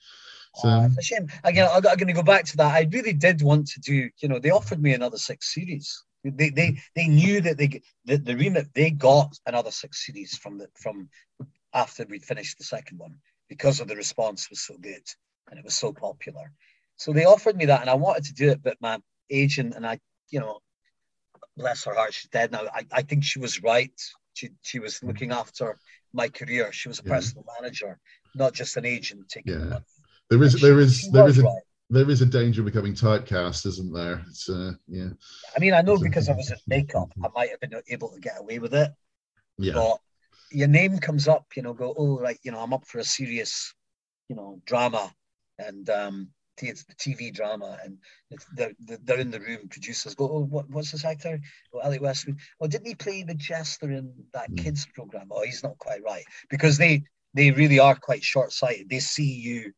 So, 0.56 0.68
Uh, 0.68 0.86
it's 0.86 0.98
a 0.98 1.02
shame. 1.02 1.28
Again, 1.42 1.68
I'm 1.72 1.82
going 1.82 2.06
to 2.06 2.12
go 2.12 2.22
back 2.22 2.44
to 2.46 2.56
that. 2.58 2.72
I 2.72 2.88
really 2.92 3.12
did 3.12 3.42
want 3.42 3.66
to 3.68 3.80
do. 3.80 4.10
You 4.18 4.28
know, 4.28 4.38
they 4.38 4.50
offered 4.50 4.80
me 4.80 4.94
another 4.94 5.18
six 5.18 5.52
series. 5.52 6.04
They 6.24 6.50
they 6.50 6.78
they 6.96 7.08
knew 7.08 7.40
that 7.42 7.58
they 7.58 7.82
the, 8.04 8.16
the 8.16 8.36
remit 8.36 8.72
they 8.72 8.90
got 8.90 9.36
another 9.46 9.70
six 9.70 10.06
series 10.06 10.36
from 10.36 10.58
the 10.58 10.68
from 10.74 11.10
after 11.74 12.06
we 12.08 12.18
finished 12.18 12.56
the 12.56 12.64
second 12.64 12.98
one 12.98 13.16
because 13.48 13.80
of 13.80 13.88
the 13.88 13.96
response 13.96 14.48
was 14.48 14.62
so 14.62 14.76
good 14.78 15.02
and 15.50 15.58
it 15.58 15.64
was 15.64 15.74
so 15.74 15.92
popular. 15.92 16.52
So 16.96 17.12
they 17.12 17.24
offered 17.24 17.56
me 17.56 17.66
that, 17.66 17.80
and 17.80 17.90
I 17.90 17.94
wanted 17.94 18.24
to 18.24 18.34
do 18.34 18.50
it, 18.50 18.62
but 18.62 18.78
my 18.80 19.00
agent 19.28 19.74
and 19.74 19.86
I, 19.86 19.98
you 20.30 20.40
know, 20.40 20.60
bless 21.56 21.84
her 21.84 21.94
heart, 21.94 22.14
she's 22.14 22.30
dead 22.30 22.52
now. 22.52 22.62
I, 22.72 22.86
I 22.92 23.02
think 23.02 23.24
she 23.24 23.38
was 23.40 23.62
right. 23.62 24.00
She 24.34 24.50
she 24.62 24.78
was 24.80 25.02
looking 25.02 25.30
after 25.32 25.78
my 26.12 26.28
career. 26.28 26.72
She 26.72 26.88
was 26.88 26.98
a. 27.00 27.02
Yeah. 27.04 27.14
personal 27.14 27.44
manager, 27.56 27.98
not 28.34 28.52
just 28.52 28.76
an 28.76 28.84
agent 28.84 29.28
taking 29.28 29.54
Yeah. 29.54 29.64
money. 29.74 29.84
there 30.30 30.42
is 30.42 30.60
there 30.60 30.80
is 30.80 31.10
there 31.10 31.28
is 31.28 31.38
a 31.38 31.42
right. 31.44 31.62
there 31.90 32.10
is 32.10 32.20
a 32.22 32.26
danger 32.26 32.60
of 32.62 32.66
becoming 32.66 32.94
typecast, 32.94 33.64
isn't 33.66 33.92
there? 33.92 34.22
It's 34.28 34.48
uh, 34.48 34.72
yeah 34.88 35.10
I 35.56 35.60
mean, 35.60 35.74
I 35.74 35.82
know 35.82 35.96
So- 35.96 36.02
because 36.02 36.28
I 36.28 36.34
was 36.34 36.50
in 36.50 36.58
makeup, 36.66 37.10
I 37.24 37.28
might 37.36 37.50
have 37.50 37.60
been 37.60 37.74
able 37.88 38.10
to 38.14 38.20
get 38.20 38.38
away 38.42 38.58
with 38.58 38.74
it. 38.74 38.90
yeah 39.58 39.74
But 39.74 39.98
your 40.50 40.68
name 40.68 40.98
comes 40.98 41.26
up, 41.28 41.46
you 41.56 41.62
know, 41.62 41.74
go, 41.74 41.94
oh, 41.96 42.18
right, 42.26 42.38
you 42.44 42.50
know, 42.52 42.60
I'm 42.60 42.72
up 42.72 42.84
for 42.86 42.98
a 42.98 43.04
serious, 43.04 43.52
you 44.28 44.36
know, 44.36 44.60
drama 44.70 45.04
and 45.58 45.88
um, 45.90 46.28
it's 46.62 46.84
the 46.84 46.94
TV 46.94 47.32
drama, 47.32 47.78
and 47.84 47.98
they're, 48.54 48.72
they're 48.80 48.98
they're 49.02 49.20
in 49.20 49.30
the 49.30 49.40
room. 49.40 49.68
Producers 49.68 50.14
go, 50.14 50.30
oh, 50.30 50.44
what, 50.44 50.68
what's 50.70 50.92
this 50.92 51.04
actor? 51.04 51.40
Oh, 51.72 51.80
Ali 51.80 51.98
Westwood. 51.98 52.38
Oh, 52.60 52.66
didn't 52.66 52.86
he 52.86 52.94
play 52.94 53.22
the 53.22 53.34
jester 53.34 53.90
in 53.90 54.12
that 54.32 54.50
Mm. 54.50 54.58
kids 54.58 54.86
program? 54.94 55.28
Oh, 55.30 55.42
he's 55.42 55.62
not 55.62 55.78
quite 55.78 56.02
right 56.02 56.24
because 56.50 56.78
they 56.78 57.04
they 57.34 57.50
really 57.50 57.78
are 57.80 57.96
quite 57.96 58.22
short 58.22 58.52
sighted. 58.52 58.88
They 58.88 59.00
see 59.00 59.32
you 59.32 59.72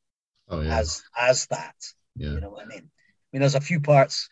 oh 0.50 0.60
yeah 0.60 0.78
as 0.78 1.02
as 1.18 1.46
that. 1.46 1.76
yeah 2.16 2.32
You 2.32 2.40
know 2.40 2.50
what 2.50 2.64
I 2.64 2.68
mean? 2.68 2.82
I 2.82 3.28
mean, 3.32 3.40
there's 3.40 3.54
a 3.54 3.60
few 3.60 3.80
parts 3.80 4.28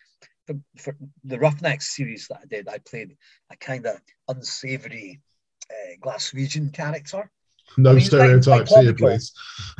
for, 0.46 0.56
for 0.78 0.96
the 1.24 1.38
Roughnecks 1.38 1.96
series 1.96 2.28
that 2.28 2.40
I 2.42 2.46
did. 2.46 2.68
I 2.68 2.78
played 2.78 3.16
a 3.50 3.56
kind 3.56 3.86
of 3.86 4.00
unsavory 4.28 5.20
uh, 5.70 5.96
Glaswegian 6.02 6.72
character. 6.72 7.30
No 7.76 7.94
he's 7.94 8.12
like- 8.12 8.30
he's 8.36 8.46
like 8.46 8.66
stereotypes 8.66 8.74
here, 8.84 8.94
please. 8.94 9.32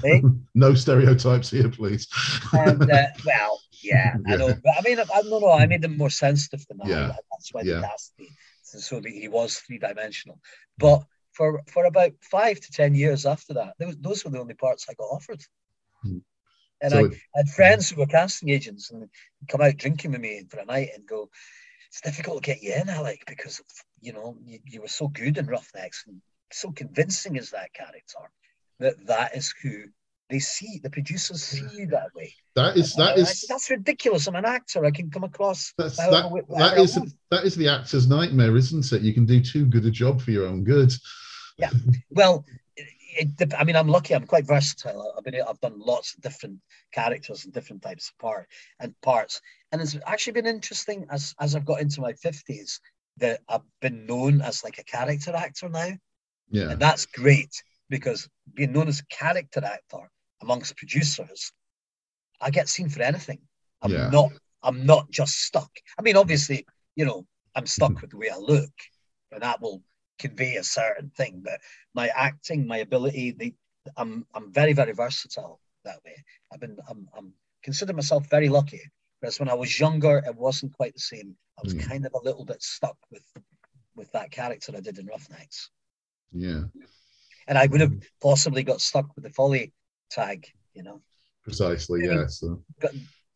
Eh? 0.05 0.21
no 0.55 0.75
stereotypes 0.75 1.51
here, 1.51 1.69
please. 1.69 2.09
And 2.53 2.91
uh, 2.91 3.07
well, 3.27 3.61
yeah, 3.83 4.17
I 4.27 4.31
Yeah. 4.31 4.37
know, 4.37 4.55
but 4.65 4.73
I 4.79 4.83
mean, 4.83 4.99
I, 4.99 5.23
no, 5.23 5.39
no, 5.39 5.51
I 5.53 5.67
made 5.67 5.85
him 5.85 5.97
more 5.97 6.11
sensitive 6.11 6.65
than 6.69 6.79
that. 6.79 6.89
Yeah. 6.89 7.13
That's 7.31 7.53
why 7.53 7.63
Yeah. 7.63 7.75
they 7.77 7.81
cast 7.83 8.13
me, 8.19 8.29
so, 8.63 8.79
so 8.79 9.01
that 9.01 9.11
he 9.11 9.29
was 9.29 9.57
three 9.59 9.79
dimensional. 9.79 10.41
But 10.79 11.05
for 11.33 11.63
for 11.69 11.85
about 11.87 12.13
five 12.23 12.61
to 12.61 12.71
ten 12.73 12.95
years 12.95 13.27
after 13.27 13.55
that, 13.55 13.75
those 13.79 13.97
those 14.01 14.25
were 14.25 14.31
the 14.31 14.41
only 14.41 14.55
parts 14.55 14.87
I 14.89 14.95
got 14.95 15.05
offered. 15.05 15.43
Hmm. 16.03 16.19
And 16.81 16.93
So 16.93 16.99
I, 16.99 17.03
it- 17.05 17.13
I 17.35 17.39
had 17.39 17.49
friends 17.49 17.91
who 17.91 18.01
were 18.01 18.07
casting 18.07 18.49
agents 18.51 18.91
and 18.91 19.09
come 19.49 19.61
out 19.61 19.77
drinking 19.77 20.13
with 20.13 20.21
me 20.21 20.43
for 20.49 20.59
a 20.61 20.65
night 20.65 20.91
and 20.95 21.07
go, 21.07 21.29
"It's 21.89 22.01
difficult 22.01 22.43
to 22.43 22.47
get 22.53 22.63
you 22.63 22.73
in, 22.75 22.89
Alec, 22.89 23.25
because 23.27 23.59
of, 23.61 23.67
you 24.01 24.13
know 24.13 24.37
you, 24.45 24.59
you 24.65 24.81
were 24.81 24.89
so 24.89 25.09
good 25.09 25.39
in 25.39 25.47
Roughnecks 25.47 26.05
and 26.07 26.21
so 26.55 26.71
convincing 26.73 27.37
as 27.39 27.51
that 27.51 27.73
character 27.75 28.19
that 28.81 29.07
that 29.07 29.37
is 29.37 29.55
who 29.63 29.85
they 30.31 30.39
see. 30.39 30.81
The 30.83 30.91
producers 30.91 31.43
see 31.43 31.67
you 31.77 31.87
that 31.89 32.15
way. 32.15 32.35
that 32.57 32.77
is 32.77 32.95
that 32.95 33.11
I- 33.11 33.13
I 33.13 33.15
is 33.17 33.41
said, 33.41 33.55
that's 33.55 33.71
ridiculous. 33.71 34.27
I'm 34.27 34.37
an 34.37 34.45
actor. 34.45 34.85
I 34.85 34.91
can 34.91 35.11
come 35.11 35.25
across. 35.25 35.73
that's 35.77 35.97
that 35.99 36.23
wi- 36.23 36.45
that 36.49 36.79
I 36.79 36.81
is 36.81 36.95
that 37.31 37.45
is 37.45 37.55
the 37.57 37.69
actor's 37.69 38.09
nightmare, 38.09 38.57
isn't 38.57 38.91
it? 38.93 39.03
You 39.03 39.13
can 39.13 39.27
do 39.27 39.41
too 39.41 39.67
good 39.67 39.85
a 39.85 39.91
job 39.91 40.21
for 40.21 40.31
your 40.31 40.47
own 40.47 40.65
good. 40.65 40.93
Yeah. 41.59 41.71
Well, 42.11 42.45
it, 42.77 43.29
it, 43.39 43.55
I 43.55 43.63
mean, 43.65 43.77
I'm 43.77 43.87
lucky. 43.89 44.15
I'm 44.15 44.27
quite 44.27 44.47
versatile. 44.47 45.15
I've 45.17 45.23
been, 45.25 45.41
I've 45.49 45.61
done 45.61 45.79
lots 45.79 46.15
of 46.15 46.21
different 46.23 46.59
characters 46.93 47.45
and 47.45 47.53
different 47.55 47.83
types 47.83 48.09
of 48.09 48.19
part 48.19 48.49
and 48.81 48.95
parts, 49.03 49.41
and 49.71 49.81
it's 49.81 49.97
actually 50.07 50.33
been 50.33 50.47
interesting 50.47 51.07
as 51.11 51.35
as 51.39 51.55
I've 51.55 51.67
got 51.67 51.81
into 51.81 52.01
my 52.01 52.13
fifties 52.15 52.81
that 53.19 53.41
I've 53.49 53.63
been 53.81 54.07
known 54.07 54.41
as 54.41 54.65
like 54.65 54.79
a 54.79 54.85
character 54.85 55.33
actor 55.37 55.69
now, 55.69 55.93
Yeah, 56.51 56.71
and 56.71 56.81
that's 56.81 57.07
great 57.07 57.63
because 57.89 58.29
being 58.55 58.73
known 58.73 58.89
as 58.89 59.01
a 59.01 59.07
character 59.07 59.65
actor 59.65 60.11
amongst 60.43 60.77
producers, 60.77 61.53
I 62.41 62.51
get 62.51 62.69
seen 62.69 62.89
for 62.89 63.03
anything. 63.03 63.41
I'm 63.83 63.93
Yeah. 63.93 64.09
not. 64.11 64.33
I'm 64.63 64.87
not 64.87 65.11
just 65.11 65.41
stuck. 65.43 65.71
I 65.99 66.03
mean, 66.03 66.17
obviously, 66.17 66.67
you 66.97 67.05
know, 67.05 67.27
I'm 67.55 67.67
stuck 67.67 68.01
with 68.01 68.11
the 68.11 68.17
way 68.17 68.31
I 68.31 68.37
look, 68.39 68.73
and 69.31 69.43
that 69.43 69.61
will 69.61 69.83
convey 70.19 70.57
a 70.57 70.65
certain 70.65 71.11
thing. 71.11 71.43
But 71.45 71.61
my 71.95 72.09
acting, 72.09 72.67
my 72.67 72.79
ability, 72.79 73.33
the 73.33 73.55
I'm 73.97 74.27
I'm 74.35 74.53
very 74.53 74.73
very 74.73 74.93
versatile 74.93 75.61
that 75.85 76.03
way. 76.05 76.17
I've 76.53 76.61
been 76.61 76.79
I'm 76.89 77.09
I'm 77.17 77.35
consider 77.63 77.93
myself 77.93 78.29
very 78.31 78.49
lucky. 78.49 78.81
Whereas 79.21 79.39
when 79.41 79.49
I 79.51 79.55
was 79.55 79.79
younger, 79.79 80.19
it 80.27 80.35
wasn't 80.37 80.75
quite 80.77 80.95
the 80.95 81.01
same. 81.01 81.37
I 81.59 81.63
was 81.63 81.75
Mm. 81.75 81.89
kind 81.89 82.07
of 82.07 82.13
a 82.15 82.25
little 82.25 82.45
bit 82.45 82.63
stuck 82.63 82.97
with 83.11 83.25
with 83.97 84.11
that 84.13 84.31
character 84.31 84.73
I 84.77 84.81
did 84.81 84.99
in 84.99 85.07
Roughnecks, 85.07 85.71
yeah, 86.35 86.63
and 87.49 87.57
I 87.57 87.67
would 87.67 87.81
have 87.81 87.95
possibly 88.23 88.63
got 88.63 88.81
stuck 88.81 89.15
with 89.15 89.25
the 89.25 89.31
Folly 89.31 89.73
tag. 90.11 90.47
You 90.75 90.83
know, 90.83 91.01
precisely. 91.45 92.05
Yeah, 92.05 92.27
so 92.27 92.63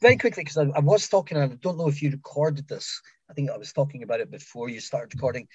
very 0.01 0.17
quickly 0.17 0.43
because 0.45 0.59
I, 0.59 0.65
I 0.77 0.81
was 0.81 1.09
talking. 1.09 1.39
and 1.39 1.53
I 1.53 1.57
don't 1.57 1.79
know 1.79 1.89
if 1.89 2.03
you 2.03 2.11
recorded 2.11 2.69
this. 2.69 3.01
I 3.31 3.35
think 3.35 3.51
I 3.51 3.57
was 3.57 3.73
talking 3.73 4.03
about 4.03 4.21
it 4.21 4.31
before 4.31 4.69
you 4.69 4.81
started 4.81 5.15
recording. 5.15 5.49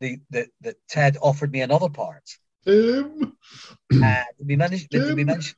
The 0.00 0.18
the 0.30 0.48
that 0.60 0.76
Ted 0.88 1.16
offered 1.20 1.52
me 1.52 1.60
another 1.62 1.88
part. 1.88 2.24
Tim, 2.64 3.36
Uh, 3.92 4.24
did 4.38 4.46
we 4.46 4.56
manage? 4.56 4.86
Did 4.88 5.02
we 5.14 5.14
Tim. 5.16 5.26
mention 5.26 5.56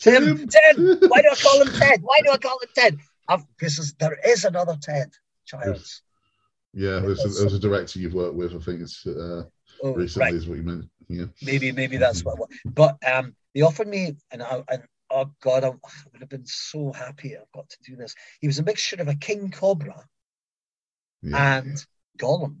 Tim? 0.00 0.36
Tim. 0.36 0.48
Tim. 0.48 0.98
Why 1.08 1.22
do 1.22 1.28
I 1.30 1.36
call 1.40 1.62
him 1.62 1.72
Ted? 1.72 2.00
Why 2.02 2.20
do 2.24 2.30
I 2.32 2.38
call 2.38 2.58
him 2.60 2.68
Ted? 2.74 2.98
Is 3.60 3.94
there 3.98 4.18
is 4.26 4.44
another 4.44 4.76
Ted 4.82 5.10
Childs. 5.46 6.02
yeah, 6.74 6.98
there's 7.00 7.24
a, 7.24 7.28
there's 7.28 7.54
a 7.54 7.58
director 7.58 7.98
you've 7.98 8.14
worked 8.14 8.34
with. 8.34 8.54
I 8.54 8.58
think 8.58 8.80
it's 8.80 9.06
uh, 9.06 9.44
Oh, 9.82 9.94
recently 9.94 10.24
right. 10.26 10.34
is 10.34 10.46
what 10.46 10.58
you 10.58 10.62
meant. 10.62 10.84
Yeah, 11.08 11.26
Maybe 11.42 11.72
maybe 11.72 11.96
that's 11.96 12.24
what. 12.24 12.38
But 12.64 12.96
um, 13.06 13.34
they 13.54 13.62
offered 13.62 13.88
me, 13.88 14.16
and 14.30 14.42
I 14.42 14.62
and 14.68 14.82
oh 15.10 15.30
god, 15.42 15.64
I, 15.64 15.70
would 15.70 16.20
have 16.20 16.28
been 16.28 16.46
so 16.46 16.92
happy. 16.92 17.36
I've 17.36 17.50
got 17.52 17.68
to 17.68 17.76
do 17.84 17.96
this. 17.96 18.14
He 18.40 18.46
was 18.46 18.58
a 18.58 18.62
mixture 18.62 19.00
of 19.00 19.08
a 19.08 19.14
king 19.14 19.50
cobra 19.50 20.04
yeah. 21.22 21.58
and 21.58 21.84
Gollum. 22.18 22.56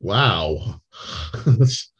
wow, 0.00 0.80
that's 1.46 1.92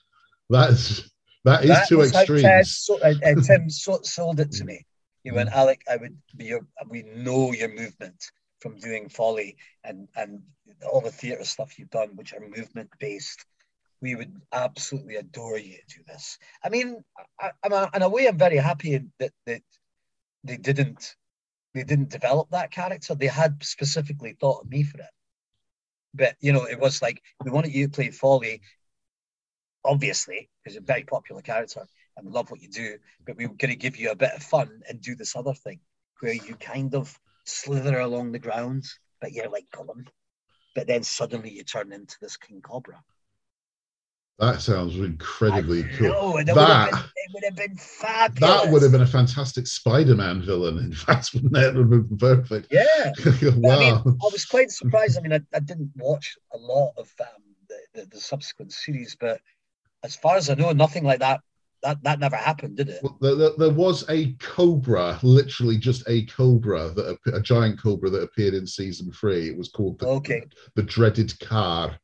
that 0.51 0.71
is 0.71 1.11
that 1.45 1.65
is 1.65 1.69
That 1.69 1.91
was 1.93 2.15
how 2.15 2.25
Ted 2.25 2.67
so, 2.67 2.99
uh, 3.01 3.15
uh, 3.25 3.35
Tim 3.47 3.69
so, 3.69 4.01
sold 4.03 4.41
it 4.41 4.53
to 4.53 4.65
me. 4.65 4.85
He 5.23 5.31
went, 5.31 5.51
Alec, 5.51 5.83
I 5.91 5.97
would 5.97 6.19
be 6.37 6.47
your, 6.47 6.61
we 6.89 7.03
know 7.03 7.53
your 7.53 7.69
movement 7.69 8.23
from 8.61 8.79
doing 8.79 9.09
Folly 9.09 9.57
and 9.83 10.09
and 10.17 10.43
all 10.91 11.01
the 11.01 11.11
theatre 11.11 11.45
stuff 11.45 11.79
you've 11.79 11.91
done, 11.91 12.11
which 12.15 12.33
are 12.33 12.41
movement 12.41 12.91
based. 12.99 13.45
We 14.05 14.15
would 14.17 14.35
absolutely 14.53 15.17
adore 15.17 15.59
you 15.59 15.79
to 15.89 15.97
do 15.97 16.05
this. 16.07 16.39
I 16.63 16.69
mean, 16.69 17.03
I, 17.41 17.53
I'm 17.63 17.89
in 17.95 18.03
a 18.03 18.09
way, 18.11 18.29
I'm 18.29 18.37
very 18.37 18.59
happy 18.59 19.01
that 19.19 19.33
that 19.47 19.63
they 20.45 20.59
didn't 20.59 21.17
they 21.73 21.85
didn't 21.85 22.11
develop 22.11 22.51
that 22.51 22.71
character. 22.71 23.15
They 23.15 23.29
had 23.29 23.65
specifically 23.65 24.37
thought 24.39 24.61
of 24.61 24.69
me 24.69 24.83
for 24.83 24.99
it. 24.99 25.15
But 26.13 26.37
you 26.41 26.53
know, 26.53 26.67
it 26.67 26.79
was 26.79 27.01
like 27.01 27.23
we 27.43 27.51
wanted 27.51 27.75
you 27.75 27.87
to 27.87 27.93
play 27.93 28.11
Folly, 28.11 28.61
obviously, 29.83 30.51
because 30.63 30.75
you're 30.75 30.83
a 30.83 30.95
very 30.95 31.05
popular 31.05 31.41
character 31.41 31.87
and 32.19 32.31
love 32.31 32.51
what 32.51 32.61
you 32.61 32.69
do, 32.69 32.99
but 33.27 33.39
we 33.39 33.47
were 33.47 33.55
going 33.55 33.73
to 33.73 33.85
give 33.87 33.97
you 33.97 34.11
a 34.11 34.17
bit 34.17 34.35
of 34.37 34.43
fun 34.43 34.83
and 34.87 35.01
do 35.01 35.15
this 35.15 35.35
other 35.35 35.55
thing 35.55 35.81
where 36.21 36.35
you 36.35 36.57
kind 36.57 36.95
of 36.95 37.19
slither 37.47 38.01
along 38.01 38.33
the 38.33 38.39
ground, 38.39 38.85
but 39.23 39.33
you're 39.33 39.49
like 39.49 39.67
Gollum. 39.75 40.07
But 40.75 40.89
then 40.89 41.05
suddenly 41.05 41.53
you 41.53 41.65
turn 41.65 41.91
into 41.91 42.17
this 42.21 42.37
King 42.37 42.61
Cobra. 42.61 43.03
That 44.39 44.61
sounds 44.61 44.97
incredibly 44.97 45.85
cool. 45.97 46.09
Know, 46.09 46.43
that, 46.43 46.57
would 46.57 46.69
have 46.69 46.91
been, 46.91 46.99
it 46.99 47.31
would 47.35 47.45
have 47.45 47.57
been 47.57 47.77
fabulous. 47.77 48.63
That 48.63 48.73
would 48.73 48.83
have 48.83 48.91
been 48.91 49.03
a 49.03 49.07
fantastic 49.07 49.67
Spider-Man 49.67 50.43
villain. 50.43 50.79
In 50.79 50.93
fact, 50.93 51.35
wouldn't 51.35 51.57
it? 51.57 51.75
would 51.75 51.93
have 51.93 52.09
been 52.09 52.19
perfect. 52.19 52.69
Yeah. 52.71 53.13
wow. 53.57 53.77
I, 53.77 53.79
mean, 53.79 53.95
I, 53.95 54.29
was 54.33 54.45
quite 54.45 54.71
surprised. 54.71 55.19
I 55.19 55.21
mean, 55.21 55.33
I, 55.33 55.41
I 55.55 55.61
didn't 55.61 55.93
watch 55.97 56.37
a 56.53 56.59
lot 56.59 56.95
of 56.97 57.13
um, 57.21 57.43
the, 57.69 58.01
the, 58.01 58.07
the 58.07 58.21
subsequent 58.21 58.73
series, 58.73 59.17
but 59.19 59.41
as 60.03 60.17
far 60.17 60.37
as 60.37 60.51
I 60.51 60.55
know, 60.55 60.73
nothing 60.73 61.05
like 61.05 61.21
that 61.21 61.41
that 61.85 62.03
that 62.03 62.19
never 62.19 62.37
happened, 62.37 62.77
did 62.77 62.89
it? 62.89 63.01
Well, 63.03 63.17
there, 63.21 63.51
there, 63.57 63.71
was 63.71 64.05
a 64.09 64.33
cobra, 64.35 65.19
literally 65.23 65.77
just 65.77 66.03
a 66.09 66.25
cobra 66.27 66.91
that 66.91 67.19
a 67.33 67.41
giant 67.41 67.81
cobra 67.81 68.11
that 68.11 68.23
appeared 68.23 68.55
in 68.55 68.67
season 68.67 69.13
three. 69.13 69.49
It 69.49 69.57
was 69.57 69.69
called 69.69 70.01
the, 70.01 70.09
okay. 70.09 70.41
the, 70.41 70.83
the 70.83 70.89
dreaded 70.89 71.39
car. 71.41 71.97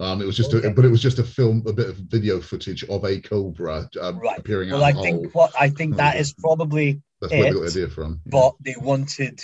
Um, 0.00 0.20
it 0.20 0.24
was 0.24 0.36
just, 0.36 0.52
okay. 0.52 0.66
a, 0.66 0.70
but 0.70 0.84
it 0.84 0.90
was 0.90 1.02
just 1.02 1.20
a 1.20 1.24
film, 1.24 1.62
a 1.66 1.72
bit 1.72 1.88
of 1.88 1.96
video 1.96 2.40
footage 2.40 2.82
of 2.84 3.04
a 3.04 3.20
cobra 3.20 3.88
um, 4.00 4.18
right. 4.18 4.38
appearing. 4.38 4.70
Well, 4.70 4.82
I 4.82 4.92
think 4.92 5.34
what 5.34 5.52
I 5.58 5.68
think 5.68 5.96
that 5.96 6.16
is 6.16 6.32
probably 6.32 7.00
that's 7.20 7.32
where 7.32 7.44
they 7.44 7.50
got 7.50 7.60
the 7.60 7.68
idea 7.68 7.88
from. 7.88 8.20
But 8.26 8.54
they 8.60 8.74
wanted, 8.76 9.40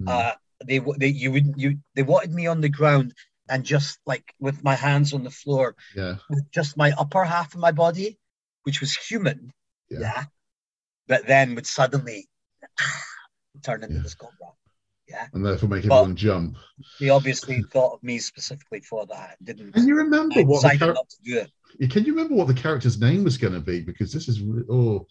mm. 0.00 0.08
uh, 0.08 0.34
they 0.64 0.80
they 0.96 1.08
you 1.08 1.32
would 1.32 1.54
you 1.56 1.78
they 1.94 2.02
wanted 2.02 2.32
me 2.32 2.46
on 2.46 2.62
the 2.62 2.70
ground 2.70 3.12
and 3.48 3.62
just 3.62 3.98
like 4.06 4.32
with 4.38 4.64
my 4.64 4.74
hands 4.74 5.12
on 5.12 5.22
the 5.22 5.30
floor, 5.30 5.76
yeah, 5.94 6.16
with 6.30 6.50
just 6.50 6.78
my 6.78 6.92
upper 6.92 7.24
half 7.24 7.54
of 7.54 7.60
my 7.60 7.72
body 7.72 8.18
which 8.64 8.80
was 8.80 8.94
human, 8.94 9.50
yeah, 9.90 10.00
yeah 10.00 10.24
but 11.10 11.26
then 11.26 11.56
would 11.56 11.66
suddenly 11.66 12.28
turn 13.62 13.82
into 13.82 13.96
yeah. 13.96 14.02
this 14.02 14.14
cobra. 14.14 14.52
Yeah. 15.10 15.26
And 15.32 15.44
therefore 15.44 15.68
make 15.68 15.88
but 15.88 15.96
everyone 15.96 16.16
jump. 16.16 16.56
He 16.98 17.10
obviously 17.10 17.62
thought 17.62 17.94
of 17.94 18.02
me 18.02 18.18
specifically 18.18 18.80
for 18.80 19.06
that. 19.06 19.36
Didn't 19.42 19.72
Can 19.72 19.88
you 19.88 19.96
remember 19.96 20.42
what 20.42 20.62
the 20.62 20.78
char- 20.78 20.94
not 20.94 21.08
to 21.08 21.16
do 21.24 21.38
it. 21.38 21.90
Can 21.90 22.04
you 22.04 22.12
remember 22.14 22.34
what 22.34 22.46
the 22.46 22.54
character's 22.54 23.00
name 23.00 23.24
was 23.24 23.36
going 23.36 23.54
to 23.54 23.60
be? 23.60 23.80
Because 23.80 24.12
this 24.12 24.28
is 24.28 24.40
oh. 24.70 25.06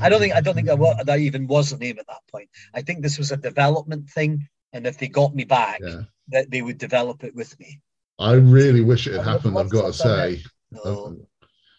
I 0.00 0.08
don't 0.08 0.20
think 0.20 0.34
I 0.34 0.40
don't 0.40 0.54
think 0.54 0.66
that, 0.66 0.78
was, 0.78 0.96
that 1.04 1.18
even 1.20 1.46
was 1.46 1.70
the 1.70 1.78
name 1.78 1.98
at 1.98 2.06
that 2.08 2.26
point. 2.30 2.48
I 2.74 2.82
think 2.82 3.02
this 3.02 3.18
was 3.18 3.30
a 3.30 3.36
development 3.36 4.10
thing, 4.10 4.46
and 4.72 4.86
if 4.86 4.98
they 4.98 5.08
got 5.08 5.34
me 5.34 5.44
back, 5.44 5.80
yeah. 5.80 6.02
that 6.28 6.50
they 6.50 6.62
would 6.62 6.78
develop 6.78 7.24
it 7.24 7.34
with 7.34 7.58
me. 7.60 7.80
I 8.18 8.32
really 8.32 8.80
wish 8.80 9.06
it 9.06 9.14
had 9.14 9.24
happened. 9.24 9.56
I've 9.56 9.70
got 9.70 9.86
to 9.86 9.92
say. 9.92 10.42
No. 10.72 11.16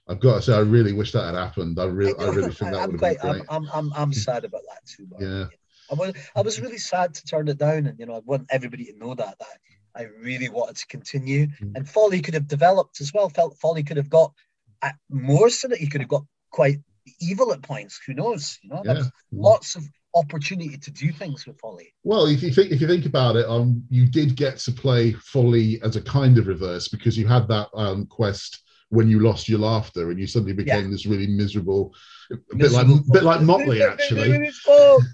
I've 0.09 0.21
got 0.21 0.35
to 0.35 0.41
say, 0.41 0.53
I 0.53 0.59
really 0.59 0.93
wish 0.93 1.11
that 1.11 1.25
had 1.25 1.35
happened. 1.35 1.77
I 1.77 1.83
really, 1.83 2.17
I, 2.17 2.27
I 2.27 2.29
really 2.29 2.53
think 2.53 2.71
that 2.71 2.71
would 2.71 2.79
have 2.79 2.89
been 2.91 2.97
great. 2.97 3.17
I'm, 3.21 3.43
I'm, 3.49 3.69
I'm, 3.73 3.93
I'm 3.93 4.13
sad 4.13 4.45
about 4.45 4.61
that 4.69 4.85
too. 4.85 5.05
yeah. 5.19 5.45
I 5.91 5.95
was, 5.95 6.13
I 6.35 6.41
was 6.41 6.61
really 6.61 6.77
sad 6.77 7.13
to 7.13 7.25
turn 7.25 7.47
it 7.47 7.57
down, 7.57 7.87
and 7.87 7.99
you 7.99 8.05
know, 8.05 8.15
I 8.15 8.21
want 8.25 8.47
everybody 8.49 8.85
to 8.85 8.97
know 8.97 9.15
that 9.15 9.37
that 9.39 9.57
I 9.95 10.03
really 10.21 10.49
wanted 10.49 10.77
to 10.77 10.87
continue. 10.87 11.47
Mm. 11.47 11.75
And 11.75 11.89
Folly 11.89 12.21
could 12.21 12.33
have 12.33 12.47
developed 12.47 13.01
as 13.01 13.13
well. 13.13 13.29
Felt 13.29 13.57
Folly 13.57 13.83
could 13.83 13.97
have 13.97 14.09
got 14.09 14.33
uh, 14.81 14.91
more 15.09 15.49
so 15.49 15.67
that 15.67 15.79
he 15.79 15.87
could 15.87 16.01
have 16.01 16.09
got 16.09 16.23
quite 16.51 16.79
evil 17.19 17.51
at 17.53 17.61
points. 17.61 17.99
Who 18.05 18.13
knows? 18.13 18.59
You 18.61 18.69
know, 18.69 18.81
yeah. 18.85 19.03
lots 19.31 19.75
of 19.75 19.83
opportunity 20.15 20.77
to 20.77 20.91
do 20.91 21.11
things 21.11 21.45
with 21.45 21.59
Folly. 21.59 21.93
Well, 22.03 22.25
if 22.25 22.41
you 22.43 22.51
think 22.51 22.71
if 22.71 22.81
you 22.81 22.87
think 22.87 23.05
about 23.05 23.35
it, 23.35 23.45
um, 23.47 23.83
you 23.89 24.07
did 24.07 24.35
get 24.35 24.57
to 24.59 24.71
play 24.71 25.13
Folly 25.13 25.81
as 25.83 25.95
a 25.95 26.01
kind 26.01 26.37
of 26.37 26.47
reverse 26.47 26.87
because 26.87 27.17
you 27.17 27.27
had 27.27 27.47
that 27.47 27.69
um 27.73 28.05
quest 28.07 28.63
when 28.89 29.09
you 29.09 29.19
lost 29.19 29.49
your 29.49 29.59
laughter 29.59 30.11
and 30.11 30.19
you 30.19 30.27
suddenly 30.27 30.53
became 30.53 30.85
yeah. 30.85 30.91
this 30.91 31.05
really 31.05 31.27
miserable, 31.27 31.93
a 32.31 32.55
bit 32.55 32.71
like 32.71 32.87
bit 33.11 33.23
like 33.23 33.41
Motley 33.41 33.83
actually. 33.83 34.49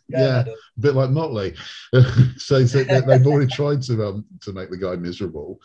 yeah, 0.09 0.43
bit 0.79 0.93
like 0.93 1.09
Motley. 1.09 1.55
so, 2.37 2.65
so 2.65 2.83
they, 2.83 2.93
have 2.93 3.27
already 3.27 3.47
tried 3.47 3.81
to 3.83 4.05
um, 4.05 4.25
to 4.41 4.53
make 4.53 4.69
the 4.69 4.77
guy 4.77 4.95
miserable. 4.95 5.59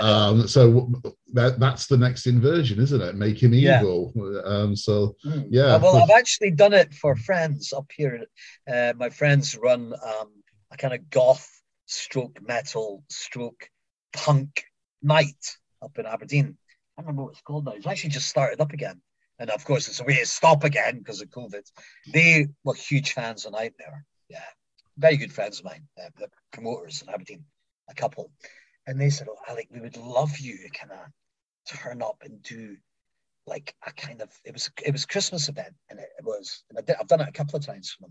Um, 0.00 0.48
so 0.48 0.90
that 1.34 1.60
that's 1.60 1.86
the 1.86 1.98
next 1.98 2.26
inversion, 2.26 2.80
isn't 2.80 3.00
it? 3.00 3.14
Make 3.14 3.42
him 3.42 3.54
evil. 3.54 4.12
Yeah. 4.14 4.40
Um, 4.44 4.76
so 4.76 5.16
mm. 5.24 5.46
yeah. 5.50 5.76
Well, 5.76 5.96
I've 5.96 6.10
actually 6.10 6.52
done 6.52 6.72
it 6.72 6.94
for 6.94 7.14
friends 7.16 7.72
up 7.72 7.90
here. 7.94 8.24
Uh, 8.72 8.94
my 8.96 9.10
friends 9.10 9.56
run 9.56 9.92
um, 9.92 10.28
a 10.72 10.76
kind 10.76 10.94
of 10.94 11.10
goth 11.10 11.48
stroke 11.86 12.38
metal 12.46 13.02
stroke 13.10 13.68
punk 14.12 14.64
night 15.02 15.56
up 15.82 15.98
in 15.98 16.06
Aberdeen 16.06 16.56
Don't 17.00 17.06
remember 17.06 17.22
what 17.22 17.32
it's 17.32 17.40
called 17.40 17.64
now. 17.64 17.72
It's 17.72 17.86
actually 17.86 18.10
just 18.10 18.28
started 18.28 18.60
up 18.60 18.74
again. 18.74 19.00
And 19.38 19.48
of 19.48 19.64
course, 19.64 19.88
it's 19.88 20.00
a 20.00 20.04
way 20.04 20.18
to 20.18 20.26
stop 20.26 20.64
again 20.64 20.98
because 20.98 21.22
of 21.22 21.30
COVID. 21.30 21.62
They 22.12 22.48
were 22.62 22.74
huge 22.74 23.14
fans 23.14 23.46
of 23.46 23.52
Knightmare. 23.52 24.04
Yeah. 24.28 24.44
Very 24.98 25.16
good 25.16 25.32
friends 25.32 25.60
of 25.60 25.64
mine, 25.64 25.88
uh, 25.98 26.10
the 26.18 26.28
promoters 26.52 27.00
in 27.00 27.08
Aberdeen, 27.08 27.46
a 27.88 27.94
couple. 27.94 28.30
And 28.86 29.00
they 29.00 29.08
said, 29.08 29.28
Oh, 29.30 29.38
Alec, 29.48 29.68
we 29.72 29.80
would 29.80 29.96
love 29.96 30.38
you 30.38 30.58
to 30.58 30.68
kind 30.68 30.92
of 30.92 30.98
turn 31.74 32.02
up 32.02 32.18
and 32.22 32.42
do 32.42 32.76
like 33.46 33.74
a 33.86 33.92
kind 33.92 34.20
of 34.20 34.28
it 34.44 34.52
was 34.52 34.70
it 34.84 34.92
was 34.92 35.06
Christmas 35.06 35.48
event 35.48 35.74
and 35.88 35.98
it, 35.98 36.08
it 36.18 36.24
was 36.26 36.64
and 36.68 36.78
I 36.78 36.82
did, 36.82 36.96
I've 37.00 37.08
done 37.08 37.22
it 37.22 37.28
a 37.28 37.32
couple 37.32 37.56
of 37.56 37.64
times 37.64 37.90
for 37.90 38.08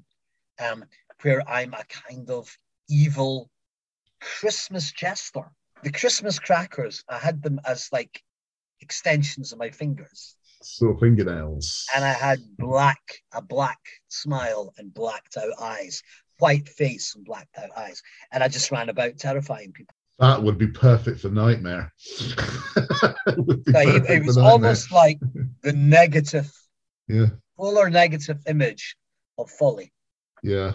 them 0.58 0.82
um 0.82 0.86
where 1.22 1.48
I'm 1.48 1.76
a 1.76 1.84
kind 2.08 2.32
of 2.32 2.50
evil 2.90 3.52
Christmas 4.20 4.92
jester 4.92 5.52
the 5.84 5.92
Christmas 5.92 6.40
crackers 6.40 7.04
I 7.08 7.20
had 7.20 7.44
them 7.44 7.60
as 7.66 7.90
like 7.92 8.24
extensions 8.82 9.52
of 9.52 9.60
my 9.60 9.70
fingers. 9.70 10.36
So 10.62 10.96
fingernails. 10.98 11.86
And 11.96 12.04
I 12.04 12.14
had 12.14 12.40
black, 12.58 13.00
a 13.34 13.42
black 13.42 13.80
smile 14.10 14.74
and 14.78 14.94
blacked 14.94 15.38
out 15.38 15.54
eyes, 15.62 16.04
white 16.40 16.68
face 16.68 17.16
and 17.16 17.24
blacked 17.24 17.58
out 17.58 17.70
eyes. 17.78 18.02
And 18.32 18.44
I 18.44 18.48
just 18.48 18.72
ran 18.72 18.90
about 18.90 19.18
terrifying 19.18 19.72
people. 19.72 19.96
That 20.20 20.44
would 20.44 20.58
be 20.58 20.68
perfect 20.68 21.22
for 21.22 21.30
Knightmare. 21.30 21.94
it, 22.76 23.64
it, 23.68 24.10
it 24.10 24.26
was 24.26 24.38
almost 24.38 24.92
like 24.92 25.18
the 25.64 25.72
negative, 25.72 26.52
yeah, 27.08 27.28
polar 27.58 27.90
negative 27.90 28.38
image 28.46 28.98
of 29.38 29.50
folly. 29.50 29.94
Yeah, 30.44 30.74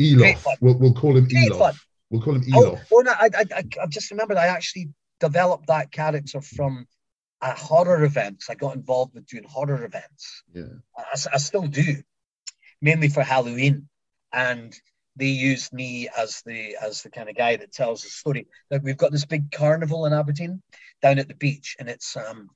Elof. 0.00 0.44
We'll, 0.60 0.78
we'll 0.78 0.94
call 0.94 1.16
him 1.16 1.28
Great 1.28 1.52
Elof. 1.52 1.58
Fun. 1.58 1.74
We'll 2.10 2.22
call 2.22 2.34
him 2.34 2.42
oh, 2.52 2.72
Elof. 2.72 2.80
Oh, 2.92 2.98
oh 2.98 3.00
no, 3.02 3.12
I, 3.12 3.30
I, 3.36 3.64
I 3.82 3.86
just 3.88 4.10
remembered 4.10 4.36
I 4.36 4.46
actually 4.46 4.88
developed 5.20 5.68
that 5.68 5.92
character 5.92 6.40
from 6.40 6.86
at 7.42 7.58
horror 7.58 8.04
events. 8.04 8.50
I 8.50 8.54
got 8.54 8.76
involved 8.76 9.14
with 9.14 9.26
doing 9.26 9.44
horror 9.44 9.84
events. 9.84 10.42
Yeah, 10.52 10.64
I, 10.96 11.18
I 11.34 11.38
still 11.38 11.66
do, 11.66 11.96
mainly 12.80 13.08
for 13.08 13.22
Halloween, 13.22 13.88
and 14.32 14.74
they 15.16 15.26
used 15.26 15.72
me 15.72 16.08
as 16.16 16.42
the 16.46 16.76
as 16.80 17.02
the 17.02 17.10
kind 17.10 17.28
of 17.28 17.36
guy 17.36 17.56
that 17.56 17.72
tells 17.72 18.02
the 18.02 18.08
story. 18.08 18.46
Like 18.70 18.82
we've 18.82 18.96
got 18.96 19.12
this 19.12 19.24
big 19.26 19.50
carnival 19.50 20.06
in 20.06 20.12
Aberdeen 20.12 20.62
down 21.02 21.18
at 21.18 21.28
the 21.28 21.34
beach, 21.34 21.76
and 21.78 21.88
it's 21.88 22.16
um, 22.16 22.50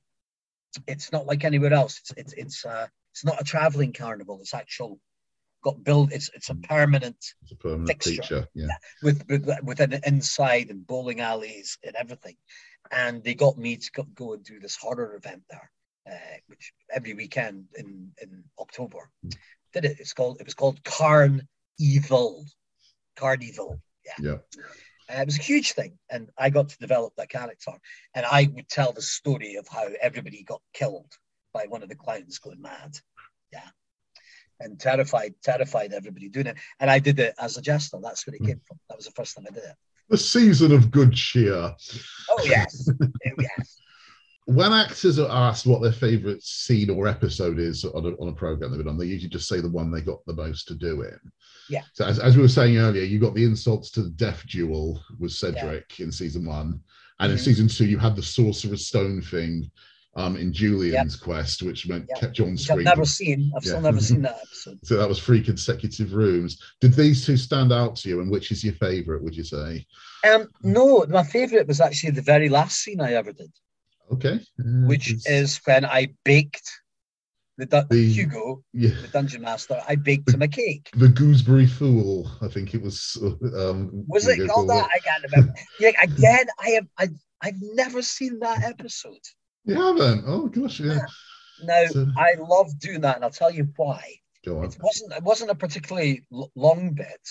it's 0.87 1.11
not 1.11 1.25
like 1.25 1.43
anywhere 1.43 1.73
else. 1.73 1.99
It's 1.99 2.11
it's 2.17 2.33
it's 2.33 2.65
uh, 2.65 2.87
it's 3.13 3.25
not 3.25 3.41
a 3.41 3.45
traveling 3.45 3.93
carnival. 3.93 4.39
It's 4.41 4.53
actual 4.53 4.99
got 5.65 5.83
built. 5.83 6.13
It's 6.13 6.29
it's 6.37 6.49
a 6.49 6.55
permanent, 6.55 7.17
it's 7.43 7.51
a 7.51 7.55
permanent 7.55 7.87
fixture, 7.89 8.21
feature, 8.21 8.47
yeah. 8.53 8.67
with, 9.03 9.25
with 9.27 9.43
with 9.63 9.79
an 9.81 9.99
inside 10.05 10.69
and 10.69 10.87
bowling 10.87 11.19
alleys 11.19 11.77
and 11.83 11.95
everything 11.95 12.37
and 12.91 13.23
they 13.23 13.33
got 13.33 13.57
me 13.57 13.77
to 13.77 14.03
go 14.13 14.33
and 14.33 14.43
do 14.43 14.59
this 14.59 14.75
horror 14.75 15.15
event 15.15 15.43
there, 15.49 15.71
uh, 16.09 16.37
which 16.47 16.73
every 16.93 17.13
weekend 17.13 17.65
in 17.75 18.11
in 18.21 18.43
October. 18.59 19.09
Mm. 19.25 19.35
Did 19.73 19.85
it? 19.85 19.97
It's 19.99 20.13
called. 20.13 20.37
It 20.39 20.45
was 20.45 20.53
called 20.53 20.83
Carn 20.83 21.47
Evil. 21.79 22.45
Carn 23.15 23.41
Evil. 23.41 23.81
Yeah. 24.05 24.13
Yeah. 24.31 24.37
Uh, 25.09 25.21
it 25.21 25.25
was 25.25 25.37
a 25.37 25.43
huge 25.43 25.73
thing, 25.73 25.97
and 26.09 26.29
I 26.37 26.49
got 26.49 26.69
to 26.69 26.77
develop 26.79 27.13
that 27.17 27.29
character. 27.29 27.73
And 28.15 28.25
I 28.25 28.49
would 28.53 28.69
tell 28.69 28.91
the 28.91 29.01
story 29.01 29.55
of 29.55 29.67
how 29.67 29.87
everybody 30.01 30.43
got 30.43 30.61
killed 30.73 31.11
by 31.53 31.65
one 31.67 31.83
of 31.83 31.89
the 31.89 31.95
clowns 31.95 32.39
going 32.39 32.61
mad. 32.61 32.95
Yeah, 33.51 33.67
and 34.59 34.79
terrified, 34.79 35.35
terrified 35.43 35.93
everybody 35.93 36.29
doing 36.29 36.47
it. 36.47 36.57
And 36.79 36.89
I 36.89 36.99
did 36.99 37.19
it 37.19 37.33
as 37.39 37.57
a 37.57 37.61
jester. 37.61 37.97
That's 38.01 38.25
where 38.25 38.35
it 38.35 38.41
mm. 38.41 38.47
came 38.47 38.61
from. 38.65 38.79
That 38.89 38.97
was 38.97 39.05
the 39.05 39.11
first 39.11 39.35
time 39.35 39.45
I 39.49 39.53
did 39.53 39.63
it 39.63 39.75
the 40.09 40.17
season 40.17 40.71
of 40.71 40.91
good 40.91 41.13
cheer. 41.13 41.73
Oh 42.29 42.43
yes, 42.43 42.89
oh, 42.89 43.07
yes. 43.39 43.81
when 44.45 44.71
actors 44.71 45.17
are 45.19 45.29
asked 45.29 45.65
what 45.65 45.81
their 45.81 45.91
favorite 45.91 46.43
scene 46.43 46.89
or 46.89 47.07
episode 47.07 47.59
is 47.59 47.83
on 47.83 48.05
a, 48.05 48.09
on 48.21 48.29
a 48.29 48.33
program 48.33 48.71
they've 48.71 48.77
been 48.77 48.87
on, 48.87 48.97
they 48.97 49.05
usually 49.05 49.29
just 49.29 49.47
say 49.47 49.59
the 49.59 49.69
one 49.69 49.91
they 49.91 50.01
got 50.01 50.25
the 50.25 50.33
most 50.33 50.67
to 50.67 50.75
do 50.75 51.01
in. 51.01 51.19
Yeah. 51.69 51.81
So 51.93 52.05
as, 52.05 52.19
as 52.19 52.35
we 52.35 52.43
were 52.43 52.47
saying 52.47 52.77
earlier, 52.77 53.03
you 53.03 53.19
got 53.19 53.33
the 53.33 53.43
insults 53.43 53.89
to 53.91 54.03
the 54.03 54.11
death 54.11 54.45
duel 54.47 55.01
with 55.19 55.31
Cedric 55.31 55.99
in 55.99 56.11
season 56.11 56.45
one, 56.45 56.79
and 57.19 57.31
in 57.31 57.37
Mhm. 57.37 57.43
season 57.43 57.67
two 57.67 57.85
you 57.85 57.97
had 57.97 58.15
the 58.15 58.23
Sorcerer's 58.23 58.87
Stone 58.87 59.21
thing 59.23 59.71
um, 60.17 60.37
in 60.37 60.53
Julian's 60.53 61.15
quest, 61.15 61.61
which 61.63 61.87
meant 61.87 62.05
Yep. 62.09 62.19
kept 62.19 62.37
you 62.39 62.45
on 62.45 62.51
Which 62.51 62.61
I've 62.69 62.75
screen. 62.75 62.83
never 62.85 63.05
seen. 63.05 63.51
I've 63.55 63.63
still 63.65 63.81
never 63.81 63.99
seen 63.99 64.21
that 64.21 64.37
episode. 64.43 64.79
So 64.83 64.95
that 64.97 65.09
was 65.09 65.19
three 65.19 65.41
consecutive 65.43 66.13
rooms. 66.13 66.61
Did 66.79 66.93
these 66.93 67.25
two 67.25 67.35
stand 67.37 67.73
out 67.73 67.95
to 67.97 68.09
you, 68.09 68.21
and 68.21 68.31
which 68.31 68.51
is 68.51 68.63
your 68.63 68.73
favourite? 68.75 69.21
Would 69.21 69.35
you 69.35 69.43
say? 69.43 69.85
Um, 70.29 70.47
no, 70.63 71.05
my 71.09 71.23
favourite 71.23 71.67
was 71.67 71.81
actually 71.81 72.11
the 72.11 72.21
very 72.21 72.49
last 72.49 72.79
scene 72.79 73.01
I 73.01 73.13
ever 73.13 73.31
did, 73.33 73.51
Okay. 74.11 74.39
Uh, 74.59 74.87
which 74.87 75.09
it's- 75.11 75.27
is 75.27 75.59
when 75.65 75.83
I 75.85 76.13
baked 76.23 76.71
the, 77.57 77.65
du- 77.65 77.87
The- 77.89 78.09
Hugo, 78.11 78.63
yeah. 78.73 78.89
the 79.01 79.07
dungeon 79.09 79.41
master. 79.41 79.81
I 79.87 79.95
baked 79.95 80.33
him 80.33 80.41
a 80.41 80.47
cake. 80.47 80.89
The 80.93 81.07
Gooseberry 81.09 81.67
Fool, 81.67 82.29
I 82.41 82.47
think 82.47 82.73
it 82.73 82.81
was. 82.81 83.17
Um, 83.21 84.03
Was 84.07 84.27
it 84.27 84.47
called 84.49 84.69
that? 84.69 84.89
I 84.93 84.99
can't 84.99 85.23
remember. 85.31 85.53
yeah, 85.79 85.91
again, 86.01 86.45
I 86.59 86.69
have 86.71 86.87
I, 86.97 87.07
I've 87.41 87.61
never 87.61 88.01
seen 88.01 88.39
that 88.39 88.63
episode. 88.63 89.19
You 89.65 89.75
haven't? 89.75 90.23
Oh 90.27 90.47
gosh, 90.47 90.79
yeah. 90.79 90.99
Now 91.63 91.85
So- 91.87 92.07
I 92.17 92.35
love 92.39 92.77
doing 92.79 93.01
that, 93.01 93.15
and 93.15 93.23
I'll 93.25 93.31
tell 93.31 93.51
you 93.51 93.67
why. 93.75 94.03
Go 94.45 94.59
on. 94.59 94.65
It 94.65 94.77
wasn't 94.81 95.13
it 95.13 95.23
wasn't 95.23 95.51
a 95.51 95.55
particularly 95.55 96.23
l- 96.31 96.51
long 96.55 96.93
bit, 96.93 97.21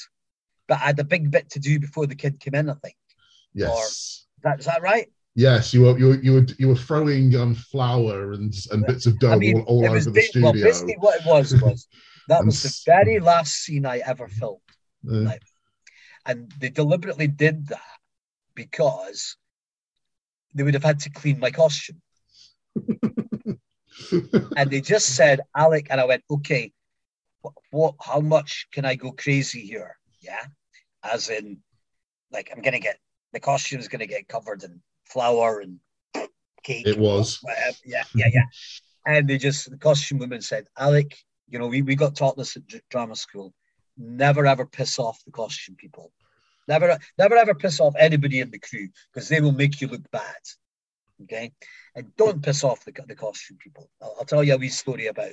but 0.67 0.75
I 0.81 0.87
had 0.87 0.99
a 0.99 1.05
big 1.05 1.31
bit 1.31 1.51
to 1.51 1.61
do 1.61 1.79
before 1.79 2.07
the 2.07 2.17
kid 2.17 2.41
came 2.41 2.55
in. 2.55 2.69
I 2.69 2.75
think 2.75 2.97
Yes. 3.55 3.79
is 3.79 4.27
that 4.43 4.59
is 4.61 4.67
that 4.67 4.83
right? 4.83 5.07
Yes, 5.37 5.73
you 5.75 5.83
were 5.83 5.99
you 5.99 6.07
were 6.09 6.21
you 6.23 6.33
were, 6.33 6.47
you 6.59 6.69
were 6.69 6.77
throwing 6.77 7.35
um, 7.37 7.55
flour 7.55 8.33
and 8.33 8.53
and 8.73 8.85
bits 8.87 9.07
of 9.07 9.19
dough 9.21 9.33
I 9.33 9.37
mean, 9.37 9.61
all, 9.61 9.85
all 9.85 9.87
over 9.91 10.01
the 10.01 10.11
ba- 10.11 10.23
studio. 10.23 10.51
well, 10.53 10.53
basically 10.55 10.97
what 10.99 11.21
it 11.21 11.27
was 11.27 11.55
was 11.63 11.87
that 12.29 12.45
was 12.45 12.63
the 12.63 12.83
very 12.87 13.21
last 13.21 13.53
scene 13.63 13.85
I 13.87 13.99
ever 13.99 14.27
filmed, 14.29 14.61
Uh, 15.09 15.21
like- 15.31 15.43
and 16.27 16.51
they 16.59 16.71
deliberately 16.71 17.27
did 17.29 17.67
that 17.69 17.81
because 18.55 19.37
they 20.55 20.63
would 20.63 20.75
have 20.75 20.85
had 20.85 21.01
to 21.01 21.11
clean 21.11 21.39
my 21.39 21.51
costume. 21.51 22.01
and 24.57 24.71
they 24.71 24.81
just 24.81 25.15
said, 25.17 25.41
Alec, 25.57 25.89
and 25.91 26.01
I 26.01 26.05
went, 26.05 26.25
okay, 26.31 26.73
what, 27.43 27.55
what, 27.71 27.95
how 28.01 28.21
much 28.21 28.69
can 28.73 28.85
I 28.85 28.95
go 28.95 29.13
crazy 29.13 29.61
here? 29.61 29.97
Yeah. 30.21 30.45
As 31.03 31.29
in, 31.29 31.59
like, 32.33 32.51
I'm 32.55 32.63
going 32.63 32.75
to 32.75 32.81
get, 32.81 32.99
the 33.33 33.41
costume's 33.41 33.89
going 33.89 34.01
to 34.01 34.07
get 34.07 34.29
covered 34.29 34.63
in 34.65 34.81
flour 35.05 35.61
and 35.61 35.79
cake. 36.63 36.87
it 36.87 36.99
was. 36.99 37.39
Whatever. 37.43 37.77
Yeah, 37.85 38.05
yeah, 38.15 38.29
yeah. 38.33 38.45
and 39.07 39.29
they 39.29 39.39
just, 39.39 39.71
the 39.71 39.77
costume 39.77 40.19
woman 40.19 40.41
said, 40.41 40.67
Alec, 40.79 41.17
you 41.49 41.59
know, 41.59 41.67
we, 41.67 41.83
we 41.83 41.95
got 41.95 42.17
taught 42.17 42.37
this 42.37 42.57
at 42.57 42.63
drama 42.91 43.17
school. 43.17 43.53
Never 43.97 44.47
ever 44.47 44.67
piss 44.67 44.99
off 44.99 45.23
the 45.25 45.31
costume 45.31 45.77
people. 45.77 46.13
Never, 46.67 46.99
never 47.19 47.37
ever 47.37 47.55
piss 47.55 47.79
off 47.79 47.95
anybody 47.99 48.41
in 48.41 48.51
the 48.51 48.59
crew 48.59 48.89
because 49.13 49.29
they 49.29 49.41
will 49.41 49.53
make 49.53 49.81
you 49.81 49.89
look 49.89 50.11
bad. 50.11 50.35
Okay. 51.23 51.53
And 51.95 52.15
don't 52.17 52.43
piss 52.43 52.65
off 52.65 52.85
the, 52.85 52.93
the 53.07 53.15
costume 53.15 53.59
people. 53.59 53.89
I'll, 54.03 54.17
I'll 54.19 54.25
tell 54.25 54.43
you 54.45 54.55
a 54.55 54.59
wee 54.59 54.69
story 54.69 55.07
about 55.07 55.33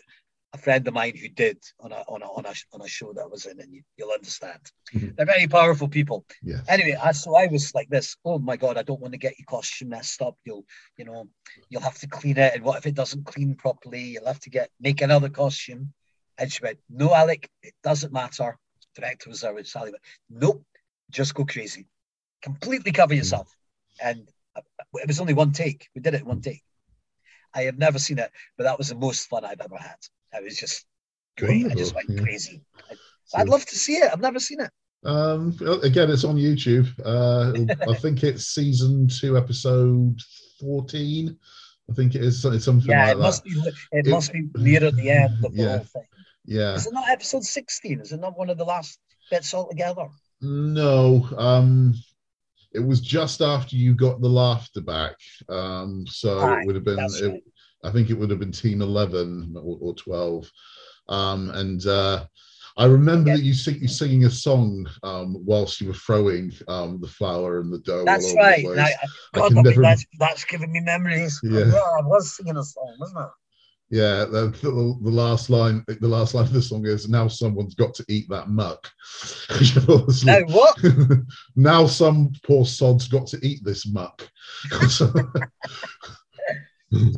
a 0.53 0.57
friend 0.57 0.85
of 0.87 0.93
mine 0.93 1.15
who 1.15 1.29
did 1.29 1.57
on 1.79 1.91
a, 1.93 2.03
on 2.07 2.21
a, 2.21 2.25
on 2.25 2.45
a, 2.45 2.53
on 2.73 2.81
a 2.81 2.87
show 2.87 3.13
that 3.13 3.21
I 3.21 3.27
was 3.27 3.45
in, 3.45 3.59
and 3.61 3.73
you, 3.73 3.83
you'll 3.97 4.11
understand. 4.11 4.59
Mhm. 4.93 5.15
They're 5.15 5.25
very 5.25 5.47
powerful 5.47 5.87
people. 5.87 6.25
Yeah. 6.43 6.59
Anyway, 6.67 6.97
I, 7.01 7.13
so 7.13 7.35
I 7.35 7.47
was 7.47 7.73
like 7.73 7.89
this. 7.89 8.17
Oh 8.25 8.37
my 8.37 8.57
god, 8.57 8.77
I 8.77 8.83
don't 8.83 8.99
want 8.99 9.13
to 9.13 9.17
get 9.17 9.39
your 9.39 9.45
costume 9.47 9.89
messed 9.89 10.21
up. 10.21 10.37
You'll, 10.43 10.65
you 10.97 11.05
know, 11.05 11.29
you'll 11.69 11.81
have 11.81 11.99
to 11.99 12.07
clean 12.07 12.37
it, 12.37 12.53
and 12.53 12.63
what 12.63 12.77
if 12.77 12.85
it 12.85 12.95
doesn't 12.95 13.25
clean 13.25 13.55
properly? 13.55 14.01
You'll 14.01 14.27
have 14.27 14.41
to 14.41 14.49
get 14.49 14.69
make 14.79 15.01
another 15.01 15.29
costume. 15.29 15.93
And 16.37 16.51
she 16.51 16.61
went, 16.61 16.79
"No, 16.89 17.13
Alec, 17.13 17.49
it 17.63 17.73
doesn't 17.81 18.11
matter." 18.13 18.57
Director 18.93 19.29
was 19.29 19.41
there 19.41 19.53
with 19.53 19.67
Sally. 19.67 19.91
Went, 19.91 20.03
nope, 20.29 20.65
just 21.09 21.33
go 21.33 21.45
crazy, 21.45 21.87
completely 22.41 22.91
cover 22.91 23.13
yourself. 23.13 23.55
And 24.03 24.27
it 24.55 25.07
was 25.07 25.19
only 25.19 25.33
one 25.33 25.51
take. 25.51 25.87
We 25.95 26.01
did 26.01 26.13
it 26.13 26.21
in 26.21 26.27
one 26.27 26.41
take. 26.41 26.61
I 27.53 27.63
have 27.63 27.77
never 27.77 27.99
seen 27.99 28.19
it, 28.19 28.31
but 28.57 28.63
that 28.65 28.77
was 28.77 28.89
the 28.89 28.95
most 28.95 29.27
fun 29.27 29.43
I've 29.45 29.59
ever 29.61 29.77
had. 29.77 29.97
It 30.33 30.43
was 30.43 30.57
just 30.57 30.85
great. 31.37 31.65
I 31.69 31.75
just 31.75 31.93
went 31.95 32.09
yeah. 32.09 32.21
crazy. 32.21 32.61
I'd 33.35 33.49
love 33.49 33.65
to 33.65 33.75
see 33.75 33.93
it. 33.93 34.09
I've 34.11 34.21
never 34.21 34.39
seen 34.39 34.61
it. 34.61 34.69
Um, 35.03 35.57
again, 35.83 36.09
it's 36.11 36.23
on 36.23 36.35
YouTube. 36.35 36.87
Uh, 37.03 37.53
I 37.89 37.95
think 37.95 38.23
it's 38.23 38.47
season 38.47 39.07
two, 39.07 39.37
episode 39.37 40.19
fourteen. 40.59 41.37
I 41.89 41.93
think 41.93 42.15
it 42.15 42.23
is. 42.23 42.45
It's 42.45 42.65
something 42.65 42.89
Yeah, 42.89 43.05
like 43.07 43.11
it 43.13 43.17
that. 43.17 43.23
must 43.23 43.43
be. 43.43 43.49
It, 43.51 43.73
It- 43.91 44.07
must 44.07 44.31
be 44.31 44.47
near 44.55 44.91
the 44.91 45.09
end 45.09 45.43
of 45.43 45.53
the 45.53 45.63
Yeah. 45.63 45.77
whole 45.77 45.85
thing. 45.85 46.05
Yeah. 46.45 46.73
Is 46.75 46.87
it 46.87 46.93
not 46.93 47.09
episode 47.09 47.43
sixteen? 47.43 47.99
Is 47.99 48.11
it 48.11 48.19
not 48.19 48.37
one 48.37 48.49
of 48.49 48.57
the 48.57 48.65
last 48.65 48.99
bits 49.29 49.53
altogether? 49.53 50.07
No. 50.41 51.27
Um, 51.37 51.95
it 52.73 52.79
was 52.79 53.01
just 53.01 53.41
after 53.41 53.75
you 53.75 53.93
got 53.93 54.21
the 54.21 54.29
laughter 54.29 54.81
back. 54.81 55.15
Um, 55.49 56.05
so 56.07 56.39
Aye, 56.39 56.61
it 56.61 56.65
would 56.65 56.75
have 56.75 56.85
been. 56.85 56.99
It, 56.99 57.27
right. 57.27 57.43
I 57.83 57.91
think 57.91 58.09
it 58.09 58.13
would 58.13 58.29
have 58.29 58.39
been 58.39 58.51
team 58.51 58.81
eleven 58.81 59.53
or, 59.57 59.77
or 59.81 59.95
twelve. 59.95 60.49
Um, 61.09 61.49
and 61.51 61.85
uh, 61.85 62.25
I 62.77 62.85
remember 62.85 63.31
Yeah. 63.31 63.37
that 63.37 63.43
you 63.43 63.53
sing 63.53 63.79
you 63.81 63.87
singing 63.87 64.25
a 64.25 64.29
song 64.29 64.87
um, 65.03 65.35
whilst 65.45 65.81
you 65.81 65.87
were 65.87 65.93
throwing 65.93 66.53
um, 66.67 67.01
the 67.01 67.07
flour 67.07 67.59
and 67.59 67.73
the 67.73 67.79
dough. 67.79 68.05
That's 68.05 68.33
right. 68.35 68.63
The 68.65 68.75
Now, 68.75 68.83
place. 68.85 68.95
I- 69.03 69.07
God, 69.33 69.47
can 69.49 69.57
I 69.57 69.61
mean, 69.61 69.69
never- 69.71 69.81
that's 69.81 70.05
that's 70.19 70.45
giving 70.45 70.71
me 70.71 70.79
memories. 70.79 71.39
Yeah. 71.43 71.65
Yeah, 71.65 71.73
I 71.99 72.01
was 72.05 72.35
singing 72.37 72.57
a 72.57 72.63
song, 72.63 72.95
wasn't 72.99 73.19
it? 73.25 73.29
Yeah, 73.91 74.23
the, 74.23 74.47
the, 74.61 74.71
the 75.03 75.11
last 75.11 75.49
line, 75.49 75.83
the 75.85 76.07
last 76.07 76.33
line 76.33 76.45
of 76.45 76.53
the 76.53 76.61
song 76.61 76.85
is 76.85 77.09
"Now 77.09 77.27
someone's 77.27 77.75
got 77.75 77.93
to 77.95 78.05
eat 78.07 78.29
that 78.29 78.47
muck." 78.47 78.89
Now 80.25 80.39
what? 80.47 80.77
now 81.57 81.85
some 81.87 82.31
poor 82.45 82.65
sod's 82.65 83.09
got 83.09 83.27
to 83.27 83.39
eat 83.45 83.65
this 83.65 83.85
muck. 83.85 84.29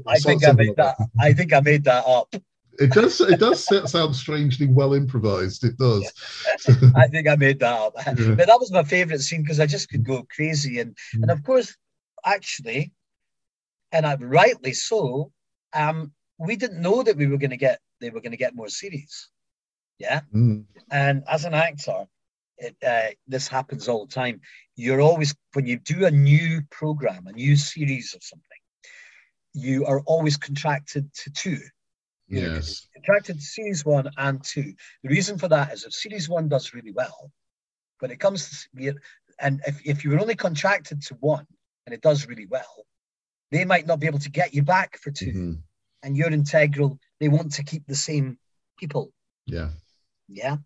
I 0.08 0.18
think 0.18 0.48
I 0.48 0.52
made 0.54 0.76
that. 0.78 0.96
I 1.20 1.34
think 1.34 1.54
I 1.54 1.60
made 1.60 1.84
that 1.84 2.06
up. 2.08 2.34
It 2.80 2.92
does. 2.92 3.22
It 3.22 3.40
does 3.40 3.64
sound 3.92 4.16
strangely 4.16 4.66
well 4.66 4.96
improvised. 4.96 5.64
It 5.64 5.78
does. 5.78 6.12
I 6.96 7.08
think 7.08 7.28
I 7.28 7.36
made 7.36 7.60
that 7.60 7.80
up. 7.80 7.94
Yeah. 7.98 8.34
But 8.34 8.48
that 8.48 8.60
was 8.60 8.72
my 8.72 8.84
favourite 8.84 9.22
scene 9.22 9.44
because 9.44 9.60
I 9.60 9.68
just 9.68 9.90
could 9.90 10.04
go 10.04 10.26
crazy, 10.36 10.80
and 10.80 10.98
and 11.14 11.26
Mm. 11.26 11.34
of 11.34 11.44
course, 11.44 11.78
actually, 12.26 12.92
and 13.92 14.08
I 14.08 14.16
rightly 14.16 14.74
so. 14.74 15.32
Um, 15.74 16.14
we 16.48 16.56
didn't 16.56 16.82
know 16.82 17.04
that 17.04 17.18
we 17.18 17.28
were 17.28 17.38
going 17.38 17.52
to 17.52 17.58
get 17.58 17.80
they 18.02 18.10
were 18.10 18.22
going 18.22 18.32
to 18.32 18.38
get 18.38 18.56
more 18.56 18.70
series. 18.70 19.30
Yeah. 20.00 20.22
Mm, 20.34 20.66
And 20.92 21.24
as 21.28 21.46
an 21.46 21.54
actor, 21.54 22.06
it, 22.58 22.76
uh, 22.86 23.12
this 23.28 23.48
happens 23.48 23.88
all 23.88 24.06
the 24.06 24.14
time. 24.14 24.42
You're 24.76 25.02
always, 25.02 25.36
when 25.54 25.66
you 25.66 25.78
do 25.80 26.06
a 26.06 26.12
new 26.12 26.62
program, 26.70 27.28
a 27.28 27.32
new 27.32 27.56
series 27.56 28.14
of 28.14 28.24
something, 28.24 28.62
you 29.54 29.86
are 29.86 30.02
always 30.02 30.38
contracted 30.38 31.14
to 31.14 31.32
two. 31.32 31.60
You're 32.28 32.56
yes. 32.56 32.88
contracted 32.96 33.36
to 33.38 33.42
series 33.42 33.86
one 33.86 34.10
and 34.18 34.44
two. 34.44 34.74
The 35.04 35.10
reason 35.10 35.38
for 35.38 35.48
that 35.50 35.74
is 35.74 35.86
if 35.86 35.94
series 35.94 36.28
one 36.28 36.50
does 36.50 36.74
really 36.74 36.92
well, 36.92 37.32
when 38.00 38.12
it 38.12 38.20
comes 38.20 38.68
to, 38.76 38.96
and 39.40 39.62
if, 39.68 39.86
if 39.86 40.04
you 40.04 40.12
were 40.12 40.20
only 40.20 40.36
contracted 40.36 41.02
to 41.04 41.16
one 41.16 41.48
and 41.86 41.94
it 41.94 42.02
does 42.02 42.28
really 42.28 42.48
well, 42.48 42.86
they 43.52 43.66
might 43.66 43.86
not 43.86 44.00
be 44.00 44.08
able 44.08 44.20
to 44.20 44.32
get 44.32 44.54
you 44.54 44.64
back 44.64 44.98
for 44.98 45.12
2 45.12 45.26
Mhm, 45.28 45.62
And 46.04 46.18
you're 46.18 46.32
integral. 46.32 47.00
They 47.20 47.30
want 47.30 47.54
to 47.54 47.64
keep 47.64 47.88
the 47.88 47.96
same 47.96 48.38
people. 48.78 49.12
Yeah. 49.46 49.70
Yeah. 50.28 50.58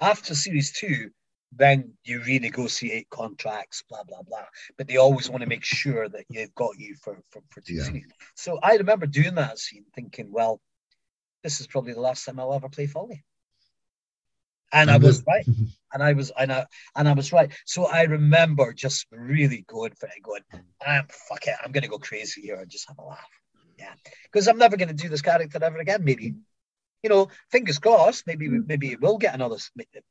After 0.00 0.34
series 0.34 0.72
two, 0.72 1.10
then 1.52 1.94
you 2.04 2.20
renegotiate 2.20 3.08
contracts, 3.10 3.82
blah 3.88 4.04
blah 4.04 4.22
blah. 4.22 4.46
But 4.76 4.88
they 4.88 4.96
always 4.96 5.28
want 5.28 5.42
to 5.42 5.48
make 5.48 5.64
sure 5.64 6.08
that 6.08 6.24
you've 6.28 6.54
got 6.54 6.78
you 6.78 6.96
for 7.02 7.18
for, 7.30 7.42
for 7.50 7.60
two 7.60 7.74
Yeah. 7.74 7.84
series. 7.84 8.06
So 8.34 8.58
I 8.62 8.76
remember 8.76 9.06
doing 9.06 9.34
that 9.36 9.58
scene, 9.58 9.84
thinking, 9.94 10.30
well, 10.30 10.60
this 11.42 11.60
is 11.60 11.66
probably 11.66 11.92
the 11.92 12.00
last 12.00 12.24
time 12.24 12.38
I'll 12.38 12.54
ever 12.54 12.68
play 12.68 12.86
Folly. 12.86 13.24
And 14.72 14.90
I 14.90 14.98
was 14.98 15.24
right. 15.26 15.46
And 15.92 16.04
I 16.04 16.12
was 16.12 16.30
and 16.38 16.52
I 16.52 16.66
and 16.94 17.08
I 17.08 17.14
was 17.14 17.32
right. 17.32 17.52
So 17.66 17.86
I 17.86 18.02
remember 18.02 18.72
just 18.72 19.06
really 19.10 19.64
going 19.66 19.92
for 19.98 20.06
it, 20.06 20.22
going, 20.22 20.42
ah, 20.86 21.02
fuck 21.28 21.48
it, 21.48 21.56
I'm 21.64 21.72
gonna 21.72 21.88
go 21.88 21.98
crazy 21.98 22.42
here 22.42 22.60
and 22.60 22.70
just 22.70 22.86
have 22.86 22.98
a 22.98 23.02
laugh. 23.02 23.39
Yeah. 23.80 23.94
Because 24.24 24.46
I'm 24.46 24.58
never 24.58 24.76
gonna 24.76 24.92
do 24.92 25.08
this 25.08 25.22
character 25.22 25.58
ever 25.62 25.78
again, 25.78 26.04
maybe. 26.04 26.34
You 27.02 27.08
know, 27.08 27.28
fingers 27.50 27.78
crossed, 27.78 28.26
maybe 28.26 28.48
maybe 28.48 28.92
it 28.92 29.00
will 29.00 29.16
get 29.16 29.34
another 29.34 29.56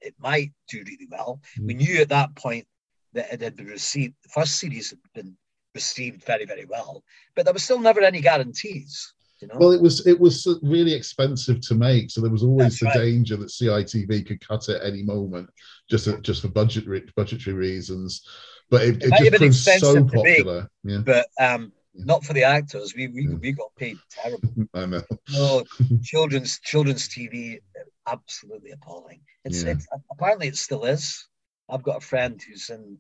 it, 0.02 0.16
might 0.18 0.52
do 0.68 0.84
really 0.86 1.08
well. 1.10 1.40
We 1.62 1.76
knew 1.76 2.02
at 2.02 2.10
that 2.10 2.36
point 2.36 2.66
that 3.14 3.32
it 3.32 3.42
had 3.42 3.56
been 3.56 3.68
received 3.68 4.16
the 4.24 4.30
first 4.30 4.60
series 4.60 4.90
had 4.90 5.00
been 5.14 5.38
received 5.76 6.24
very, 6.26 6.46
very 6.46 6.66
well. 6.66 7.04
But 7.36 7.46
there 7.46 7.54
was 7.54 7.64
still 7.64 7.80
never 7.80 8.02
any 8.02 8.22
guarantees. 8.22 9.14
You 9.40 9.48
know? 9.48 9.56
Well, 9.58 9.72
it 9.72 9.82
was 9.82 10.06
it 10.06 10.20
was 10.20 10.48
really 10.64 10.94
expensive 10.94 11.62
to 11.62 11.76
make, 11.76 12.10
so 12.10 12.22
there 12.22 12.32
was 12.32 12.44
always 12.44 12.80
That's 12.80 12.80
the 12.80 12.86
right. 12.88 13.06
danger 13.06 13.38
that 13.38 13.50
CITV 13.50 14.26
could 14.26 14.46
cut 14.46 14.68
it 14.68 14.82
any 14.84 15.04
moment, 15.04 15.50
just 15.90 16.10
just 16.22 16.42
for 16.42 16.50
budget 16.50 16.86
budgetary 17.16 17.56
reasons. 17.56 18.28
But 18.70 18.82
it, 18.82 19.04
It 19.04 19.14
it, 19.34 19.40
just 19.40 19.66
proved 19.66 19.80
so 19.80 19.94
to 19.96 20.02
make, 20.02 20.14
popular. 20.14 20.70
Yeah. 20.84 20.98
but 21.06 21.28
um, 21.40 21.72
Not 21.94 22.24
for 22.24 22.34
the 22.34 22.44
actors. 22.44 22.94
We 22.96 23.08
we, 23.08 23.28
Yeah. 23.28 23.36
we 23.36 23.52
got 23.52 23.76
paid 23.76 23.98
terrible. 24.10 24.50
I 24.74 24.86
know. 24.86 25.04
No, 25.32 25.64
children's 26.04 26.60
children's 26.60 27.08
TV 27.10 27.60
absolutely 28.08 28.72
appalling. 28.72 29.22
It's, 29.46 29.64
Yeah. 29.64 29.72
it's 29.72 29.88
apparently 30.12 30.48
it 30.48 30.56
still 30.58 30.86
is. 30.86 31.28
I've 31.68 31.84
got 31.84 31.98
a 31.98 32.06
friend 32.06 32.42
who's 32.42 32.70
in. 32.70 32.98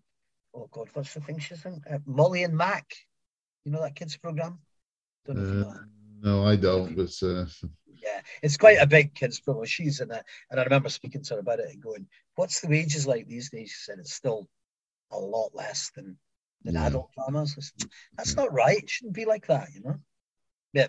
Oh 0.54 0.68
God, 0.72 0.90
what's 0.94 1.14
the 1.14 1.22
thing 1.22 1.40
she's 1.40 1.64
in? 1.66 1.82
Uh, 1.90 2.00
Molly 2.06 2.44
and 2.44 2.56
Mac. 2.58 2.92
You 3.66 3.72
know 3.72 3.82
that 3.82 3.96
kids 3.96 4.18
program? 4.18 4.60
Don't 5.26 5.38
know 5.38 5.44
if 5.44 5.50
you 5.54 5.60
know. 5.62 5.70
Uh, 5.70 5.76
no, 6.22 6.46
I 6.48 6.56
don't. 6.56 6.96
But 6.96 7.14
uh, 7.22 7.46
Yeah, 8.02 8.22
it's 8.42 8.58
quite 8.58 8.80
a 8.82 8.88
big 8.88 9.14
kids 9.14 9.40
program. 9.40 9.66
She's 9.66 10.00
in 10.00 10.12
it, 10.12 10.24
and 10.50 10.60
I 10.60 10.64
remember 10.64 10.90
speaking 10.90 11.24
to 11.24 11.36
her 11.36 11.40
about 11.40 11.60
it 11.60 11.70
and 11.70 11.82
going, 11.82 12.08
"What's 12.36 12.60
the 12.62 12.68
wages 12.68 13.06
like 13.06 13.28
these 13.28 13.50
days?" 13.52 13.70
She 13.70 13.84
said, 13.84 14.00
"It's 14.00 14.14
still 14.14 14.48
a 15.12 15.18
lot 15.20 15.52
less 15.54 15.92
than 15.96 16.18
than 16.64 16.76
Yeah. 16.76 16.88
adult 16.88 17.12
dramas." 17.14 17.74
That's 18.18 18.36
not 18.36 18.54
right. 18.54 18.84
It 18.84 18.90
shouldn't 18.90 19.16
be 19.16 19.26
like 19.26 19.48
that, 19.48 19.70
you 19.74 19.82
know. 19.82 20.00
Yeah, 20.74 20.88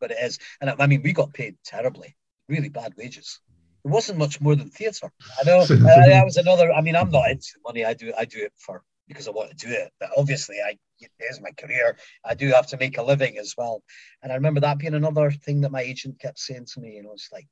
but 0.00 0.10
it 0.10 0.18
is, 0.20 0.38
and 0.60 0.70
I, 0.70 0.86
mean, 0.86 1.02
we 1.02 1.12
got 1.12 1.32
paid 1.32 1.56
terribly, 1.64 2.16
really 2.48 2.68
bad 2.68 2.94
wages. 2.96 3.40
It 3.84 3.88
wasn't 3.88 4.18
much 4.18 4.40
more 4.40 4.54
than 4.54 4.70
theatre. 4.70 5.10
I 5.40 5.44
know 5.44 5.64
that 5.66 6.24
was 6.24 6.36
another. 6.36 6.72
I 6.72 6.80
mean, 6.80 6.96
I'm 6.96 7.10
not 7.10 7.30
into 7.30 7.48
money. 7.64 7.84
I 7.84 7.94
do. 7.94 8.12
I 8.16 8.24
do 8.24 8.38
it 8.38 8.52
for 8.56 8.82
because 9.08 9.26
I 9.26 9.32
want 9.32 9.50
to 9.56 9.66
do 9.66 9.72
it. 9.72 9.92
But 9.98 10.10
obviously, 10.16 10.56
I 10.64 10.78
it 11.00 11.10
is 11.30 11.40
my 11.40 11.50
career. 11.52 11.96
I 12.24 12.34
do 12.34 12.48
have 12.48 12.66
to 12.68 12.76
make 12.76 12.98
a 12.98 13.02
living 13.02 13.38
as 13.38 13.54
well. 13.56 13.82
And 14.22 14.32
I 14.32 14.34
remember 14.34 14.60
that 14.60 14.78
being 14.78 14.94
another 14.94 15.30
thing 15.30 15.60
that 15.62 15.72
my 15.72 15.82
agent 15.82 16.18
kept 16.20 16.38
saying 16.38 16.66
to 16.74 16.80
me. 16.80 16.94
You 16.96 17.04
know, 17.04 17.12
it's 17.12 17.30
like, 17.32 17.46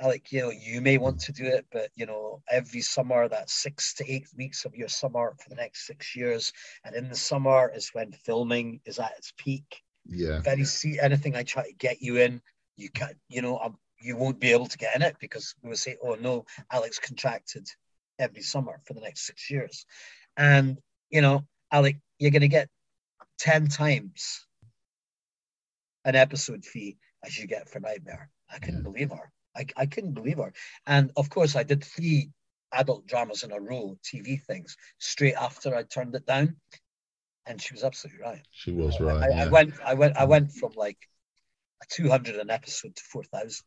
Alec, 0.00 0.30
you 0.30 0.42
know, 0.42 0.50
you 0.50 0.80
may 0.80 0.96
want 0.96 1.18
to 1.20 1.32
do 1.32 1.44
it, 1.44 1.66
but 1.72 1.90
you 1.96 2.06
know, 2.06 2.40
every 2.50 2.80
summer, 2.80 3.28
that 3.28 3.50
six 3.50 3.94
to 3.94 4.08
eight 4.10 4.28
weeks 4.36 4.64
of 4.64 4.74
your 4.74 4.88
summer 4.88 5.34
for 5.42 5.48
the 5.48 5.56
next 5.56 5.86
six 5.86 6.14
years, 6.14 6.52
and 6.84 6.94
in 6.94 7.08
the 7.08 7.16
summer 7.16 7.70
is 7.74 7.90
when 7.92 8.12
filming 8.12 8.80
is 8.84 8.98
at 9.00 9.12
its 9.18 9.32
peak. 9.36 9.82
yeah, 10.06 10.38
If 10.38 10.46
any 10.46 10.64
see 10.64 11.00
anything 11.00 11.34
I 11.34 11.42
try 11.42 11.64
to 11.64 11.72
get 11.74 12.00
you 12.00 12.18
in, 12.18 12.40
you 12.76 12.90
can't, 12.90 13.16
you 13.28 13.42
know, 13.42 13.58
um, 13.58 13.76
you 14.00 14.16
won't 14.16 14.38
be 14.38 14.52
able 14.52 14.66
to 14.66 14.78
get 14.78 14.94
in 14.94 15.02
it 15.02 15.16
because 15.20 15.54
we 15.62 15.70
will 15.70 15.76
say, 15.76 15.96
oh 16.02 16.14
no, 16.14 16.46
Alex 16.70 17.00
contracted 17.00 17.66
every 18.20 18.42
summer 18.42 18.80
for 18.84 18.94
the 18.94 19.00
next 19.00 19.26
six 19.26 19.50
years. 19.50 19.84
And, 20.36 20.78
you 21.10 21.20
know, 21.22 21.44
Alec, 21.72 21.96
you're 22.20 22.30
going 22.30 22.42
to 22.42 22.48
get 22.48 22.68
10 23.40 23.66
times 23.66 24.46
an 26.04 26.14
episode 26.14 26.64
fee 26.64 26.98
as 27.24 27.36
you 27.36 27.48
get 27.48 27.68
for 27.68 27.80
Knightmare. 27.80 28.30
I 28.48 28.58
couldn't 28.60 28.84
Yeah. 28.84 28.90
believe 28.90 29.10
her. 29.10 29.32
I, 29.58 29.66
I 29.76 29.86
couldn't 29.86 30.14
believe 30.14 30.38
her. 30.38 30.52
And 30.86 31.10
of 31.16 31.28
course, 31.30 31.56
I 31.56 31.64
did 31.64 31.84
three 31.84 32.30
adult 32.72 33.06
dramas 33.06 33.42
in 33.42 33.52
a 33.52 33.60
row, 33.60 33.98
TV 34.04 34.40
things, 34.46 34.76
straight 34.98 35.34
after 35.34 35.74
I 35.74 35.82
turned 35.82 36.14
it 36.14 36.26
down. 36.26 36.56
And 37.46 37.60
she 37.60 37.74
was 37.74 37.82
absolutely 37.82 38.22
right. 38.22 38.42
she 38.50 38.72
was 38.72 39.00
right. 39.00 39.32
I, 39.32 39.44
I 39.44 39.48
went, 39.48 39.74
I 39.84 39.94
went, 39.94 40.16
I 40.16 40.24
mm. 40.24 40.28
went 40.28 40.52
from 40.52 40.72
like 40.76 40.98
a 41.82 41.86
200 41.90 42.36
an 42.36 42.50
episode 42.50 42.94
to 42.94 43.02
4,000. 43.02 43.64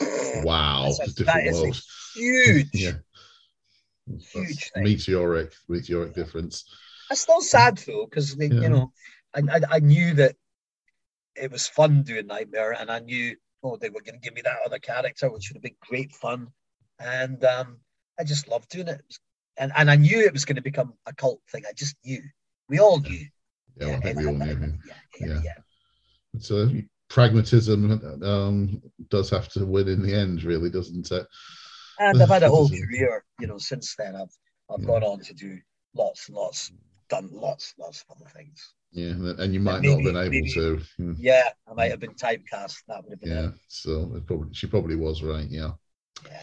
Wow, 0.44 0.84
That's 0.84 1.00
a- 1.00 1.02
it's 1.04 1.20
a 1.20 1.24
that 1.24 1.44
different 1.44 1.46
is 1.48 1.58
a 1.58 1.62
world. 1.62 1.82
huge. 2.14 2.68
Yeah, 2.74 2.92
Huge 4.32 4.70
meteoric, 4.76 5.52
meteoric 5.68 6.14
difference. 6.14 6.64
That's 7.08 7.20
still 7.20 7.40
sad 7.40 7.78
though, 7.78 8.06
because 8.06 8.36
Yeah. 8.36 8.46
you 8.48 8.68
know, 8.68 8.92
I, 9.34 9.40
I 9.40 9.60
I 9.76 9.78
knew 9.80 10.14
that 10.14 10.36
it 11.36 11.50
was 11.50 11.66
fun 11.68 12.02
doing 12.02 12.26
Knightmare, 12.26 12.72
and 12.72 12.90
I 12.90 12.98
knew 13.00 13.36
oh 13.62 13.76
they 13.76 13.90
were 13.90 14.02
going 14.02 14.14
to 14.20 14.20
give 14.20 14.34
me 14.34 14.42
that 14.42 14.58
other 14.64 14.78
character, 14.78 15.30
which 15.30 15.48
would 15.50 15.56
have 15.56 15.62
been 15.62 15.76
great 15.80 16.12
fun, 16.12 16.48
and 16.98 17.44
um, 17.44 17.78
I 18.18 18.24
just 18.24 18.48
loved 18.48 18.68
doing 18.70 18.88
it, 18.88 19.02
and 19.56 19.72
and 19.76 19.90
I 19.90 19.96
knew 19.96 20.20
it 20.20 20.32
was 20.32 20.44
going 20.44 20.56
to 20.56 20.62
become 20.62 20.94
a 21.06 21.14
cult 21.14 21.40
thing. 21.50 21.64
I 21.68 21.72
just 21.72 21.96
knew. 22.04 22.22
We 22.68 22.78
all 22.78 23.00
knew. 23.00 23.26
Yeah, 23.76 23.96
I 23.96 24.00
think 24.00 24.18
we 24.18 24.26
all 24.26 24.34
knew. 24.34 24.74
yeah. 24.86 24.94
Yeah, 25.18 25.26
yeah, 25.26 25.26
Yeah. 25.26 25.40
yeah. 25.44 26.38
So 26.38 26.70
pragmatism 27.08 28.22
um, 28.22 28.82
does 29.08 29.30
have 29.30 29.48
to 29.50 29.66
win 29.66 29.88
in 29.88 30.02
the 30.02 30.14
end, 30.14 30.44
really, 30.44 30.70
doesn't 30.70 31.10
it? 31.10 31.26
And 31.98 32.22
I've 32.22 32.28
had 32.28 32.44
a 32.44 32.48
whole 32.54 32.68
career, 32.68 33.24
you 33.40 33.46
know, 33.48 33.58
since 33.58 33.96
then. 33.96 34.14
I've 34.16 34.30
I've 34.70 34.80
Yeah. 34.80 34.86
gone 34.86 35.02
on 35.02 35.20
to 35.20 35.34
do 35.34 35.58
lots 35.94 36.28
and 36.28 36.36
lots, 36.36 36.70
done 37.08 37.28
lots, 37.32 37.74
lots 37.78 38.04
of 38.08 38.16
other 38.16 38.30
things. 38.30 38.74
Yeah, 38.92 39.10
and 39.38 39.54
you 39.54 39.60
might 39.60 39.82
maybe- 39.82 39.88
not 39.88 39.96
have 39.96 40.04
been 40.04 40.16
able 40.16 40.30
maybe- 40.46 40.52
to. 40.54 40.80
Hmm, 40.96 41.12
Yeah, 41.18 41.48
I 41.68 41.74
might 41.74 41.90
have 41.90 42.00
been 42.00 42.14
typecast. 42.14 42.76
That 42.88 43.02
would 43.04 43.12
have 43.12 43.20
been 43.20 43.30
Yeah, 43.30 43.48
it. 43.48 43.54
so 43.68 44.20
probably 44.26 44.52
she 44.52 44.66
probably 44.66 44.96
was 44.96 45.22
right. 45.22 45.48
Yeah. 45.48 45.72
Yeah. 46.26 46.42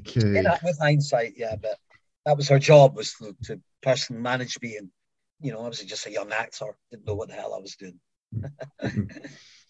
Okay. 0.00 0.42
With 0.62 0.78
hindsight, 0.80 1.34
yeah, 1.36 1.56
but 1.56 1.78
that 2.26 2.36
was 2.36 2.48
her 2.48 2.58
job 2.58 2.96
was 2.96 3.12
to, 3.14 3.36
to 3.44 3.60
person 3.82 4.20
manage 4.20 4.58
me, 4.62 4.76
and 4.76 4.88
you 5.40 5.52
know, 5.52 5.60
I 5.60 5.68
was 5.68 5.80
just 5.84 6.06
a 6.06 6.10
young 6.10 6.32
actor, 6.32 6.66
didn't 6.90 7.06
know 7.06 7.14
what 7.14 7.28
the 7.28 7.34
hell 7.34 7.54
I 7.54 7.58
was 7.60 7.76
doing. 7.76 8.00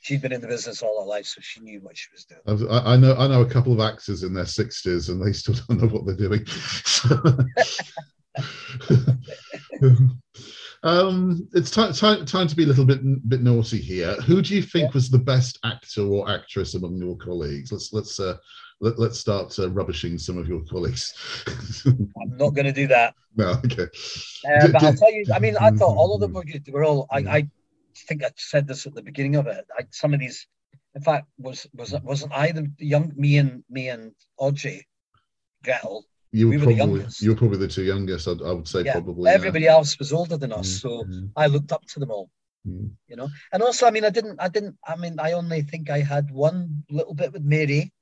She'd 0.03 0.23
been 0.23 0.33
in 0.33 0.41
the 0.41 0.47
business 0.47 0.83
all 0.83 1.01
her 1.03 1.07
life, 1.09 1.27
so 1.27 1.41
she 1.43 1.61
knew 1.61 1.81
what 1.81 1.97
she 1.97 2.09
was 2.13 2.27
doing. 2.27 2.69
I 2.71 2.93
I 2.95 2.97
know 2.97 3.15
I 3.17 3.27
know 3.27 3.41
a 3.43 3.49
couple 3.51 3.73
of 3.73 3.81
actors 3.81 4.23
in 4.23 4.33
their 4.35 4.47
sixties, 4.47 5.09
and 5.09 5.21
they 5.21 5.33
still 5.33 5.55
don't 5.69 5.81
know 5.83 5.89
what 5.89 6.07
they're 6.07 6.15
doing. 6.29 6.47
um, 10.83 11.49
it's 11.55 11.71
time, 11.71 11.93
time 11.93 12.27
time 12.27 12.49
to 12.49 12.57
be 12.57 12.65
a 12.65 12.67
little 12.67 12.85
bit 12.85 13.01
bit 13.29 13.43
naughty 13.43 13.79
here. 13.79 14.15
Who 14.23 14.43
do 14.43 14.55
you 14.55 14.63
think 14.63 14.95
was 14.95 15.09
the 15.11 15.19
best 15.19 15.59
actor 15.65 16.03
or 16.03 16.29
actress 16.29 16.75
among 16.75 16.97
your 16.97 17.17
colleagues? 17.17 17.71
Let's 17.71 17.93
let's 17.93 18.19
uh, 18.19 18.37
let, 18.81 18.99
let's 18.99 19.19
start 19.19 19.57
uh, 19.59 19.71
rubbishing 19.71 20.19
some 20.19 20.37
of 20.39 20.49
your 20.49 20.63
colleagues. 20.65 21.15
I'm 21.87 22.37
not 22.37 22.51
going 22.51 22.67
to 22.67 22.73
do 22.73 22.87
that. 22.89 23.15
no, 23.37 23.51
okay. 23.65 23.85
Uh, 23.85 24.69
but 24.73 24.83
I'll 24.83 24.95
tell 24.95 25.13
you, 25.13 25.25
I 25.33 25.39
mean, 25.39 25.57
I 25.57 25.71
thought 25.71 25.97
all 25.97 26.15
of 26.15 26.21
them 26.21 26.33
were 26.33 26.45
good. 26.45 26.65
They 26.65 26.73
were 26.73 26.85
all. 26.85 27.07
I, 27.11 27.19
I 27.19 27.49
think 28.09 28.25
I 28.25 28.31
said 28.37 28.67
this 28.67 28.87
at 28.87 28.95
the 28.95 29.03
beginning 29.03 29.37
of 29.37 29.47
it. 29.47 29.65
I, 29.79 29.85
some 29.91 30.13
of 30.13 30.21
these, 30.21 30.47
in 30.95 31.03
fact, 31.03 31.29
was 31.39 31.67
was 31.75 31.95
wasn't 32.03 32.33
I 32.33 32.51
the 32.53 32.71
young 32.79 33.13
me 33.17 33.39
and 33.39 33.63
me 33.71 33.89
and 33.89 34.13
Audrey 34.39 34.87
Gretel? 35.63 36.05
You 36.35 36.47
were 36.47 36.51
we 36.51 36.57
were 36.57 36.67
the 36.67 36.77
probably 36.77 36.95
youngest. 36.97 37.23
you 37.23 37.31
were 37.31 37.37
probably 37.37 37.59
the 37.59 37.69
two 37.69 37.85
youngest. 37.85 38.27
I'd, 38.27 38.43
I 38.43 38.53
would 38.53 38.67
say 38.67 38.83
Yeah, 38.83 38.93
probably. 38.95 39.31
yeah. 39.31 39.37
Everybody 39.37 39.67
else 39.69 39.99
was 40.01 40.13
older 40.13 40.37
than 40.37 40.53
us, 40.53 40.69
so 40.83 41.05
mm, 41.05 41.31
I 41.37 41.47
looked 41.47 41.71
up 41.71 41.85
to 41.93 42.01
them 42.01 42.11
all. 42.11 42.29
mm. 42.67 42.91
You 43.07 43.17
know, 43.17 43.29
and 43.53 43.63
also, 43.63 43.87
I 43.87 43.93
mean, 43.93 44.05
I 44.05 44.11
didn't, 44.11 44.41
I 44.41 44.49
didn't, 44.49 44.77
I 44.85 44.97
mean, 44.97 45.17
I 45.21 45.33
only 45.33 45.63
think 45.63 45.91
I 45.91 46.01
had 46.01 46.31
one 46.33 46.85
little 46.91 47.15
bit 47.15 47.33
with 47.33 47.45
Mary 47.45 47.93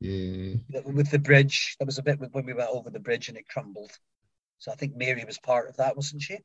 Yeah. 0.00 0.56
with 0.98 1.10
the 1.10 1.18
bridge. 1.18 1.76
There 1.78 1.86
was 1.86 1.98
a 1.98 2.02
bit 2.02 2.20
with, 2.20 2.32
when 2.34 2.44
we 2.44 2.52
went 2.52 2.68
over 2.70 2.90
the 2.90 3.00
bridge 3.00 3.28
and 3.30 3.38
it 3.38 3.48
crumbled. 3.48 3.92
So 4.58 4.70
I 4.70 4.74
think 4.74 4.94
Mary 4.96 5.24
was 5.24 5.38
part 5.38 5.68
of 5.70 5.76
that, 5.78 5.96
wasn't 5.96 6.20
she? 6.22 6.36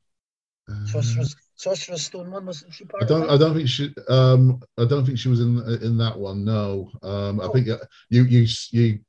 Uh, 0.70 0.86
Sorcerer's 0.86 1.36
Sorcerer's 1.56 2.06
Stone 2.06 2.30
one, 2.30 2.46
wasn't 2.46 2.72
she 2.72 2.84
part 2.86 3.02
I 3.02 3.06
don't. 3.06 3.24
of 3.24 3.30
I 3.30 3.36
don't 3.36 3.54
think 3.54 3.68
she. 3.68 3.92
Um, 4.08 4.62
I 4.78 4.86
don't 4.86 5.04
think 5.04 5.18
she 5.18 5.28
was 5.28 5.40
in 5.40 5.58
in 5.82 5.98
that 5.98 6.16
one. 6.18 6.42
No. 6.42 6.90
Um, 7.02 7.38
I 7.40 7.44
Oh. 7.44 7.52
think 7.52 7.68
uh, 7.68 7.84
you 8.08 8.22
you 8.24 8.46
you. 8.70 9.00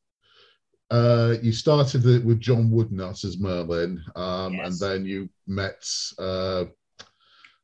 Uh, 0.92 1.36
you 1.42 1.52
started 1.52 2.04
the, 2.04 2.20
with 2.20 2.40
John 2.40 2.70
Woodnutt 2.70 3.26
as 3.26 3.40
Merlin, 3.40 4.04
um, 4.16 4.60
and 4.60 4.78
then 4.80 5.06
you 5.06 5.30
met 5.48 5.84
uh, 6.20 6.66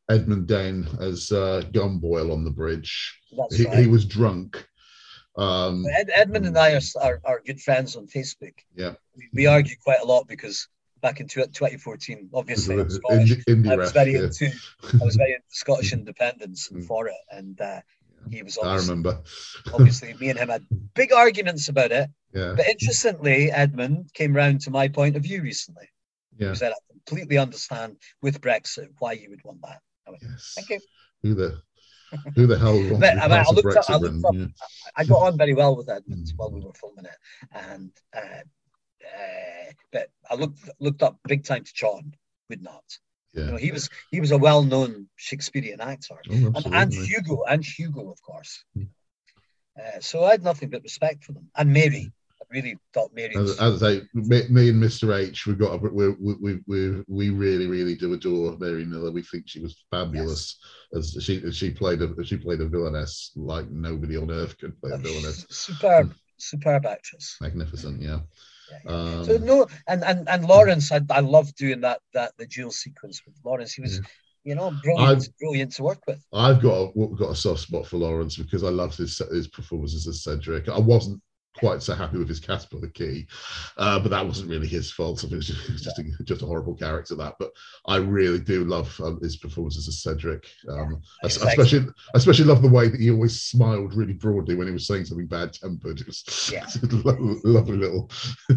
Edmund 0.09 0.47
Dainton 0.47 0.99
as 1.01 1.31
uh, 1.31 1.63
Gumboil 1.71 2.31
on 2.31 2.43
the 2.43 2.49
bridge. 2.49 3.19
He, 3.51 3.65
right. 3.65 3.77
he 3.77 3.87
was 3.87 4.05
drunk. 4.05 4.67
Um, 5.37 5.85
Ed, 5.97 6.09
Edmund 6.13 6.45
and 6.45 6.57
I 6.57 6.73
are, 6.73 6.81
are, 7.01 7.21
are 7.23 7.41
good 7.45 7.61
friends 7.61 7.95
on 7.95 8.07
Facebook. 8.07 8.53
Yeah. 8.75 8.93
We, 9.15 9.29
we 9.33 9.45
argue 9.45 9.75
quite 9.81 10.01
a 10.01 10.05
lot 10.05 10.27
because 10.27 10.67
back 11.01 11.19
in 11.19 11.27
2014, 11.27 12.29
obviously, 12.33 12.79
I'm 12.79 12.89
Scottish. 12.89 13.31
indie, 13.31 13.43
indie 13.45 13.71
I 13.71 13.75
was 13.75 13.91
very 13.91 14.13
yeah. 14.13 14.23
into 14.23 14.51
I 15.01 15.05
was 15.05 15.15
very 15.15 15.33
into 15.33 15.45
Scottish 15.49 15.93
independence 15.99 16.69
and 16.69 16.83
Mm. 16.83 16.87
for 16.87 17.07
it, 17.07 17.15
and 17.31 17.59
uh, 17.59 17.81
he 18.29 18.43
was 18.43 18.57
I 18.57 18.75
remember. 18.77 19.19
obviously 19.73 20.13
me 20.19 20.29
and 20.29 20.39
him 20.39 20.49
had 20.49 20.65
big 20.93 21.11
arguments 21.13 21.67
about 21.69 21.91
it. 21.91 22.09
yeah, 22.33 22.53
But 22.55 22.67
interestingly, 22.67 23.51
Edmund 23.51 24.11
came 24.13 24.35
round 24.35 24.61
to 24.61 24.71
my 24.71 24.87
point 24.87 25.15
of 25.15 25.23
view 25.23 25.41
recently. 25.41 25.87
yeah. 26.37 26.49
He 26.49 26.55
said, 26.55 26.71
"I 26.71 26.75
completely 26.93 27.37
understand 27.37 27.97
with 28.21 28.41
Brexit 28.41 28.87
why 28.99 29.13
you 29.13 29.29
would 29.29 29.43
want 29.43 29.61
that." 29.63 29.79
I 30.07 30.11
went, 30.11 30.23
Yes. 30.23 30.53
"Thank 30.55 30.69
you." 30.69 30.79
Who 31.23 31.35
the 31.35 31.61
who 32.35 32.45
the 32.47 32.59
hell 32.59 32.73
But, 32.99 33.17
I 33.19 33.27
mean, 33.27 33.45
I 33.47 33.51
looked 33.51 33.77
up- 33.77 33.89
I 33.89 33.95
looked 33.97 34.25
up- 34.25 34.51
I 34.97 35.03
got 35.05 35.21
on 35.27 35.37
very 35.37 35.53
well 35.53 35.75
with 35.77 35.89
Edmund 35.89 36.27
Mm. 36.27 36.31
while 36.35 36.51
we 36.51 36.59
were 36.61 36.73
filming 36.73 37.05
it, 37.05 37.17
and 37.53 37.91
uh, 38.15 38.43
uh, 39.05 39.71
but 39.91 40.09
I 40.29 40.35
looked 40.35 40.59
looked 40.79 41.03
up 41.03 41.19
big 41.27 41.43
time 41.45 41.63
to 41.63 41.73
John 41.73 42.13
Woodnutt. 42.51 42.99
Yeah, 43.33 43.45
You 43.45 43.51
know, 43.51 43.57
he 43.57 43.71
was 43.71 43.89
he 44.11 44.19
was 44.19 44.31
a 44.31 44.37
well 44.37 44.63
known 44.63 45.07
Shakespearean 45.15 45.81
actor, 45.81 46.15
Oh, 46.29 46.33
and, 46.55 46.65
and. 46.73 46.93
Hugo 46.93 47.43
and 47.43 47.63
Hugo, 47.63 48.11
of 48.11 48.21
course. 48.21 48.63
Mm. 48.77 48.87
Uh, 49.79 49.99
so 50.01 50.23
I 50.25 50.31
had 50.31 50.43
nothing 50.43 50.69
but 50.69 50.83
respect 50.83 51.23
for 51.23 51.31
them, 51.33 51.49
and 51.55 51.71
Mary. 51.71 52.11
I 52.41 52.43
really 52.49 52.77
thought 52.93 53.11
Mary. 53.13 53.33
As, 53.37 53.41
Was, 53.41 53.59
as 53.61 53.83
I 53.83 53.93
say, 53.99 54.01
me, 54.13 54.41
me 54.49 54.69
and 54.69 54.83
Mr. 54.83 55.17
H, 55.17 55.47
we've 55.47 55.57
got 55.57 55.75
a, 55.75 55.77
we, 55.77 56.09
we, 56.09 56.33
we, 56.41 56.59
we, 56.67 57.03
we 57.07 57.29
really, 57.29 57.67
really 57.67 57.95
do 57.95 58.11
adore 58.13 58.57
Mary 58.57 58.83
Miller. 58.83 59.11
We 59.11 59.21
think 59.21 59.47
she 59.47 59.61
was 59.61 59.85
fabulous 59.89 60.57
as 60.93 61.15
she 61.21 61.49
she 61.53 61.71
played 61.71 62.01
a 62.01 62.23
she 62.25 62.35
played 62.35 62.59
a 62.59 62.67
villainess 62.67 63.31
like 63.37 63.69
nobody 63.71 64.17
on 64.17 64.29
earth 64.29 64.57
could 64.57 64.77
play 64.81 64.91
a 64.91 64.97
villainess. 64.97 65.45
superb, 65.49 66.13
superb 66.37 66.85
actress. 66.85 67.37
Magnificent, 67.39 68.01
yeah. 68.01 68.19
Um, 68.87 69.25
So 69.25 69.37
no, 69.37 69.67
and 69.87 70.03
and 70.03 70.27
and 70.29 70.45
Lawrence, 70.45 70.91
I, 70.91 71.01
I 71.09 71.19
love 71.19 71.53
doing 71.55 71.81
that 71.81 71.99
that 72.13 72.33
the 72.37 72.45
duel 72.47 72.71
sequence 72.71 73.21
with 73.25 73.35
Lawrence. 73.43 73.73
He 73.73 73.81
was 73.81 73.97
Yeah. 73.97 74.03
You 74.43 74.55
know, 74.55 74.73
brilliant, 74.83 75.21
I've, 75.21 75.37
brilliant 75.37 75.71
to 75.73 75.83
work 75.83 75.99
with. 76.07 76.19
I've 76.33 76.63
got 76.63 76.89
a, 76.95 77.07
got 77.15 77.29
a 77.29 77.35
soft 77.35 77.59
spot 77.59 77.85
for 77.85 77.97
Lawrence 77.97 78.37
because 78.37 78.63
I 78.63 78.69
loved 78.69 78.97
his 78.97 79.21
his 79.31 79.47
performances 79.47 80.07
as 80.07 80.23
Cedric. 80.23 80.67
I 80.67 80.79
wasn't 80.79 81.21
quite 81.57 81.81
so 81.81 81.93
happy 81.93 82.17
with 82.17 82.29
his 82.29 82.39
Casper 82.39 82.79
the 82.79 82.89
Key, 82.89 83.27
uh, 83.77 83.99
but 83.99 84.09
that 84.09 84.25
wasn't 84.25 84.49
really 84.49 84.67
his 84.67 84.91
fault. 84.91 85.23
It 85.23 85.31
was 85.31 85.47
just, 85.47 85.69
it 85.69 85.73
was 85.73 85.81
just, 85.81 85.99
a, 85.99 86.23
just 86.23 86.41
a 86.41 86.45
horrible 86.45 86.75
character 86.75 87.15
that. 87.15 87.35
But 87.39 87.51
I 87.85 87.97
really 87.97 88.39
do 88.39 88.63
love 88.63 88.99
um, 89.01 89.19
his 89.21 89.37
performances 89.37 89.87
as 89.87 90.01
Cedric. 90.01 90.47
Um, 90.69 91.01
yeah, 91.23 91.27
especially, 91.27 91.87
especially 92.13 92.45
love 92.45 92.61
the 92.61 92.69
way 92.69 92.87
that 92.89 92.99
he 92.99 93.11
always 93.11 93.41
smiled 93.41 93.93
really 93.93 94.13
broadly 94.13 94.55
when 94.55 94.67
he 94.67 94.73
was 94.73 94.87
saying 94.87 95.05
something 95.05 95.27
bad 95.27 95.53
tempered. 95.53 95.99
It 95.99 96.07
was 96.07 96.49
yeah. 96.51 96.65
lovely 97.43 97.77
little. 97.77 98.09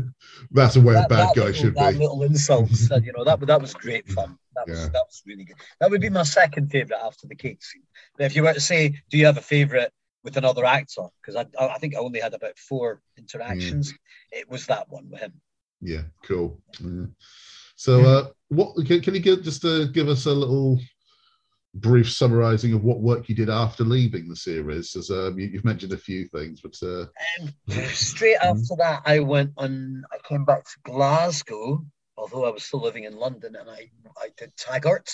that's 0.50 0.76
a 0.76 0.80
way 0.80 0.94
that, 0.94 1.06
a 1.06 1.08
bad 1.08 1.34
guy 1.34 1.46
little, 1.46 1.52
should 1.52 1.74
that 1.74 1.92
be. 1.92 1.98
Little 1.98 2.22
insults, 2.22 2.90
you 2.90 3.12
know 3.16 3.24
that 3.24 3.40
that 3.46 3.60
was 3.60 3.74
great 3.74 4.08
fun. 4.08 4.38
That 4.54 4.68
was 4.68 4.78
yeah. 4.78 4.86
that 4.86 5.02
was 5.08 5.20
really 5.26 5.42
good. 5.42 5.56
That 5.80 5.90
would 5.90 6.00
be 6.00 6.10
my 6.10 6.22
second 6.22 6.70
favorite 6.70 7.00
after 7.02 7.26
the 7.26 7.34
cake 7.34 7.60
scene. 7.60 7.82
But 8.16 8.26
if 8.26 8.36
you 8.36 8.44
were 8.44 8.54
to 8.54 8.60
say, 8.60 8.94
do 9.10 9.18
you 9.18 9.26
have 9.26 9.36
a 9.36 9.40
favorite? 9.40 9.92
With 10.24 10.36
another 10.38 10.64
actor 10.64 11.06
because 11.20 11.36
I, 11.36 11.46
I 11.64 11.78
think 11.78 11.94
I 11.94 11.98
only 11.98 12.18
had 12.18 12.34
about 12.34 12.58
four 12.58 13.02
interactions. 13.16 13.92
Mm. 13.92 13.96
It 14.32 14.50
was 14.50 14.66
that 14.66 14.88
one 14.88 15.10
with 15.10 15.20
him. 15.20 15.34
Yeah, 15.80 16.02
cool. 16.24 16.60
Yeah. 16.80 17.06
So, 17.76 18.00
uh, 18.02 18.26
what 18.48 18.74
can, 18.86 19.00
can 19.00 19.14
you 19.14 19.20
give, 19.20 19.42
just 19.42 19.64
uh, 19.64 19.84
give 19.86 20.08
us 20.08 20.26
a 20.26 20.32
little 20.32 20.80
brief 21.74 22.10
summarizing 22.10 22.72
of 22.72 22.84
what 22.84 23.00
work 23.00 23.28
you 23.28 23.34
did 23.34 23.50
after 23.50 23.84
leaving 23.84 24.28
the 24.28 24.36
series? 24.36 24.96
As 24.96 25.10
um, 25.10 25.38
you, 25.38 25.50
have 25.52 25.64
mentioned 25.64 25.92
a 25.92 25.98
few 25.98 26.26
things, 26.28 26.60
but 26.62 26.74
uh... 26.82 27.02
um, 27.42 27.84
straight 27.88 28.38
mm. 28.38 28.50
after 28.50 28.76
that, 28.78 29.02
I 29.04 29.18
went 29.18 29.52
on. 29.58 30.04
I 30.10 30.16
came 30.26 30.44
back 30.44 30.64
to 30.64 30.78
Glasgow, 30.84 31.84
although 32.16 32.46
I 32.46 32.50
was 32.50 32.64
still 32.64 32.80
living 32.80 33.04
in 33.04 33.16
London, 33.16 33.56
and 33.56 33.68
I 33.68 33.90
I 34.16 34.30
did 34.38 34.56
Taggart. 34.56 35.10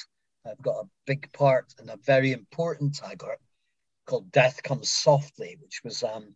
I've 0.47 0.63
got 0.63 0.85
a 0.85 0.89
big 1.07 1.31
part 1.33 1.75
and 1.79 1.91
a 1.91 1.99
very 1.99 2.33
important 2.33 2.95
Taggart 2.95 3.41
called 4.11 4.33
Death 4.33 4.63
Comes 4.63 4.91
Softly, 4.91 5.57
which 5.63 5.81
was 5.85 6.03
um, 6.03 6.35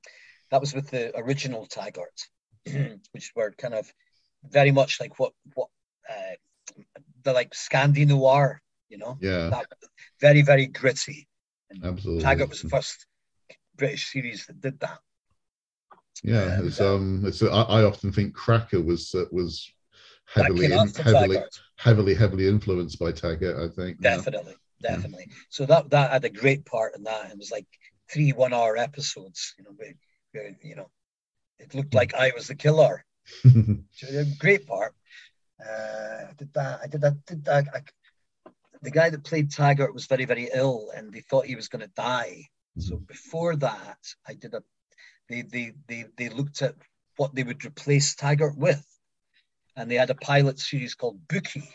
that 0.51 0.61
was 0.61 0.73
with 0.73 0.91
the 0.91 1.17
original 1.19 1.67
Taggart, 1.67 2.21
which 3.11 3.33
were 3.35 3.53
kind 3.59 3.75
of 3.75 3.93
very 4.45 4.71
much 4.71 5.01
like 5.01 5.19
what 5.19 5.33
what 5.55 5.69
uh, 6.09 6.37
the 7.25 7.33
like 7.33 7.51
Scandi 7.51 8.07
noir, 8.07 8.63
you 8.89 8.99
know, 8.99 9.19
yeah, 9.21 9.51
that, 9.51 9.67
very 10.21 10.43
very 10.43 10.67
gritty. 10.67 11.27
And 11.71 11.85
Absolutely, 11.85 12.23
Taggart 12.23 12.51
was 12.51 12.63
the 12.63 12.69
first 12.69 13.07
British 13.77 14.13
series 14.13 14.47
that 14.47 14.61
did 14.61 14.79
that. 14.81 15.01
Yeah, 16.23 16.61
it's 16.63 16.81
um, 16.81 17.25
it's 17.27 17.43
I, 17.43 17.63
I 17.63 17.85
often 17.85 18.13
think 18.13 18.35
Cracker 18.35 18.81
was 18.81 19.15
uh, 19.17 19.25
was 19.33 19.69
heavily 20.27 20.67
in, 20.67 20.73
heavily 20.73 21.37
Taggart. 21.37 21.61
heavily 21.77 22.15
heavily 22.15 22.47
influenced 22.47 23.01
by 23.01 23.11
Taggart. 23.11 23.59
I 23.59 23.75
think 23.75 24.01
definitely 24.01 24.55
definitely. 24.83 25.27
Yeah. 25.29 25.35
So 25.51 25.67
that 25.67 25.91
that 25.91 26.13
had 26.13 26.25
a 26.25 26.31
great 26.31 26.65
part 26.65 26.97
in 26.97 27.05
that. 27.05 27.31
It 27.31 27.39
was 27.39 27.51
like 27.51 27.67
three 28.11 28.33
one-hour 28.33 28.77
episodes. 28.77 29.55
You 29.59 29.65
know, 29.65 29.71
where, 29.77 30.57
you 30.63 30.77
know, 30.77 30.91
it 31.59 31.75
looked 31.75 31.95
like 31.95 32.15
I 32.15 32.33
was 32.35 32.49
the 32.49 32.55
killer. 32.55 33.05
great 34.39 34.67
part. 34.67 34.95
Uh, 35.61 36.27
I 36.29 36.33
did 36.37 36.53
that. 36.55 36.81
I 36.83 36.87
did 36.87 37.01
that. 37.01 37.27
Did 37.27 37.45
that. 37.45 37.67
I, 37.75 37.81
the 38.83 38.91
guy 38.91 39.09
that 39.11 39.25
played 39.25 39.51
Taggart 39.51 39.95
was 39.95 40.07
very, 40.07 40.27
very 40.27 40.51
ill, 40.53 40.91
and 40.95 41.13
they 41.13 41.21
thought 41.21 41.47
he 41.47 41.57
was 41.57 41.69
going 41.69 41.81
to 41.81 41.91
die. 41.97 42.43
Mm-hmm. 42.79 42.81
So 42.81 42.97
before 42.97 43.57
that, 43.57 43.99
I 44.29 44.35
did 44.35 44.55
a. 44.55 44.63
They, 45.29 45.43
they 45.43 45.73
they 45.89 46.05
they 46.19 46.29
looked 46.29 46.61
at 46.61 46.75
what 47.17 47.35
they 47.35 47.45
would 47.45 47.65
replace 47.65 48.15
Taggart 48.15 48.59
with, 48.59 48.85
and 49.77 49.91
they 49.91 49.95
had 49.95 50.11
a 50.11 50.15
pilot 50.15 50.59
series 50.59 50.95
called 50.95 51.27
Bookie, 51.29 51.69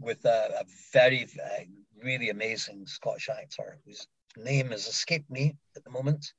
with 0.00 0.24
a, 0.24 0.60
a 0.60 0.64
very 0.92 1.24
uh, 1.24 1.64
really 2.02 2.30
amazing 2.30 2.86
Scottish 2.86 3.28
actor 3.28 3.78
whose 3.86 4.06
name 4.36 4.70
has 4.70 4.86
escaped 4.86 5.30
me 5.30 5.56
at 5.76 5.84
the 5.84 5.90
moment. 5.90 6.32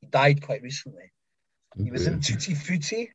He 0.00 0.06
died 0.06 0.42
quite 0.42 0.62
recently. 0.62 1.10
Okay. 1.74 1.84
He 1.84 1.90
was 1.90 2.06
in 2.06 2.20
Tutti 2.20 2.54
Frutti. 2.54 3.10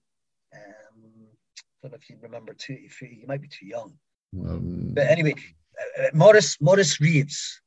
Um, 0.53 1.27
I 1.59 1.61
don't 1.81 1.91
know 1.91 1.97
if 2.01 2.09
you 2.09 2.17
remember 2.21 2.53
Tutti 2.53 2.87
Frutti. 2.87 3.19
You 3.21 3.27
might 3.27 3.41
be 3.41 3.47
too 3.47 3.67
young. 3.67 3.93
Um, 4.33 4.89
but 4.93 5.07
anyway, 5.07 5.35
uh, 5.77 6.03
uh, 6.03 6.09
Maurice 6.13 6.59
Maurice 6.59 6.97
Roëves. 6.97 7.61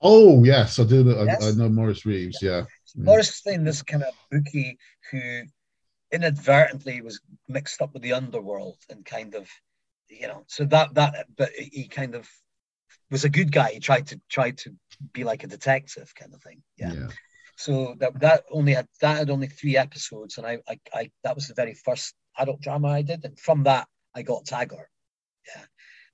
Oh 0.00 0.44
yes, 0.44 0.78
I 0.78 0.84
do. 0.84 1.18
I, 1.18 1.24
yes? 1.24 1.44
I 1.44 1.50
know 1.58 1.68
Maurice 1.68 2.02
Roëves. 2.02 2.40
Yeah, 2.40 2.64
yeah. 2.94 3.04
Maurice 3.04 3.40
playing 3.42 3.64
this 3.64 3.82
kind 3.82 4.02
of 4.02 4.14
bookie 4.30 4.78
who 5.10 5.42
inadvertently 6.10 7.02
was 7.02 7.20
mixed 7.48 7.82
up 7.82 7.92
with 7.92 8.02
the 8.02 8.14
underworld 8.14 8.78
and 8.88 9.04
kind 9.04 9.34
of, 9.34 9.48
you 10.10 10.26
know, 10.26 10.44
so 10.48 10.64
that 10.66 10.94
that 10.94 11.26
but 11.36 11.50
he 11.56 11.88
kind 11.88 12.14
of 12.14 12.28
was 13.10 13.24
a 13.24 13.28
good 13.28 13.52
guy. 13.52 13.70
He 13.72 13.80
tried 13.80 14.06
to 14.08 14.20
try 14.28 14.50
to 14.52 14.74
be 15.12 15.24
like 15.24 15.44
a 15.44 15.48
detective 15.48 16.14
kind 16.14 16.34
of 16.34 16.42
thing. 16.42 16.62
Yeah. 16.76 16.92
yeah. 16.92 17.08
So 17.56 17.94
that 17.98 18.18
that 18.20 18.44
only 18.50 18.74
had 18.74 18.88
that 19.00 19.18
had 19.18 19.30
only 19.30 19.48
three 19.48 19.76
episodes, 19.76 20.38
and 20.38 20.46
I, 20.46 20.58
I 20.68 20.80
I 20.94 21.10
that 21.24 21.34
was 21.34 21.48
the 21.48 21.54
very 21.54 21.74
first 21.74 22.14
adult 22.38 22.60
drama 22.60 22.88
I 22.88 23.02
did, 23.02 23.24
and 23.24 23.38
from 23.38 23.64
that 23.64 23.86
I 24.14 24.22
got 24.22 24.46
Taggart. 24.46 24.88
Yeah, 25.46 25.64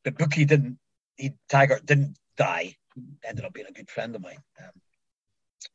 but 0.05 0.19
Bookie 0.19 0.45
didn't. 0.45 0.79
He 1.17 1.35
Taggart 1.49 1.87
didn't 1.87 2.17
die. 2.37 2.77
He 2.95 3.03
ended 3.25 3.45
up 3.45 3.53
being 3.53 3.69
a 3.69 3.73
good 3.73 3.91
friend 3.91 4.15
of 4.15 4.23
mine. 4.23 4.43
Um, 4.61 4.71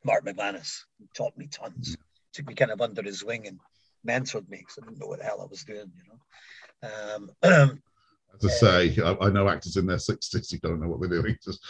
Mark 0.04 0.24
McManus 0.24 0.80
taught 1.14 1.36
me 1.36 1.46
tons. 1.46 1.96
Took 2.32 2.46
me 2.46 2.54
kind 2.54 2.70
of 2.70 2.80
under 2.80 3.02
his 3.02 3.24
wing 3.24 3.46
and 3.46 3.58
mentored 4.06 4.48
me 4.48 4.58
because 4.58 4.78
I 4.80 4.86
didn't 4.86 4.98
know 4.98 5.06
what 5.06 5.18
the 5.18 5.24
hell 5.24 5.40
I 5.40 5.46
was 5.46 5.64
doing. 5.64 5.90
You 5.96 6.04
know. 6.08 7.30
Um, 7.42 7.82
to 8.40 8.48
say, 8.48 8.96
I, 9.02 9.16
I, 9.20 9.30
know 9.30 9.48
actors 9.48 9.76
in 9.76 9.86
their 9.86 9.96
60s 9.96 10.50
who 10.50 10.58
don't 10.58 10.80
know 10.80 10.88
what 10.88 11.00
they're 11.00 11.20
doing. 11.20 11.36
Just, 11.42 11.64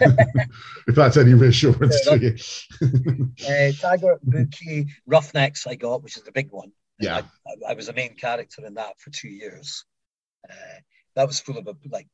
if 0.86 0.94
that's 0.94 1.16
any 1.16 1.34
reassurance 1.34 2.00
to 2.02 2.18
you. 2.18 2.36
uh, 3.46 3.72
Taggart, 3.72 4.20
Bookie, 4.22 4.86
Roughnecks, 5.06 5.66
I 5.66 5.74
got, 5.74 6.02
which 6.02 6.16
is 6.16 6.22
the 6.22 6.32
big 6.32 6.50
one. 6.50 6.72
Yeah. 6.98 7.22
I, 7.46 7.72
I, 7.72 7.74
was 7.74 7.88
a 7.88 7.92
main 7.92 8.14
character 8.14 8.64
in 8.64 8.74
that 8.74 8.98
for 8.98 9.10
two 9.10 9.28
years. 9.28 9.84
Uh, 10.48 10.80
that 11.16 11.26
was 11.26 11.40
full 11.40 11.58
of 11.58 11.66
a, 11.66 11.74
like 11.90 12.08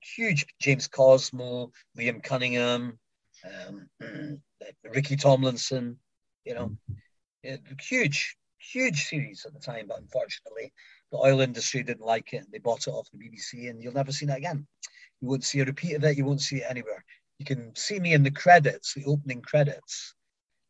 huge 0.00 0.46
James 0.60 0.88
Cosmo, 0.88 1.70
Liam 1.98 2.22
Cunningham, 2.22 2.98
um, 3.44 3.88
Ricky 4.84 5.16
Tomlinson, 5.16 5.98
you 6.44 6.54
know, 6.54 6.76
mm-hmm. 7.44 7.74
huge, 7.80 8.36
huge 8.58 9.04
series 9.04 9.44
at 9.46 9.54
the 9.54 9.60
time, 9.60 9.86
but 9.88 9.98
unfortunately, 9.98 10.72
the 11.12 11.18
oil 11.18 11.40
industry 11.40 11.82
didn't 11.82 12.04
like 12.04 12.32
it 12.32 12.38
and 12.38 12.48
they 12.50 12.58
bought 12.58 12.86
it 12.86 12.90
off 12.90 13.08
the 13.12 13.18
BBC 13.18 13.70
and 13.70 13.82
you'll 13.82 13.92
never 13.92 14.10
see 14.10 14.26
that 14.26 14.38
again. 14.38 14.66
You 15.20 15.28
won't 15.28 15.44
see 15.44 15.60
a 15.60 15.64
repeat 15.64 15.94
of 15.94 16.04
it. 16.04 16.16
You 16.16 16.24
won't 16.24 16.40
see 16.40 16.56
it 16.56 16.66
anywhere. 16.68 17.04
You 17.38 17.44
can 17.44 17.76
see 17.76 18.00
me 18.00 18.14
in 18.14 18.22
the 18.22 18.30
credits, 18.30 18.94
the 18.94 19.04
opening 19.04 19.42
credits. 19.42 20.14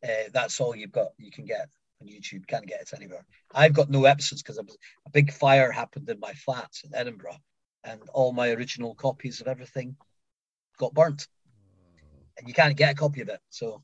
Uh, 0.03 0.29
that's 0.33 0.59
all 0.59 0.75
you've 0.75 0.91
got. 0.91 1.09
You 1.17 1.31
can 1.31 1.45
get 1.45 1.69
on 2.01 2.07
YouTube. 2.07 2.45
Can't 2.47 2.67
get 2.67 2.81
it 2.81 2.91
anywhere. 2.95 3.25
I've 3.53 3.73
got 3.73 3.89
no 3.89 4.05
episodes 4.05 4.43
because 4.43 4.57
a 4.57 5.09
big 5.11 5.31
fire 5.31 5.71
happened 5.71 6.09
in 6.09 6.19
my 6.19 6.33
flat 6.33 6.71
in 6.83 6.93
Edinburgh, 6.93 7.37
and 7.83 8.01
all 8.13 8.33
my 8.33 8.49
original 8.49 8.95
copies 8.95 9.39
of 9.39 9.47
everything 9.47 9.95
got 10.77 10.93
burnt, 10.93 11.27
and 12.37 12.47
you 12.47 12.53
can't 12.53 12.75
get 12.75 12.91
a 12.91 12.95
copy 12.95 13.21
of 13.21 13.29
it. 13.29 13.39
So 13.49 13.83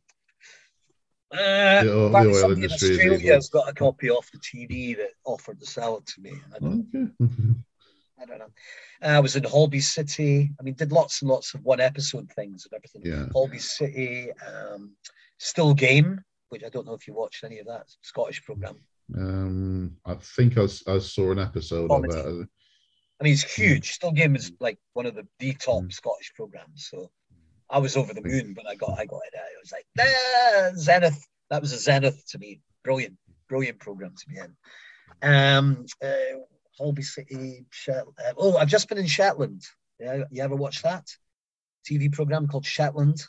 uh, 1.31 1.83
the, 1.83 1.93
oil, 1.93 2.09
the 2.09 2.17
oil 2.17 2.51
industry 2.53 2.89
in 2.89 3.13
Australia's 3.13 3.49
got 3.49 3.69
a 3.69 3.73
copy 3.73 4.09
off 4.09 4.29
the 4.31 4.39
TV 4.39 4.97
that 4.97 5.11
offered 5.25 5.59
to 5.59 5.65
sell 5.65 5.97
it 5.97 6.05
to 6.07 6.21
me. 6.21 6.33
I 6.55 6.59
don't, 6.59 6.87
okay. 6.95 7.31
I 8.21 8.25
don't 8.25 8.39
know. 8.39 8.51
Uh, 9.01 9.07
I 9.07 9.19
was 9.19 9.35
in 9.35 9.43
Holby 9.43 9.79
City. 9.79 10.51
I 10.59 10.63
mean, 10.63 10.73
did 10.73 10.91
lots 10.91 11.21
and 11.21 11.29
lots 11.29 11.53
of 11.53 11.63
one 11.63 11.79
episode 11.79 12.29
things 12.31 12.65
and 12.65 12.73
everything. 12.77 13.01
Yeah. 13.05 13.27
Holby 13.31 13.59
City, 13.59 14.29
um, 14.45 14.91
Still 15.37 15.73
Game, 15.73 16.21
which 16.49 16.63
I 16.65 16.69
don't 16.69 16.85
know 16.85 16.93
if 16.93 17.07
you 17.07 17.13
watched 17.13 17.43
any 17.43 17.59
of 17.59 17.67
that 17.67 17.85
Scottish 18.01 18.43
program. 18.43 18.77
Um, 19.15 19.97
I 20.05 20.15
think 20.15 20.57
I, 20.57 20.63
I 20.63 20.99
saw 20.99 21.31
an 21.31 21.39
episode 21.39 21.89
Comedy. 21.89 22.15
of 22.15 22.25
that. 22.25 22.47
I 23.19 23.23
mean, 23.23 23.33
it's 23.33 23.43
huge. 23.43 23.91
Still 23.91 24.11
Game 24.11 24.35
is 24.35 24.51
like 24.59 24.79
one 24.93 25.05
of 25.05 25.15
the 25.15 25.27
the 25.39 25.53
top 25.53 25.83
mm. 25.83 25.93
Scottish 25.93 26.33
programs. 26.35 26.87
So 26.89 27.09
I 27.69 27.79
was 27.79 27.95
over 27.95 28.13
the 28.13 28.21
moon 28.21 28.55
when 28.55 28.67
I 28.67 28.75
got 28.75 28.97
I 28.97 29.05
got 29.05 29.21
it. 29.25 29.33
I 29.37 29.61
was 29.61 29.71
like, 29.71 29.85
ah, 29.99 30.71
Zenith. 30.75 31.25
That 31.49 31.61
was 31.61 31.73
a 31.73 31.77
Zenith 31.77 32.23
to 32.29 32.37
me. 32.37 32.61
Brilliant, 32.83 33.17
brilliant 33.47 33.79
program 33.79 34.13
to 34.17 34.29
be 34.29 34.37
in. 34.37 34.55
Um, 35.21 35.85
uh, 36.03 36.39
Holby 36.77 37.01
City, 37.01 37.65
Shetland. 37.71 38.17
Uh, 38.17 38.33
oh, 38.37 38.57
I've 38.57 38.67
just 38.67 38.87
been 38.87 38.97
in 38.97 39.07
Shetland. 39.07 39.63
Yeah, 39.99 40.23
you 40.31 40.41
ever 40.41 40.55
watch 40.55 40.81
that 40.83 41.07
TV 41.89 42.11
program 42.11 42.47
called 42.47 42.65
Shetland? 42.65 43.21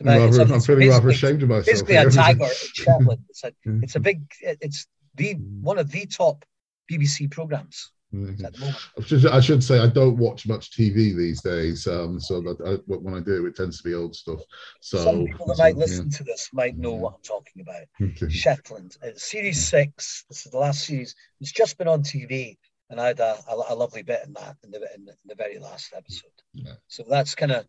About, 0.00 0.30
rather, 0.32 0.54
I'm 0.54 0.60
feeling 0.60 0.88
rather 0.88 1.08
ashamed 1.10 1.42
of 1.42 1.48
myself. 1.48 1.66
Basically, 1.66 1.96
a 1.96 2.10
Taggart 2.10 2.50
in 2.50 2.68
Shetland. 2.72 3.20
It's 3.28 3.44
a, 3.44 3.52
it's 3.64 3.96
a 3.96 4.00
big. 4.00 4.22
It's 4.40 4.86
the 5.14 5.34
one 5.34 5.78
of 5.78 5.90
the 5.90 6.06
top 6.06 6.44
BBC 6.90 7.30
programs. 7.30 7.90
Mm-hmm. 8.14 9.28
I, 9.28 9.40
should, 9.40 9.64
say 9.64 9.80
I 9.80 9.88
don't 9.88 10.16
watch 10.16 10.46
much 10.46 10.70
TV 10.70 11.16
these 11.16 11.42
days, 11.42 11.86
um, 11.86 12.20
so 12.20 12.40
that 12.42 12.60
I, 12.64 12.74
when 12.86 13.14
I 13.14 13.20
do, 13.20 13.44
it 13.46 13.56
tends 13.56 13.78
to 13.78 13.84
be 13.84 13.94
old 13.94 14.14
stuff. 14.14 14.40
So 14.80 14.98
some 14.98 15.24
people 15.26 15.46
that 15.46 15.56
so, 15.56 15.62
might 15.62 15.76
listen 15.76 16.08
yeah. 16.10 16.18
to 16.18 16.24
this 16.24 16.50
might 16.52 16.76
know 16.76 16.92
what 16.92 17.14
I'm 17.14 17.22
talking 17.22 17.62
about. 17.62 17.82
Okay. 18.00 18.28
Shetland, 18.28 18.96
uh, 19.02 19.08
series 19.16 19.66
six. 19.66 20.24
This 20.28 20.46
is 20.46 20.52
the 20.52 20.58
last 20.58 20.84
series. 20.84 21.14
It's 21.40 21.52
just 21.52 21.76
been 21.76 21.88
on 21.88 22.02
TV. 22.02 22.56
and 22.90 23.00
I 23.00 23.08
had 23.08 23.20
a, 23.20 23.36
a, 23.48 23.54
a 23.70 23.74
lovely 23.74 24.02
bit 24.02 24.20
in 24.26 24.32
that 24.34 24.56
in 24.62 24.70
the 24.70 24.78
in 24.94 25.04
the, 25.06 25.12
in 25.12 25.26
the 25.26 25.34
very 25.34 25.58
last 25.58 25.92
episode. 25.96 26.30
Yeah. 26.52 26.74
So 26.86 27.04
that's 27.08 27.34
kind 27.34 27.52
of 27.52 27.66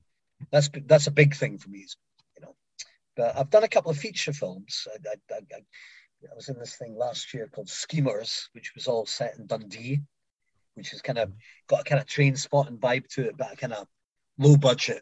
that's 0.51 0.69
that's 0.85 1.07
a 1.07 1.11
big 1.11 1.35
thing 1.35 1.57
for 1.57 1.69
me, 1.69 1.87
you 2.37 2.41
know. 2.41 2.55
But 3.15 3.35
I've 3.35 3.49
done 3.49 3.63
a 3.63 3.69
couple 3.69 3.91
of 3.91 3.97
feature 3.97 4.33
films. 4.33 4.87
I, 4.93 5.09
I, 5.33 5.35
I, 5.37 5.57
I 6.31 6.35
was 6.35 6.49
in 6.49 6.59
this 6.59 6.75
thing 6.75 6.95
last 6.95 7.33
year 7.33 7.47
called 7.47 7.69
Schemers, 7.69 8.49
which 8.53 8.73
was 8.75 8.87
all 8.87 9.05
set 9.05 9.37
in 9.37 9.47
Dundee, 9.47 10.01
which 10.75 10.91
has 10.91 11.01
kind 11.01 11.17
of 11.17 11.31
got 11.67 11.81
a 11.81 11.83
kind 11.83 11.99
of 12.01 12.07
Trainspotting 12.07 12.79
vibe 12.79 13.07
to 13.09 13.27
it, 13.27 13.37
but 13.37 13.53
a 13.53 13.55
kind 13.55 13.73
of 13.73 13.87
low 14.37 14.55
budget 14.57 15.01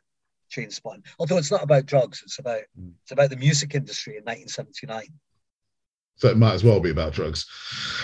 Trainspotting. 0.56 1.04
Although 1.20 1.38
it's 1.38 1.52
not 1.52 1.64
about 1.64 1.86
drugs, 1.86 2.22
it's 2.24 2.40
about 2.40 2.62
Mm. 2.80 2.94
it's 3.02 3.12
about 3.12 3.30
the 3.30 3.38
music 3.38 3.76
industry 3.76 4.14
in 4.18 4.24
1979. 4.24 5.08
So 6.16 6.30
it 6.30 6.38
might 6.38 6.54
as 6.54 6.64
well 6.64 6.80
be 6.80 6.92
about 6.92 7.14
drugs. 7.14 7.46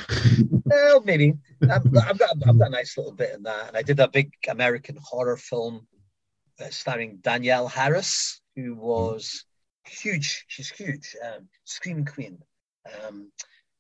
Well, 0.66 1.02
maybe. 1.02 1.34
I've, 1.64 1.86
I've, 1.98 2.18
got, 2.20 2.30
I've 2.48 2.60
got 2.60 2.68
a 2.68 2.70
nice 2.70 2.96
little 2.96 3.14
bit 3.14 3.34
in 3.34 3.42
that. 3.44 3.70
And 3.70 3.78
I 3.78 3.82
did 3.82 4.00
a 4.00 4.08
big 4.08 4.32
American 4.48 4.98
horror 5.02 5.36
film 5.38 5.88
uh, 6.60 6.70
starring 6.70 7.18
Danielle 7.22 7.68
Harris, 7.68 8.40
who 8.56 8.76
was 8.76 9.46
huge. 9.88 10.46
She's 10.48 10.70
huge. 10.70 11.16
Um, 11.26 11.48
Scream 11.64 12.06
Queen. 12.06 12.38
Um, 13.04 13.32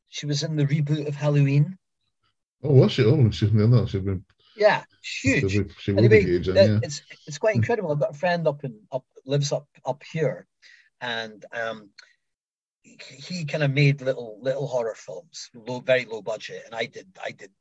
she 0.07 0.25
was 0.25 0.41
in 0.43 0.55
the 0.55 0.65
reboot 0.65 1.07
of 1.07 1.15
Halloween. 1.15 1.77
Oh, 2.63 2.73
was 2.73 2.91
she? 2.91 3.03
Oh, 3.05 3.29
she's 3.31 3.51
no, 3.51 3.85
she's 3.85 4.01
been. 4.01 4.23
Yeah, 4.57 4.83
She, 5.01 5.39
huge. 5.39 5.67
be- 5.67 5.73
she 5.79 5.91
will 5.93 6.01
be 6.01 6.05
Anyway, 6.05 6.23
huge. 6.23 6.47
yeah. 6.49 6.79
it's 6.83 7.01
it's 7.27 7.37
quite 7.37 7.55
incredible. 7.55 7.91
I've 7.91 7.99
got 7.99 8.15
a 8.15 8.19
friend 8.19 8.47
up 8.47 8.63
in 8.63 8.79
up 8.91 9.05
lives 9.25 9.51
up 9.51 9.67
up 9.85 10.03
here, 10.11 10.47
and 10.99 11.45
um, 11.53 11.89
he, 12.81 12.97
he 13.27 13.45
kind 13.45 13.63
of 13.63 13.71
made 13.71 14.01
little 14.01 14.37
little 14.41 14.67
horror 14.67 14.95
films, 14.95 15.49
low 15.53 15.79
very 15.79 16.05
low 16.05 16.21
budget, 16.21 16.63
and 16.65 16.75
I 16.75 16.85
did 16.85 17.07
I 17.23 17.31
did 17.31 17.51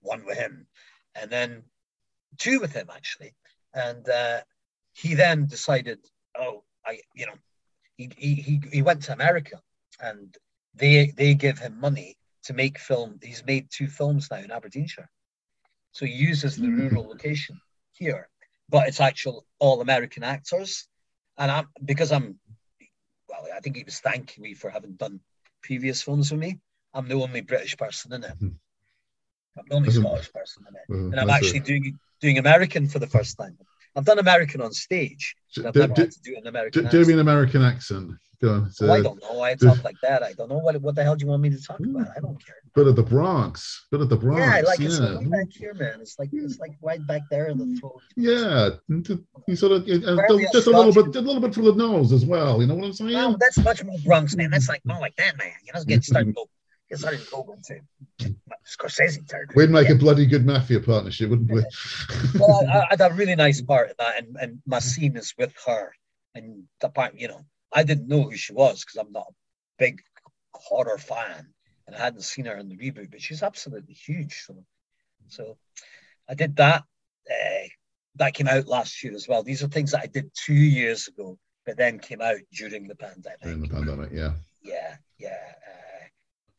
one 0.00 0.24
with 0.24 0.38
him, 0.38 0.66
and 1.14 1.30
then 1.30 1.64
two 2.38 2.60
with 2.60 2.72
him 2.72 2.88
actually, 2.94 3.34
and 3.74 4.08
uh, 4.08 4.40
he 4.92 5.14
then 5.14 5.46
decided, 5.46 5.98
oh, 6.38 6.62
I 6.86 7.00
you 7.14 7.26
know, 7.26 7.34
he 7.96 8.10
he 8.16 8.34
he, 8.36 8.60
he 8.72 8.82
went 8.82 9.02
to 9.04 9.12
America, 9.12 9.60
and 10.00 10.32
they 10.74 11.12
they 11.16 11.34
give 11.34 11.58
him 11.58 11.80
money 11.80 12.16
to 12.44 12.52
make 12.52 12.78
film. 12.78 13.18
He's 13.22 13.44
made 13.44 13.68
two 13.70 13.88
films 13.88 14.28
now 14.30 14.38
in 14.38 14.50
Aberdeenshire. 14.50 15.08
So 15.92 16.06
he 16.06 16.12
uses 16.12 16.56
the 16.56 16.68
rural 16.68 17.04
hmm. 17.04 17.10
location 17.10 17.60
here, 17.92 18.28
but 18.68 18.88
it's 18.88 19.00
actual 19.00 19.46
all 19.58 19.80
American 19.80 20.24
actors. 20.24 20.86
And 21.38 21.50
I'm 21.50 21.68
because 21.84 22.12
I'm 22.12 22.38
well, 23.28 23.46
I 23.54 23.60
think 23.60 23.76
he 23.76 23.84
was 23.84 24.00
thanking 24.00 24.42
me 24.42 24.54
for 24.54 24.70
having 24.70 24.92
done 24.92 25.20
previous 25.62 26.02
films 26.02 26.30
with 26.30 26.40
me. 26.40 26.58
I'm 26.92 27.08
the 27.08 27.14
only 27.14 27.40
British 27.40 27.76
person 27.76 28.12
in 28.12 28.24
it. 28.24 28.36
Hmm. 28.38 28.48
I'm 29.58 29.64
the 29.68 29.74
only 29.74 29.92
hmm. 29.92 30.00
Scottish 30.00 30.32
person 30.32 30.64
in 30.68 30.74
it. 30.74 30.82
Hmm, 30.88 31.12
and 31.12 31.20
I'm 31.20 31.30
actually 31.30 31.60
doing 31.60 31.98
doing 32.20 32.38
American 32.38 32.88
for 32.88 32.98
the 32.98 33.06
first 33.06 33.38
time. 33.38 33.56
I've 33.96 34.04
done 34.04 34.18
American 34.18 34.60
on 34.60 34.72
stage. 34.72 35.36
I've 35.58 35.72
do, 35.72 35.86
do, 35.86 36.02
had 36.02 36.10
to 36.10 36.20
do 36.22 36.36
an 36.36 36.46
American 36.46 36.84
do, 36.84 36.90
do 36.90 37.06
me 37.06 37.12
an 37.12 37.20
American 37.20 37.62
accent. 37.62 38.12
Go 38.42 38.54
on. 38.54 38.66
It's 38.66 38.82
Oh, 38.82 38.92
I 38.92 39.00
don't 39.00 39.22
know. 39.22 39.40
I 39.40 39.54
do- 39.54 39.68
talk 39.68 39.84
like 39.84 39.96
that. 40.02 40.22
I 40.22 40.32
don't 40.32 40.48
know 40.48 40.58
what 40.58 40.80
what 40.82 40.94
the 40.94 41.04
hell 41.04 41.14
do 41.14 41.24
you 41.24 41.30
want 41.30 41.42
me 41.42 41.50
to 41.50 41.62
talk 41.62 41.78
about. 41.78 42.08
I 42.16 42.20
don't 42.20 42.44
care. 42.44 42.56
bit 42.74 42.88
of 42.88 42.96
the 42.96 43.02
Bronx. 43.02 43.86
Bit 43.90 44.00
of 44.00 44.08
the 44.08 44.16
Bronx. 44.16 44.40
Yeah, 44.40 44.54
I 44.54 44.60
like 44.62 44.80
yeah. 44.80 44.86
it's 44.86 45.00
way 45.00 45.24
back 45.26 45.52
here, 45.52 45.74
man. 45.74 46.00
It's 46.00 46.18
like 46.18 46.30
it's 46.32 46.58
like 46.58 46.72
right 46.82 47.04
back 47.06 47.22
there 47.30 47.46
in 47.46 47.58
the 47.58 47.64
mm, 47.64 47.78
throat. 47.78 48.02
Yeah, 48.16 48.70
you 49.46 49.56
sort 49.56 49.72
of 49.72 49.88
uh, 49.88 49.92
uh, 49.92 50.10
and 50.10 50.20
Fairly 50.20 50.46
just 50.52 50.66
a 50.66 50.70
little 50.70 50.92
bit, 50.92 51.14
a 51.14 51.20
little 51.20 51.40
bit 51.40 51.54
for 51.54 51.62
the 51.62 51.74
nose 51.74 52.12
as 52.12 52.26
well. 52.26 52.60
You 52.60 52.66
know 52.66 52.74
what 52.74 52.86
I'm 52.86 52.92
saying? 52.92 53.12
No, 53.12 53.36
that's 53.38 53.58
much 53.58 53.84
more 53.84 53.98
Bronx, 54.04 54.34
man. 54.34 54.50
That's 54.50 54.68
like 54.68 54.84
more 54.84 54.98
like 54.98 55.14
that, 55.16 55.38
man. 55.38 55.52
You 55.64 55.72
know, 55.72 55.84
get 55.84 56.02
started 56.02 56.34
go, 56.34 56.48
get 56.88 56.98
started 56.98 57.26
going 57.30 57.62
to 57.64 58.34
Scorsese 58.66 59.26
territory. 59.26 59.54
We'd 59.56 59.70
make 59.70 59.88
yeah. 59.88 59.94
a 59.94 59.98
bloody 59.98 60.26
good 60.26 60.46
mafia 60.46 60.80
partnership, 60.80 61.30
wouldn't 61.30 61.50
we? 61.50 61.64
Well, 62.38 62.66
I, 62.68 62.78
I 62.80 62.86
had 62.90 63.00
a 63.00 63.14
really 63.14 63.36
nice 63.36 63.60
part 63.60 63.90
in 63.90 63.94
that, 63.98 64.18
and, 64.18 64.36
and 64.40 64.62
my 64.66 64.78
scene 64.78 65.16
is 65.16 65.34
with 65.38 65.54
her. 65.66 65.92
And 66.34 66.64
the 66.80 66.88
part, 66.88 67.14
you 67.18 67.28
know, 67.28 67.42
I 67.72 67.84
didn't 67.84 68.08
know 68.08 68.22
who 68.22 68.36
she 68.36 68.52
was 68.52 68.84
because 68.84 68.96
I'm 68.96 69.12
not 69.12 69.28
a 69.28 69.34
big 69.78 70.00
horror 70.52 70.98
fan, 70.98 71.48
and 71.86 71.94
I 71.94 71.98
hadn't 71.98 72.22
seen 72.22 72.46
her 72.46 72.56
in 72.56 72.68
the 72.68 72.76
reboot, 72.76 73.10
but 73.10 73.22
she's 73.22 73.42
absolutely 73.42 73.94
huge. 73.94 74.44
So, 74.46 74.64
so 75.28 75.56
I 76.28 76.34
did 76.34 76.56
that. 76.56 76.84
Uh, 77.30 77.68
that 78.16 78.34
came 78.34 78.48
out 78.48 78.66
last 78.66 79.02
year 79.02 79.14
as 79.14 79.26
well. 79.28 79.42
These 79.42 79.62
are 79.62 79.68
things 79.68 79.92
that 79.92 80.02
I 80.02 80.06
did 80.06 80.30
two 80.34 80.54
years 80.54 81.08
ago, 81.08 81.38
but 81.66 81.76
then 81.76 81.98
came 81.98 82.20
out 82.20 82.38
during 82.52 82.86
the 82.86 82.94
pandemic. 82.94 83.42
During 83.42 83.62
the 83.62 83.68
pandemic, 83.68 84.10
yeah. 84.12 84.32
Yeah, 84.62 84.96
yeah. 85.18 85.38
Uh, 85.66 85.83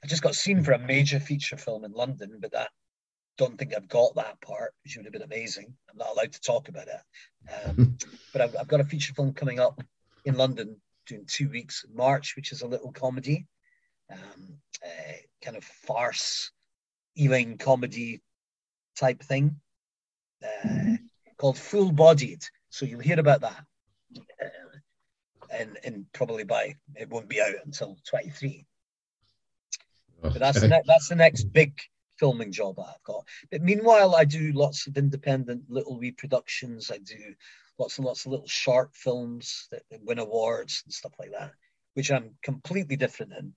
I 0.05 0.07
just 0.07 0.21
got 0.21 0.35
seen 0.35 0.61
for 0.61 0.73
a 0.73 0.77
major 0.77 1.19
feature 1.19 1.57
film 1.57 1.83
in 1.83 1.91
London, 1.91 2.37
but 2.39 2.51
that 2.51 2.69
don't 3.39 3.57
think 3.57 3.73
I've 3.73 3.87
got 3.87 4.13
that 4.13 4.39
part, 4.39 4.71
which 4.83 4.95
would 4.95 5.05
have 5.05 5.11
been 5.11 5.23
amazing. 5.23 5.73
I'm 5.89 5.97
not 5.97 6.11
allowed 6.11 6.31
to 6.33 6.41
talk 6.41 6.69
about 6.69 6.87
it. 6.87 7.01
Um, 7.51 7.97
but 8.31 8.43
I've, 8.43 8.55
I've 8.55 8.67
got 8.67 8.81
a 8.81 8.83
feature 8.83 9.15
film 9.15 9.33
coming 9.33 9.59
up 9.59 9.81
in 10.23 10.35
London 10.35 10.79
during 11.07 11.25
two 11.25 11.49
weeks 11.49 11.85
in 11.89 11.95
March, 11.95 12.35
which 12.35 12.51
is 12.51 12.61
a 12.61 12.67
little 12.67 12.91
comedy, 12.91 13.47
um, 14.11 14.59
uh, 14.83 15.13
kind 15.43 15.57
of 15.57 15.63
farce, 15.63 16.51
Ealing 17.17 17.57
comedy 17.57 18.21
type 18.95 19.23
thing, 19.23 19.59
uh, 20.43 20.97
called 21.37 21.57
Full 21.57 21.91
Bodied. 21.91 22.43
So 22.69 22.85
you'll 22.85 22.99
hear 22.99 23.19
about 23.19 23.41
that. 23.41 23.65
Uh, 24.15 25.49
and, 25.49 25.79
and 25.83 26.05
probably 26.13 26.43
by 26.43 26.75
it 26.93 27.09
won't 27.09 27.27
be 27.27 27.41
out 27.41 27.55
until 27.65 27.97
23 28.07 28.67
but 30.21 30.39
that's 30.39 30.61
the 30.61 30.67
ne- 30.67 30.81
that's 30.85 31.09
the 31.09 31.15
next 31.15 31.45
big 31.45 31.79
filming 32.17 32.51
job 32.51 32.79
I've 32.79 33.03
got. 33.03 33.25
But 33.51 33.61
meanwhile, 33.61 34.15
I 34.15 34.25
do 34.25 34.51
lots 34.53 34.87
of 34.87 34.97
independent 34.97 35.63
little 35.69 35.97
reproductions. 35.97 36.91
I 36.91 36.97
do 36.97 37.35
lots 37.77 37.97
and 37.97 38.05
lots 38.05 38.25
of 38.25 38.31
little 38.31 38.47
short 38.47 38.95
films 38.95 39.67
that, 39.71 39.83
that 39.91 40.03
win 40.03 40.19
awards 40.19 40.81
and 40.85 40.93
stuff 40.93 41.13
like 41.19 41.31
that, 41.31 41.51
which 41.93 42.11
I'm 42.11 42.35
completely 42.41 42.95
different 42.95 43.33
in 43.33 43.53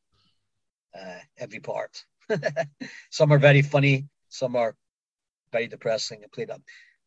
uh, 0.99 1.19
every 1.39 1.61
part. 1.61 2.05
some 3.11 3.33
are 3.33 3.39
very 3.39 3.63
funny, 3.63 4.07
some 4.29 4.57
are 4.57 4.75
very 5.53 5.69
depressing. 5.69 6.21
I 6.25 6.29
played 6.33 6.51
a 6.51 6.61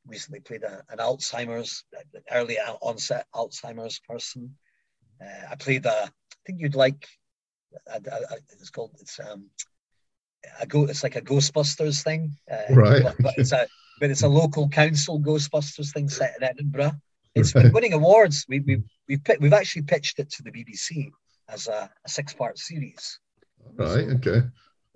recently 0.07 0.40
played 0.40 0.64
a, 0.64 0.84
an 0.90 0.98
Alzheimer's 0.98 1.84
early 2.32 2.57
onset 2.57 3.28
Alzheimer's 3.34 3.99
person. 3.99 4.56
Uh, 5.22 5.52
I 5.52 5.56
played 5.56 5.86
a. 5.86 6.06
I 6.06 6.10
think 6.45 6.60
you'd 6.60 6.76
like. 6.76 7.07
I, 7.91 7.98
I, 7.98 8.35
it's 8.52 8.69
called. 8.69 8.91
It's 8.99 9.19
um. 9.19 9.49
A 10.60 10.65
go. 10.65 10.85
It's 10.85 11.03
like 11.03 11.15
a 11.15 11.22
Ghostbusters 11.22 12.03
thing. 12.03 12.35
Uh, 12.52 12.57
Right. 12.73 13.03
But, 13.03 13.15
but 13.19 13.34
it's 13.38 13.52
a. 13.52 13.68
But 13.99 14.10
it's 14.10 14.23
a 14.23 14.27
local 14.27 14.68
council 14.68 15.19
Ghostbusters 15.19 15.93
thing 15.93 16.10
set 16.10 16.34
in 16.38 16.43
Edinburgh. 16.43 16.93
It's 17.35 17.53
Right. 17.53 17.64
been 17.64 17.72
winning 17.73 17.93
awards. 17.93 18.45
We 18.49 18.60
we 18.60 18.81
we've 19.07 19.22
we've 19.39 19.53
actually 19.53 19.84
pitched 19.84 20.19
it 20.19 20.31
to 20.31 20.43
the 20.43 20.52
BBC 20.52 21.11
as 21.48 21.68
a, 21.68 21.89
a 22.06 22.10
six 22.10 22.34
part 22.34 22.57
series. 22.57 23.19
Right, 23.76 24.10
okay. 24.10 24.41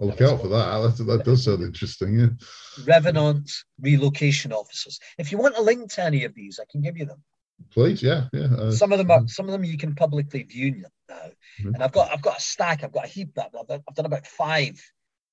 I'll 0.02 0.07
look 0.07 0.22
out 0.22 0.41
for 0.41 0.47
that. 0.49 0.95
That, 0.97 1.03
that 1.06 1.23
does 1.23 1.45
sound 1.45 1.64
interesting, 1.64 2.19
yeah. 2.19 2.27
Revenant 2.85 3.49
relocation 3.80 4.52
officers. 4.52 4.99
If 5.18 5.31
you 5.31 5.38
want 5.38 5.57
a 5.57 5.61
link 5.61 5.91
to 5.93 6.03
any 6.03 6.26
of 6.26 6.34
these, 6.34 6.60
I 6.60 6.65
can 6.69 6.81
give 6.81 6.97
you 6.97 7.06
them. 7.06 7.23
Please, 7.72 8.02
yeah, 8.02 8.27
yeah. 8.34 8.45
Uh, 8.45 8.72
some 8.72 8.91
of 8.91 8.98
them 8.98 9.11
are 9.11 9.27
some 9.27 9.45
of 9.48 9.52
them 9.52 9.64
you 9.64 9.77
can 9.77 9.95
publicly 9.95 10.44
view 10.44 10.84
now 11.10 11.32
Mhm. 11.61 11.73
and 11.73 11.84
i've 11.84 11.91
got 11.91 12.11
i've 12.11 12.22
got 12.22 12.38
a 12.38 12.41
stack 12.41 12.84
i've 12.84 12.91
got 12.91 13.06
a 13.06 13.10
heap 13.10 13.34
that 13.36 13.52
i've, 13.57 13.82
I've 13.88 13.95
done 13.95 14.06
about 14.06 14.27
five 14.27 14.82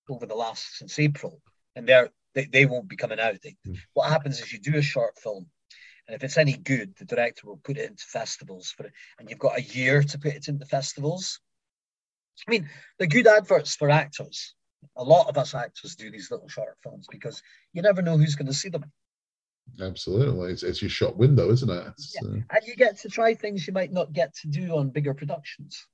over 0.08 0.26
the 0.26 0.34
last 0.34 0.76
since 0.78 0.98
april 0.98 1.40
and 1.74 1.88
they're 1.88 2.10
they, 2.34 2.46
they 2.46 2.66
won't 2.66 2.88
be 2.88 2.96
coming 2.96 3.20
out 3.20 3.40
they, 3.42 3.56
Mhm. 3.66 3.78
what 3.94 4.08
happens 4.10 4.40
is 4.40 4.52
you 4.52 4.58
do 4.60 4.76
a 4.76 4.82
short 4.82 5.18
film 5.18 5.50
and 6.06 6.14
if 6.14 6.22
it's 6.24 6.36
any 6.36 6.56
good 6.56 6.94
the 6.96 7.04
director 7.04 7.46
will 7.46 7.56
put 7.58 7.78
it 7.78 7.88
into 7.90 8.04
festivals 8.04 8.70
for 8.70 8.86
it 8.86 8.92
and 9.18 9.28
you've 9.30 9.38
got 9.38 9.58
a 9.58 9.62
year 9.62 10.02
to 10.02 10.18
put 10.18 10.34
it 10.34 10.48
into 10.48 10.66
festivals 10.66 11.40
i 12.46 12.50
mean 12.50 12.68
they're 12.98 13.08
good 13.08 13.26
adverts 13.26 13.74
for 13.76 13.90
actors 13.90 14.54
a 14.96 15.04
lot 15.04 15.28
of 15.28 15.38
us 15.38 15.54
actors 15.54 15.94
do 15.96 16.10
these 16.10 16.30
little 16.30 16.48
short 16.48 16.76
films 16.82 17.06
because 17.10 17.42
you 17.72 17.82
never 17.82 18.02
know 18.02 18.16
who's 18.16 18.36
going 18.36 18.46
to 18.46 18.54
see 18.54 18.68
them 18.68 18.84
Absolutely. 19.80 20.52
It's, 20.52 20.62
it's 20.62 20.82
your 20.82 20.90
shop 20.90 21.16
window, 21.16 21.50
isn't 21.50 21.70
it? 21.70 21.86
It's, 21.88 22.16
uh, 22.22 22.28
and 22.28 22.66
you 22.66 22.76
get 22.76 22.98
to 23.00 23.08
try 23.08 23.34
things 23.34 23.66
you 23.66 23.72
might 23.72 23.92
not 23.92 24.12
get 24.12 24.34
to 24.36 24.48
do 24.48 24.76
on 24.76 24.90
bigger 24.90 25.14
productions. 25.14 25.86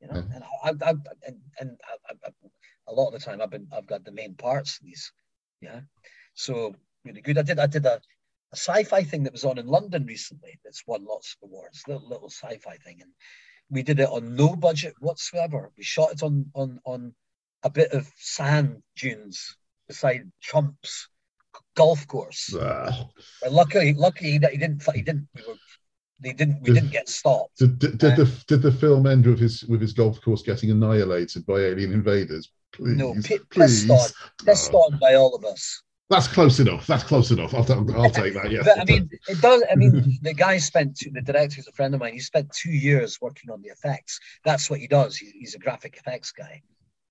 You 0.00 0.08
know, 0.08 0.14
Yeah. 0.16 0.34
and 0.34 0.44
I, 0.82 0.90
I, 0.90 0.94
and, 1.26 1.36
and 1.60 1.80
I, 2.10 2.14
I, 2.26 2.30
a 2.88 2.92
lot 2.92 3.08
of 3.08 3.12
the 3.14 3.18
time 3.18 3.40
I've 3.40 3.50
been 3.50 3.68
I've 3.72 3.86
got 3.86 4.04
the 4.04 4.12
main 4.12 4.34
parts 4.34 4.78
in 4.82 4.88
these. 4.88 5.12
Yeah, 5.60 5.80
so 6.34 6.74
really 7.04 7.22
good. 7.22 7.38
I 7.38 7.42
did 7.42 7.58
I 7.58 7.66
did 7.66 7.86
a, 7.86 7.94
a 8.52 8.56
sci-fi 8.56 9.02
thing 9.04 9.22
that 9.22 9.32
was 9.32 9.44
on 9.44 9.58
in 9.58 9.66
London 9.66 10.04
recently. 10.04 10.58
That's 10.64 10.82
won 10.86 11.04
lots 11.04 11.36
of 11.40 11.48
awards. 11.48 11.82
Little 11.88 12.06
little 12.08 12.28
sci-fi 12.28 12.76
thing, 12.84 12.98
and 13.00 13.10
we 13.70 13.82
did 13.82 14.00
it 14.00 14.08
on 14.10 14.34
no 14.36 14.54
budget 14.56 14.94
whatsoever. 15.00 15.72
We 15.78 15.84
shot 15.84 16.12
it 16.12 16.22
on 16.22 16.50
on 16.54 16.80
on 16.84 17.14
a 17.62 17.70
bit 17.70 17.92
of 17.92 18.10
sand 18.18 18.82
dunes 18.96 19.56
beside 19.88 20.30
Trump's 20.42 21.08
golf 21.74 22.06
course. 22.06 22.54
But 22.54 23.52
luckily, 23.52 23.94
luckily 23.94 24.38
that 24.38 24.52
he 24.52 24.58
didn't. 24.58 24.82
He 24.94 25.02
didn't. 25.02 25.28
We 25.34 25.42
were. 25.46 25.54
They 26.20 26.32
didn't. 26.32 26.62
We 26.62 26.68
Did- 26.68 26.74
didn't 26.74 26.92
get 26.92 27.08
stopped. 27.08 27.58
Did, 27.58 27.78
did, 27.78 27.98
did 27.98 28.12
Uh, 28.12 28.16
the 28.16 28.44
did 28.46 28.62
the 28.62 28.72
film 28.72 29.06
end 29.06 29.26
with 29.26 29.38
his 29.40 29.64
with 29.64 29.80
his 29.80 29.92
golf 29.92 30.20
course 30.22 30.42
getting 30.42 30.70
annihilated 30.70 31.44
by 31.44 31.58
alien 31.60 31.92
invaders? 31.92 32.50
Please, 32.72 32.96
No, 32.96 33.14
pi- 33.14 33.38
please. 33.50 33.84
pissed 33.86 33.90
on, 33.90 34.08
pissed 34.46 34.70
Oh, 34.72 34.78
on 34.78 34.98
by 35.00 35.14
all 35.14 35.34
of 35.34 35.44
us. 35.44 35.82
That's 36.10 36.28
close 36.28 36.60
enough. 36.60 36.86
That's 36.86 37.02
close 37.04 37.30
enough. 37.30 37.52
I'll, 37.54 37.66
I'll 38.00 38.10
take 38.22 38.34
that. 38.34 38.50
Yeah. 38.50 38.62
but 38.64 38.78
I 38.80 38.84
mean, 38.84 39.08
it 39.28 39.40
does. 39.40 39.62
I 39.70 39.74
mean, 39.74 40.18
the 40.22 40.34
guy 40.34 40.58
spent 40.58 40.96
two, 40.96 41.10
the 41.10 41.20
director 41.22 41.60
is 41.60 41.66
a 41.68 41.72
friend 41.72 41.94
of 41.94 42.00
mine. 42.00 42.12
He 42.14 42.20
spent 42.20 42.50
two 42.52 42.70
years 42.72 43.20
working 43.20 43.50
on 43.50 43.60
the 43.62 43.68
effects. 43.68 44.18
That's 44.44 44.68
what 44.70 44.80
he 44.80 44.86
does. 44.86 45.16
He, 45.16 45.30
he's 45.38 45.54
a 45.54 45.58
graphic 45.58 45.96
effects 45.96 46.30
guy. 46.32 46.62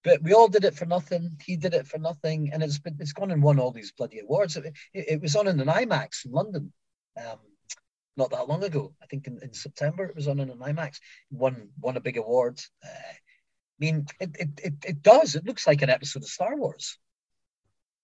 But 0.04 0.22
we 0.22 0.34
all 0.34 0.48
did 0.48 0.66
it 0.66 0.76
for 0.76 0.86
nothing. 0.86 1.38
He 1.46 1.56
did 1.56 1.74
it 1.74 1.88
for 1.88 1.98
nothing, 1.98 2.52
and 2.52 2.62
it's 2.62 2.80
been 2.80 2.98
it's 3.00 3.14
gone 3.14 3.32
and 3.32 3.42
won 3.42 3.60
all 3.60 3.72
these 3.72 3.92
bloody 3.92 4.20
awards. 4.20 4.58
It, 4.58 4.66
it, 4.94 5.06
it 5.10 5.22
was 5.22 5.36
on 5.36 5.48
in 5.48 5.60
an 5.60 5.68
IMAX 5.68 6.26
in 6.26 6.32
London, 6.32 6.74
um, 7.18 7.40
not 8.18 8.32
that 8.32 8.48
long 8.48 8.64
ago. 8.64 8.94
I 9.02 9.06
think 9.06 9.28
in, 9.28 9.40
in, 9.42 9.54
September 9.54 10.06
it 10.06 10.16
was 10.16 10.28
on 10.28 10.40
in 10.40 10.50
an 10.50 10.60
IMAX. 10.60 10.98
Won 11.32 11.70
won 11.80 11.98
a 11.98 12.02
big 12.02 12.18
award. 12.18 12.60
Uh, 12.84 12.90
I 12.90 13.80
mean, 13.80 14.06
it, 14.20 14.36
it 14.40 14.50
it 14.64 14.74
it 14.86 15.02
does. 15.02 15.36
It 15.36 15.46
looks 15.46 15.66
like 15.66 15.82
an 15.82 15.90
episode 15.90 16.24
of 16.24 16.30
Star 16.30 16.56
Wars, 16.58 16.98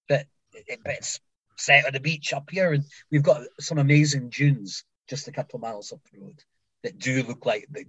but 0.07 0.25
it, 0.53 0.79
it's 0.85 1.19
set 1.57 1.85
on 1.85 1.93
the 1.93 1.99
beach 1.99 2.33
up 2.33 2.49
here, 2.49 2.71
and 2.71 2.85
we've 3.11 3.23
got 3.23 3.41
some 3.59 3.77
amazing 3.77 4.29
dunes 4.29 4.83
just 5.09 5.27
a 5.27 5.31
couple 5.31 5.57
of 5.57 5.61
miles 5.61 5.91
up 5.91 5.99
the 6.11 6.19
road 6.19 6.43
that 6.83 6.99
do 6.99 7.23
look 7.23 7.45
like 7.45 7.65
they, 7.69 7.85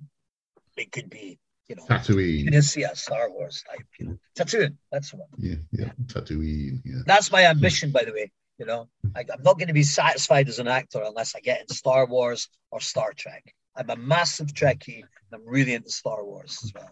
they 0.76 0.86
could 0.86 1.10
be, 1.10 1.38
you 1.70 1.76
know, 1.76 1.84
Tatooine. 1.84 2.38
You 2.44 2.50
can 2.50 2.62
see 2.62 2.82
a 2.82 2.96
Star 2.96 3.30
Wars 3.30 3.62
type, 3.70 3.86
you 4.00 4.06
know, 4.06 4.18
Tatooine. 4.36 4.76
That's 4.90 5.14
what. 5.14 5.28
Yeah, 5.38 5.54
yeah, 5.70 5.92
Tatooine. 6.06 6.82
Yeah. 6.84 7.02
That's 7.06 7.30
my 7.30 7.46
ambition, 7.46 7.92
by 7.92 8.02
the 8.04 8.12
way. 8.12 8.32
You 8.58 8.66
know, 8.66 8.88
I, 9.14 9.20
I'm 9.20 9.42
not 9.44 9.56
going 9.56 9.68
to 9.68 9.72
be 9.74 9.84
satisfied 9.84 10.48
as 10.48 10.58
an 10.58 10.66
actor 10.66 11.00
unless 11.06 11.36
I 11.36 11.40
get 11.40 11.60
in 11.60 11.68
Star 11.68 12.06
Wars 12.06 12.48
or 12.72 12.80
Star 12.80 13.12
Trek. 13.12 13.54
I'm 13.76 13.88
a 13.88 13.94
massive 13.94 14.48
Trekkie, 14.48 15.02
and 15.02 15.32
I'm 15.32 15.46
really 15.46 15.74
into 15.74 15.90
Star 15.90 16.24
Wars 16.24 16.58
as 16.64 16.72
well. 16.74 16.90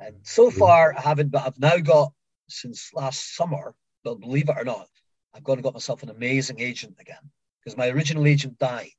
And 0.00 0.16
so 0.24 0.50
far, 0.50 0.92
I 0.98 1.00
haven't, 1.00 1.30
but 1.30 1.46
I've 1.46 1.58
now 1.60 1.78
got 1.78 2.12
since 2.48 2.90
last 2.92 3.36
summer. 3.36 3.74
But 4.02 4.18
believe 4.18 4.48
it 4.48 4.56
or 4.58 4.64
not, 4.64 4.88
I've 5.34 5.44
gone 5.44 5.58
and 5.58 5.62
got 5.62 5.74
myself 5.74 6.02
an 6.02 6.10
amazing 6.10 6.60
agent 6.60 6.96
again 6.98 7.30
because 7.62 7.76
my 7.76 7.88
original 7.88 8.26
agent 8.26 8.58
died. 8.58 8.90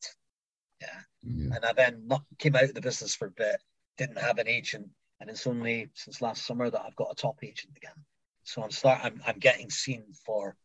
Yeah. 0.80 0.88
yeah. 1.24 1.56
And 1.56 1.66
I 1.66 1.74
then 1.74 2.04
not, 2.08 2.24
came 2.40 2.56
out 2.56 2.64
of 2.64 2.76
the 2.76 2.82
business 2.82 3.14
for 3.14 3.28
a 3.28 3.32
bit, 3.32 3.58
didn't 3.98 4.20
have 4.20 4.38
an 4.38 4.48
agent. 4.48 4.88
And 5.22 5.30
it's 5.30 5.48
only 5.48 5.90
since 5.94 6.22
last 6.22 6.46
summer 6.46 6.70
that 6.70 6.82
I've 6.82 6.96
got 6.98 7.12
a 7.12 7.16
top 7.16 7.38
agent 7.44 7.74
again. 7.78 8.04
So 8.44 8.62
I'm 8.64 8.72
start 8.72 9.00
I'm, 9.04 9.22
I'm 9.26 9.40
getting 9.40 9.70
seen 9.70 10.04
for 10.26 10.58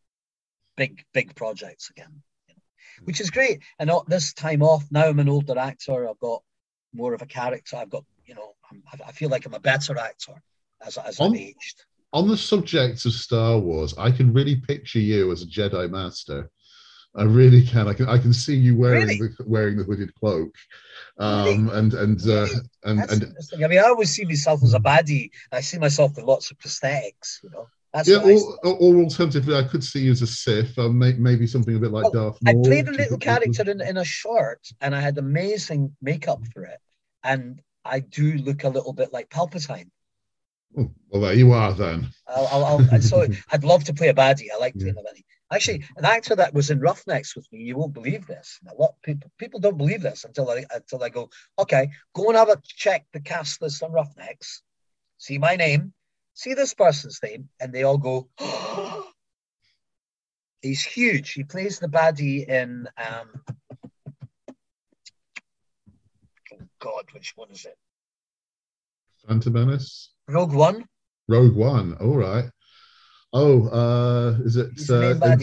big, 0.75 1.05
big 1.13 1.33
projects 1.35 1.89
again, 1.89 2.21
you 2.49 2.55
know, 2.55 2.61
which 3.05 3.21
is 3.21 3.31
great. 3.31 3.61
And 3.79 3.89
this 4.07 4.33
time 4.33 4.61
off, 4.61 4.83
now 4.91 5.05
I'm 5.05 5.19
an 5.19 5.29
older 5.29 5.57
actor. 5.57 6.09
I've 6.09 6.19
got 6.19 6.43
more 6.93 7.13
of 7.13 7.21
a 7.21 7.27
character. 7.27 7.77
I've 7.77 7.89
got, 7.89 8.03
you 8.25 8.35
know, 8.35 8.55
I'm, 8.69 8.83
i 9.07 9.11
feel 9.13 9.29
like 9.29 9.45
I'm 9.45 9.53
a 9.53 9.59
better 9.59 9.97
actor 9.97 10.41
as, 10.85 10.97
as 10.97 11.21
I've 11.21 11.35
aged 11.35 11.85
on 12.13 12.27
the 12.27 12.37
subject 12.37 13.05
of 13.05 13.13
Star 13.13 13.59
Wars, 13.59 13.93
I 13.97 14.11
can 14.11 14.33
really 14.33 14.55
picture 14.55 14.99
you 14.99 15.31
as 15.31 15.41
a 15.41 15.45
Jedi 15.45 15.89
Master. 15.89 16.49
I 17.17 17.23
really 17.23 17.63
can. 17.63 17.87
I 17.87 17.93
can. 17.93 18.07
I 18.07 18.19
can 18.19 18.31
see 18.31 18.55
you 18.55 18.77
wearing 18.77 19.07
really? 19.07 19.17
the 19.17 19.43
wearing 19.47 19.77
the 19.77 19.83
hooded 19.83 20.13
cloak, 20.15 20.53
um, 21.17 21.67
really? 21.67 21.79
and 21.79 21.93
and 21.93 22.21
uh, 22.27 22.47
and 22.83 22.99
That's 22.99 23.51
and. 23.51 23.65
I 23.65 23.67
mean, 23.67 23.79
I 23.79 23.83
always 23.83 24.11
see 24.11 24.23
myself 24.23 24.63
as 24.63 24.75
a 24.75 24.79
baddie. 24.79 25.31
I 25.51 25.61
see 25.61 25.79
myself 25.79 26.15
with 26.15 26.25
lots 26.25 26.51
of 26.51 26.59
prosthetics. 26.59 27.43
You 27.43 27.49
know. 27.49 27.67
That's 27.93 28.09
yeah, 28.09 28.17
or, 28.17 28.75
or, 28.75 28.95
alternatively, 28.97 29.55
I 29.55 29.63
could 29.63 29.83
see 29.83 30.01
you 30.01 30.11
as 30.11 30.21
a 30.21 30.27
Sith, 30.27 30.77
or 30.77 30.89
may, 30.89 31.13
maybe 31.13 31.47
something 31.47 31.75
a 31.75 31.79
bit 31.79 31.91
like 31.91 32.03
well, 32.03 32.31
Darth 32.31 32.37
Maul. 32.43 32.59
I 32.59 32.67
played 32.67 32.87
a 32.89 32.91
little 32.91 33.17
character 33.17 33.67
in, 33.67 33.81
in 33.81 33.97
a 33.97 34.03
short, 34.03 34.67
and 34.81 34.93
I 34.93 34.99
had 34.99 35.17
amazing 35.17 35.95
makeup 36.01 36.41
for 36.53 36.65
it, 36.65 36.79
and 37.23 37.59
I 37.83 38.01
do 38.01 38.33
look 38.33 38.65
a 38.65 38.69
little 38.69 38.93
bit 38.93 39.13
like 39.13 39.29
Palpatine. 39.29 39.89
Oh, 40.77 40.91
well, 41.09 41.21
there 41.21 41.33
you 41.33 41.53
are 41.53 41.73
then. 41.73 42.09
I'll, 42.27 42.47
I'll, 42.47 42.87
I'll 42.91 43.01
so 43.01 43.25
I'd 43.51 43.63
love 43.63 43.85
to 43.85 43.93
play 43.93 44.09
a 44.09 44.13
baddie. 44.13 44.47
I 44.53 44.59
like 44.59 44.75
playing 44.75 44.95
yeah. 44.95 45.01
a 45.01 45.03
baddie. 45.03 45.23
Actually, 45.51 45.85
an 45.95 46.03
actor 46.03 46.35
that 46.35 46.53
was 46.53 46.69
in 46.69 46.81
Roughnecks 46.81 47.35
with 47.35 47.47
me, 47.53 47.59
you 47.59 47.77
won't 47.77 47.93
believe 47.93 48.27
this. 48.27 48.59
Now, 48.63 48.73
what 48.75 49.01
people 49.01 49.31
people 49.37 49.61
don't 49.61 49.77
believe 49.77 50.01
this 50.01 50.25
until 50.25 50.49
I 50.49 50.65
until 50.71 51.03
I 51.03 51.09
go, 51.09 51.29
okay, 51.57 51.89
go 52.13 52.27
and 52.27 52.37
have 52.37 52.49
a 52.49 52.61
check 52.65 53.05
the 53.13 53.21
cast 53.21 53.61
list 53.61 53.81
on 53.81 53.93
Roughnecks, 53.93 54.61
see 55.17 55.37
my 55.37 55.55
name, 55.55 55.93
see 56.33 56.53
this 56.53 56.73
person's 56.73 57.19
name, 57.23 57.47
and 57.61 57.71
they 57.71 57.83
all 57.83 57.97
go, 57.97 58.27
oh, 58.39 59.09
he's 60.61 60.83
huge. 60.83 61.31
He 61.31 61.45
plays 61.45 61.79
the 61.79 61.87
baddie 61.87 62.45
in 62.45 62.89
um, 62.97 63.29
oh 66.53 66.67
God, 66.79 67.05
which 67.13 67.33
one 67.37 67.51
is 67.51 67.63
it? 67.63 67.77
Phantom 69.25 69.53
Menace. 69.53 70.11
Rogue 70.27 70.53
One. 70.53 70.85
Rogue 71.29 71.55
One. 71.55 71.93
All 72.01 72.17
right. 72.17 72.49
Oh, 73.37 73.67
uh, 73.67 74.37
is 74.43 74.57
it? 74.57 74.67
Uh, 74.89 75.37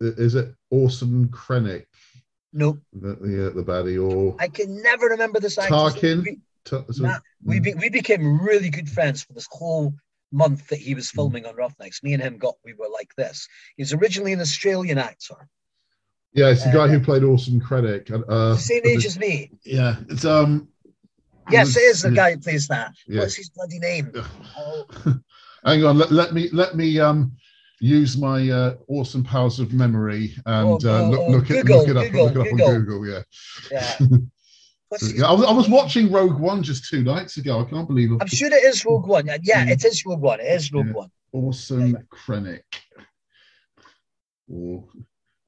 is 0.00 0.34
it 0.34 0.54
Orson 0.70 1.28
Krennic? 1.28 1.86
Nope. 2.52 2.80
The, 2.92 3.14
the, 3.14 3.50
the 3.50 3.62
baddie, 3.62 4.02
or 4.02 4.36
I 4.40 4.48
can 4.48 4.82
never 4.82 5.06
remember 5.06 5.38
the 5.38 5.46
actor. 5.46 5.74
Tarkin. 5.74 6.24
We, 6.24 6.40
nah, 6.98 7.18
we, 7.44 7.60
be, 7.60 7.74
we 7.74 7.90
became 7.90 8.40
really 8.40 8.70
good 8.70 8.88
friends 8.88 9.22
for 9.22 9.34
this 9.34 9.46
whole 9.50 9.94
month 10.32 10.68
that 10.68 10.78
he 10.78 10.94
was 10.94 11.10
filming 11.10 11.46
on 11.46 11.54
Roughnecks. 11.54 12.02
Me 12.02 12.12
and 12.14 12.22
him 12.22 12.38
got 12.38 12.56
we 12.64 12.74
were 12.74 12.88
like 12.92 13.14
this. 13.16 13.48
He's 13.76 13.92
originally 13.92 14.32
an 14.32 14.40
Australian 14.40 14.98
actor. 14.98 15.48
Yeah, 16.32 16.50
it's 16.50 16.64
the 16.64 16.70
uh, 16.70 16.86
guy 16.86 16.88
who 16.88 17.00
played 17.00 17.22
Orson 17.22 17.60
Krennic. 17.60 18.10
Uh, 18.28 18.56
same 18.56 18.82
age 18.84 19.06
as 19.06 19.18
me. 19.18 19.52
Yeah, 19.64 19.96
it's 20.08 20.24
um 20.24 20.68
Yes, 21.50 21.76
it 21.76 21.80
is 21.80 22.02
the 22.02 22.10
guy 22.10 22.32
who 22.32 22.38
plays 22.38 22.68
that. 22.68 22.92
Yeah. 23.06 23.20
What's 23.20 23.36
his 23.36 23.50
bloody 23.50 23.78
name? 23.78 24.12
Oh. 24.56 24.86
Hang 25.64 25.84
on, 25.84 25.98
let, 25.98 26.10
let, 26.10 26.32
me 26.34 26.48
let 26.52 26.76
me 26.76 26.98
um 27.00 27.32
use 27.80 28.16
my 28.16 28.48
uh, 28.48 28.74
awesome 28.88 29.24
powers 29.24 29.60
of 29.60 29.72
memory 29.72 30.34
and 30.46 30.84
oh, 30.84 30.88
uh, 30.88 31.08
look, 31.08 31.20
oh, 31.20 31.30
look, 31.30 31.46
Google, 31.46 31.80
it, 31.80 31.88
look 31.88 31.88
it 31.88 31.96
up, 31.96 32.04
Google, 32.04 32.24
look 32.24 32.34
it 32.34 32.40
up 32.40 32.46
Google. 32.46 32.68
on 32.68 32.84
Google. 32.84 33.06
Yeah. 33.06 33.22
Yeah. 33.70 33.96
yeah 35.14 35.26
I, 35.26 35.32
was, 35.32 35.44
I 35.44 35.52
was 35.52 35.68
watching 35.68 36.10
Rogue 36.10 36.38
One 36.38 36.62
just 36.62 36.88
two 36.88 37.02
nights 37.02 37.36
ago. 37.36 37.60
I 37.60 37.64
can't 37.64 37.86
believe 37.86 38.12
it. 38.12 38.18
I'm 38.20 38.26
sure 38.26 38.48
it 38.48 38.64
is 38.64 38.84
Rogue 38.84 39.06
One. 39.06 39.26
Yeah, 39.42 39.68
it 39.68 39.84
is 39.84 40.04
Rogue 40.04 40.20
One. 40.20 40.40
It 40.40 40.46
is 40.46 40.72
Rogue 40.72 40.86
yeah. 40.86 40.92
One. 40.92 41.10
Awesome 41.32 41.90
yeah. 41.90 41.98
Krennic. 42.10 42.62
Or 44.50 44.84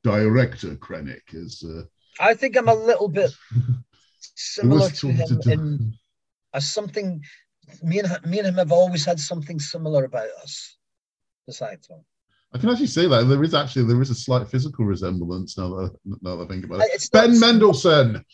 director 0.03 0.75
Krennic 0.77 1.23
is. 1.33 1.65
Uh... 1.67 1.83
I 2.21 2.35
think 2.35 2.57
I'm 2.57 2.69
a 2.69 2.75
little 2.75 3.09
bit 3.09 3.31
similar 4.35 4.91
to 4.91 5.09
him 5.09 5.41
to 5.41 5.53
in 5.53 5.95
as 6.53 6.71
something. 6.71 7.23
Me 7.83 8.01
and 8.01 8.09
me 8.27 8.39
and 8.39 8.49
him 8.49 8.55
have 8.57 8.73
always 8.73 9.05
had 9.05 9.19
something 9.19 9.59
similar 9.59 10.05
about 10.05 10.29
us. 10.43 10.77
Besides 11.47 11.89
one. 11.89 12.05
I 12.53 12.59
can 12.59 12.69
actually 12.69 12.89
say 12.89 13.07
that 13.07 13.25
there 13.25 13.45
is 13.45 13.55
actually 13.55 13.85
there 13.85 14.03
is 14.03 14.11
a 14.11 14.15
slight 14.15 14.49
physical 14.49 14.85
resemblance 14.85 15.57
now 15.57 15.69
that 15.69 15.91
I, 15.91 16.15
now 16.23 16.37
that 16.37 16.45
I 16.45 16.49
think 16.49 16.65
about 16.65 16.81
it. 16.81 16.91
It's 16.93 17.09
ben 17.09 17.39
not, 17.39 17.41
Mendelsohn. 17.41 18.25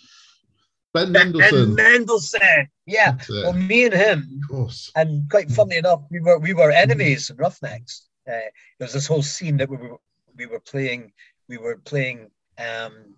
Ben, 0.95 1.13
ben 1.13 1.33
Mendelsohn. 1.33 1.75
Ben 1.75 1.93
Mendelsohn. 1.93 2.69
Yeah. 2.87 3.17
Well, 3.29 3.53
me 3.53 3.85
and 3.85 3.95
him. 3.95 4.41
Of 4.43 4.49
course. 4.49 4.91
And 4.97 5.29
quite 5.31 5.51
funny 5.51 5.77
enough, 5.77 6.03
we 6.11 6.21
were 6.21 6.39
we 6.39 6.55
were 6.55 6.71
enemies 6.71 7.29
in 7.31 7.37
Roughnecks. 7.37 8.09
Uh, 8.27 8.33
there 8.79 8.87
was 8.87 8.95
this 8.95 9.07
whole 9.07 9.23
scene 9.23 9.59
that 9.59 9.69
we 9.69 9.77
were 9.77 9.97
we 10.37 10.47
were 10.47 10.61
playing 10.61 11.13
we 11.49 11.59
were 11.59 11.77
playing 11.77 12.31
um, 12.59 13.15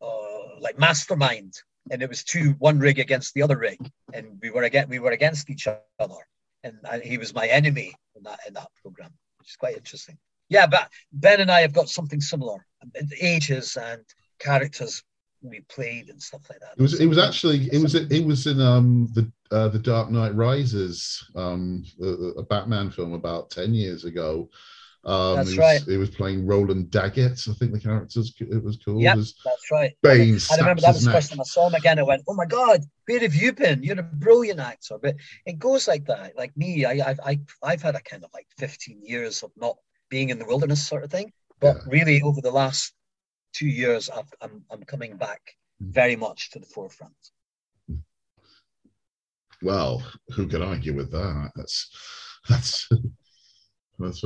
uh, 0.00 0.60
like 0.60 0.78
Mastermind 0.78 1.54
and 1.90 2.02
it 2.02 2.08
was 2.08 2.24
two 2.24 2.54
one 2.58 2.78
rig 2.78 2.98
against 2.98 3.34
the 3.34 3.42
other 3.42 3.58
rig, 3.58 3.78
and 4.12 4.38
we 4.40 4.50
were 4.50 4.62
again 4.62 4.88
we 4.88 4.98
were 4.98 5.10
against 5.10 5.50
each 5.50 5.66
other, 5.66 6.14
and 6.62 7.02
he 7.02 7.18
was 7.18 7.34
my 7.34 7.46
enemy 7.46 7.94
in 8.16 8.22
that 8.22 8.40
in 8.46 8.54
that 8.54 8.68
program, 8.82 9.10
which 9.38 9.50
is 9.50 9.56
quite 9.56 9.76
interesting. 9.76 10.18
Yeah, 10.48 10.66
but 10.66 10.88
Ben 11.12 11.40
and 11.40 11.50
I 11.50 11.60
have 11.60 11.72
got 11.72 11.88
something 11.88 12.20
similar, 12.20 12.66
ages 13.20 13.76
and 13.76 14.04
characters 14.38 15.02
we 15.42 15.60
played 15.68 16.08
and 16.08 16.22
stuff 16.22 16.42
like 16.48 16.60
that. 16.60 16.74
It 16.76 16.82
was 16.82 17.00
it 17.00 17.06
was 17.06 17.18
actually 17.18 17.68
it 17.72 17.82
was 17.82 17.94
it 17.94 18.24
was 18.24 18.46
in 18.46 18.60
um 18.60 19.08
the 19.14 19.30
uh, 19.50 19.68
the 19.68 19.78
Dark 19.78 20.10
Knight 20.10 20.34
Rises 20.34 21.24
um 21.34 21.84
a, 22.00 22.06
a 22.06 22.42
Batman 22.42 22.90
film 22.90 23.12
about 23.12 23.50
ten 23.50 23.74
years 23.74 24.04
ago 24.04 24.48
um, 25.04 25.36
that's 25.36 25.48
was, 25.48 25.58
right. 25.58 25.88
It 25.88 25.96
was 25.98 26.10
playing 26.10 26.46
Roland 26.46 26.90
Daggett, 26.90 27.48
I 27.48 27.54
think 27.54 27.72
the 27.72 27.80
characters 27.80 28.32
it 28.38 28.62
was 28.62 28.76
called. 28.76 29.00
Yeah, 29.00 29.16
that's 29.16 29.70
right. 29.70 29.92
Bane. 30.02 30.38
I 30.50 30.56
remember 30.56 30.82
that 30.82 30.94
was 30.94 31.04
the 31.04 31.10
first 31.10 31.30
time 31.30 31.40
I 31.40 31.44
saw 31.44 31.66
him 31.66 31.74
again. 31.74 31.98
I 31.98 32.02
went, 32.02 32.22
"Oh 32.28 32.34
my 32.34 32.46
god, 32.46 32.82
where 33.06 33.18
have 33.18 33.34
you 33.34 33.52
been? 33.52 33.82
You're 33.82 33.98
a 33.98 34.04
brilliant 34.04 34.60
actor." 34.60 34.98
But 35.02 35.16
it 35.44 35.58
goes 35.58 35.88
like 35.88 36.06
that. 36.06 36.36
Like 36.36 36.56
me, 36.56 36.84
I, 36.84 37.10
I've 37.10 37.20
I, 37.20 37.40
I've 37.64 37.82
had 37.82 37.96
a 37.96 38.00
kind 38.00 38.22
of 38.22 38.30
like 38.32 38.46
15 38.58 39.00
years 39.02 39.42
of 39.42 39.50
not 39.56 39.76
being 40.08 40.30
in 40.30 40.38
the 40.38 40.44
wilderness 40.44 40.86
sort 40.86 41.02
of 41.02 41.10
thing. 41.10 41.32
But 41.58 41.76
yeah. 41.76 41.82
really, 41.86 42.22
over 42.22 42.40
the 42.40 42.52
last 42.52 42.92
two 43.52 43.68
years, 43.68 44.08
I've, 44.08 44.32
I'm 44.40 44.64
I'm 44.70 44.84
coming 44.84 45.16
back 45.16 45.40
hmm. 45.80 45.90
very 45.90 46.14
much 46.14 46.50
to 46.52 46.60
the 46.60 46.66
forefront. 46.66 47.12
Well, 49.62 50.02
who 50.30 50.46
can 50.46 50.62
argue 50.62 50.94
with 50.94 51.10
that? 51.10 51.50
That's 51.56 51.90
that's 52.48 52.88
that's. 53.98 54.24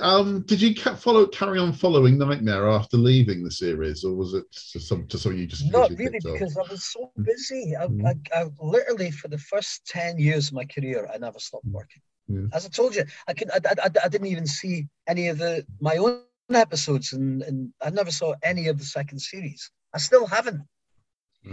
Um, 0.00 0.42
did 0.42 0.60
you 0.60 0.74
follow 0.74 1.26
carry 1.26 1.58
on 1.58 1.72
following 1.72 2.18
Knightmare 2.18 2.68
after 2.68 2.96
leaving 2.96 3.44
the 3.44 3.50
series, 3.50 4.04
or 4.04 4.14
was 4.14 4.34
it 4.34 4.44
to, 4.72 4.80
some, 4.80 5.06
to 5.08 5.18
something 5.18 5.40
you 5.40 5.46
just 5.46 5.70
not 5.70 5.90
really 5.90 6.18
because 6.22 6.56
off? 6.56 6.68
I 6.68 6.72
was 6.72 6.84
so 6.84 7.10
mm. 7.18 7.24
busy. 7.24 7.74
I, 7.76 7.86
mm. 7.86 8.06
I, 8.06 8.40
I, 8.40 8.46
literally 8.60 9.10
for 9.10 9.28
the 9.28 9.38
first 9.38 9.86
ten 9.86 10.18
years 10.18 10.48
of 10.48 10.54
my 10.54 10.64
career, 10.64 11.08
I 11.12 11.18
never 11.18 11.38
stopped 11.38 11.66
mm. 11.66 11.72
working. 11.72 12.02
Yeah. 12.28 12.48
As 12.52 12.66
I 12.66 12.68
told 12.68 12.94
you, 12.94 13.04
I 13.28 13.32
can 13.34 13.50
I, 13.50 13.60
I, 13.64 13.90
I 14.04 14.08
didn't 14.08 14.26
even 14.26 14.46
see 14.46 14.88
any 15.06 15.28
of 15.28 15.38
the 15.38 15.64
my 15.80 15.96
own 15.96 16.22
episodes, 16.52 17.12
and, 17.12 17.42
and 17.42 17.72
I 17.82 17.90
never 17.90 18.10
saw 18.10 18.34
any 18.42 18.68
of 18.68 18.78
the 18.78 18.84
second 18.84 19.20
series. 19.20 19.70
I 19.94 19.98
still 19.98 20.26
haven't 20.26 20.62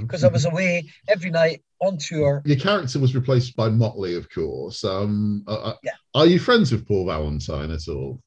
because 0.02 0.24
I 0.24 0.28
was 0.28 0.46
away 0.46 0.90
every 1.08 1.30
night 1.30 1.64
on 1.80 1.98
tour. 1.98 2.42
Your 2.46 2.58
character 2.58 3.00
was 3.00 3.16
replaced 3.16 3.56
by 3.56 3.70
Motley, 3.70 4.16
of 4.16 4.30
course. 4.30 4.84
Um, 4.84 5.44
uh, 5.48 5.74
Yeah. 5.84 5.92
Are 6.16 6.26
you 6.26 6.40
friends 6.40 6.72
with 6.72 6.88
Paul 6.88 7.06
Valentine 7.06 7.72
at 7.72 7.88
all? 7.88 8.22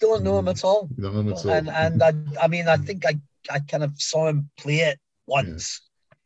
Don't 0.00 0.22
know 0.22 0.38
him 0.38 0.48
at 0.48 0.62
all. 0.64 0.88
You 0.96 1.04
don't 1.04 1.14
know 1.14 1.20
him 1.20 1.32
at 1.32 1.44
all? 1.44 1.50
and 1.50 1.68
and 1.70 2.02
I, 2.02 2.12
I 2.44 2.48
mean 2.48 2.68
I 2.68 2.76
think 2.76 3.06
I 3.06 3.18
I 3.50 3.60
kind 3.60 3.82
of 3.84 3.92
saw 4.00 4.28
him 4.28 4.50
play 4.58 4.80
it 4.80 4.98
once, 5.26 5.80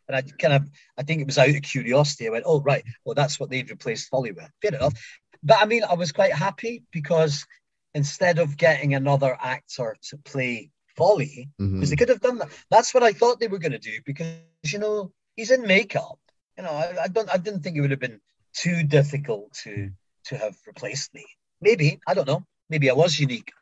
and 0.08 0.16
I 0.16 0.22
kind 0.22 0.54
of 0.54 0.68
I 0.98 1.02
think 1.02 1.20
it 1.20 1.26
was 1.26 1.38
out 1.38 1.50
of 1.50 1.62
curiosity. 1.62 2.26
I 2.26 2.30
went, 2.30 2.44
oh 2.46 2.60
right, 2.62 2.82
well 3.04 3.14
that's 3.14 3.38
what 3.38 3.48
they've 3.50 3.70
replaced 3.70 4.08
Folly 4.08 4.32
with. 4.32 4.50
Fair 4.60 4.74
enough, 4.74 4.94
but 5.42 5.58
I 5.60 5.66
mean 5.66 5.84
I 5.84 5.94
was 5.94 6.10
quite 6.12 6.32
happy 6.32 6.82
because 6.90 7.46
instead 7.94 8.38
of 8.38 8.56
getting 8.56 8.94
another 8.94 9.36
actor 9.40 9.96
to 10.10 10.16
play 10.18 10.70
Folly, 10.96 11.48
because 11.58 11.90
they 11.90 11.96
could 11.96 12.08
have 12.08 12.20
done 12.20 12.38
that. 12.38 12.48
That's 12.70 12.92
what 12.92 13.02
I 13.04 13.12
thought 13.12 13.38
they 13.38 13.48
were 13.48 13.58
going 13.58 13.72
to 13.72 13.78
do 13.78 13.98
because 14.04 14.26
you 14.64 14.78
know 14.78 15.12
he's 15.36 15.50
in 15.50 15.66
makeup. 15.66 16.18
You 16.56 16.64
know 16.64 16.70
I, 16.70 17.04
I 17.04 17.08
don't 17.08 17.32
I 17.32 17.36
didn't 17.38 17.60
think 17.62 17.76
it 17.76 17.80
would 17.80 17.90
have 17.90 18.00
been 18.00 18.20
too 18.54 18.82
difficult 18.84 19.52
to 19.64 19.90
to 20.26 20.36
have 20.36 20.56
replaced 20.66 21.14
me. 21.14 21.24
Maybe 21.60 22.00
I 22.06 22.14
don't 22.14 22.26
know. 22.26 22.44
Maybe 22.68 22.90
I 22.90 22.94
was 22.94 23.18
unique. 23.18 23.52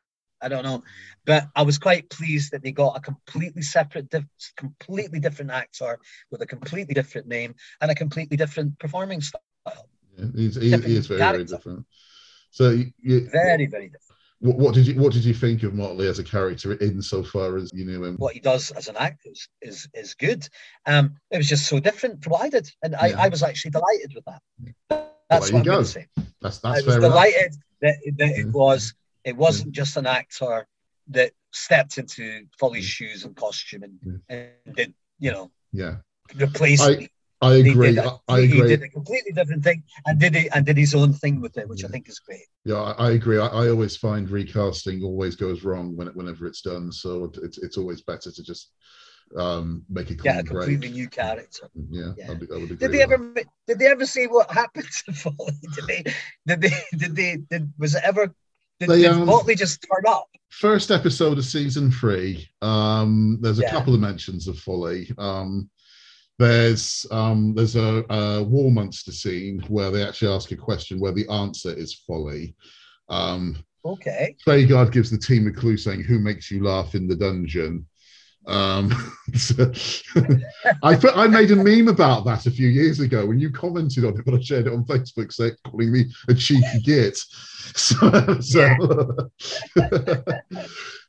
I 0.41 0.49
don't 0.49 0.62
know, 0.62 0.85
but 1.27 1.49
I 1.57 1.62
was 1.62 1.79
quite 1.79 2.09
pleased 2.11 2.53
that 2.53 2.62
they 2.62 2.70
got 2.70 2.97
a 2.97 3.01
completely 3.01 3.62
separate, 3.62 4.09
diff- 4.09 4.53
completely 4.57 5.19
different 5.19 5.51
actor 5.51 5.99
with 6.31 6.41
a 6.43 6.47
completely 6.47 6.95
different 6.95 7.27
name 7.27 7.57
and 7.81 7.91
a 7.91 7.95
completely 7.97 8.37
different 8.37 8.79
performing 8.79 9.20
style. 9.20 9.43
Yeah, 10.16 10.27
he's, 10.37 10.55
he, 10.55 10.70
different 10.70 11.07
very, 11.07 11.19
very 11.19 11.45
different. 11.45 11.87
So, 12.53 12.70
you, 12.70 12.93
you- 13.01 13.29
Very, 13.33 13.66
very 13.66 13.89
different. 13.89 14.08
What, 14.40 14.56
what 14.56 14.74
did 14.74 14.86
you 14.86 14.94
what 15.01 15.12
did 15.12 15.24
you 15.24 15.35
think 15.35 15.62
of 15.62 15.74
Motley 15.74 16.06
as 16.06 16.19
a 16.19 16.24
character 16.24 16.74
in 16.74 17.02
so 17.02 17.23
far 17.23 17.56
as 17.56 17.70
you 17.74 17.85
knew 17.85 18.05
him? 18.05 18.16
What 18.16 18.35
he 18.35 18.40
does 18.40 18.70
as 18.73 18.89
an 18.89 18.97
actor 18.97 19.31
is 19.31 19.48
is, 19.62 19.89
is 19.94 20.15
good. 20.15 20.48
Um, 20.86 21.16
it 21.31 21.36
was 21.39 21.48
just 21.48 21.66
so 21.66 21.81
different 21.81 22.23
from 22.23 22.32
what 22.32 22.43
I 22.43 22.48
did, 22.48 22.70
and 22.82 22.94
I, 22.97 23.09
Yeah. 23.09 23.23
I 23.23 23.28
was 23.28 23.43
actually 23.43 23.73
delighted 23.73 24.12
with 24.15 24.24
that. 24.27 24.40
That's 24.89 25.10
Well, 25.31 25.40
what 25.40 25.55
I'm 25.55 25.62
going 25.65 25.85
to 25.85 25.90
say. 25.90 26.06
That's 26.40 26.60
I 26.65 26.73
that's 26.74 26.86
was 26.86 26.94
fair 26.94 26.98
enough. 26.98 27.10
delighted 27.12 27.55
that, 27.82 27.97
that 28.19 28.31
it 28.39 28.47
was 28.52 28.94
it 29.24 29.36
wasn't 29.36 29.73
just 29.73 29.97
an 29.97 30.06
actor 30.06 30.66
that 31.09 31.32
stepped 31.52 31.98
into 31.98 32.44
Folly's 32.59 32.85
shoes 32.85 33.24
and 33.24 33.35
costume 33.35 33.82
and, 33.82 34.20
and 34.28 34.74
did 34.77 34.94
you 35.19 35.32
know 35.32 35.51
Yeah, 35.73 35.97
replace 36.40 36.81
I- 36.81 36.97
me. 36.97 37.09
I 37.40 37.55
agree. 37.56 37.94
did, 37.94 37.98
I, 38.01 38.05
a, 38.06 38.10
I 38.28 38.40
he 38.40 38.59
agree. 38.59 38.69
did 38.69 38.82
a 38.82 38.89
completely 38.89 39.32
different 39.32 39.62
thing 39.62 39.82
and 40.06 40.19
did 40.19 40.35
it 40.36 40.48
and 40.55 40.66
did 40.66 40.77
his 40.77 40.94
own 40.94 41.12
thing 41.12 41.40
with 41.40 41.56
it, 41.56 41.69
which 41.69 41.85
I 41.85 41.89
think 41.89 42.09
is 42.09 42.19
great. 42.19 42.47
Yeah, 42.65 42.77
I, 42.77 43.09
I 43.09 43.10
agree. 43.12 43.39
I, 43.39 43.47
I 43.47 43.69
always 43.69 43.97
find 43.97 44.28
recasting 44.28 45.02
always 45.05 45.36
goes 45.36 45.62
wrong 45.62 45.97
when 45.97 46.09
it, 46.09 46.16
whenever 46.16 46.47
it's 46.47 46.62
done. 46.62 46.90
So 46.93 47.31
it's 47.43 47.59
it's 47.59 47.77
always 47.78 48.02
better 48.02 48.31
to 48.32 48.43
just 48.43 48.73
um, 49.36 49.85
make 49.89 50.10
a 50.10 50.16
clean 50.16 50.35
Get 50.35 50.40
a 50.40 50.43
break. 50.44 50.66
completely 50.69 50.89
new 50.90 51.09
character. 51.09 51.69
Yeah, 51.90 52.12
Yeah. 52.16 52.27
I, 52.31 52.32
would- 52.35 52.52
I 52.52 52.55
would 52.55 52.70
agree. 52.73 52.77
Did 52.78 52.93
they 52.93 53.02
ever 53.02 53.35
did 53.66 53.78
they 53.78 53.86
ever 53.86 54.06
see 54.06 54.27
what 54.27 54.51
happened 54.51 54.86
to 55.06 55.12
Folly? 55.12 55.52
Did 55.74 55.86
they 55.86 56.05
did 56.47 56.60
they 56.62 56.70
did 56.97 57.16
they 57.16 57.36
did 57.51 57.73
was 57.78 57.94
it 57.94 58.02
ever 58.05 58.35
did, 58.81 58.89
They, 58.89 59.02
did 59.02 59.10
um, 59.12 59.27
Motley 59.27 59.55
just 59.55 59.82
turn 59.82 60.05
up? 60.09 60.28
first 60.51 60.90
episode 60.90 61.36
of 61.36 61.44
season 61.44 61.90
three 61.90 62.48
um 62.62 63.39
there's 63.43 63.59
a 63.59 63.62
Yeah. 63.62 63.70
couple 63.70 63.93
of 63.94 64.01
mentions 64.01 64.48
of 64.48 64.59
folly 64.59 65.10
um 65.19 65.69
there's 66.39 67.05
um 67.10 67.55
there's 67.55 67.77
a, 67.77 68.05
a 68.10 68.43
wall 68.43 68.70
monster 68.70 69.12
scene 69.12 69.60
where 69.69 69.90
they 69.90 70.02
actually 70.06 70.32
ask 70.32 70.51
a 70.52 70.56
question 70.56 71.01
where 71.01 71.12
the 71.12 71.28
answer 71.28 71.73
is 71.74 71.94
folly 71.94 72.55
um 73.09 73.56
Okay. 73.85 74.36
Treguard 74.47 74.93
gives 74.93 75.10
the 75.10 75.16
team 75.19 75.47
a 75.47 75.52
clue 75.52 75.77
saying 75.77 76.02
who 76.02 76.19
makes 76.19 76.51
you 76.51 76.62
laugh 76.62 76.94
in 76.94 77.09
the 77.09 77.16
dungeon 77.16 77.86
um 78.47 78.90
so- 79.35 79.73
I 80.82 80.94
put 80.97 81.16
I 81.16 81.27
made 81.27 81.51
a 81.51 81.56
meme 81.56 81.89
about 81.89 82.24
that 82.27 82.47
a 82.47 82.51
few 82.51 82.69
years 82.69 83.01
ago 83.01 83.27
when 83.27 83.39
you 83.40 83.51
commented 83.51 84.05
on 84.05 84.16
it, 84.19 84.24
but 84.24 84.35
I 84.35 84.40
shared 84.40 84.66
it 84.69 84.73
on 84.73 84.85
Facebook 84.85 85.32
saying 85.32 85.56
calling 85.66 85.90
me 85.93 86.06
a 86.28 86.35
cheeky 86.35 86.81
git. 86.85 87.19
So, 87.74 88.40
so, 88.40 88.66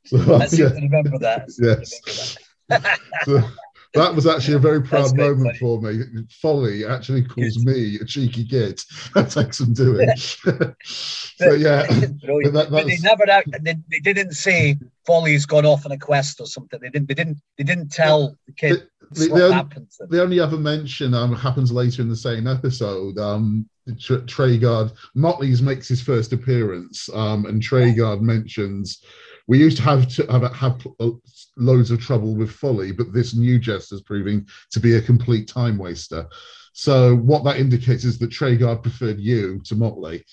so 0.06 0.36
I 0.36 0.46
seem 0.48 0.60
yeah. 0.66 0.70
to 0.70 0.76
remember 0.82 1.18
that. 1.20 1.44
I 1.44 1.48
seem 1.48 1.66
to 1.66 1.80
Yes. 1.80 2.38
remember 2.70 2.90
that. 2.90 3.00
So 3.26 3.44
that 3.94 4.14
was 4.14 4.28
actually 4.28 4.56
a 4.56 4.60
very 4.60 4.82
proud 4.84 5.16
moment 5.16 5.58
for 5.58 5.82
me. 5.82 6.04
Folly 6.42 6.86
actually 6.86 7.24
calls 7.24 7.64
me 7.66 7.98
a 8.02 8.06
cheeky 8.06 8.44
git. 8.44 8.84
That 9.16 9.32
takes 9.32 9.58
some 9.58 9.74
doing. 9.74 10.10
so 10.18 11.52
yeah. 11.54 11.84
That- 11.88 12.68
but 12.70 12.86
they 12.86 12.98
never 13.02 13.26
they, 13.62 13.76
they 13.90 14.14
didn't 14.14 14.34
say 14.34 14.78
Folly's 15.06 15.46
gone 15.46 15.66
off 15.66 15.86
on 15.86 15.92
a 15.92 15.98
quest 15.98 16.40
or 16.40 16.46
something. 16.46 16.80
They 16.80 16.90
didn't 16.90 17.08
they 17.08 17.16
didn't 17.16 17.42
they 17.58 17.64
didn't 17.64 17.92
tell 17.92 18.36
the 18.46 18.54
kid 18.54 18.88
the, 19.12 19.28
what 19.30 19.38
the, 19.38 19.44
only, 19.46 19.56
happened 19.56 19.88
the 20.10 20.22
only 20.22 20.40
other 20.40 20.58
mention 20.58 21.14
um, 21.16 21.34
happens 21.36 21.72
later 21.72 22.02
in 22.02 22.10
the 22.10 22.16
same 22.16 22.46
episode. 22.48 23.18
Um, 23.18 23.68
Tr- 24.00 24.18
Motley's 25.16 25.64
makes 25.64 25.88
his 25.88 26.02
first 26.02 26.32
appearance, 26.32 27.10
um, 27.14 27.46
and 27.48 27.60
Treguard 27.62 28.22
mentions 28.22 29.02
we 29.50 29.58
used 29.58 29.78
to 29.78 29.84
have 29.84 30.08
to 30.08 30.26
have, 30.32 30.54
have 30.54 30.88
uh, 31.00 31.10
loads 31.58 31.90
of 31.90 32.00
trouble 32.00 32.36
with 32.36 32.52
Folly, 32.52 32.92
but 32.92 33.12
this 33.12 33.34
new 33.34 33.58
jest 33.58 33.92
is 33.92 34.04
proving 34.04 34.48
to 34.72 34.80
be 34.80 34.96
a 34.96 35.02
complete 35.02 35.48
time 35.48 35.76
waster. 35.80 36.28
So 36.74 37.16
what 37.16 37.44
that 37.46 37.58
indicates 37.58 38.06
is 38.06 38.20
that 38.20 38.30
Treguard 38.30 38.84
preferred 38.84 39.20
you 39.20 39.60
to 39.66 39.76
Motley. 39.76 40.24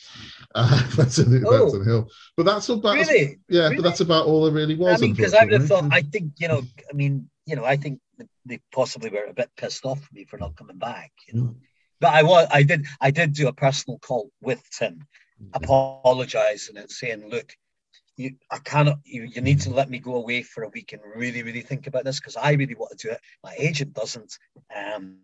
Uh, 0.55 0.87
that's, 0.97 1.17
a, 1.17 1.25
that's 1.25 1.45
Oh. 1.47 1.81
a 1.81 1.85
hill, 1.85 2.11
but 2.37 2.45
that's 2.45 2.69
about 2.69 2.95
Really? 2.95 3.39
yeah, 3.49 3.63
Really? 3.63 3.77
but 3.77 3.83
that's 3.85 4.01
about 4.01 4.27
all 4.27 4.45
there 4.45 4.53
really 4.53 4.77
was. 4.77 5.01
I 5.01 5.07
mean, 5.07 5.15
because 5.15 5.33
I 5.33 5.45
would 5.45 5.53
have 5.55 5.67
thought 5.67 5.89
I 5.91 6.03
think, 6.03 6.33
you 6.37 6.49
know, 6.49 6.63
I 6.91 6.93
mean, 6.95 7.31
you 7.47 7.57
know, 7.57 7.65
I 7.65 7.77
think 7.77 8.01
they 8.45 8.61
possibly 8.71 9.09
were 9.09 9.25
a 9.25 9.33
bit 9.33 9.49
pissed 9.57 9.87
off 9.87 10.05
at 10.05 10.13
me 10.13 10.27
for 10.27 10.37
not 10.37 10.57
coming 10.57 10.77
back, 10.77 11.11
you 11.27 11.41
know. 11.41 11.57
But 12.01 12.13
I 12.13 12.23
was 12.23 12.47
I 12.51 12.63
did 12.65 12.85
I 13.01 13.11
did 13.11 13.33
do 13.33 13.49
a 13.49 13.53
personal 13.55 13.99
call 13.99 14.31
with 14.43 14.63
Tim 14.71 15.07
apologizing 15.55 16.77
and 16.77 16.91
saying, 16.91 17.29
look, 17.31 17.55
you, 18.17 18.37
I 18.51 18.59
cannot, 18.59 18.99
you, 19.05 19.25
you 19.25 19.41
need 19.41 19.61
to 19.63 19.71
let 19.71 19.91
me 19.91 19.99
go 19.99 20.15
away 20.17 20.43
for 20.43 20.65
a 20.65 20.69
week 20.69 20.93
and 20.93 21.03
really, 21.15 21.43
really 21.43 21.61
think 21.61 21.87
about 21.87 22.05
this 22.05 22.19
because 22.19 22.37
I 22.37 22.53
really 22.53 22.75
want 22.75 22.99
to 22.99 23.09
do 23.09 23.13
it. 23.13 23.21
My 23.45 23.55
agent 23.59 23.93
doesn't. 23.93 24.39
Um, 24.75 25.19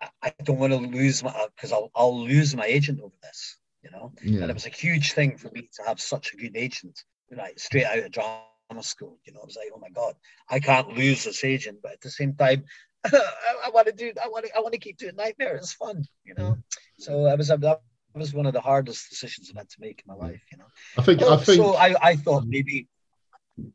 I, 0.00 0.08
I 0.22 0.32
don't 0.44 0.58
want 0.58 0.72
to 0.72 0.78
lose 0.78 1.22
my, 1.22 1.34
because 1.56 1.72
I'll, 1.72 1.90
I'll 1.94 2.18
lose 2.18 2.54
my 2.54 2.66
agent 2.66 3.00
over 3.00 3.14
this, 3.22 3.58
you 3.82 3.90
know. 3.90 4.12
yeah. 4.22 4.42
And 4.42 4.50
it 4.50 4.54
was 4.54 4.66
a 4.66 4.70
huge 4.70 5.12
thing 5.12 5.36
for 5.36 5.50
me 5.50 5.68
to 5.76 5.82
have 5.86 6.00
such 6.00 6.32
a 6.34 6.36
good 6.36 6.56
agent, 6.56 7.02
right, 7.30 7.58
straight 7.58 7.86
out 7.86 7.98
of 7.98 8.10
drama 8.10 8.82
school. 8.82 9.18
You 9.24 9.32
know, 9.32 9.40
I 9.40 9.46
was 9.46 9.56
like, 9.56 9.70
oh 9.74 9.80
my 9.80 9.90
God, 9.90 10.14
I 10.48 10.60
can't 10.60 10.96
lose 10.96 11.24
this 11.24 11.42
agent. 11.42 11.78
But 11.82 11.92
at 11.92 12.00
the 12.02 12.10
same 12.10 12.34
time, 12.34 12.64
I, 13.04 13.20
I 13.66 13.70
want 13.70 13.86
to 13.86 13.94
do, 13.94 14.12
I 14.22 14.28
want 14.28 14.44
to, 14.44 14.56
I 14.56 14.60
want 14.60 14.74
to 14.74 14.78
keep 14.78 14.98
doing 14.98 15.16
Knightmare. 15.16 15.56
It's 15.56 15.72
fun, 15.72 16.04
you 16.24 16.34
know. 16.34 16.58
So 16.98 17.26
I 17.26 17.34
was, 17.34 17.48
that 17.48 17.80
was 18.14 18.34
one 18.34 18.46
of 18.46 18.52
the 18.52 18.60
hardest 18.60 19.08
decisions 19.10 19.50
I've 19.50 19.56
had 19.58 19.68
to 19.70 19.80
make 19.80 20.02
in 20.06 20.14
my 20.16 20.26
life, 20.26 20.42
you 20.50 20.58
know. 20.58 20.64
I 20.98 21.02
think 21.02 21.22
I 21.22 21.36
think 21.36 21.58
so 21.62 21.74
I, 21.74 21.94
I 22.02 22.16
thought 22.16 22.44
maybe 22.46 22.88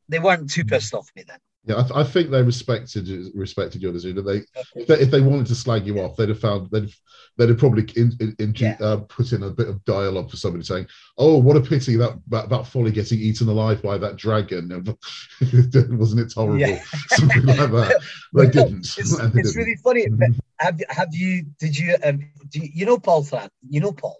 they 0.09 0.19
weren't 0.19 0.49
too 0.49 0.65
pissed 0.65 0.93
off 0.93 1.09
me 1.15 1.23
then. 1.27 1.37
Yeah, 1.67 1.79
I, 1.79 1.81
th- 1.81 1.93
I 1.95 2.03
think 2.03 2.29
they 2.29 2.43
respected 2.43 3.09
respected 3.33 3.81
your 3.81 3.91
decision. 3.91 4.23
They 4.23 4.43
if, 4.75 4.85
they 4.87 4.99
if 4.99 5.09
they 5.09 5.21
wanted 5.21 5.47
to 5.47 5.55
slag 5.55 5.87
you 5.87 5.99
off, 5.99 6.15
they'd 6.15 6.29
have 6.29 6.39
found 6.39 6.69
they'd 6.69 6.83
have, 6.83 6.93
they'd 7.39 7.49
have 7.49 7.57
probably 7.57 7.87
in, 7.95 8.11
in, 8.19 8.35
in, 8.37 8.53
Yeah. 8.55 8.77
uh, 8.79 8.97
put 8.97 9.31
in 9.31 9.41
a 9.41 9.49
bit 9.49 9.69
of 9.69 9.83
dialogue 9.83 10.29
for 10.29 10.37
somebody 10.37 10.63
saying, 10.63 10.85
"Oh, 11.17 11.39
what 11.39 11.57
a 11.57 11.61
pity 11.61 11.95
that 11.95 12.19
that, 12.27 12.49
that 12.49 12.67
Folly 12.67 12.91
getting 12.91 13.19
eaten 13.19 13.47
alive 13.49 13.81
by 13.81 13.97
that 13.97 14.15
dragon." 14.15 14.69
Wasn't 15.41 16.19
it 16.19 16.33
horrible? 16.33 16.59
Yeah. 16.59 16.83
Something 17.07 17.45
like 17.47 17.57
that. 17.71 17.99
They 18.35 18.47
didn't. 18.47 18.79
It's, 18.97 19.17
They 19.17 19.25
it's 19.25 19.33
didn't. 19.33 19.55
really 19.55 19.75
funny. 19.83 20.07
But 20.09 20.29
have 20.59 20.79
have 20.89 21.15
you? 21.15 21.45
Did 21.59 21.75
you? 21.79 21.95
Um, 22.03 22.29
do 22.49 22.59
you, 22.59 22.69
you 22.75 22.85
know 22.85 22.99
Paul 22.99 23.23
Flan? 23.23 23.49
You 23.67 23.79
know 23.79 23.91
Paul 23.91 24.17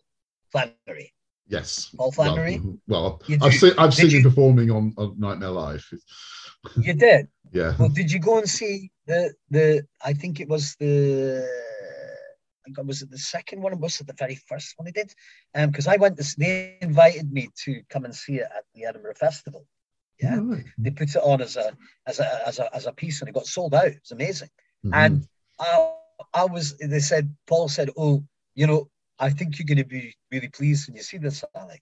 Flannery? 0.55 1.13
Yes. 1.47 1.91
Paul 1.97 2.11
Flannery? 2.11 2.59
Well, 2.87 3.21
well 3.27 3.39
I've 3.41 3.53
seen 3.53 3.73
I've 3.77 3.91
did 3.91 3.97
seen 3.97 4.09
him 4.09 4.17
you- 4.23 4.29
performing 4.29 4.71
on, 4.71 4.93
on 4.97 5.19
Knightmare 5.19 5.49
Live. 5.51 5.85
You 6.77 6.93
did. 6.93 7.27
Yeah. 7.51 7.75
Well, 7.77 7.89
did 7.89 8.11
you 8.11 8.19
go 8.19 8.37
and 8.39 8.49
see 8.49 8.89
the 9.05 9.33
the? 9.51 9.85
I 10.03 10.13
think 10.13 10.39
it 10.39 10.47
was 10.47 10.75
the. 10.79 11.45
I 11.45 12.65
think 12.65 12.79
it 12.79 12.85
was 12.87 13.03
it 13.03 13.11
the 13.11 13.19
second 13.19 13.61
one, 13.61 13.73
or 13.73 13.77
was 13.77 13.99
it 14.01 14.07
the 14.07 14.15
very 14.17 14.35
first 14.49 14.73
one 14.77 14.85
they 14.85 14.91
did? 14.91 15.13
Um, 15.53 15.69
because 15.69 15.85
I 15.87 15.97
went 15.97 16.17
to. 16.17 16.35
They 16.39 16.77
invited 16.81 17.31
me 17.31 17.49
to 17.65 17.81
come 17.89 18.05
and 18.05 18.15
see 18.15 18.37
it 18.37 18.47
at 18.57 18.63
the 18.73 18.85
Edinburgh 18.85 19.13
Festival. 19.15 19.67
Yeah, 20.19 20.39
right. 20.41 20.63
they 20.79 20.89
put 20.89 21.09
it 21.09 21.17
on 21.17 21.41
as 21.41 21.55
a 21.57 21.77
as 22.07 22.19
a 22.19 22.47
as 22.47 22.57
a 22.59 22.75
as 22.75 22.85
a 22.87 22.93
piece, 22.93 23.19
and 23.21 23.29
it 23.29 23.35
got 23.35 23.45
sold 23.45 23.75
out. 23.75 23.85
It's 23.87 24.11
amazing. 24.11 24.49
Mhm. 24.83 24.91
And 24.95 25.27
I, 25.59 25.91
I 26.33 26.45
was. 26.45 26.75
They 26.77 26.99
said 26.99 27.35
Paul 27.45 27.67
said, 27.69 27.91
"Oh, 27.95 28.23
you 28.55 28.65
know, 28.65 28.89
I 29.19 29.29
think 29.29 29.57
you're 29.57 29.65
going 29.65 29.77
to 29.77 29.85
be 29.85 30.15
really 30.31 30.49
pleased 30.49 30.87
when 30.87 30.95
you 30.95 31.03
see 31.03 31.17
this, 31.17 31.43
Alec." 31.55 31.81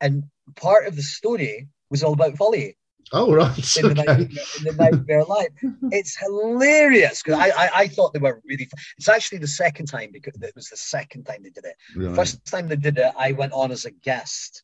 And 0.00 0.24
part 0.56 0.86
of 0.86 0.96
the 0.96 1.02
story 1.02 1.68
was 1.90 2.02
all 2.02 2.14
about 2.14 2.36
Folly 2.36 2.76
oh 3.12 3.32
right. 3.32 3.76
in 3.76 3.82
the, 3.82 3.90
Okay. 3.90 4.04
night, 4.04 4.30
in 4.58 4.64
the 4.64 4.74
Knightmare 4.78 5.24
Live. 5.24 5.48
It's 5.92 6.16
hilarious 6.16 7.22
because 7.22 7.38
I, 7.38 7.48
I 7.48 7.70
I 7.82 7.88
thought 7.88 8.12
they 8.12 8.20
were 8.20 8.40
really. 8.44 8.64
Fun. 8.64 8.78
It's 8.98 9.08
actually 9.08 9.38
the 9.38 9.48
second 9.48 9.86
time 9.86 10.10
because 10.12 10.34
it 10.40 10.52
was 10.54 10.68
the 10.68 10.76
second 10.76 11.24
time 11.24 11.42
they 11.42 11.50
did 11.50 11.64
it. 11.64 11.76
Right. 11.96 12.14
First 12.14 12.44
time 12.44 12.68
they 12.68 12.76
did 12.76 12.98
it, 12.98 13.12
I 13.16 13.32
went 13.32 13.52
on 13.52 13.72
as 13.72 13.84
a 13.84 13.90
guest 13.90 14.62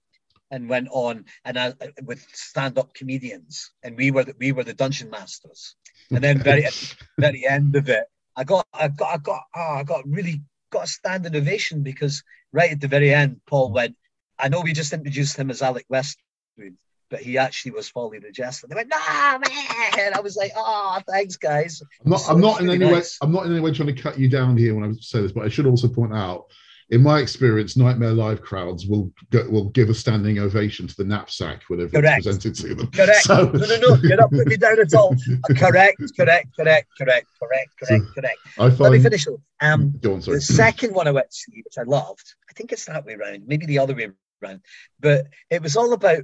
and 0.50 0.68
went 0.68 0.88
on 0.92 1.24
and 1.44 1.58
I, 1.58 1.68
uh, 1.68 1.88
with 2.04 2.24
stand-up 2.32 2.94
comedians, 2.94 3.72
and 3.82 3.96
we 3.96 4.12
were 4.12 4.22
the, 4.24 4.34
we 4.38 4.52
were 4.52 4.62
the 4.62 4.74
dungeon 4.74 5.10
masters. 5.10 5.74
And 6.10 6.22
then 6.22 6.38
very 6.38 6.64
at 6.64 6.72
the 6.72 6.96
very 7.18 7.46
end 7.46 7.74
of 7.74 7.88
it, 7.88 8.04
I 8.36 8.44
got 8.44 8.66
I 8.72 8.88
got 8.88 9.14
I 9.14 9.18
got 9.18 9.42
oh, 9.56 9.74
I 9.80 9.82
got 9.82 10.02
really 10.06 10.42
got 10.76 10.84
a 10.84 10.88
standing 10.88 11.34
ovation 11.34 11.82
because 11.82 12.22
right 12.52 12.72
at 12.72 12.80
the 12.80 12.88
very 12.88 13.12
end, 13.12 13.40
Paul 13.46 13.72
went. 13.72 13.96
I 14.38 14.48
know 14.48 14.60
we 14.60 14.72
just 14.72 14.92
introduced 14.92 15.36
him 15.38 15.50
as 15.50 15.62
Alec 15.62 15.86
Westwood, 15.88 16.76
but 17.10 17.20
he 17.20 17.38
actually 17.38 17.72
was 17.72 17.88
Folly 17.88 18.18
the 18.18 18.30
Jester. 18.30 18.66
They 18.66 18.74
went, 18.74 18.90
"Nah, 18.90 19.38
man!" 19.38 20.12
I 20.14 20.20
was 20.22 20.36
like, 20.36 20.52
"Oh, 20.54 21.00
thanks, 21.08 21.36
guys." 21.36 21.82
I'm 22.04 22.10
not, 22.10 22.20
So 22.20 22.32
I'm 22.32 22.40
not 22.40 22.60
in 22.60 22.68
any 22.68 22.84
way. 22.84 23.02
I'm 23.22 23.32
not 23.32 23.46
in 23.46 23.52
any 23.52 23.60
way 23.60 23.72
trying 23.72 23.94
to 23.94 24.02
cut 24.02 24.18
you 24.18 24.28
down 24.28 24.56
here 24.56 24.74
when 24.74 24.84
I 24.84 24.92
say 25.00 25.22
this, 25.22 25.32
but 25.32 25.44
I 25.44 25.48
should 25.48 25.66
also 25.66 25.88
point 25.88 26.14
out, 26.14 26.46
in 26.90 27.02
my 27.02 27.18
experience, 27.18 27.76
Knightmare 27.76 28.12
Live 28.12 28.42
crowds 28.42 28.86
will 28.86 29.10
go, 29.30 29.48
will 29.50 29.70
give 29.70 29.88
a 29.90 29.94
standing 29.94 30.38
ovation 30.38 30.86
to 30.86 30.94
the 30.96 31.04
knapsack 31.04 31.62
whenever 31.68 31.90
Correct. 32.00 32.18
it's 32.18 32.26
presented 32.26 32.54
to 32.62 32.74
them. 32.76 32.86
Correct. 32.92 33.22
So- 33.24 33.50
No, 33.50 33.66
no, 33.66 33.76
no. 33.78 33.96
You're 34.02 34.16
not 34.16 34.30
putting 34.30 34.48
me 34.48 34.56
down 34.56 34.78
at 34.80 34.94
all. 34.94 35.14
Uh, 35.14 35.54
correct, 35.54 36.00
correct, 36.16 36.48
correct, 36.56 36.88
correct, 36.96 37.26
correct, 37.40 37.70
correct, 37.82 38.04
correct. 38.14 38.38
I 38.58 38.66
Let 38.68 38.92
me 38.92 39.00
finish. 39.00 39.26
Um, 39.60 39.94
Go 40.00 40.14
on, 40.14 40.22
sorry. 40.22 40.36
the 40.36 40.42
second 40.42 40.94
one 40.94 41.08
I 41.08 41.10
went 41.10 41.28
to 41.30 41.36
see, 41.36 41.62
which 41.64 41.74
I 41.78 41.82
loved, 41.82 42.24
I 42.48 42.52
think 42.52 42.72
it's 42.72 42.84
that 42.84 43.04
way 43.04 43.14
around, 43.14 43.42
maybe 43.46 43.66
the 43.66 43.78
other 43.80 43.94
way 43.94 44.08
around, 44.42 44.60
but 45.00 45.26
it 45.50 45.62
was 45.62 45.76
all 45.76 45.92
about, 45.92 46.22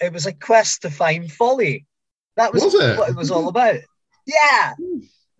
it 0.00 0.12
was 0.12 0.26
a 0.26 0.32
quest 0.32 0.82
to 0.82 0.90
find 0.90 1.30
folly. 1.32 1.86
That 2.36 2.52
was, 2.52 2.64
Was 2.64 2.74
what 2.74 3.08
it 3.10 3.16
was 3.16 3.30
all 3.30 3.48
about. 3.48 3.76
Yeah. 4.26 4.74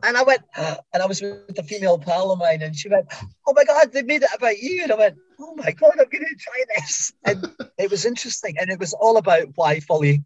And 0.04 0.16
I 0.16 0.22
went, 0.22 0.42
and 0.56 1.02
I 1.02 1.06
was 1.06 1.20
with 1.22 1.58
a 1.58 1.62
female 1.62 1.98
pal 1.98 2.30
of 2.32 2.38
mine, 2.38 2.62
and 2.62 2.74
she 2.74 2.88
went, 2.88 3.06
Oh 3.46 3.52
my 3.54 3.64
God, 3.64 3.92
they 3.92 4.02
made 4.02 4.22
it 4.22 4.30
about 4.34 4.58
you. 4.58 4.82
And 4.82 4.92
I 4.92 4.96
went, 4.96 5.18
Oh 5.40 5.54
my 5.56 5.70
God, 5.72 5.92
I'm 5.92 6.08
going 6.08 6.24
to 6.28 6.36
try 6.38 6.64
this. 6.76 7.12
And 7.24 7.46
it 7.78 7.90
was 7.90 8.04
interesting. 8.04 8.56
And 8.58 8.70
it 8.70 8.78
was 8.78 8.92
all 8.94 9.16
about 9.16 9.48
why 9.54 9.80
folly 9.80 10.24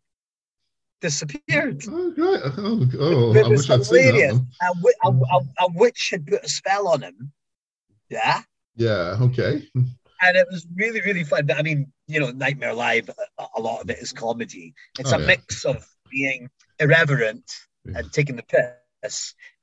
disappeared. 1.00 1.84
Oh, 1.88 2.14
right. 2.16 2.40
Oh, 2.58 2.88
oh, 2.98 3.34
It 3.34 3.44
oh, 3.44 3.44
I 3.44 3.48
was 3.48 3.68
wish 3.68 3.70
I'd 3.70 3.84
seen 3.84 4.14
that 4.16 4.32
one. 4.32 4.46
A, 4.62 4.74
wi- 4.74 4.92
a, 5.04 5.10
mm. 5.10 5.46
a, 5.60 5.64
a 5.64 5.68
witch 5.74 6.08
had 6.10 6.26
put 6.26 6.42
a 6.44 6.48
spell 6.48 6.88
on 6.88 7.02
him. 7.02 7.32
Yeah. 8.08 8.42
Yeah. 8.76 9.16
Okay. 9.20 9.68
and 10.22 10.36
it 10.36 10.46
was 10.50 10.66
really 10.74 11.02
really 11.02 11.24
fun 11.24 11.44
but 11.44 11.58
i 11.58 11.62
mean 11.62 11.92
you 12.06 12.18
know 12.20 12.30
Knightmare 12.30 12.72
Live 12.72 13.10
a, 13.38 13.44
a 13.56 13.60
lot 13.60 13.82
of 13.82 13.90
it 13.90 13.98
is 13.98 14.12
comedy 14.12 14.72
it's 14.98 15.12
Oh, 15.12 15.16
a 15.16 15.20
yeah. 15.20 15.26
mix 15.26 15.64
of 15.66 15.86
being 16.10 16.48
irreverent 16.80 17.44
and 17.84 18.10
taking 18.12 18.36
the 18.36 18.42
piss 18.42 18.64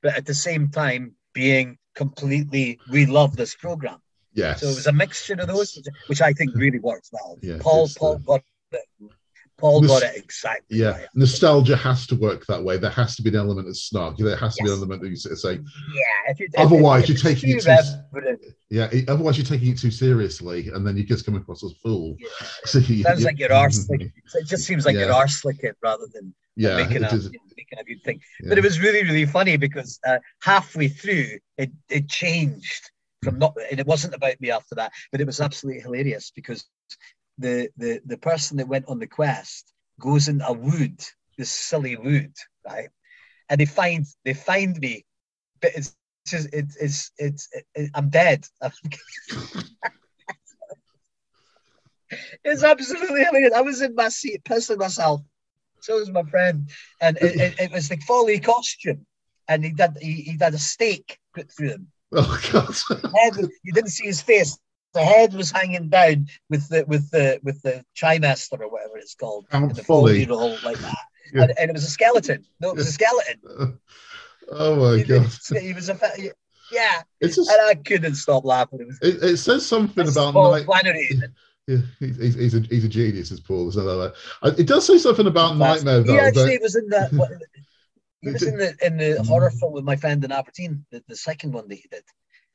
but 0.02 0.14
at 0.16 0.26
the 0.26 0.34
same 0.34 0.68
time 0.68 1.12
being 1.32 1.78
completely 1.94 2.78
we 2.90 3.06
love 3.06 3.36
this 3.36 3.54
program 3.54 4.00
Yes. 4.32 4.60
so 4.60 4.66
it 4.68 4.74
was 4.74 4.86
a 4.86 4.92
mixture 4.92 5.34
of 5.34 5.46
those 5.46 5.78
which, 6.08 6.20
i 6.22 6.32
think 6.32 6.54
really 6.54 6.78
works 6.80 7.10
well 7.12 7.38
Yeah, 7.42 7.58
paul 7.60 7.88
paul 7.96 8.14
uh, 8.14 8.18
got 8.18 8.42
it 8.72 8.80
paul 9.58 9.80
This- 9.80 9.90
got 9.90 10.02
it 10.02 10.16
exactly 10.16 10.78
yeah, 10.78 10.90
right. 10.90 11.06
nostalgia 11.14 11.76
has 11.76 12.06
to 12.08 12.16
work 12.16 12.44
that 12.46 12.62
way. 12.62 12.76
There 12.76 12.90
has 12.90 13.14
to 13.16 13.22
be 13.22 13.30
an 13.30 13.36
element 13.36 13.68
of 13.68 13.76
snark. 13.76 14.16
There 14.16 14.34
has 14.36 14.56
to 14.56 14.64
be 14.64 14.70
an 14.70 14.76
element 14.78 15.00
that 15.02 15.08
you 15.08 15.14
of 15.32 15.38
say, 15.38 15.52
yeah 15.54 16.30
if 16.30 16.40
you 16.40 16.48
Otherwise, 16.56 17.04
if, 17.04 17.08
you're 17.10 17.18
taking 17.18 17.50
it 17.56 17.62
too 17.62 18.38
yeah. 18.70 18.90
Otherwise, 19.06 19.38
you're 19.38 19.46
taking 19.46 19.68
it 19.72 19.78
too 19.78 19.92
seriously, 19.92 20.68
and 20.74 20.84
then 20.84 20.96
you 20.96 21.04
just 21.04 21.24
come 21.24 21.36
across 21.36 21.62
as 21.62 21.70
a 21.70 21.74
fool. 21.76 22.16
yeah, 22.18 22.28
So 22.64 22.80
sounds 22.80 23.20
you- 23.20 23.26
like 23.26 23.38
you're 23.38 23.52
arse. 23.52 23.88
It 23.90 24.46
just 24.46 24.64
seems 24.64 24.84
like 24.86 24.96
Yeah. 24.96 25.02
you're 25.02 25.12
arse 25.12 25.36
slicking 25.42 25.72
rather 25.82 26.06
than 26.12 26.34
Yeah, 26.56 26.76
making, 26.78 27.04
it 27.04 27.12
a, 27.12 27.14
is- 27.14 27.26
you 27.26 27.30
know, 27.38 27.43
making 27.56 27.78
a 27.78 27.84
good 27.84 28.02
thing. 28.04 28.20
yeah. 28.40 28.48
But 28.48 28.58
it 28.58 28.64
was 28.64 28.80
really, 28.80 29.04
really 29.04 29.26
funny 29.26 29.56
because 29.56 30.00
uh, 30.06 30.18
halfway 30.42 30.88
through 30.88 31.38
it, 31.58 31.70
it 31.90 32.08
changed 32.08 32.90
Hmm. 33.22 33.24
from 33.24 33.38
not, 33.38 33.54
and 33.70 33.80
it 33.80 33.86
wasn't 33.86 34.14
about 34.14 34.40
me 34.40 34.50
after 34.50 34.74
that, 34.76 34.92
but 35.12 35.20
it 35.20 35.26
was 35.26 35.40
absolutely 35.40 35.82
hilarious 35.82 36.32
because 36.34 36.64
the 37.38 37.68
the 37.76 38.00
the 38.06 38.18
person 38.18 38.58
that 38.58 38.68
went 38.68 38.86
on 38.88 38.98
the 38.98 39.06
quest 39.06 39.72
goes 40.00 40.28
in 40.28 40.40
a 40.42 40.52
wood, 40.52 41.00
this 41.38 41.50
silly 41.50 41.96
wood, 41.96 42.32
right? 42.66 42.88
And 43.48 43.60
they 43.60 43.66
find 43.66 44.04
they 44.24 44.34
find 44.34 44.78
me, 44.78 45.04
but 45.60 45.72
it's 45.76 45.92
just 45.92 46.48
it's 46.52 46.76
it's 46.76 47.12
it's 47.18 47.48
it, 47.74 47.90
I'm 47.94 48.10
dead. 48.10 48.46
it's 52.44 52.64
absolutely 52.64 53.24
hilarious. 53.24 53.54
I 53.54 53.62
was 53.62 53.82
in 53.82 53.94
my 53.94 54.08
seat 54.08 54.44
pissing 54.44 54.78
myself. 54.78 55.22
So 55.84 55.98
was 55.98 56.10
my 56.10 56.22
friend, 56.22 56.70
and 57.02 57.18
it, 57.18 57.36
it, 57.36 57.60
it 57.60 57.70
was 57.72 57.90
the 57.90 57.98
Folly 58.08 58.40
costume, 58.40 59.04
and 59.48 59.62
he 59.62 59.70
did 59.72 59.90
he, 60.00 60.12
he 60.12 60.36
did 60.38 60.54
a 60.54 60.58
stake 60.58 61.18
put 61.34 61.50
through 61.52 61.70
him. 61.70 61.88
Oh 62.16 62.40
God. 62.52 62.74
Head, 63.16 63.34
you 63.64 63.72
didn't 63.72 63.90
see 63.90 64.06
his 64.06 64.22
face. 64.22 64.56
The 64.94 65.02
head 65.02 65.34
was 65.34 65.50
hanging 65.50 65.88
down 65.90 66.28
with 66.48 66.68
the 66.70 66.84
with 66.86 67.10
the 67.10 67.38
with 67.42 67.60
the 67.62 67.84
trimester 67.94 68.60
or 68.60 68.70
whatever 68.70 68.96
it's 68.96 69.14
called, 69.14 69.46
oh, 69.52 69.56
and 69.58 69.70
the 69.74 69.82
Foley. 69.82 70.24
folderol 70.24 70.62
like 70.62 70.78
that, 70.78 70.96
Yeah. 71.34 71.42
and, 71.42 71.52
and 71.58 71.70
it 71.70 71.74
was 71.74 71.84
a 71.84 71.90
skeleton. 71.90 72.44
No, 72.60 72.70
it 72.70 72.76
was 72.76 72.86
a 72.86 72.92
skeleton. 72.92 73.40
oh 74.52 74.76
my 74.76 74.98
He, 74.98 75.04
God. 75.04 75.30
he 75.60 75.72
was 75.74 75.88
a 75.90 75.96
fa- 75.96 76.12
yeah, 76.72 77.02
It's 77.20 77.36
just. 77.36 77.50
and 77.50 77.60
I 77.60 77.74
couldn't 77.74 78.14
stop 78.14 78.44
laughing. 78.44 78.80
It 78.80 78.86
was 78.86 78.98
It, 79.02 79.22
it 79.22 79.36
says 79.38 79.66
something 79.66 80.08
about 80.08 80.34
night. 80.34 80.66
Yeah, 81.66 81.78
he's, 81.98 82.16
he's, 82.18 82.34
he's 82.34 82.54
a 82.54 82.60
he's 82.60 82.84
a 82.84 82.88
genius, 82.88 83.32
as 83.32 83.40
Paul. 83.40 83.72
Uh, 83.78 84.10
It 84.58 84.66
does 84.66 84.86
say 84.86 84.98
something 84.98 85.26
about 85.26 85.56
Knightmare 85.56 86.02
He 86.02 86.08
though. 86.08 86.20
actually 86.20 86.58
But 86.58 86.62
was 86.62 86.76
in 86.76 86.88
that. 86.90 87.12
what- 87.16 87.30
He 88.20 88.30
was 88.30 88.46
in 88.46 88.56
the 88.58 88.76
in 88.86 88.96
the 88.96 89.22
horror 89.22 89.50
film 89.50 89.72
with 89.72 89.84
my 89.84 89.96
friend 89.96 90.24
in 90.24 90.32
Aberdeen, 90.32 90.84
the, 90.90 91.02
the 91.08 91.16
second 91.16 91.52
one 91.52 91.68
that 91.68 91.76
he 91.76 91.88
did. 91.90 92.04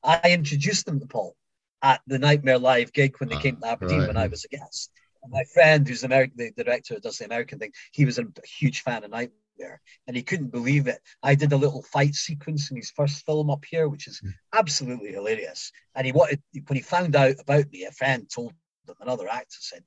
I 0.03 0.31
introduced 0.31 0.85
them 0.85 0.99
to 0.99 1.05
Paul 1.07 1.35
at 1.81 2.01
the 2.07 2.19
Knightmare 2.19 2.59
Live 2.59 2.91
gig 2.93 3.19
when 3.19 3.29
they 3.29 3.35
Ah, 3.35 3.37
came 3.37 3.57
to 3.57 3.67
Aberdeen 3.67 3.99
right. 3.99 4.07
when 4.07 4.17
I 4.17 4.27
was 4.27 4.45
a 4.45 4.49
guest. 4.49 4.91
And 5.23 5.31
my 5.31 5.43
friend, 5.53 5.87
who's 5.87 6.01
the 6.01 6.07
American, 6.07 6.37
the 6.55 6.63
director 6.63 6.93
who 6.95 6.99
does 7.01 7.17
the 7.17 7.25
American 7.25 7.59
thing, 7.59 7.73
he 7.91 8.05
was 8.05 8.17
a 8.19 8.25
huge 8.59 8.81
fan 8.83 9.03
of 9.03 9.11
Knightmare, 9.11 9.81
and 10.07 10.15
he 10.15 10.23
couldn't 10.23 10.51
believe 10.51 10.87
it. 10.87 11.01
I 11.23 11.35
did 11.35 11.51
a 11.51 11.57
little 11.57 11.83
fight 11.83 12.15
sequence 12.15 12.71
in 12.71 12.77
his 12.77 12.91
first 12.91 13.25
film 13.25 13.49
up 13.49 13.65
here, 13.69 13.89
which 13.89 14.07
is 14.07 14.21
Hmm. 14.21 14.29
absolutely 14.53 15.11
hilarious. 15.11 15.71
And 15.95 16.05
he 16.05 16.11
wanted 16.13 16.41
when 16.67 16.77
he 16.77 16.81
found 16.81 17.15
out 17.15 17.35
about 17.39 17.69
me, 17.71 17.83
a 17.85 17.91
friend 17.91 18.29
told 18.33 18.53
another 18.99 19.27
actor 19.27 19.57
said, 19.59 19.83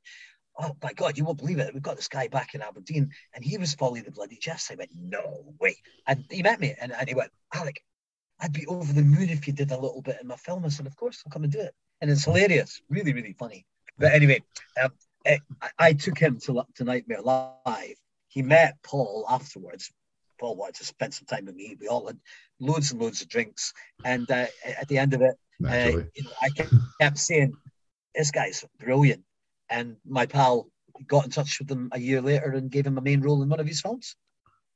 oh 0.59 0.77
my 0.83 0.93
god, 0.93 1.17
you 1.17 1.25
won't 1.25 1.39
believe 1.39 1.59
it. 1.59 1.73
We've 1.73 1.83
got 1.83 1.97
this 1.97 2.09
guy 2.09 2.29
back 2.29 2.55
in 2.55 2.63
Aberdeen, 2.63 3.11
and 3.35 3.45
he 3.45 3.59
was 3.59 3.75
Folly 3.75 4.01
the 4.01 4.11
Bloody 4.11 4.39
Jester. 4.41 4.75
I 4.75 4.77
went, 4.77 4.91
no 4.95 5.55
way. 5.61 5.77
And 6.07 6.25
he 6.31 6.43
met 6.43 6.61
me, 6.61 6.75
and, 6.81 6.93
and 6.93 7.09
he 7.09 7.15
went, 7.15 7.31
Alec, 7.55 7.83
I'd 8.41 8.53
be 8.53 8.67
over 8.67 8.93
the 8.93 9.03
moon 9.03 9.31
if 9.31 9.47
you 9.47 9.53
did 9.53 9.71
a 9.71 9.79
little 9.79 10.03
bit 10.03 10.19
in 10.21 10.27
my 10.29 10.37
film. 10.37 10.65
I 10.65 10.69
said, 10.69 10.87
of 10.87 10.97
course, 10.97 11.23
I'll 11.25 11.33
come 11.33 11.45
and 11.45 11.53
do 11.53 11.61
it. 11.61 11.75
And 12.01 12.11
it's 12.11 12.25
hilarious, 12.25 12.83
really, 12.89 13.13
really 13.13 13.35
funny. 13.39 13.65
But 13.99 14.13
anyway, 14.13 14.43
um, 14.83 14.91
eh, 15.25 15.39
I, 15.61 15.71
I 15.79 15.93
took 15.93 16.19
him 16.19 16.39
to, 16.41 16.65
to 16.77 16.85
Knightmare 16.85 17.23
Live. 17.23 17.97
He 18.29 18.43
met 18.43 18.77
Paul 18.83 19.25
afterwards. 19.29 19.93
Paul 20.41 20.57
wanted 20.57 20.77
to 20.77 20.85
spend 20.85 21.15
some 21.15 21.27
time 21.27 21.45
with 21.47 21.55
me. 21.55 21.77
We 21.81 21.87
all 21.87 22.07
had 22.07 22.19
loads 22.59 22.91
and 22.91 23.01
loads 23.01 23.23
of 23.23 23.29
drinks. 23.29 23.73
And 24.05 24.29
uh, 24.29 24.47
at 24.65 24.89
the 24.89 24.99
end 24.99 25.15
of 25.15 25.23
it, 25.23 25.37
uh, 25.65 26.03
you 26.17 26.25
know, 26.25 26.31
I 26.43 26.49
kept, 26.49 26.75
kept 27.01 27.19
saying, 27.19 27.53
"This 28.15 28.31
guy's 28.31 28.65
brilliant," 28.79 29.25
and 29.71 29.97
my 30.05 30.27
pal 30.27 30.69
got 31.07 31.25
in 31.25 31.31
touch 31.31 31.59
with 31.59 31.71
him 31.71 31.89
a 31.93 31.99
year 31.99 32.21
later 32.21 32.53
and 32.53 32.71
gave 32.71 32.87
him 32.87 32.99
a 32.99 33.01
main 33.01 33.21
role 33.21 33.43
in 33.43 33.49
one 33.49 33.61
of 33.61 33.67
his 33.67 33.81
films. 33.81 34.17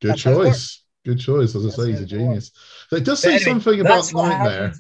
Good 0.01 0.13
that's 0.13 0.23
choice. 0.23 0.83
Good 1.05 1.21
choice. 1.21 1.55
As 1.55 1.67
I 1.67 1.71
say, 1.71 1.91
he's 1.93 2.01
a 2.01 2.07
genius. 2.07 2.51
So 2.89 2.97
it 2.97 3.05
does 3.05 3.21
say 3.21 3.35
anyway, 3.35 3.45
something 3.45 3.81
about 3.81 4.13
Knightmare. 4.13 4.75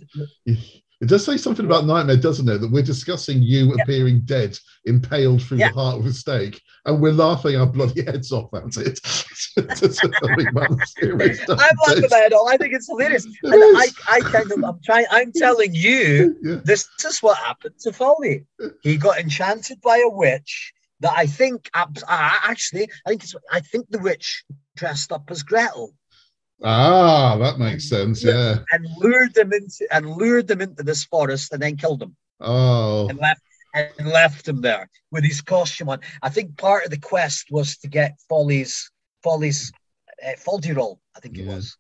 It 1.03 1.09
does 1.09 1.27
say 1.27 1.37
something 1.37 1.67
about 1.67 1.85
Knightmare, 1.85 2.17
doesn't 2.17 2.49
it? 2.49 2.59
That 2.63 2.71
we're 2.71 2.83
discussing 2.83 3.43
you 3.43 3.75
Yeah. 3.77 3.83
appearing 3.83 4.23
dead, 4.25 4.59
impaled 4.87 5.43
through 5.43 5.59
Yeah. 5.59 5.69
the 5.69 5.75
heart 5.75 5.99
with 5.99 6.07
a 6.07 6.13
stake, 6.15 6.63
and 6.87 7.03
we're 7.03 7.13
laughing 7.13 7.57
our 7.57 7.67
bloody 7.67 8.03
heads 8.03 8.33
off 8.33 8.53
at 8.55 8.77
it. 8.79 8.99
It's 9.59 10.01
something 10.01 10.21
the 10.37 10.87
serious. 10.99 11.41
I'm 11.49 11.57
laughing 11.87 12.05
at 12.05 12.27
it 12.27 12.33
all. 12.33 12.49
I 12.49 12.57
think 12.57 12.73
it's 12.75 12.87
hilarious. 12.89 13.27
It 13.43 13.53
And 13.53 13.63
I. 13.77 13.87
I 14.09 14.21
kind 14.21 14.51
of, 14.53 14.65
I'm 14.65 14.81
trying. 14.85 15.07
I'm 15.11 15.33
telling 15.33 15.75
you, 15.75 16.37
Yeah. 16.43 16.61
this 16.65 16.89
is 17.05 17.19
what 17.23 17.37
happened 17.39 17.75
to 17.81 17.93
Folly. 17.93 18.47
He 18.83 18.97
got 18.97 19.19
enchanted 19.19 19.81
by 19.83 19.99
a 19.99 20.09
witch 20.09 20.73
that 21.01 21.13
I 21.15 21.27
think, 21.27 21.69
actually, 21.75 22.89
I 23.07 23.11
think 23.11 23.25
it's, 23.25 23.35
I 23.53 23.61
think 23.61 23.91
the 23.91 23.99
witch 23.99 24.45
dressed 24.77 25.13
up 25.13 25.31
as 25.31 25.43
Gretel 25.43 25.95
Ah, 26.63 27.37
that 27.39 27.59
makes 27.59 27.89
sense. 27.89 28.25
Yeah. 28.25 28.57
and 28.73 28.87
lured 28.99 29.35
them 29.35 29.53
into 29.53 29.87
and 29.91 30.11
lured 30.11 30.47
them 30.49 30.61
into 30.61 30.83
this 30.83 31.05
forest 31.05 31.53
and 31.53 31.61
then 31.63 31.77
killed 31.77 32.01
them. 32.01 32.17
Oh, 32.41 33.09
and 33.09 33.19
left 33.19 33.43
and 33.75 34.09
left 34.09 34.49
him 34.49 34.61
there 34.63 34.89
with 35.11 35.25
his 35.25 35.41
costume 35.43 35.89
on. 35.91 36.01
I 36.23 36.31
think 36.31 36.57
part 36.57 36.85
of 36.85 36.91
the 36.91 36.99
quest 36.99 37.49
was 37.51 37.77
to 37.79 37.89
get 37.89 38.19
Folly's 38.29 38.91
Folly's 39.23 39.73
uh, 40.27 40.31
folderol. 40.39 40.99
I 41.17 41.21
think 41.21 41.37
it 41.39 41.45
Yeah. 41.45 41.57
was 41.57 41.77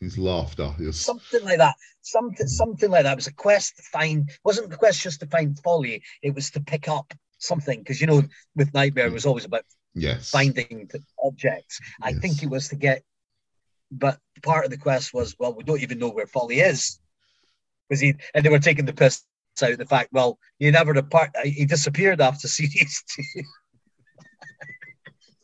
his 0.00 0.18
laughter. 0.18 0.74
Yes. 0.78 0.96
something 0.96 1.42
like 1.44 1.58
that. 1.58 1.74
Something 2.02 2.46
something 2.48 2.90
like 2.90 3.04
that. 3.04 3.12
It 3.12 3.16
was 3.16 3.26
a 3.28 3.32
quest 3.34 3.76
to 3.76 3.82
find. 3.82 4.28
wasn't 4.44 4.68
the 4.70 4.76
quest 4.76 5.00
just 5.00 5.20
to 5.20 5.26
find 5.26 5.58
Folly. 5.60 6.02
It 6.22 6.34
was 6.34 6.50
to 6.50 6.60
pick 6.60 6.86
up 6.88 7.14
something 7.38 7.78
because 7.78 8.00
you 8.00 8.06
know 8.06 8.22
with 8.56 8.74
Knightmare 8.74 9.06
it 9.06 9.12
was 9.12 9.26
always 9.26 9.44
about 9.46 9.64
Yes. 9.94 10.30
finding 10.30 10.88
the 10.92 11.02
objects. 11.22 11.80
I 12.02 12.10
Yes. 12.10 12.18
think 12.20 12.42
it 12.42 12.50
was 12.50 12.68
to 12.68 12.76
get. 12.76 13.02
But 13.92 14.18
part 14.42 14.64
of 14.64 14.70
the 14.70 14.78
quest 14.78 15.12
was 15.12 15.36
well, 15.38 15.54
we 15.54 15.62
don't 15.64 15.82
even 15.82 15.98
know 15.98 16.08
where 16.08 16.26
Folly 16.26 16.60
is 16.60 16.98
because 17.88 18.00
he 18.00 18.14
and 18.34 18.44
they 18.44 18.48
were 18.48 18.58
taking 18.58 18.86
the 18.86 18.92
piss 18.92 19.22
out 19.62 19.72
of 19.72 19.78
the 19.78 19.86
fact. 19.86 20.08
Well, 20.12 20.38
he 20.58 20.70
never 20.70 20.94
depart. 20.94 21.30
He 21.44 21.66
disappeared 21.66 22.20
after 22.20 22.48
series 22.58 23.04
two. 23.06 23.22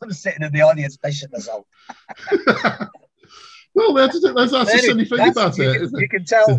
I'm 0.01 0.11
sitting 0.13 0.43
in 0.43 0.51
the 0.51 0.61
audience 0.61 0.97
pissing 0.97 1.31
myself. 1.31 1.65
well, 3.75 3.93
that's, 3.93 4.21
that's, 4.21 4.51
that's 4.51 4.51
the 4.51 4.87
funny 4.87 5.05
thing 5.05 5.29
about 5.29 5.59
it. 5.59 5.79
Can, 5.79 5.99
you 5.99 6.07
can 6.07 6.23
tell. 6.25 6.49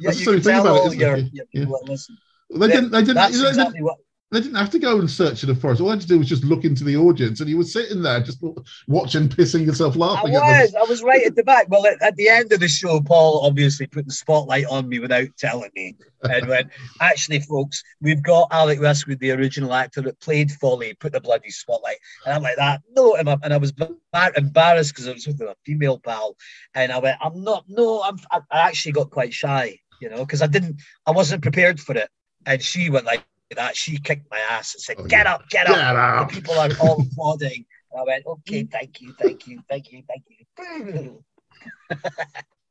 Yeah, 0.00 0.08
That's 0.08 0.20
you 0.20 0.32
can 0.32 0.42
tell 0.42 0.62
about 0.62 0.76
it, 0.76 0.80
all 0.80 0.86
isn't 0.86 0.98
your, 0.98 1.16
your 1.16 1.28
Yeah. 1.32 1.42
people 1.52 1.78
that 1.78 1.90
listen. 1.90 2.16
They 2.50 2.66
didn't. 2.68 2.90
They 2.90 3.00
didn't. 3.00 3.14
That's 3.16 3.32
they, 3.32 3.38
didn't 3.38 3.48
exactly 3.50 3.82
what. 3.82 3.98
They 4.34 4.40
didn't 4.40 4.56
have 4.56 4.70
to 4.70 4.80
go 4.80 4.98
and 4.98 5.08
search 5.08 5.44
in 5.44 5.48
the 5.48 5.54
forest. 5.54 5.80
All 5.80 5.86
they 5.86 5.92
had 5.92 6.00
to 6.00 6.08
do 6.08 6.18
was 6.18 6.28
just 6.28 6.42
look 6.42 6.64
into 6.64 6.82
the 6.82 6.96
audience, 6.96 7.38
and 7.38 7.48
you 7.48 7.56
were 7.56 7.62
sitting 7.62 8.02
there 8.02 8.20
just 8.20 8.42
watching, 8.88 9.28
pissing 9.28 9.64
yourself 9.64 9.94
I 9.94 9.98
laughing. 9.98 10.32
them. 10.32 10.42
was. 10.42 10.74
I 10.74 10.82
was 10.82 11.02
right 11.04 11.24
at 11.24 11.36
the 11.36 11.44
back. 11.44 11.66
Well, 11.68 11.86
at, 11.86 12.02
at 12.02 12.16
the 12.16 12.28
end 12.28 12.52
of 12.52 12.58
the 12.58 12.66
show, 12.66 13.00
Paul 13.00 13.46
obviously 13.46 13.86
put 13.86 14.06
the 14.06 14.12
spotlight 14.12 14.66
on 14.66 14.88
me 14.88 14.98
without 14.98 15.28
telling 15.38 15.70
me, 15.76 15.96
and 16.24 16.48
went, 16.48 16.70
"Actually, 17.00 17.40
folks, 17.40 17.84
we've 18.00 18.24
got 18.24 18.48
Alec 18.50 18.80
Westwood, 18.80 19.20
the 19.20 19.30
original 19.30 19.72
actor 19.72 20.00
that 20.02 20.18
played 20.18 20.50
Folly, 20.50 20.94
put 20.94 21.12
the 21.12 21.20
bloody 21.20 21.50
spotlight." 21.50 21.98
And 22.26 22.34
I'm 22.34 22.42
like 22.42 22.56
that. 22.56 22.82
No, 22.96 23.14
and 23.14 23.30
I, 23.30 23.36
and 23.44 23.54
I 23.54 23.58
was 23.58 23.72
embarrassed 24.36 24.94
because 24.94 25.06
I 25.06 25.12
was 25.12 25.28
with 25.28 25.40
a 25.42 25.54
female 25.64 26.00
pal, 26.00 26.36
and 26.74 26.90
I 26.90 26.98
went, 26.98 27.18
"I'm 27.22 27.44
not. 27.44 27.66
No, 27.68 28.02
I'm. 28.02 28.18
I, 28.32 28.40
I 28.50 28.68
actually 28.68 28.92
got 28.92 29.10
quite 29.10 29.32
shy, 29.32 29.78
you 30.00 30.10
know, 30.10 30.24
because 30.24 30.42
I 30.42 30.48
didn't. 30.48 30.80
I 31.06 31.12
wasn't 31.12 31.42
prepared 31.42 31.78
for 31.78 31.96
it." 31.96 32.08
And 32.46 32.60
she 32.60 32.90
went 32.90 33.06
like 33.06 33.24
that. 33.54 33.76
She 33.76 33.98
kicked 33.98 34.30
my 34.30 34.38
ass 34.38 34.74
and 34.74 34.82
said, 34.82 34.96
Oh, 34.98 35.04
"Get 35.04 35.26
yeah. 35.26 35.34
up, 35.34 35.48
get 35.48 35.66
Get 35.66 35.76
up." 35.78 35.96
up. 36.22 36.28
The 36.30 36.34
people 36.40 36.54
are 36.58 36.70
all 36.80 37.02
applauding. 37.12 37.64
And 37.92 38.00
I 38.00 38.04
went, 38.04 38.26
okay, 38.26 38.64
thank 38.64 39.00
you, 39.00 39.12
thank 39.18 39.46
you, 39.46 39.60
thank 39.68 39.92
you, 39.92 40.02
thank 40.08 40.24
you. 40.28 41.24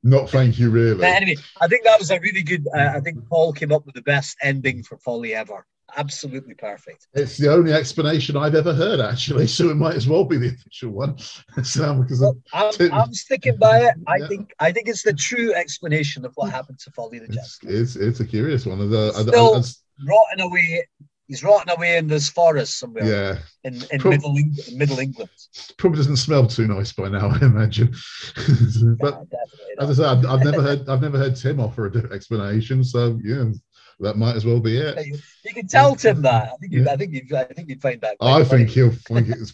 Not 0.05 0.29
thank 0.29 0.59
you, 0.59 0.69
really. 0.69 0.97
But 0.97 1.05
anyway, 1.21 1.37
I 1.61 1.67
think 1.67 1.85
that 1.85 1.97
was 1.97 2.11
a 2.11 2.19
really 2.19 2.43
good. 2.43 2.67
Uh, 2.75 2.91
I 2.95 2.99
think 2.99 3.25
Paul 3.29 3.53
came 3.53 3.71
up 3.71 3.85
with 3.85 3.95
the 3.95 4.01
best 4.01 4.35
ending 4.41 4.83
for 4.83 4.97
Folly 4.97 5.33
ever. 5.33 5.65
Absolutely 5.95 6.55
perfect. 6.55 7.07
It's 7.13 7.37
the 7.37 7.49
only 7.53 7.71
explanation 7.71 8.35
I've 8.35 8.55
ever 8.55 8.73
heard, 8.73 8.99
actually. 8.99 9.47
So 9.47 9.69
it 9.69 9.75
might 9.75 9.95
as 9.95 10.07
well 10.07 10.25
be 10.25 10.37
the 10.37 10.47
official 10.49 10.89
one. 10.89 11.17
so, 11.63 12.01
because 12.01 12.19
Well, 12.19 12.35
I'm, 12.51 12.73
Tim- 12.73 12.93
I'm 12.93 13.13
sticking 13.13 13.57
by 13.57 13.79
it. 13.81 13.93
I 14.07 14.17
Yeah. 14.17 14.27
think 14.27 14.53
I 14.59 14.71
think 14.73 14.89
it's 14.89 15.03
the 15.03 15.13
true 15.13 15.53
explanation 15.53 16.25
of 16.25 16.33
what 16.35 16.51
happened 16.51 16.79
to 16.79 16.91
Folly 16.91 17.19
the 17.19 17.25
it's, 17.25 17.59
it's 17.63 17.95
it's 17.95 18.19
a 18.19 18.25
curious 18.25 18.65
one. 18.65 18.79
The, 18.89 19.13
I- 19.15 19.19
I- 19.19 19.57
I- 19.59 19.61
Rotting 20.07 20.41
away. 20.41 20.85
He's 21.27 21.41
rotting 21.43 21.73
away 21.75 21.97
in 21.97 22.07
this 22.07 22.29
forest 22.29 22.77
somewhere 22.79 23.05
yeah, 23.05 23.37
in, 23.63 23.75
in 23.91 24.09
middle 24.09 24.37
Eng- 24.37 24.55
Middle 24.75 24.99
England. 24.99 25.29
probably 25.77 25.97
doesn't 25.97 26.17
smell 26.17 26.45
too 26.45 26.67
nice 26.67 26.91
by 26.91 27.07
now, 27.07 27.29
I 27.41 27.45
imagine. 27.45 27.93
but 28.99 29.23
Yeah, 29.31 29.37
as 29.79 29.99
I 29.99 30.03
said, 30.15 30.25
I've, 30.25 30.43
never 30.43 30.61
heard 30.67 30.89
I've 30.89 31.01
never 31.01 31.17
heard 31.17 31.35
Tim 31.37 31.59
offer 31.61 31.85
a 31.85 31.91
different 31.91 32.13
explanation. 32.13 32.83
So 32.83 33.19
yeah, 33.23 33.45
that 34.01 34.17
might 34.17 34.35
as 34.35 34.45
well 34.45 34.59
be 34.59 34.77
it. 34.77 35.05
You, 35.05 35.17
you 35.45 35.53
can 35.53 35.65
tell 35.67 35.95
Tim 35.95 36.21
that. 36.23 36.51
I 36.51 36.55
think 36.59 36.73
you, 36.73 36.83
Yeah. 36.83 36.91
I 36.91 36.97
think 36.97 37.13
you, 37.13 37.37
I 37.37 37.43
think 37.45 37.69
you'd 37.69 37.81
find 37.81 38.01
that. 38.01 38.17
I 38.19 38.43
funny. 38.43 38.65
think 38.65 38.69
he'll 38.71 38.91
think 38.91 39.29
it's. 39.29 39.53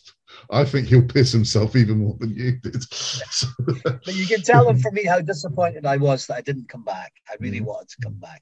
I 0.49 0.66
think 0.66 0.88
he'll 0.88 1.03
piss 1.03 1.32
himself 1.32 1.76
even 1.76 1.99
more 1.99 2.16
than 2.20 2.32
you 2.32 2.53
did. 2.57 2.82
So- 2.94 3.48
But 3.84 4.16
you 4.16 4.26
can 4.26 4.41
tell 4.41 4.68
him 4.70 4.80
for 4.80 4.91
me 4.91 5.03
how 5.06 5.22
disappointed 5.22 5.86
I 5.86 5.98
was 5.98 6.26
that 6.28 6.38
I 6.38 6.41
didn't 6.41 6.68
come 6.70 6.84
back. 6.84 7.14
I 7.30 7.36
really 7.40 7.60
Mm. 7.61 7.66
wanted 7.66 7.90
to 7.90 7.98
come 8.02 8.14
back. 8.16 8.41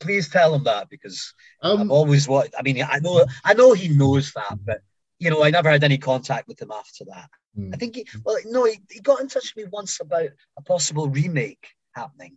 Please 0.00 0.28
tell 0.28 0.54
him 0.54 0.64
that 0.64 0.88
because 0.88 1.34
I've 1.62 1.80
um, 1.80 1.90
always 1.90 2.28
what 2.28 2.52
I 2.58 2.62
mean, 2.62 2.82
I 2.88 2.98
know, 3.00 3.24
I 3.44 3.54
know 3.54 3.72
he 3.72 3.88
knows 3.88 4.32
that, 4.32 4.58
but 4.64 4.80
you 5.18 5.30
know, 5.30 5.42
I 5.42 5.50
never 5.50 5.70
had 5.70 5.82
any 5.84 5.98
contact 5.98 6.46
with 6.46 6.60
him 6.62 6.70
after 6.70 7.04
that. 7.06 7.28
mm, 7.58 7.74
I 7.74 7.76
think, 7.76 7.96
he, 7.96 8.06
well, 8.24 8.36
no, 8.46 8.64
he, 8.64 8.78
he 8.90 9.00
got 9.00 9.20
in 9.20 9.28
touch 9.28 9.52
with 9.56 9.64
me 9.64 9.70
once 9.72 10.00
about 10.00 10.28
a 10.56 10.62
possible 10.62 11.08
remake 11.08 11.66
happening, 11.94 12.36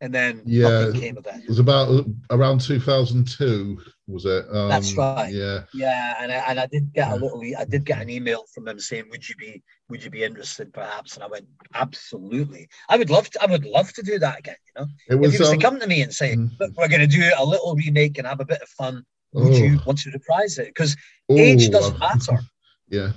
and 0.00 0.14
then 0.14 0.42
Yeah. 0.44 0.80
nothing 0.80 1.00
came 1.00 1.16
of 1.16 1.26
it. 1.26 1.36
it 1.36 1.48
was 1.48 1.58
about 1.58 2.04
around 2.30 2.60
2002, 2.60 3.80
was 4.06 4.26
it? 4.26 4.44
Um, 4.50 4.68
That's 4.68 4.96
right. 4.96 5.32
Yeah. 5.32 5.64
Yeah, 5.72 6.14
and 6.20 6.30
I, 6.30 6.36
and 6.36 6.60
I 6.60 6.66
did 6.66 6.92
get 6.92 7.08
a 7.08 7.14
Yeah. 7.14 7.20
little, 7.20 7.42
I 7.58 7.64
did 7.64 7.84
get 7.84 8.02
an 8.02 8.10
email 8.10 8.44
from 8.54 8.68
him 8.68 8.78
saying, 8.78 9.06
"Would 9.10 9.26
you 9.28 9.34
be, 9.36 9.62
would 9.88 10.02
you 10.04 10.10
be 10.10 10.24
interested, 10.24 10.72
perhaps?" 10.72 11.14
And 11.14 11.24
I 11.24 11.28
went, 11.28 11.46
"Absolutely, 11.74 12.68
I 12.88 12.96
would 12.96 13.10
love 13.10 13.30
to. 13.30 13.42
I 13.42 13.46
would 13.46 13.64
love 13.64 13.92
to 13.94 14.02
do 14.02 14.18
that 14.18 14.38
again. 14.38 14.56
You 14.66 14.82
know, 14.82 14.88
It 15.08 15.14
if 15.14 15.20
was. 15.20 15.32
he 15.32 15.38
was 15.38 15.50
um, 15.50 15.58
to 15.58 15.64
come 15.64 15.80
to 15.80 15.86
me 15.86 16.02
and 16.02 16.12
say, 16.12 16.36
mm, 16.36 16.50
"Look, 16.60 16.72
we're 16.76 16.88
going 16.88 17.00
to 17.00 17.06
do 17.06 17.30
a 17.36 17.44
little 17.44 17.74
remake 17.74 18.18
and 18.18 18.26
have 18.26 18.40
a 18.40 18.44
bit 18.44 18.62
of 18.62 18.68
fun," 18.68 19.04
would 19.32 19.54
oh, 19.54 19.56
you 19.56 19.80
want 19.86 19.98
to 20.00 20.10
reprise 20.10 20.58
it? 20.58 20.68
Because 20.68 20.96
age 21.30 21.68
oh, 21.68 21.72
doesn't 21.72 21.96
uh, 21.96 21.98
matter. 21.98 22.40
Yeah. 22.90 23.12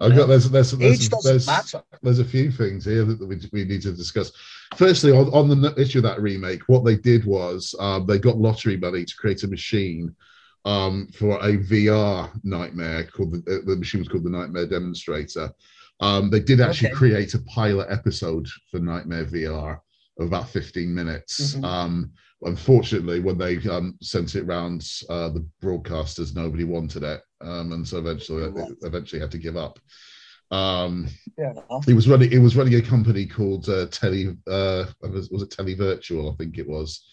I've 0.00 0.16
got 0.16 0.28
there's 0.28 0.48
there's 0.48 0.72
there's, 0.72 1.02
Age 1.02 1.10
doesn't 1.10 1.30
there's, 1.30 1.46
matter. 1.46 1.82
there's 2.02 2.20
a 2.20 2.24
few 2.24 2.50
things 2.50 2.86
here 2.86 3.04
that 3.04 3.26
we, 3.26 3.38
we 3.52 3.64
need 3.64 3.82
to 3.82 3.92
discuss. 3.92 4.32
Firstly, 4.76 5.12
on, 5.12 5.28
on 5.34 5.60
the 5.60 5.74
issue 5.76 5.98
of 5.98 6.04
that 6.04 6.22
remake, 6.22 6.62
what 6.68 6.86
they 6.86 6.96
did 6.96 7.26
was 7.26 7.74
um, 7.78 8.06
they 8.06 8.18
got 8.18 8.38
lottery 8.38 8.78
money 8.78 9.04
to 9.04 9.16
create 9.16 9.42
a 9.42 9.48
machine 9.48 10.14
um, 10.64 11.08
for 11.12 11.38
a 11.40 11.58
VR 11.58 12.30
Knightmare 12.44 13.04
called 13.04 13.32
the, 13.32 13.56
uh, 13.56 13.66
the 13.66 13.76
machine 13.76 14.00
was 14.00 14.08
called 14.08 14.24
the 14.24 14.30
Knightmare 14.30 14.66
Demonstrator. 14.66 15.52
Um, 16.00 16.30
they 16.30 16.40
did 16.40 16.60
actually 16.60 16.88
Okay. 16.88 16.96
create 16.96 17.34
a 17.34 17.40
pilot 17.42 17.88
episode 17.90 18.46
for 18.70 18.78
Knightmare 18.78 19.26
VR 19.26 19.80
of 20.18 20.26
about 20.26 20.48
15 20.48 20.94
minutes. 20.94 21.54
Mhm. 21.54 21.64
Um, 21.64 22.12
unfortunately, 22.42 23.20
when 23.20 23.36
they 23.38 23.58
um, 23.68 23.96
sent 24.00 24.34
it 24.34 24.44
round, 24.44 24.86
uh, 25.08 25.28
the 25.28 25.46
broadcasters 25.62 26.34
nobody 26.34 26.64
wanted 26.64 27.02
it, 27.02 27.22
um, 27.40 27.72
and 27.72 27.86
so 27.86 27.98
eventually 27.98 28.50
they 28.50 28.66
eventually 28.86 29.20
had 29.20 29.30
to 29.32 29.38
give 29.38 29.56
up. 29.56 29.78
Um, 30.50 31.06
enough. 31.38 31.84
he 31.86 31.92
was 31.94 32.08
running. 32.08 32.32
It 32.32 32.38
was 32.38 32.56
running 32.56 32.74
a 32.74 32.82
company 32.82 33.24
called 33.26 33.68
uh, 33.68 33.86
Tele. 33.86 34.36
Uh, 34.46 34.86
was, 35.02 35.30
was 35.30 35.42
it 35.42 35.50
Televirtual? 35.50 36.32
I 36.32 36.36
think 36.36 36.58
it 36.58 36.68
was. 36.68 37.04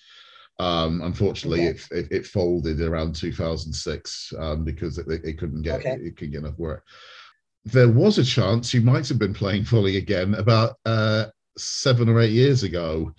Um, 0.60 1.02
unfortunately, 1.04 1.68
Okay. 1.70 1.78
it, 1.92 2.06
it 2.06 2.12
it 2.12 2.26
folded 2.26 2.82
around 2.82 3.16
2006 3.16 4.34
um, 4.40 4.64
because 4.64 4.98
it, 4.98 5.06
it 5.24 5.38
couldn't 5.38 5.62
get 5.62 5.82
Okay. 5.82 5.98
it, 6.02 6.18
couldn't 6.18 6.32
get 6.32 6.44
enough 6.44 6.58
work. 6.58 6.84
There 7.72 7.90
was 7.90 8.18
a 8.18 8.24
chance 8.24 8.74
you 8.74 8.82
might 8.82 9.08
have 9.10 9.20
been 9.20 9.34
playing 9.34 9.66
Folly 9.66 9.98
again 9.98 10.34
about 10.36 10.76
uh, 10.86 11.26
seven 11.58 12.08
or 12.08 12.20
eight 12.22 12.32
years 12.32 12.64
ago, 12.64 13.14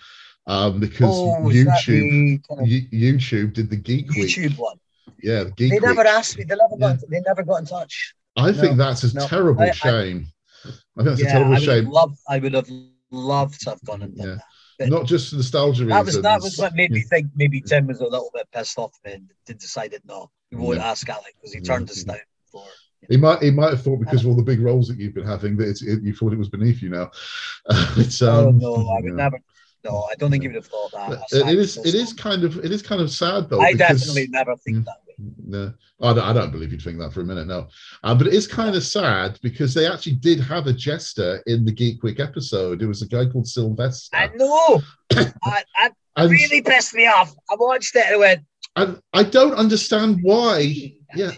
um, 0.46 0.80
because 0.80 1.14
Oh, 1.18 1.40
YouTube 1.42 2.42
kind 2.48 2.60
of 2.62 2.66
YouTube 2.66 3.52
did 3.52 3.68
the 3.68 3.76
Geek 3.76 4.10
Week. 4.12 4.28
YouTube 4.34 4.56
one? 4.56 4.76
Yeah, 5.22 5.44
the 5.44 5.50
Geek 5.52 5.72
They 5.72 5.78
never 5.80 6.00
Week. 6.02 6.06
asked 6.06 6.38
me. 6.38 6.44
They 6.44 6.56
never 6.56 6.76
got. 6.78 6.96
Yeah. 7.00 7.06
They 7.10 7.20
never 7.26 7.42
got 7.42 7.56
in 7.56 7.66
touch. 7.66 8.14
I 8.36 8.52
think 8.52 8.76
that's 8.78 9.02
a 9.04 9.14
no. 9.14 9.26
terrible 9.26 9.62
I- 9.62 9.68
I- 9.68 9.70
shame. 9.72 10.26
I, 10.64 11.02
think 11.04 11.18
that's 11.18 11.22
a 11.22 11.24
terrible 11.26 11.52
I 11.52 11.58
would 11.58 11.62
shame. 11.62 11.84
have 11.84 11.92
loved. 11.92 12.18
I 12.28 12.38
would 12.38 12.54
have 12.54 12.68
loved 13.10 13.60
to 13.62 13.70
have 13.70 13.84
gone 13.84 14.02
and 14.02 14.16
done 14.16 14.26
Yeah. 14.28 14.34
that. 14.36 14.44
But 14.78 14.88
Not 14.90 15.06
just 15.06 15.30
for 15.30 15.36
nostalgia 15.36 15.84
That 15.86 15.98
was 15.98 16.06
reasons. 16.06 16.22
that 16.22 16.40
was 16.40 16.56
what 16.58 16.74
made 16.74 16.92
me 16.92 17.00
think 17.02 17.26
maybe 17.34 17.60
Tim 17.60 17.86
was 17.88 18.00
a 18.00 18.04
little 18.04 18.30
bit 18.32 18.46
pissed 18.52 18.78
off 18.78 18.92
and 19.04 19.28
did 19.44 19.58
decided 19.58 20.02
no, 20.06 20.30
he 20.50 20.56
won't 20.56 20.78
Yeah. 20.78 20.90
ask 20.90 21.08
Alec 21.08 21.34
because 21.36 21.52
he 21.52 21.58
Yeah. 21.58 21.64
turned 21.64 21.90
us 21.90 22.04
down 22.04 22.16
for. 22.50 22.64
He 23.08 23.16
might 23.16 23.42
he 23.42 23.50
might 23.50 23.70
have 23.70 23.82
thought 23.82 24.00
because 24.00 24.22
of 24.22 24.28
all 24.28 24.36
the 24.36 24.42
big 24.42 24.60
roles 24.60 24.88
that 24.88 24.98
you've 24.98 25.14
been 25.14 25.26
having 25.26 25.56
that 25.56 25.68
it's, 25.68 25.82
it, 25.82 26.02
you 26.02 26.14
thought 26.14 26.32
it 26.32 26.38
was 26.38 26.48
beneath 26.48 26.82
you 26.82 26.90
now. 26.90 27.10
it's, 27.96 28.20
oh 28.22 28.48
um, 28.48 28.58
no, 28.58 28.74
I 28.74 29.00
would 29.00 29.04
yeah. 29.04 29.12
never. 29.12 29.40
No, 29.84 30.08
I 30.10 30.16
don't 30.16 30.30
think 30.30 30.42
he 30.42 30.48
would 30.48 30.56
have 30.56 30.66
thought 30.66 30.90
that. 30.92 31.22
It 31.30 31.58
is 31.58 31.76
it 31.78 31.94
is 31.94 32.12
kind 32.12 32.44
of 32.44 32.58
it 32.64 32.72
is 32.72 32.82
kind 32.82 33.00
of 33.00 33.10
sad 33.10 33.48
though. 33.48 33.60
I 33.60 33.72
because- 33.72 34.00
definitely 34.00 34.26
never 34.28 34.56
think 34.56 34.78
Mm. 34.78 34.84
that 34.84 34.96
way. 35.06 35.14
No, 35.46 35.72
I 36.00 36.12
don't, 36.12 36.24
I 36.24 36.32
don't 36.32 36.52
believe 36.52 36.70
you'd 36.70 36.82
think 36.82 36.98
that 36.98 37.12
for 37.12 37.22
a 37.22 37.24
minute, 37.24 37.48
no. 37.48 37.66
Uh, 38.04 38.14
but 38.14 38.28
it 38.28 38.34
is 38.34 38.46
kind 38.46 38.76
of 38.76 38.84
sad 38.84 39.38
because 39.42 39.74
they 39.74 39.84
actually 39.86 40.14
did 40.14 40.38
have 40.40 40.68
a 40.68 40.72
jester 40.72 41.42
in 41.46 41.64
the 41.64 41.72
Geek 41.72 42.04
Week 42.04 42.20
episode. 42.20 42.82
It 42.82 42.86
was 42.86 43.02
a 43.02 43.08
guy 43.08 43.26
called 43.26 43.48
Sylvester. 43.48 44.16
I 44.16 44.28
know. 44.36 44.80
I, 45.12 45.64
I 45.76 45.90
and, 46.16 46.30
really 46.30 46.62
pissed 46.62 46.94
me 46.94 47.06
off. 47.06 47.34
I 47.50 47.56
watched 47.58 47.96
it 47.96 48.04
and 48.06 48.14
I 48.14 48.18
went. 48.18 48.40
and 48.76 49.02
I 49.12 49.24
don't 49.24 49.54
understand 49.54 50.18
why. 50.22 50.92
Yeah. 51.16 51.32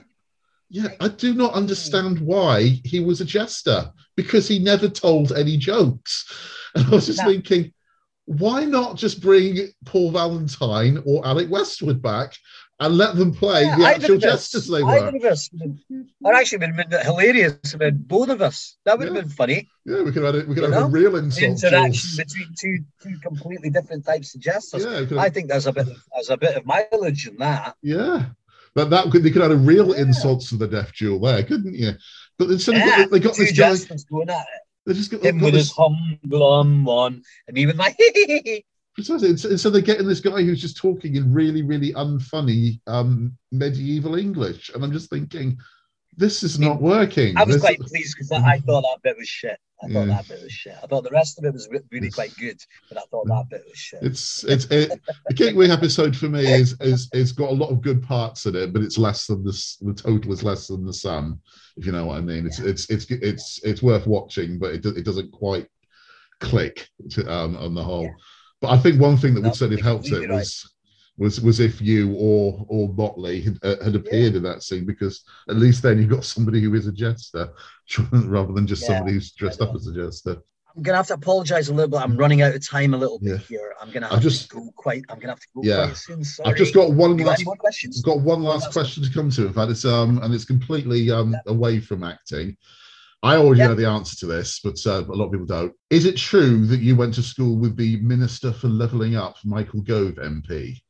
Yeah, 0.70 0.88
I 1.00 1.08
do 1.08 1.34
not 1.34 1.52
hmm. 1.52 1.58
understand 1.58 2.20
why 2.20 2.80
he 2.84 3.00
was 3.00 3.20
a 3.20 3.24
jester 3.24 3.90
because 4.16 4.46
he 4.48 4.58
never 4.58 4.88
told 4.88 5.32
any 5.32 5.56
jokes. 5.56 6.24
And 6.76 6.86
I 6.86 6.90
was 6.90 7.06
just 7.06 7.18
No. 7.18 7.26
thinking, 7.26 7.72
why 8.26 8.64
not 8.64 8.96
just 8.96 9.20
bring 9.20 9.58
Paul 9.84 10.12
Valentine 10.12 11.02
or 11.04 11.26
Alec 11.26 11.50
Westwood 11.50 12.00
back 12.00 12.36
and 12.78 12.96
let 12.96 13.16
them 13.16 13.32
play 13.34 13.64
Yeah, 13.64 13.76
the 13.76 13.86
actual 13.86 14.18
jesters 14.18 14.68
they 14.68 14.80
Either 14.80 15.10
were? 15.10 15.16
of 15.18 15.24
us. 15.24 15.50
would 15.52 15.80
Or 16.22 16.32
actually, 16.32 16.58
been 16.58 16.76
been 16.76 16.90
hilarious. 17.02 17.76
Mean, 17.76 18.04
both 18.06 18.28
of 18.28 18.40
us. 18.40 18.76
That 18.84 18.98
would 18.98 19.08
have 19.08 19.16
been 19.16 19.28
funny. 19.28 19.68
Yeah, 19.84 20.02
we 20.02 20.12
could 20.12 20.22
have, 20.22 20.34
had 20.34 20.44
a- 20.44 20.46
we 20.48 20.54
could 20.54 20.62
You 20.64 20.70
have 20.70 20.84
a 20.84 20.86
real 20.86 21.16
insult. 21.16 21.42
Interaction 21.44 22.10
Jules. 22.10 22.16
between 22.16 22.54
two 22.56 22.84
two 23.02 23.18
completely 23.18 23.68
different 23.70 24.06
types 24.06 24.34
of 24.36 24.40
jesters. 24.40 24.84
Yeah, 24.84 25.20
I 25.20 25.28
think 25.28 25.48
there's 25.48 25.66
a 25.66 25.72
bit 25.72 25.88
of 25.88 25.98
there's 26.14 26.30
a 26.30 26.36
bit 26.36 26.56
of 26.56 26.64
mileage 26.64 27.26
in 27.26 27.36
that. 27.38 27.74
yeah. 27.82 28.26
But 28.74 28.90
that 28.90 29.10
could 29.10 29.22
they 29.22 29.30
could 29.30 29.42
have 29.42 29.50
had 29.50 29.58
a 29.60 29.62
real 29.62 29.88
Yeah. 29.94 30.02
insults 30.02 30.48
to 30.50 30.56
the 30.56 30.68
deaf 30.68 30.94
duel 30.96 31.20
there, 31.20 31.42
couldn't 31.42 31.74
you? 31.74 31.92
But 32.38 32.50
instead 32.50 32.76
Yeah, 32.76 33.06
they 33.10 33.18
got 33.20 33.36
this 33.36 33.52
guy, 33.52 33.74
going 34.10 34.30
at 34.30 34.40
it. 34.42 34.46
they 34.86 34.94
just 34.94 35.10
got, 35.10 35.22
Him 35.24 35.38
got 35.38 35.44
with 35.46 35.54
this, 35.54 35.68
his 35.68 35.72
hum 35.76 36.18
glum 36.28 36.84
one, 36.84 37.22
and 37.48 37.58
even 37.58 37.76
like. 37.76 37.98
Precisely. 38.94 39.28
And 39.30 39.40
so, 39.40 39.48
and 39.50 39.60
so 39.60 39.70
they're 39.70 39.82
getting 39.82 40.06
this 40.06 40.20
guy 40.20 40.42
who's 40.42 40.60
just 40.60 40.76
talking 40.76 41.14
in 41.16 41.32
really, 41.32 41.62
really 41.62 41.92
unfunny 41.94 42.80
um, 42.88 43.36
medieval 43.52 44.16
English. 44.16 44.70
And 44.74 44.82
I'm 44.84 44.92
just 44.92 45.08
thinking, 45.10 45.58
this 46.16 46.42
is 46.42 46.58
not 46.58 46.82
working. 46.82 47.36
I 47.36 47.44
was 47.44 47.56
This- 47.56 47.62
quite 47.62 47.78
pleased 47.78 48.16
because 48.16 48.32
I, 48.32 48.38
I 48.54 48.58
thought 48.58 48.82
that 48.82 48.98
bit 49.02 49.16
was 49.16 49.28
shit. 49.28 49.58
I 49.82 49.86
thought 49.88 50.06
Yeah. 50.08 50.16
that 50.16 50.28
bit 50.28 50.42
was 50.42 50.52
shit. 50.52 50.74
I 50.82 50.86
thought 50.86 51.04
the 51.04 51.10
rest 51.10 51.38
of 51.38 51.44
it 51.44 51.52
was 51.52 51.66
really 51.70 52.08
It's- 52.08 52.14
quite 52.14 52.36
good, 52.36 52.58
but 52.88 52.98
I 52.98 53.02
thought 53.10 53.26
that 53.28 53.46
bit 53.50 53.64
was 53.68 53.78
shit. 53.78 54.00
It's 54.02 54.44
it's 54.44 54.66
it, 54.66 55.00
the 55.28 55.34
King 55.34 55.60
episode 55.70 56.14
for 56.16 56.28
me 56.28 56.46
is 56.46 56.74
is 56.80 57.08
it's 57.12 57.32
got 57.32 57.50
a 57.50 57.54
lot 57.54 57.70
of 57.70 57.80
good 57.80 58.02
parts 58.02 58.46
in 58.46 58.54
it, 58.56 58.72
but 58.72 58.82
it's 58.82 58.98
less 58.98 59.26
than 59.26 59.42
the 59.42 59.52
the 59.80 59.94
total 59.94 60.32
is 60.32 60.42
less 60.42 60.66
than 60.68 60.84
the 60.84 60.92
sum, 60.92 61.40
if 61.76 61.86
you 61.86 61.92
know 61.92 62.06
what 62.06 62.18
I 62.18 62.20
mean. 62.20 62.46
It's 62.46 62.58
Yeah. 62.58 62.66
it's 62.68 62.90
it's 62.90 63.06
it's 63.10 63.60
it's 63.64 63.82
worth 63.82 64.06
watching, 64.06 64.58
but 64.58 64.74
it 64.74 64.84
it 64.84 65.04
doesn't 65.04 65.30
quite 65.32 65.66
click 66.40 66.88
to, 67.10 67.32
um, 67.32 67.56
on 67.56 67.74
the 67.74 67.82
whole. 67.84 68.04
Yeah. 68.04 68.12
But 68.60 68.70
I 68.72 68.78
think 68.78 69.00
one 69.00 69.16
thing 69.16 69.34
that 69.34 69.40
No, 69.40 69.48
would 69.48 69.56
certainly 69.56 69.80
helped 69.82 70.08
it 70.08 70.20
right. 70.28 70.30
was 70.30 70.70
was 71.20 71.40
was 71.40 71.60
if 71.60 71.80
you 71.80 72.12
or 72.16 72.64
or 72.68 72.88
Motley 72.88 73.42
had, 73.42 73.58
uh, 73.62 73.76
had 73.84 73.94
appeared 73.94 74.34
in 74.34 74.42
that 74.42 74.62
scene 74.64 74.84
because 74.86 75.22
at 75.48 75.56
least 75.56 75.82
then 75.82 75.98
you've 75.98 76.10
got 76.10 76.24
somebody 76.24 76.60
who 76.60 76.74
is 76.74 76.86
a 76.88 76.92
jester 76.92 77.50
rather 78.12 78.52
than 78.52 78.66
just 78.66 78.82
Yeah, 78.82 78.88
somebody 78.88 79.12
who's 79.14 79.30
dressed 79.32 79.60
up 79.60 79.74
as 79.74 79.86
a 79.86 79.94
jester. 79.94 80.38
I'm 80.74 80.82
gonna 80.82 80.96
have 80.98 81.08
to 81.08 81.14
apologise 81.14 81.68
a 81.68 81.74
little 81.74 81.90
bit. 81.90 82.00
I'm 82.00 82.16
running 82.16 82.42
out 82.42 82.54
of 82.54 82.66
time 82.66 82.94
a 82.94 82.96
little 82.96 83.18
bit 83.18 83.28
Yeah. 83.32 83.36
here. 83.48 83.74
I'm 83.82 83.90
gonna 83.90 84.08
I've 84.10 84.22
just- 84.22 84.50
to 84.50 84.56
go 84.56 84.70
quite. 84.76 85.04
I'm 85.10 85.18
gonna 85.18 85.32
have 85.32 85.40
to 85.40 85.46
go 85.54 85.62
Yeah. 85.64 85.84
quite 85.86 85.96
soon. 85.96 86.24
Sorry. 86.24 86.48
I've 86.50 86.56
just 86.56 86.74
got 86.74 86.92
one 86.92 87.16
last 87.18 87.40
any 87.40 87.44
more 87.44 87.56
questions? 87.56 88.00
got 88.02 88.20
one 88.20 88.42
last 88.42 88.60
that's- 88.62 88.72
question 88.72 89.02
to 89.04 89.10
come 89.12 89.30
to. 89.30 89.46
In 89.46 89.52
fact, 89.52 89.70
it's 89.70 89.84
um 89.84 90.18
and 90.22 90.32
it's 90.34 90.44
completely 90.44 91.10
um 91.10 91.36
away 91.46 91.80
from 91.80 92.02
acting. 92.02 92.56
I 93.22 93.36
already 93.36 93.58
Yeah. 93.58 93.68
know 93.68 93.74
the 93.74 93.86
answer 93.88 94.16
to 94.20 94.26
this, 94.26 94.60
but 94.64 94.78
uh, 94.86 95.04
a 95.06 95.12
lot 95.14 95.26
of 95.26 95.32
people 95.32 95.44
don't. 95.46 95.74
Is 95.90 96.06
it 96.06 96.16
true 96.16 96.64
that 96.68 96.80
you 96.80 96.96
went 96.96 97.12
to 97.16 97.22
school 97.22 97.56
with 97.58 97.76
the 97.76 97.96
Minister 98.00 98.50
for 98.50 98.68
Levelling 98.68 99.14
Up, 99.16 99.36
Michael 99.44 99.82
Gove 99.82 100.14
MP? 100.14 100.80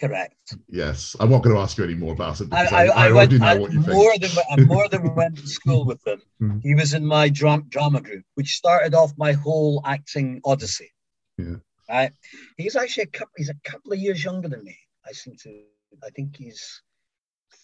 Correct. 0.00 0.54
Yes, 0.68 1.16
I'm 1.18 1.30
not 1.30 1.42
going 1.42 1.54
to 1.56 1.62
ask 1.62 1.78
you 1.78 1.84
any 1.84 1.94
more 1.94 2.12
about 2.12 2.40
it 2.40 2.48
I, 2.52 2.64
I, 2.64 2.66
I, 2.66 2.84
I, 2.86 3.10
already 3.10 3.38
went 3.38 3.42
know 3.42 3.46
I, 3.46 3.58
what 3.58 3.72
you 3.72 3.80
more 3.80 4.16
think. 4.16 4.32
than 4.32 4.44
I 4.50 4.64
more 4.64 4.88
than 4.88 5.14
went 5.14 5.38
to 5.38 5.46
school 5.46 5.84
with 5.84 6.06
him. 6.06 6.20
Hmm. 6.38 6.58
He 6.60 6.74
was 6.74 6.92
in 6.92 7.06
my 7.06 7.28
dram- 7.28 7.68
drama 7.68 8.00
group, 8.00 8.24
which 8.34 8.56
started 8.56 8.94
off 8.94 9.12
my 9.16 9.32
whole 9.32 9.80
acting 9.84 10.40
odyssey. 10.44 10.90
Yeah. 11.38 11.56
Right. 11.88 12.10
He's 12.56 12.74
actually 12.74 13.04
a 13.04 13.18
couple. 13.18 13.32
He's 13.36 13.50
a 13.50 13.70
couple 13.70 13.92
of 13.92 14.00
years 14.00 14.24
younger 14.24 14.48
than 14.48 14.64
me. 14.64 14.76
I 15.06 15.12
seem 15.12 15.36
to. 15.42 15.62
I 16.02 16.10
think 16.10 16.36
he's 16.36 16.82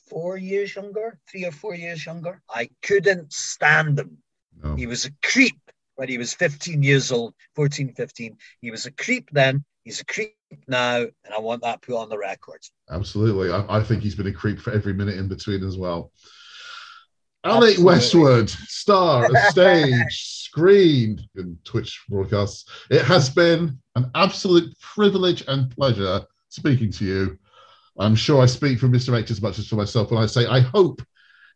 four 0.09 0.37
years 0.37 0.77
younger, 0.77 1.19
three 1.29 1.45
or 1.45 1.51
four 1.51 1.75
years 1.75 2.07
younger. 2.07 2.41
I 2.49 2.71
couldn't 2.83 3.33
stand 3.33 3.99
him. 3.99 4.19
No. 4.63 4.77
He 4.77 4.87
was 4.87 5.07
a 5.07 5.11
creep 5.25 5.59
when 5.97 6.09
he 6.09 6.19
was 6.19 6.35
15 6.35 6.83
years 6.83 7.11
old, 7.11 7.35
14, 7.57 7.95
15. 7.95 8.37
He 8.61 8.71
was 8.71 8.87
a 8.87 8.93
creep 8.93 9.29
then. 9.33 9.65
He's 9.83 10.01
a 10.01 10.05
creep 10.05 10.38
now, 10.67 10.99
and 10.99 11.35
I 11.35 11.39
want 11.39 11.63
that 11.63 11.83
put 11.83 11.97
on 11.97 12.09
the 12.09 12.19
record. 12.19 12.61
Absolutely. 12.91 13.51
I, 13.51 13.79
I 13.79 13.83
think 13.83 14.03
he's 14.03 14.15
been 14.15 14.27
a 14.27 14.33
creep 14.33 14.61
for 14.61 14.73
every 14.73 14.93
minute 14.93 15.17
in 15.17 15.29
between 15.29 15.65
as 15.65 15.77
well. 15.77 16.13
Alec 17.45 17.71
Absolutely. 17.71 17.85
Westwood, 17.85 18.51
star 18.51 19.27
of 19.27 19.37
stage, 19.49 20.05
screen, 20.11 21.21
and 21.37 21.57
Twitch 21.65 22.03
broadcasts. 22.09 22.69
It 22.91 23.05
has 23.05 23.31
been 23.31 23.79
an 23.95 24.11
absolute 24.15 24.79
privilege 24.81 25.45
and 25.47 25.71
pleasure 25.71 26.23
speaking 26.49 26.91
to 26.93 27.05
you. 27.05 27.39
I'm 27.99 28.15
sure 28.15 28.43
I 28.43 28.47
speak 28.47 28.79
for 28.79 28.89
Mr. 28.89 29.19
H 29.19 29.31
as 29.31 29.43
much 29.43 29.59
as 29.59 29.69
for 29.69 29.77
myself 29.77 30.11
when 30.11 30.23
I 30.23 30.27
say 30.27 30.47
I 30.47 30.61
hope 30.61 31.03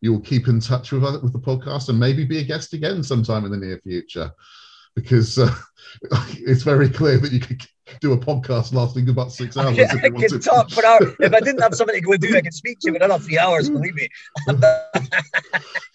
you 0.01 0.13
will 0.13 0.21
keep 0.21 0.49
in 0.49 0.61
touch 0.61 0.91
with, 0.93 1.03
with 1.23 1.33
the 1.33 1.39
podcast 1.39 1.89
and 1.89 1.99
maybe 1.99 2.25
be 2.25 2.39
a 2.39 2.45
guest 2.45 2.75
again 2.75 3.03
sometime 3.03 3.45
in 3.45 3.53
the 3.53 3.57
near 3.57 3.79
future 3.79 4.33
because 4.95 5.39
uh, 5.39 5.55
it's 6.31 6.63
very 6.63 6.89
clear 6.89 7.19
that 7.19 7.33
you 7.33 7.41
could 7.41 7.61
do 8.01 8.13
a 8.13 8.17
podcast 8.19 8.73
lasting 8.73 9.09
about 9.09 9.31
six 9.33 9.57
hours. 9.57 9.79
I 9.79 9.83
if 9.83 9.93
you 9.93 10.01
can 10.01 10.15
wanted. 10.15 10.43
talk 10.43 10.71
for 10.71 10.85
hours. 10.87 11.15
If 11.21 11.35
I 11.35 11.41
didn't 11.41 11.61
have 11.61 11.75
something 11.75 11.95
to 11.95 12.01
go 12.01 12.17
do, 12.17 12.35
I 12.37 12.41
could 12.41 12.55
speak 12.55 12.79
to 12.81 12.89
you 12.91 12.99
for 12.99 13.05
another 13.05 13.23
three 13.23 13.39
hours, 13.39 13.69
believe 13.69 13.95
me. 13.95 14.09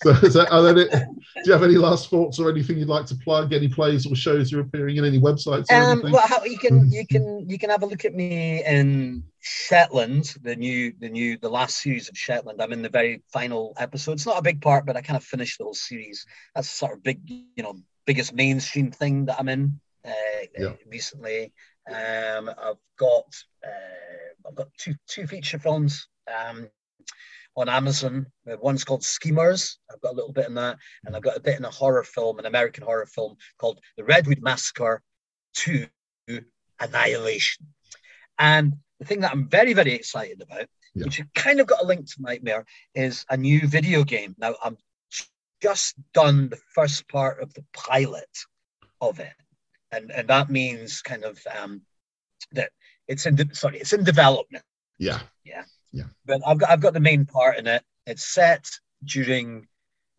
So, 0.03 0.13
so 0.13 0.41
any- 0.67 0.85
do 0.85 1.01
you 1.45 1.51
have 1.53 1.63
any 1.63 1.75
last 1.75 2.09
thoughts 2.11 2.37
or 2.39 2.51
anything 2.51 2.77
you'd 2.77 2.87
like 2.87 3.07
to 3.07 3.15
plug? 3.15 3.51
Any 3.51 3.67
plays 3.67 4.05
or 4.05 4.15
shows 4.15 4.51
you're 4.51 4.61
appearing 4.61 4.97
in? 4.97 5.05
Any 5.05 5.19
websites 5.19 5.71
or 5.71 5.75
Um, 5.75 5.91
anything? 5.93 6.11
well, 6.11 6.27
how, 6.27 6.43
you 6.45 6.57
can 6.59 6.91
you 6.91 7.05
can 7.07 7.49
you 7.49 7.57
can 7.57 7.71
have 7.71 7.81
a 7.81 7.87
look 7.87 8.05
at 8.05 8.13
me 8.13 8.63
in 8.63 9.23
Shetland, 9.39 10.35
the 10.43 10.55
new 10.55 10.93
the 10.99 11.09
new 11.09 11.37
the 11.39 11.49
last 11.49 11.77
series 11.81 12.09
of 12.09 12.17
Shetland. 12.17 12.61
I'm 12.61 12.73
in 12.73 12.83
the 12.83 12.89
very 12.89 13.23
final 13.33 13.73
episode. 13.77 14.13
It's 14.13 14.25
not 14.27 14.37
a 14.37 14.43
big 14.43 14.61
part, 14.61 14.85
but 14.85 14.95
I 14.95 15.01
kind 15.01 15.17
of 15.17 15.23
finished 15.23 15.57
the 15.57 15.63
whole 15.63 15.73
series. 15.73 16.25
That's 16.53 16.69
sort 16.69 16.93
of 16.93 17.01
big, 17.03 17.19
you 17.27 17.63
know, 17.63 17.75
biggest 18.07 18.33
mainstream 18.33 18.89
thing 18.91 19.25
that 19.25 19.37
I'm 19.39 19.49
in 19.49 19.79
uh, 20.03 20.11
Yeah. 20.57 20.73
recently. 20.87 21.53
Um, 21.87 22.49
I've 22.49 22.81
got 22.97 23.29
uh, 23.63 24.47
I've 24.47 24.55
got 24.55 24.69
two 24.77 24.95
two 25.07 25.27
feature 25.27 25.59
films. 25.59 26.07
Um, 26.27 26.69
on 27.55 27.69
Amazon. 27.69 28.27
Uh, 28.49 28.55
One's 28.61 28.83
called 28.83 29.03
Schemers. 29.03 29.79
I've 29.91 29.99
got 30.01 30.11
a 30.13 30.15
little 30.15 30.31
bit 30.31 30.45
in 30.45 30.53
that, 30.53 30.77
and 31.05 31.15
I've 31.15 31.23
got 31.23 31.35
a 31.37 31.39
bit 31.39 31.57
in 31.57 31.65
a 31.65 31.71
horror 31.71 32.03
film, 32.03 32.37
an 32.37 32.45
American 32.45 32.83
horror 32.83 33.07
film 33.07 33.35
called 33.57 33.79
The 33.97 34.03
Redwood 34.03 34.43
Massacre 34.43 35.01
2 35.55 35.87
Annihilation. 36.79 37.65
And 38.37 38.73
the 38.99 39.05
thing 39.05 39.21
that 39.21 39.31
I'm 39.31 39.49
very, 39.49 39.73
very 39.73 39.93
excited 39.93 40.39
about, 40.41 40.67
Yeah. 40.93 41.05
which 41.05 41.19
kind 41.33 41.59
of 41.59 41.65
got 41.65 41.81
a 41.81 41.85
link 41.85 42.05
to 42.07 42.21
Knightmare, 42.21 42.63
is 42.93 43.25
a 43.31 43.35
new 43.37 43.67
video 43.67 44.03
game. 44.03 44.35
Now, 44.37 44.55
I'm 44.63 44.77
just 45.61 45.95
done 46.13 46.49
the 46.49 46.59
first 46.73 47.07
part 47.07 47.41
of 47.41 47.53
the 47.53 47.63
pilot 47.73 48.29
of 49.01 49.19
it. 49.19 49.33
And, 49.91 50.11
and 50.11 50.27
that 50.27 50.49
means 50.49 51.01
kind 51.01 51.23
of 51.23 51.39
um, 51.59 51.81
that 52.51 52.71
it's 53.07 53.25
in 53.25 53.35
de- 53.35 53.55
sorry, 53.55 53.79
it's 53.79 53.93
in 53.93 54.03
development 54.03 54.63
yeah, 54.97 55.19
yeah, 55.43 55.63
yeah. 55.91 56.05
but 56.25 56.41
I've 56.45 56.57
got 56.57 56.69
I've 56.69 56.81
got 56.81 56.93
the 56.93 56.99
main 56.99 57.25
part 57.25 57.57
in 57.57 57.67
it. 57.67 57.83
It's 58.05 58.25
set 58.25 58.69
during 59.03 59.67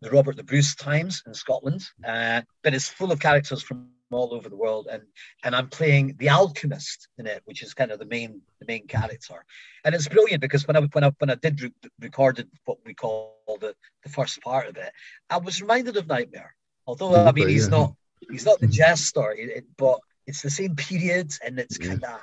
the 0.01 0.09
Robert 0.09 0.37
the 0.37 0.43
Bruce 0.43 0.75
times 0.75 1.23
in 1.27 1.33
Scotland, 1.33 1.87
uh, 2.07 2.41
but 2.63 2.73
it's 2.73 2.87
full 2.87 3.11
of 3.11 3.19
characters 3.19 3.61
from 3.61 3.89
all 4.11 4.33
over 4.33 4.49
the 4.49 4.55
world, 4.55 4.87
and 4.91 5.03
and 5.43 5.55
I'm 5.55 5.69
playing 5.69 6.15
the 6.17 6.29
alchemist 6.29 7.07
in 7.17 7.27
it, 7.27 7.41
which 7.45 7.63
is 7.63 7.73
kind 7.73 7.91
of 7.91 7.99
the 7.99 8.05
main 8.05 8.41
the 8.59 8.65
main 8.65 8.87
character, 8.87 9.45
and 9.85 9.93
it's 9.95 10.07
brilliant 10.07 10.41
because 10.41 10.67
when 10.67 10.75
I 10.75 10.81
when 10.81 11.03
I 11.03 11.11
when 11.19 11.29
I 11.29 11.35
did 11.35 11.61
re- 11.61 11.73
recorded 11.99 12.47
what 12.65 12.77
we 12.85 12.93
call 12.93 13.37
the 13.59 13.75
the 14.03 14.09
first 14.09 14.41
part 14.41 14.67
of 14.67 14.77
it, 14.77 14.91
I 15.29 15.37
was 15.37 15.61
reminded 15.61 15.97
of 15.97 16.07
Knightmare. 16.07 16.55
Although 16.87 17.15
I 17.15 17.31
mean 17.31 17.49
he's 17.49 17.69
not 17.69 17.93
he's 18.31 18.45
not 18.45 18.59
the 18.59 18.67
jester, 18.67 19.31
it, 19.37 19.65
but 19.77 19.99
it's 20.25 20.41
the 20.41 20.49
same 20.49 20.75
period, 20.75 21.31
and 21.45 21.59
it's 21.59 21.77
kind 21.77 22.03
of 22.03 22.19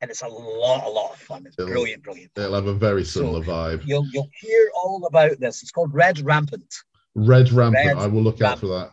and 0.00 0.10
it's 0.10 0.22
a 0.22 0.28
lot 0.28 0.84
a 0.84 0.88
lot 0.90 1.12
of 1.12 1.18
fun. 1.18 1.46
It's 1.46 1.56
It'll- 1.58 1.70
brilliant, 1.70 2.02
brilliant. 2.02 2.32
it'll 2.36 2.54
have 2.54 2.66
a 2.66 2.74
very 2.74 3.04
similar 3.04 3.42
vibe. 3.42 3.86
You'll 3.86 4.06
you'll 4.12 4.30
hear 4.40 4.70
all 4.74 5.04
about 5.06 5.38
this. 5.40 5.62
It's 5.62 5.70
called 5.70 5.92
Red 5.94 6.20
Rampant, 6.20 6.74
Red 7.14 7.50
Rampant. 7.52 7.86
Red 7.86 7.96
I 7.98 8.06
will 8.06 8.22
look 8.22 8.40
out 8.40 8.58
for 8.58 8.66
that. 8.68 8.92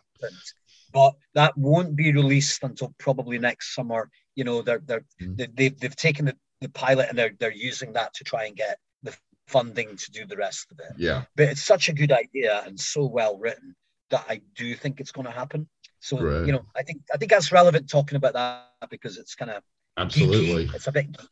But 0.92 1.14
that 1.34 1.56
won't 1.56 1.96
be 1.96 2.12
released 2.12 2.62
until 2.62 2.94
probably 2.98 3.38
next 3.38 3.74
summer. 3.74 4.10
You 4.34 4.44
know, 4.44 4.62
they're 4.62 4.82
they're 4.84 5.04
Mm. 5.20 5.36
they, 5.36 5.46
they've 5.46 5.78
they've 5.80 5.96
taken 5.96 6.24
the, 6.26 6.36
the 6.60 6.68
pilot 6.70 7.08
and 7.08 7.18
they're 7.18 7.34
they're 7.38 7.52
using 7.52 7.92
that 7.94 8.14
to 8.14 8.24
try 8.24 8.44
and 8.46 8.56
get 8.56 8.78
the 9.02 9.14
funding 9.46 9.96
to 9.96 10.10
do 10.10 10.24
the 10.26 10.36
rest 10.36 10.70
of 10.72 10.78
it. 10.80 10.92
Yeah, 10.96 11.24
But 11.36 11.48
it's 11.50 11.62
such 11.62 11.88
a 11.88 11.92
good 11.92 12.12
idea 12.12 12.62
and 12.66 12.78
so 12.78 13.06
well 13.06 13.36
written 13.38 13.74
that 14.10 14.24
I 14.28 14.40
do 14.56 14.74
think 14.74 15.00
it's 15.00 15.12
going 15.12 15.26
to 15.26 15.32
happen. 15.32 15.68
So 16.00 16.16
Great. 16.16 16.46
you 16.46 16.52
know, 16.52 16.64
I 16.76 16.82
think 16.82 17.02
I 17.14 17.16
think 17.16 17.30
that's 17.30 17.52
relevant 17.52 17.88
talking 17.90 18.16
about 18.16 18.32
that 18.34 18.90
because 18.90 19.18
it's 19.18 19.34
kind 19.34 19.50
of 19.50 19.62
absolutely, 19.96 20.66
geeky. 20.66 20.74
It's 20.74 20.86
a 20.86 20.92
bit 20.92 21.12
geeky. 21.12 21.26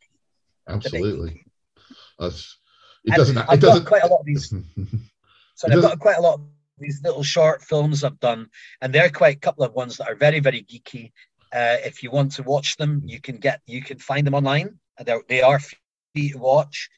It's 0.67 0.85
a 0.87 0.91
bit 0.91 1.01
absolutely. 1.01 1.45
That's, 2.19 2.57
it 3.03 3.15
doesn't. 3.15 3.37
I've 3.37 3.47
got 3.47 3.59
doesn't. 3.61 3.85
quite 3.85 4.03
a 4.03 4.07
lot 4.07 4.19
of 4.19 4.25
these 4.25 4.49
So 5.55 5.67
It 5.67 5.73
I've 5.75 5.81
got 5.81 5.99
quite 5.99 6.17
a 6.17 6.21
lot 6.21 6.35
of 6.35 6.41
these 6.81 7.01
little 7.03 7.23
short 7.23 7.61
films 7.63 8.03
I've 8.03 8.19
done, 8.19 8.49
and 8.81 8.93
they're 8.93 9.09
quite 9.09 9.37
a 9.37 9.39
couple 9.39 9.63
of 9.63 9.73
ones 9.73 9.97
that 9.97 10.09
are 10.09 10.15
very, 10.15 10.39
very 10.39 10.63
geeky. 10.63 11.11
Uh, 11.53 11.77
if 11.85 12.01
you 12.03 12.11
want 12.11 12.31
to 12.33 12.43
watch 12.43 12.77
them, 12.77 13.01
you 13.05 13.19
can 13.21 13.37
get 13.37 13.61
you 13.65 13.81
can 13.81 13.99
find 13.99 14.25
them 14.25 14.33
online. 14.33 14.79
Uh, 14.97 15.03
they're, 15.03 15.21
they 15.27 15.41
are 15.41 15.59
free 15.59 16.31
to 16.31 16.37
watch. 16.37 16.89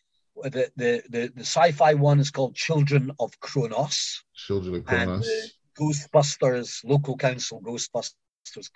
Uh, 0.44 0.50
the, 0.50 0.72
the 0.76 1.04
the 1.10 1.32
the 1.36 1.42
sci-fi 1.42 1.94
one 1.94 2.20
is 2.20 2.32
called 2.32 2.56
Children 2.56 3.12
of 3.20 3.40
Cronos, 3.40 4.24
Children 4.36 4.76
of 4.76 4.84
and 4.88 4.90
uh, 4.90 5.06
Cronos. 5.06 5.28
the 5.28 5.52
Ghostbusters 5.80 6.84
local 6.84 7.18
council 7.18 7.62
Ghostbusters 7.62 8.14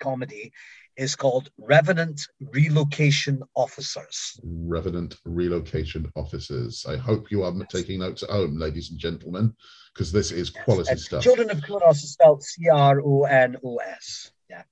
comedy 0.00 0.52
is 0.96 1.14
called 1.14 1.50
Revenant 1.58 2.20
Relocation 2.40 3.42
Officers. 3.54 4.40
Revenant 4.42 5.16
relocation 5.24 6.10
officers. 6.16 6.84
I 6.88 6.96
hope 6.96 7.30
you 7.30 7.44
are 7.44 7.54
taking 7.66 8.00
notes 8.00 8.22
at 8.22 8.30
home, 8.30 8.58
ladies 8.58 8.90
and 8.90 8.98
gentlemen, 8.98 9.54
because 9.94 10.10
this 10.12 10.32
is 10.32 10.50
quality 10.50 10.96
stuff. 10.96 11.22
Children 11.22 11.50
of 11.50 11.62
Cronos 11.62 12.02
is 12.02 12.12
spelled 12.12 12.42
C 12.42 12.68
R 12.68 13.00
O 13.00 13.22
N 13.24 13.56
O 13.64 13.76
S. 13.76 14.32
Yeah. 14.50 14.62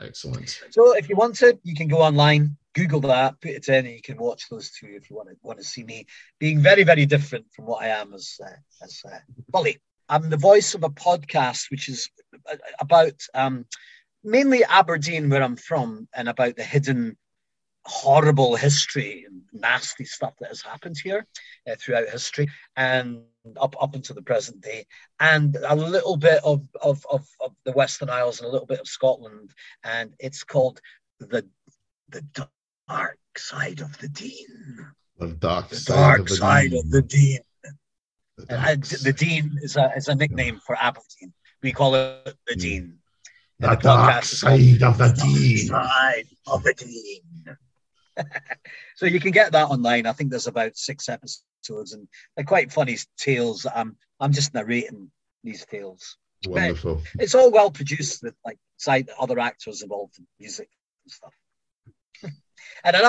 Excellent. 0.00 0.60
So 0.70 0.96
if 0.96 1.08
you 1.08 1.16
want 1.16 1.36
to, 1.36 1.58
you 1.62 1.74
can 1.74 1.88
go 1.88 1.98
online, 1.98 2.56
Google 2.74 3.00
that, 3.00 3.40
put 3.40 3.52
it 3.52 3.68
in, 3.68 3.86
and 3.86 3.94
you 3.94 4.02
can 4.02 4.18
watch 4.18 4.48
those 4.48 4.70
two 4.70 4.88
if 4.88 5.08
you 5.08 5.16
want 5.16 5.28
to 5.28 5.36
want 5.42 5.58
to 5.58 5.64
see 5.64 5.84
me 5.84 6.06
being 6.38 6.60
very, 6.60 6.82
very 6.82 7.06
different 7.06 7.46
from 7.54 7.66
what 7.66 7.82
I 7.82 7.88
am 7.88 8.14
as 8.14 8.38
uh, 8.44 8.50
as 8.82 9.00
uh, 9.06 9.18
Bully. 9.48 9.78
I'm 10.08 10.30
the 10.30 10.36
voice 10.36 10.74
of 10.74 10.84
a 10.84 10.88
podcast 10.88 11.70
which 11.70 11.88
is 11.88 12.08
uh, 12.50 12.56
about 12.80 13.14
um, 13.34 13.66
mainly 14.24 14.64
Aberdeen, 14.64 15.28
where 15.30 15.42
I'm 15.42 15.56
from, 15.56 16.08
and 16.14 16.28
about 16.28 16.56
the 16.56 16.64
hidden, 16.64 17.16
horrible 17.84 18.54
history 18.56 19.24
and 19.26 19.42
nasty 19.52 20.04
stuff 20.04 20.34
that 20.40 20.48
has 20.48 20.60
happened 20.62 20.96
here 21.02 21.26
uh, 21.70 21.74
throughout 21.80 22.08
history 22.08 22.48
and 22.76 23.22
up 23.56 23.74
up 23.80 23.94
until 23.94 24.14
the 24.14 24.22
present 24.22 24.60
day, 24.60 24.86
and 25.20 25.56
a 25.56 25.74
little 25.74 26.16
bit 26.16 26.40
of 26.44 26.66
of 26.82 27.04
of, 27.10 27.26
of 27.40 27.52
the 27.64 27.72
Western 27.72 28.10
Isles 28.10 28.40
and 28.40 28.48
a 28.48 28.52
little 28.52 28.66
bit 28.66 28.80
of 28.80 28.88
Scotland, 28.88 29.52
and 29.84 30.12
it's 30.18 30.44
called 30.44 30.80
the 31.18 31.46
the 32.10 32.24
Dark 32.88 33.18
Side 33.36 33.80
of 33.80 33.96
the 33.98 34.08
Dean. 34.08 34.86
The 35.18 35.28
dark 35.28 35.68
The 35.68 35.76
side, 35.76 35.94
Dark 35.96 36.20
of, 36.20 36.26
the 36.28 36.36
Side 36.36 36.70
Dean. 36.70 36.78
of 36.78 36.90
the 36.90 37.02
Dean. 37.02 37.38
The 38.36 38.98
the 39.02 39.12
Dean 39.12 39.58
is 39.62 39.76
a 39.76 39.92
is 39.96 40.08
a 40.08 40.14
nickname 40.14 40.60
for 40.64 40.76
Aberdeen. 40.76 41.32
We 41.62 41.72
call 41.72 41.94
it 41.96 42.36
the 42.46 42.54
Mm. 42.54 42.60
Dean. 42.60 42.97
The 43.60 43.70
And 43.70 43.80
dark 43.80 44.22
podcast 44.22 44.32
is 44.32 44.40
called 44.42 44.60
side 44.60 44.82
of 44.82 44.98
the 44.98 45.12
Dean. 45.22 45.66
Side 45.66 46.26
of 46.46 46.62
the 46.62 46.74
Dean. 46.74 47.56
so 48.96 49.06
you 49.06 49.20
can 49.20 49.32
get 49.32 49.52
that 49.52 49.68
online. 49.68 50.06
I 50.06 50.12
think 50.12 50.30
there's 50.30 50.46
about 50.46 50.76
six 50.76 51.08
episodes, 51.08 51.92
and 51.92 52.06
they're 52.36 52.44
quite 52.44 52.72
funny 52.72 52.96
tales. 53.16 53.66
I'm 53.74 53.96
I'm 54.20 54.32
just 54.32 54.54
narrating 54.54 55.10
these 55.42 55.66
tales. 55.66 56.16
Wonderful. 56.46 57.02
It's 57.18 57.34
all 57.34 57.50
well 57.50 57.70
produced 57.70 58.22
with 58.22 58.34
like 58.44 58.58
side 58.76 59.10
other 59.18 59.40
actors 59.40 59.82
involved 59.82 60.18
in 60.18 60.26
music 60.38 60.68
and 61.04 61.12
stuff. 61.12 61.34
and 62.84 62.96
an 62.96 63.04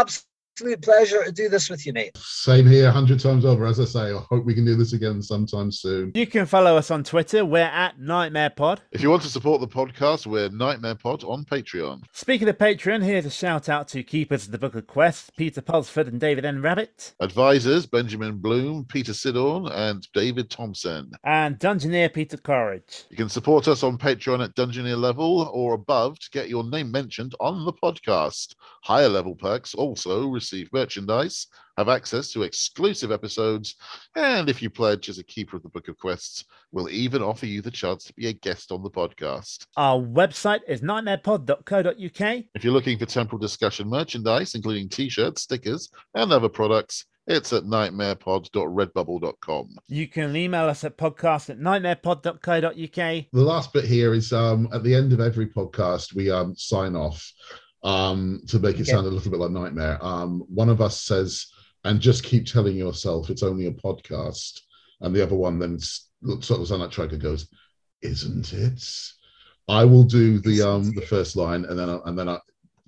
absolute 0.59 0.81
pleasure 0.81 1.23
to 1.23 1.31
do 1.31 1.47
this 1.47 1.69
with 1.69 1.85
you, 1.85 1.93
Nate. 1.93 2.17
Same 2.17 2.67
here, 2.67 2.89
a 2.89 2.91
hundred 2.91 3.17
times 3.21 3.45
over. 3.45 3.65
As 3.65 3.79
I 3.79 3.85
say, 3.85 4.11
I 4.13 4.19
hope 4.29 4.43
we 4.43 4.53
can 4.53 4.65
do 4.65 4.75
this 4.75 4.91
again 4.91 5.21
sometime 5.21 5.71
soon. 5.71 6.11
You 6.13 6.27
can 6.27 6.45
follow 6.45 6.75
us 6.75 6.91
on 6.91 7.05
Twitter. 7.05 7.45
We're 7.45 7.61
at 7.61 7.97
Knightmare 7.97 8.49
Pod. 8.49 8.81
If 8.91 9.01
you 9.01 9.09
want 9.09 9.21
to 9.21 9.29
support 9.29 9.61
the 9.61 9.69
podcast, 9.69 10.27
we're 10.27 10.49
Knightmare 10.49 10.95
Pod 10.95 11.23
on 11.23 11.45
Patreon. 11.45 12.01
Speaking 12.11 12.49
of 12.49 12.57
Patreon, 12.57 13.01
here's 13.01 13.25
a 13.25 13.29
shout 13.29 13.69
out 13.69 13.87
to 13.89 14.03
keepers 14.03 14.47
of 14.47 14.51
the 14.51 14.57
Book 14.57 14.75
of 14.75 14.85
Quest, 14.85 15.31
Peter 15.37 15.61
Pulsford 15.61 16.09
and 16.09 16.19
David 16.19 16.43
N. 16.43 16.61
Rabbit, 16.61 17.13
Advisors 17.21 17.85
Benjamin 17.85 18.35
Bloom, 18.35 18.83
Peter 18.89 19.13
Sidorn, 19.13 19.71
and 19.73 20.05
David 20.13 20.49
Thompson. 20.49 21.11
and 21.23 21.57
Dungeoneer 21.57 22.13
Peter 22.13 22.35
Courage. 22.35 23.05
You 23.09 23.15
can 23.15 23.29
support 23.29 23.69
us 23.69 23.81
on 23.81 23.97
Patreon 23.97 24.43
at 24.43 24.55
Dungeoneer 24.55 24.99
level 24.99 25.49
or 25.53 25.73
above 25.73 26.19
to 26.19 26.29
get 26.31 26.49
your 26.49 26.65
name 26.65 26.91
mentioned 26.91 27.33
on 27.39 27.63
the 27.63 27.71
podcast. 27.71 28.55
Higher 28.83 29.07
level 29.07 29.35
perks 29.35 29.73
also 29.73 30.27
receive 30.27 30.48
merchandise, 30.73 31.47
have 31.77 31.89
access 31.89 32.31
to 32.31 32.43
exclusive 32.43 33.11
episodes, 33.11 33.75
and 34.15 34.49
if 34.49 34.61
you 34.61 34.69
pledge 34.69 35.09
as 35.09 35.17
a 35.17 35.23
keeper 35.23 35.57
of 35.57 35.63
the 35.63 35.69
Book 35.69 35.87
of 35.87 35.97
Quests, 35.97 36.45
we'll 36.71 36.89
even 36.89 37.21
offer 37.21 37.45
you 37.45 37.61
the 37.61 37.71
chance 37.71 38.03
to 38.05 38.13
be 38.13 38.27
a 38.27 38.33
guest 38.33 38.71
on 38.71 38.83
the 38.83 38.89
podcast. 38.89 39.65
Our 39.77 39.99
website 39.99 40.61
is 40.67 40.81
knightmarepod.co.uk. 40.81 42.43
If 42.53 42.63
you're 42.63 42.73
looking 42.73 42.97
for 42.97 43.05
temporal 43.05 43.39
discussion 43.39 43.89
merchandise, 43.89 44.55
including 44.55 44.89
t-shirts, 44.89 45.43
stickers, 45.43 45.89
and 46.15 46.31
other 46.31 46.49
products, 46.49 47.05
it's 47.29 47.53
at 47.53 47.63
knightmarepod.redbubble.com. 47.63 49.75
You 49.87 50.07
can 50.07 50.35
email 50.35 50.65
us 50.65 50.83
at 50.83 50.97
podcast 50.97 51.51
at 51.51 51.59
knightmarepod.co.uk. 51.59 53.25
The 53.31 53.31
last 53.31 53.71
bit 53.71 53.85
here 53.85 54.15
is 54.15 54.33
um, 54.33 54.67
at 54.73 54.83
the 54.83 54.95
end 54.95 55.13
of 55.13 55.19
every 55.19 55.45
podcast, 55.45 56.15
we 56.15 56.31
um, 56.31 56.55
sign 56.55 56.95
off 56.95 57.31
um, 57.83 58.41
to 58.47 58.59
make 58.59 58.79
it 58.79 58.85
sound 58.87 59.07
a 59.07 59.09
little 59.09 59.31
bit 59.31 59.39
like 59.39 59.51
Knightmare. 59.51 59.97
Um, 60.01 60.41
one 60.53 60.69
of 60.69 60.81
us 60.81 61.01
says, 61.01 61.47
and 61.85 61.99
just 61.99 62.23
keep 62.23 62.45
telling 62.45 62.75
yourself 62.75 63.29
it's 63.29 63.43
only 63.43 63.67
a 63.67 63.71
podcast. 63.71 64.59
And 65.01 65.15
the 65.15 65.23
other 65.23 65.35
one 65.35 65.59
then 65.59 65.75
s- 65.75 66.09
sort 66.41 66.59
of 66.61 66.67
sound 66.67 66.81
like 66.81 66.91
Treguard 66.91 67.21
goes, 67.21 67.47
isn't 68.01 68.51
it? 68.53 68.83
I 69.69 69.85
will 69.85 70.03
do 70.03 70.39
the 70.39 70.61
um 70.67 70.91
the 70.95 71.01
first 71.01 71.35
line 71.35 71.63
and 71.65 71.77
then 71.77 71.89
I, 71.89 71.99
and 72.05 72.17
then 72.17 72.27
I 72.27 72.39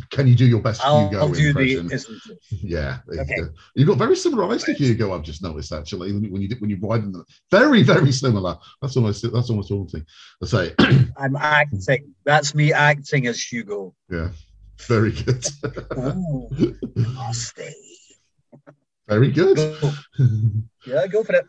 can 0.10 0.28
you 0.28 0.36
do 0.36 0.46
your 0.46 0.62
best 0.62 0.82
I'll, 0.84 1.08
Hugo 1.10 1.20
I'll 1.22 1.32
do 1.32 1.54
the 1.54 1.78
impression? 1.78 1.92
isn't? 1.92 2.22
Yeah, 2.52 2.98
you 3.12 3.22
Okay. 3.22 3.42
You've 3.76 3.88
got 3.88 3.98
very 4.00 4.16
similar 4.16 4.52
eyes 4.52 4.64
to 4.64 4.74
Hugo. 4.74 5.14
I've 5.14 5.22
just 5.22 5.44
noticed 5.44 5.72
actually 5.72 6.12
when 6.12 6.42
you 6.42 6.56
when 6.60 6.70
you 6.70 6.78
widen 6.82 7.12
them, 7.12 7.24
very 7.52 7.84
very 7.84 8.12
similar. 8.12 8.58
That's 8.82 8.98
almost 8.98 9.22
that's 9.32 9.50
almost 9.50 9.70
haunting. 9.70 10.06
I 10.44 10.46
say, 10.48 10.76
I'm 11.18 11.36
acting. 11.36 12.14
That's 12.26 12.56
me 12.56 12.74
acting 12.74 13.28
as 13.28 13.40
Hugo. 13.42 13.94
yeah, 14.10 14.30
very 14.88 15.12
good, 15.12 15.46
Ooh, 15.98 16.50
nasty. 16.96 17.74
very 19.08 19.32
good. 19.32 19.58
Go. 19.58 19.92
Yeah, 20.86 21.08
go 21.08 21.24
for 21.24 21.36
it. 21.36 21.46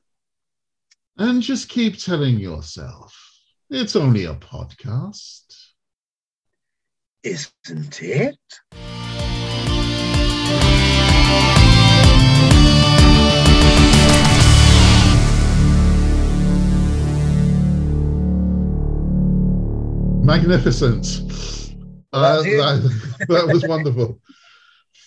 and 1.19 1.43
just 1.43 1.69
keep 1.69 1.99
telling 1.99 2.39
yourself 2.39 3.17
it's 3.71 3.97
only 3.97 4.25
a 4.25 4.35
podcast. 4.35 5.45
Isn't 7.23 8.03
it? 8.03 8.39
Magnificent. 20.25 21.62
Uh, 22.13 22.43
that, 22.43 23.27
that 23.29 23.47
was 23.47 23.67
wonderful. 23.67 24.21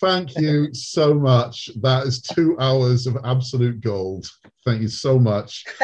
Thank 0.00 0.36
you 0.36 0.74
so 0.74 1.14
much. 1.14 1.70
That 1.80 2.06
is 2.06 2.20
two 2.20 2.56
hours 2.60 3.06
of 3.06 3.16
absolute 3.24 3.80
gold. 3.80 4.28
Thank 4.64 4.82
you 4.82 4.88
so 4.88 5.18
much. 5.18 5.64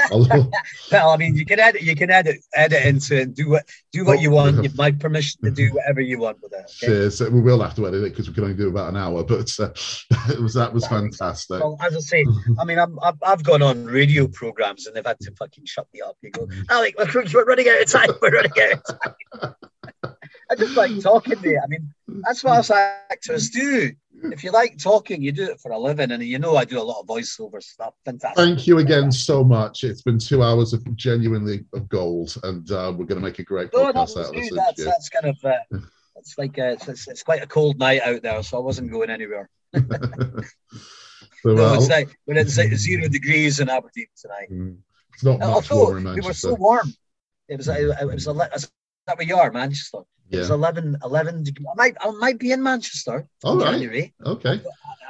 Well, 0.90 1.10
I 1.10 1.16
mean, 1.16 1.36
you 1.36 1.46
can 1.46 1.58
edit. 1.58 1.82
You 1.82 1.96
can 1.96 2.10
edit, 2.10 2.36
edit 2.54 2.84
into 2.84 3.16
it. 3.16 3.22
And 3.22 3.34
do 3.34 3.48
what, 3.48 3.62
do 3.92 4.04
what 4.04 4.20
you 4.20 4.30
want. 4.30 4.56
You 4.56 4.64
have 4.64 4.76
my 4.76 4.90
permission 4.90 5.40
to 5.44 5.50
do 5.50 5.70
whatever 5.72 6.00
you 6.02 6.18
want 6.18 6.42
with 6.42 6.52
it. 6.52 6.64
Okay? 6.64 6.86
Cheers. 6.86 7.20
We 7.20 7.40
will 7.40 7.62
have 7.62 7.74
to 7.76 7.86
edit 7.86 8.04
it 8.04 8.10
because 8.10 8.28
we 8.28 8.34
can 8.34 8.44
only 8.44 8.56
do 8.56 8.68
about 8.68 8.90
an 8.90 8.96
hour, 8.96 9.24
but 9.24 9.54
uh, 9.58 9.70
it 10.32 10.40
was 10.40 10.52
that 10.54 10.72
was 10.72 10.86
fantastic. 10.86 11.60
Well, 11.60 11.78
as 11.80 11.96
I 11.96 12.00
say, 12.00 12.26
I 12.58 12.64
mean, 12.64 12.78
I'm, 12.78 12.98
I've, 13.00 13.22
I've 13.22 13.42
gone 13.42 13.62
on 13.62 13.86
radio 13.86 14.28
programs 14.28 14.86
and 14.86 14.94
they've 14.94 15.06
had 15.06 15.20
to 15.20 15.32
fucking 15.32 15.64
shut 15.64 15.86
me 15.94 16.02
up. 16.02 16.18
You 16.20 16.30
go, 16.30 16.46
Alec, 16.68 16.96
we're 16.98 17.44
running 17.44 17.68
out 17.68 17.80
of 17.80 17.90
time. 17.90 18.10
We're 18.20 18.32
running 18.32 18.52
out 18.60 18.72
of 18.72 19.40
time. 19.40 19.54
I 20.04 20.54
just 20.56 20.76
like 20.76 20.98
talking, 21.00 21.40
mate. 21.40 21.58
I 21.62 21.66
mean, 21.66 21.92
that's 22.22 22.44
what 22.44 22.58
us 22.58 22.70
actors 22.70 23.50
do. 23.50 23.90
If 24.24 24.44
you 24.44 24.52
like 24.52 24.78
talking, 24.78 25.22
you 25.22 25.32
do 25.32 25.50
it 25.50 25.60
for 25.60 25.72
a 25.72 25.78
living. 25.78 26.12
And 26.12 26.22
you 26.22 26.38
know, 26.38 26.56
I 26.56 26.64
do 26.64 26.80
a 26.80 26.82
lot 26.82 27.00
of 27.00 27.06
voiceover 27.06 27.62
stuff. 27.62 27.94
Fantastic. 28.04 28.36
Thank 28.36 28.66
you 28.66 28.78
again 28.78 29.10
so 29.10 29.42
much. 29.42 29.82
It's 29.82 30.02
been 30.02 30.18
two 30.18 30.42
hours 30.42 30.72
of 30.72 30.96
genuinely 30.96 31.64
of 31.72 31.88
gold, 31.88 32.36
and 32.44 32.70
uh, 32.70 32.92
we're 32.96 33.06
going 33.06 33.20
to 33.20 33.26
make 33.26 33.38
a 33.38 33.44
great 33.44 33.70
No, 33.72 33.92
podcast 33.92 34.18
out 34.18 34.26
of 34.26 34.32
this. 34.32 34.52
That's, 34.54 34.84
that's 34.84 35.08
kind 35.08 35.26
of, 35.26 35.44
uh, 35.44 35.78
it's 36.16 36.38
like, 36.38 36.58
uh, 36.58 36.76
it's, 36.88 37.08
it's, 37.08 37.22
quite 37.22 37.42
a 37.42 37.46
cold 37.46 37.78
night 37.78 38.02
out 38.02 38.22
there, 38.22 38.42
so 38.42 38.58
I 38.58 38.60
wasn't 38.60 38.92
going 38.92 39.10
anywhere. 39.10 39.48
so, 39.74 39.80
No, 41.44 41.66
uh, 41.66 41.74
it's 41.74 41.88
like, 41.88 42.16
when 42.26 42.36
it's 42.36 42.58
like 42.58 42.72
zero 42.74 43.08
degrees 43.08 43.58
in 43.58 43.68
Aberdeen 43.68 44.06
tonight. 44.20 44.52
mm, 44.52 44.76
it's 45.14 45.24
not 45.24 45.40
much 45.40 45.70
Although 45.70 45.76
warmer 45.76 45.98
in 45.98 46.04
we 46.04 46.10
were 46.10 46.14
Manchester. 46.14 46.48
so 46.48 46.54
warm. 46.54 46.92
It 47.48 47.56
was, 47.56 47.68
it, 47.68 47.96
it 48.00 48.06
was, 48.06 48.26
is 48.28 48.70
that 49.06 49.18
where 49.18 49.26
you 49.26 49.36
are, 49.36 49.50
Manchester? 49.50 49.98
Yeah. 50.28 50.46
11, 50.48 50.96
11 51.04 51.42
degrees. 51.44 51.66
I 51.70 51.74
might, 51.76 51.96
I 52.00 52.10
might 52.12 52.38
be 52.38 52.52
in 52.52 52.62
Manchester 52.62 53.26
All 53.44 53.52
in 53.54 53.58
right. 53.58 53.72
January 53.72 54.14
Okay. 54.24 54.60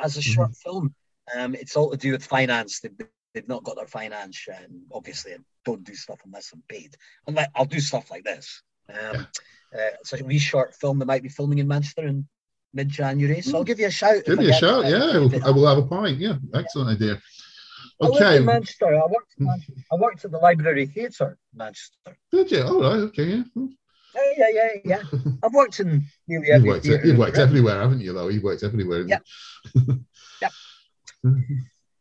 as 0.03 0.17
a 0.17 0.23
short 0.23 0.57
film. 0.57 0.95
Um, 1.37 1.55
it's 1.55 1.77
all 1.77 1.91
to 1.91 1.97
do 1.97 2.11
with 2.13 2.25
finance. 2.25 2.81
They've, 2.81 2.93
they've 3.33 3.49
not 3.49 3.63
got 3.63 3.77
their 3.77 3.87
finance, 3.87 4.45
and 4.49 4.83
obviously 4.93 5.33
I 5.35 5.37
don't 5.65 5.85
do 5.85 5.95
stuff 5.95 6.19
unless 6.25 6.53
I'm 6.53 6.63
paid. 6.69 6.97
Unless 7.29 7.49
I'll 7.55 7.65
do 7.67 7.79
stuff 7.81 8.11
like 8.11 8.25
this. 8.25 8.63
Um, 8.89 9.27
uh, 9.75 9.91
it's 10.01 10.13
a 10.13 10.25
wee 10.25 10.39
short 10.41 10.75
film 10.75 10.99
that 10.99 11.07
might 11.07 11.23
be 11.23 11.29
filming 11.29 11.59
in 11.59 11.69
Manchester 11.69 12.07
in 12.07 12.27
mid-January. 12.75 13.41
So 13.43 13.59
I'll 13.59 13.65
give 13.65 13.79
you 13.79 13.87
a 13.87 13.91
shout. 13.91 14.25
Give 14.27 14.39
me 14.39 14.51
a 14.51 14.55
shout. 14.55 14.87
Yeah, 14.87 15.05
I 15.15 15.19
will, 15.19 15.45
I 15.47 15.51
will 15.51 15.67
have 15.69 15.79
a 15.79 15.87
pint. 15.87 16.19
Yeah, 16.19 16.35
excellent 16.53 16.91
idea. 17.01 17.23
I 18.01 18.07
lived 18.07 18.17
Okay. 18.23 18.37
in 18.39 18.45
Manchester. 18.45 18.87
I 18.93 19.07
worked. 19.07 19.35
In 19.39 19.47
Manchester. 19.47 19.75
I 19.93 19.95
worked 19.95 20.25
at 20.25 20.33
the 20.33 20.39
Library 20.39 20.87
Theatre 20.87 21.39
in 21.53 21.59
Manchester. 21.59 22.17
Did 22.33 22.51
you? 22.51 22.63
All 22.63 22.81
right. 22.83 23.01
Okay. 23.09 23.25
Yeah. 23.55 23.67
Yeah, 24.15 24.33
yeah, 24.37 24.47
yeah, 24.53 24.69
yeah. 24.85 25.03
I've 25.43 25.55
worked 25.55 25.81
in 25.81 26.05
nearly 26.27 26.49
You've 26.49 26.65
worked, 26.65 26.85
you've 26.85 27.19
worked 27.19 27.39
everywhere, 27.39 27.81
haven't 27.81 28.01
you? 28.01 28.13
Though 28.13 28.29
you've 28.29 28.43
worked 28.43 28.63
everywhere. 28.63 29.07
Yep. 29.07 29.23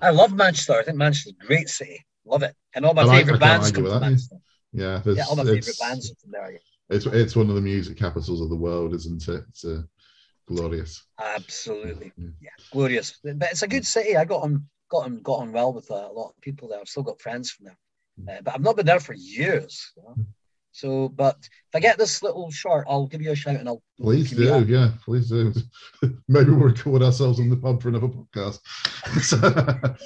I 0.01 0.09
love 0.09 0.33
Manchester. 0.33 0.73
I 0.73 0.83
think 0.83 0.97
Manchester's 0.97 1.33
a 1.41 1.45
great 1.45 1.69
city. 1.69 2.03
Love 2.25 2.43
it. 2.43 2.55
And 2.73 2.85
all 2.85 2.93
my 2.93 3.03
like- 3.03 3.19
favourite 3.19 3.39
bands 3.39 3.71
come 3.71 3.83
from 3.83 3.93
yeah. 3.93 3.99
Manchester. 3.99 4.35
Yeah. 4.73 5.01
Yeah, 5.05 5.23
all 5.29 5.35
my 5.35 5.43
favourite 5.43 5.67
it's, 5.67 5.79
bands 5.79 6.11
are 6.11 6.15
from 6.21 6.31
there. 6.31 6.59
It's 6.89 7.05
it's 7.05 7.35
one 7.35 7.49
of 7.49 7.55
the 7.55 7.61
music 7.61 7.97
capitals 7.97 8.41
of 8.41 8.49
the 8.49 8.55
world, 8.55 8.93
isn't 8.93 9.27
it? 9.27 9.43
It's 9.49 9.63
uh, 9.63 9.81
glorious. 10.47 11.03
Absolutely. 11.19 12.11
Mm. 12.19 12.33
Yeah, 12.41 12.49
glorious. 12.71 13.19
But 13.23 13.49
it's 13.51 13.63
a 13.63 13.67
good 13.67 13.85
city. 13.85 14.17
I 14.17 14.25
got 14.25 14.43
on, 14.43 14.67
got 14.89 15.05
on, 15.05 15.21
got 15.21 15.39
on 15.39 15.51
well 15.51 15.73
with 15.73 15.89
uh, 15.89 16.09
a 16.09 16.13
lot 16.13 16.29
of 16.29 16.41
people 16.41 16.67
there. 16.67 16.79
I've 16.79 16.89
still 16.89 17.03
got 17.03 17.21
friends 17.21 17.51
from 17.51 17.67
there, 17.67 18.37
uh, 18.37 18.41
but 18.41 18.53
I've 18.53 18.61
not 18.61 18.75
been 18.75 18.85
there 18.85 18.99
for 18.99 19.13
years. 19.13 19.91
You 19.95 20.03
know? 20.03 20.15
So, 20.73 21.09
but 21.09 21.37
if 21.41 21.75
I 21.75 21.79
get 21.79 21.97
this 21.97 22.23
little 22.23 22.49
short, 22.51 22.85
I'll 22.89 23.07
give 23.07 23.21
you 23.21 23.31
a 23.31 23.35
shout 23.35 23.55
and 23.57 23.67
I'll. 23.67 23.81
Please 23.99 24.29
give 24.29 24.39
you 24.39 24.45
do, 24.45 24.53
a- 24.53 24.61
yeah, 24.61 24.89
please 25.03 25.29
do. 25.29 25.53
Maybe 26.27 26.51
we'll 26.51 26.69
record 26.69 27.03
ourselves 27.03 27.39
in 27.39 27.49
the 27.49 27.57
pub 27.57 27.81
for 27.81 27.89
another 27.89 28.07
podcast. 28.07 28.59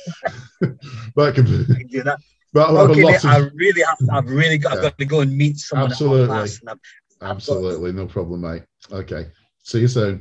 that 1.16 1.34
could 1.36 1.46
be. 1.46 1.74
I 1.74 1.78
can 1.78 1.88
do 1.88 2.04
that. 2.04 2.20
That'll 2.54 2.78
have 2.78 2.90
Okay, 2.92 3.02
a 3.02 3.06
lot 3.06 3.12
mate, 3.24 3.26
I 3.26 3.38
really 3.54 3.82
have. 3.82 3.98
I've 4.12 4.30
really 4.30 4.58
got. 4.58 4.74
I've 4.74 4.82
got 4.82 4.98
to 4.98 5.06
go 5.06 5.22
and 5.22 5.36
meet 5.38 5.58
someone. 5.58 5.92
Absolutely. 5.92 6.24
At 6.24 6.30
half 6.30 6.40
past, 6.42 6.62
and 6.62 6.70
I've- 6.72 6.80
Absolutely, 7.22 7.92
no 7.94 8.06
problem, 8.08 8.42
mate. 8.42 8.64
Okay, 8.92 9.28
see 9.64 9.80
you 9.80 9.88
soon. 9.88 10.20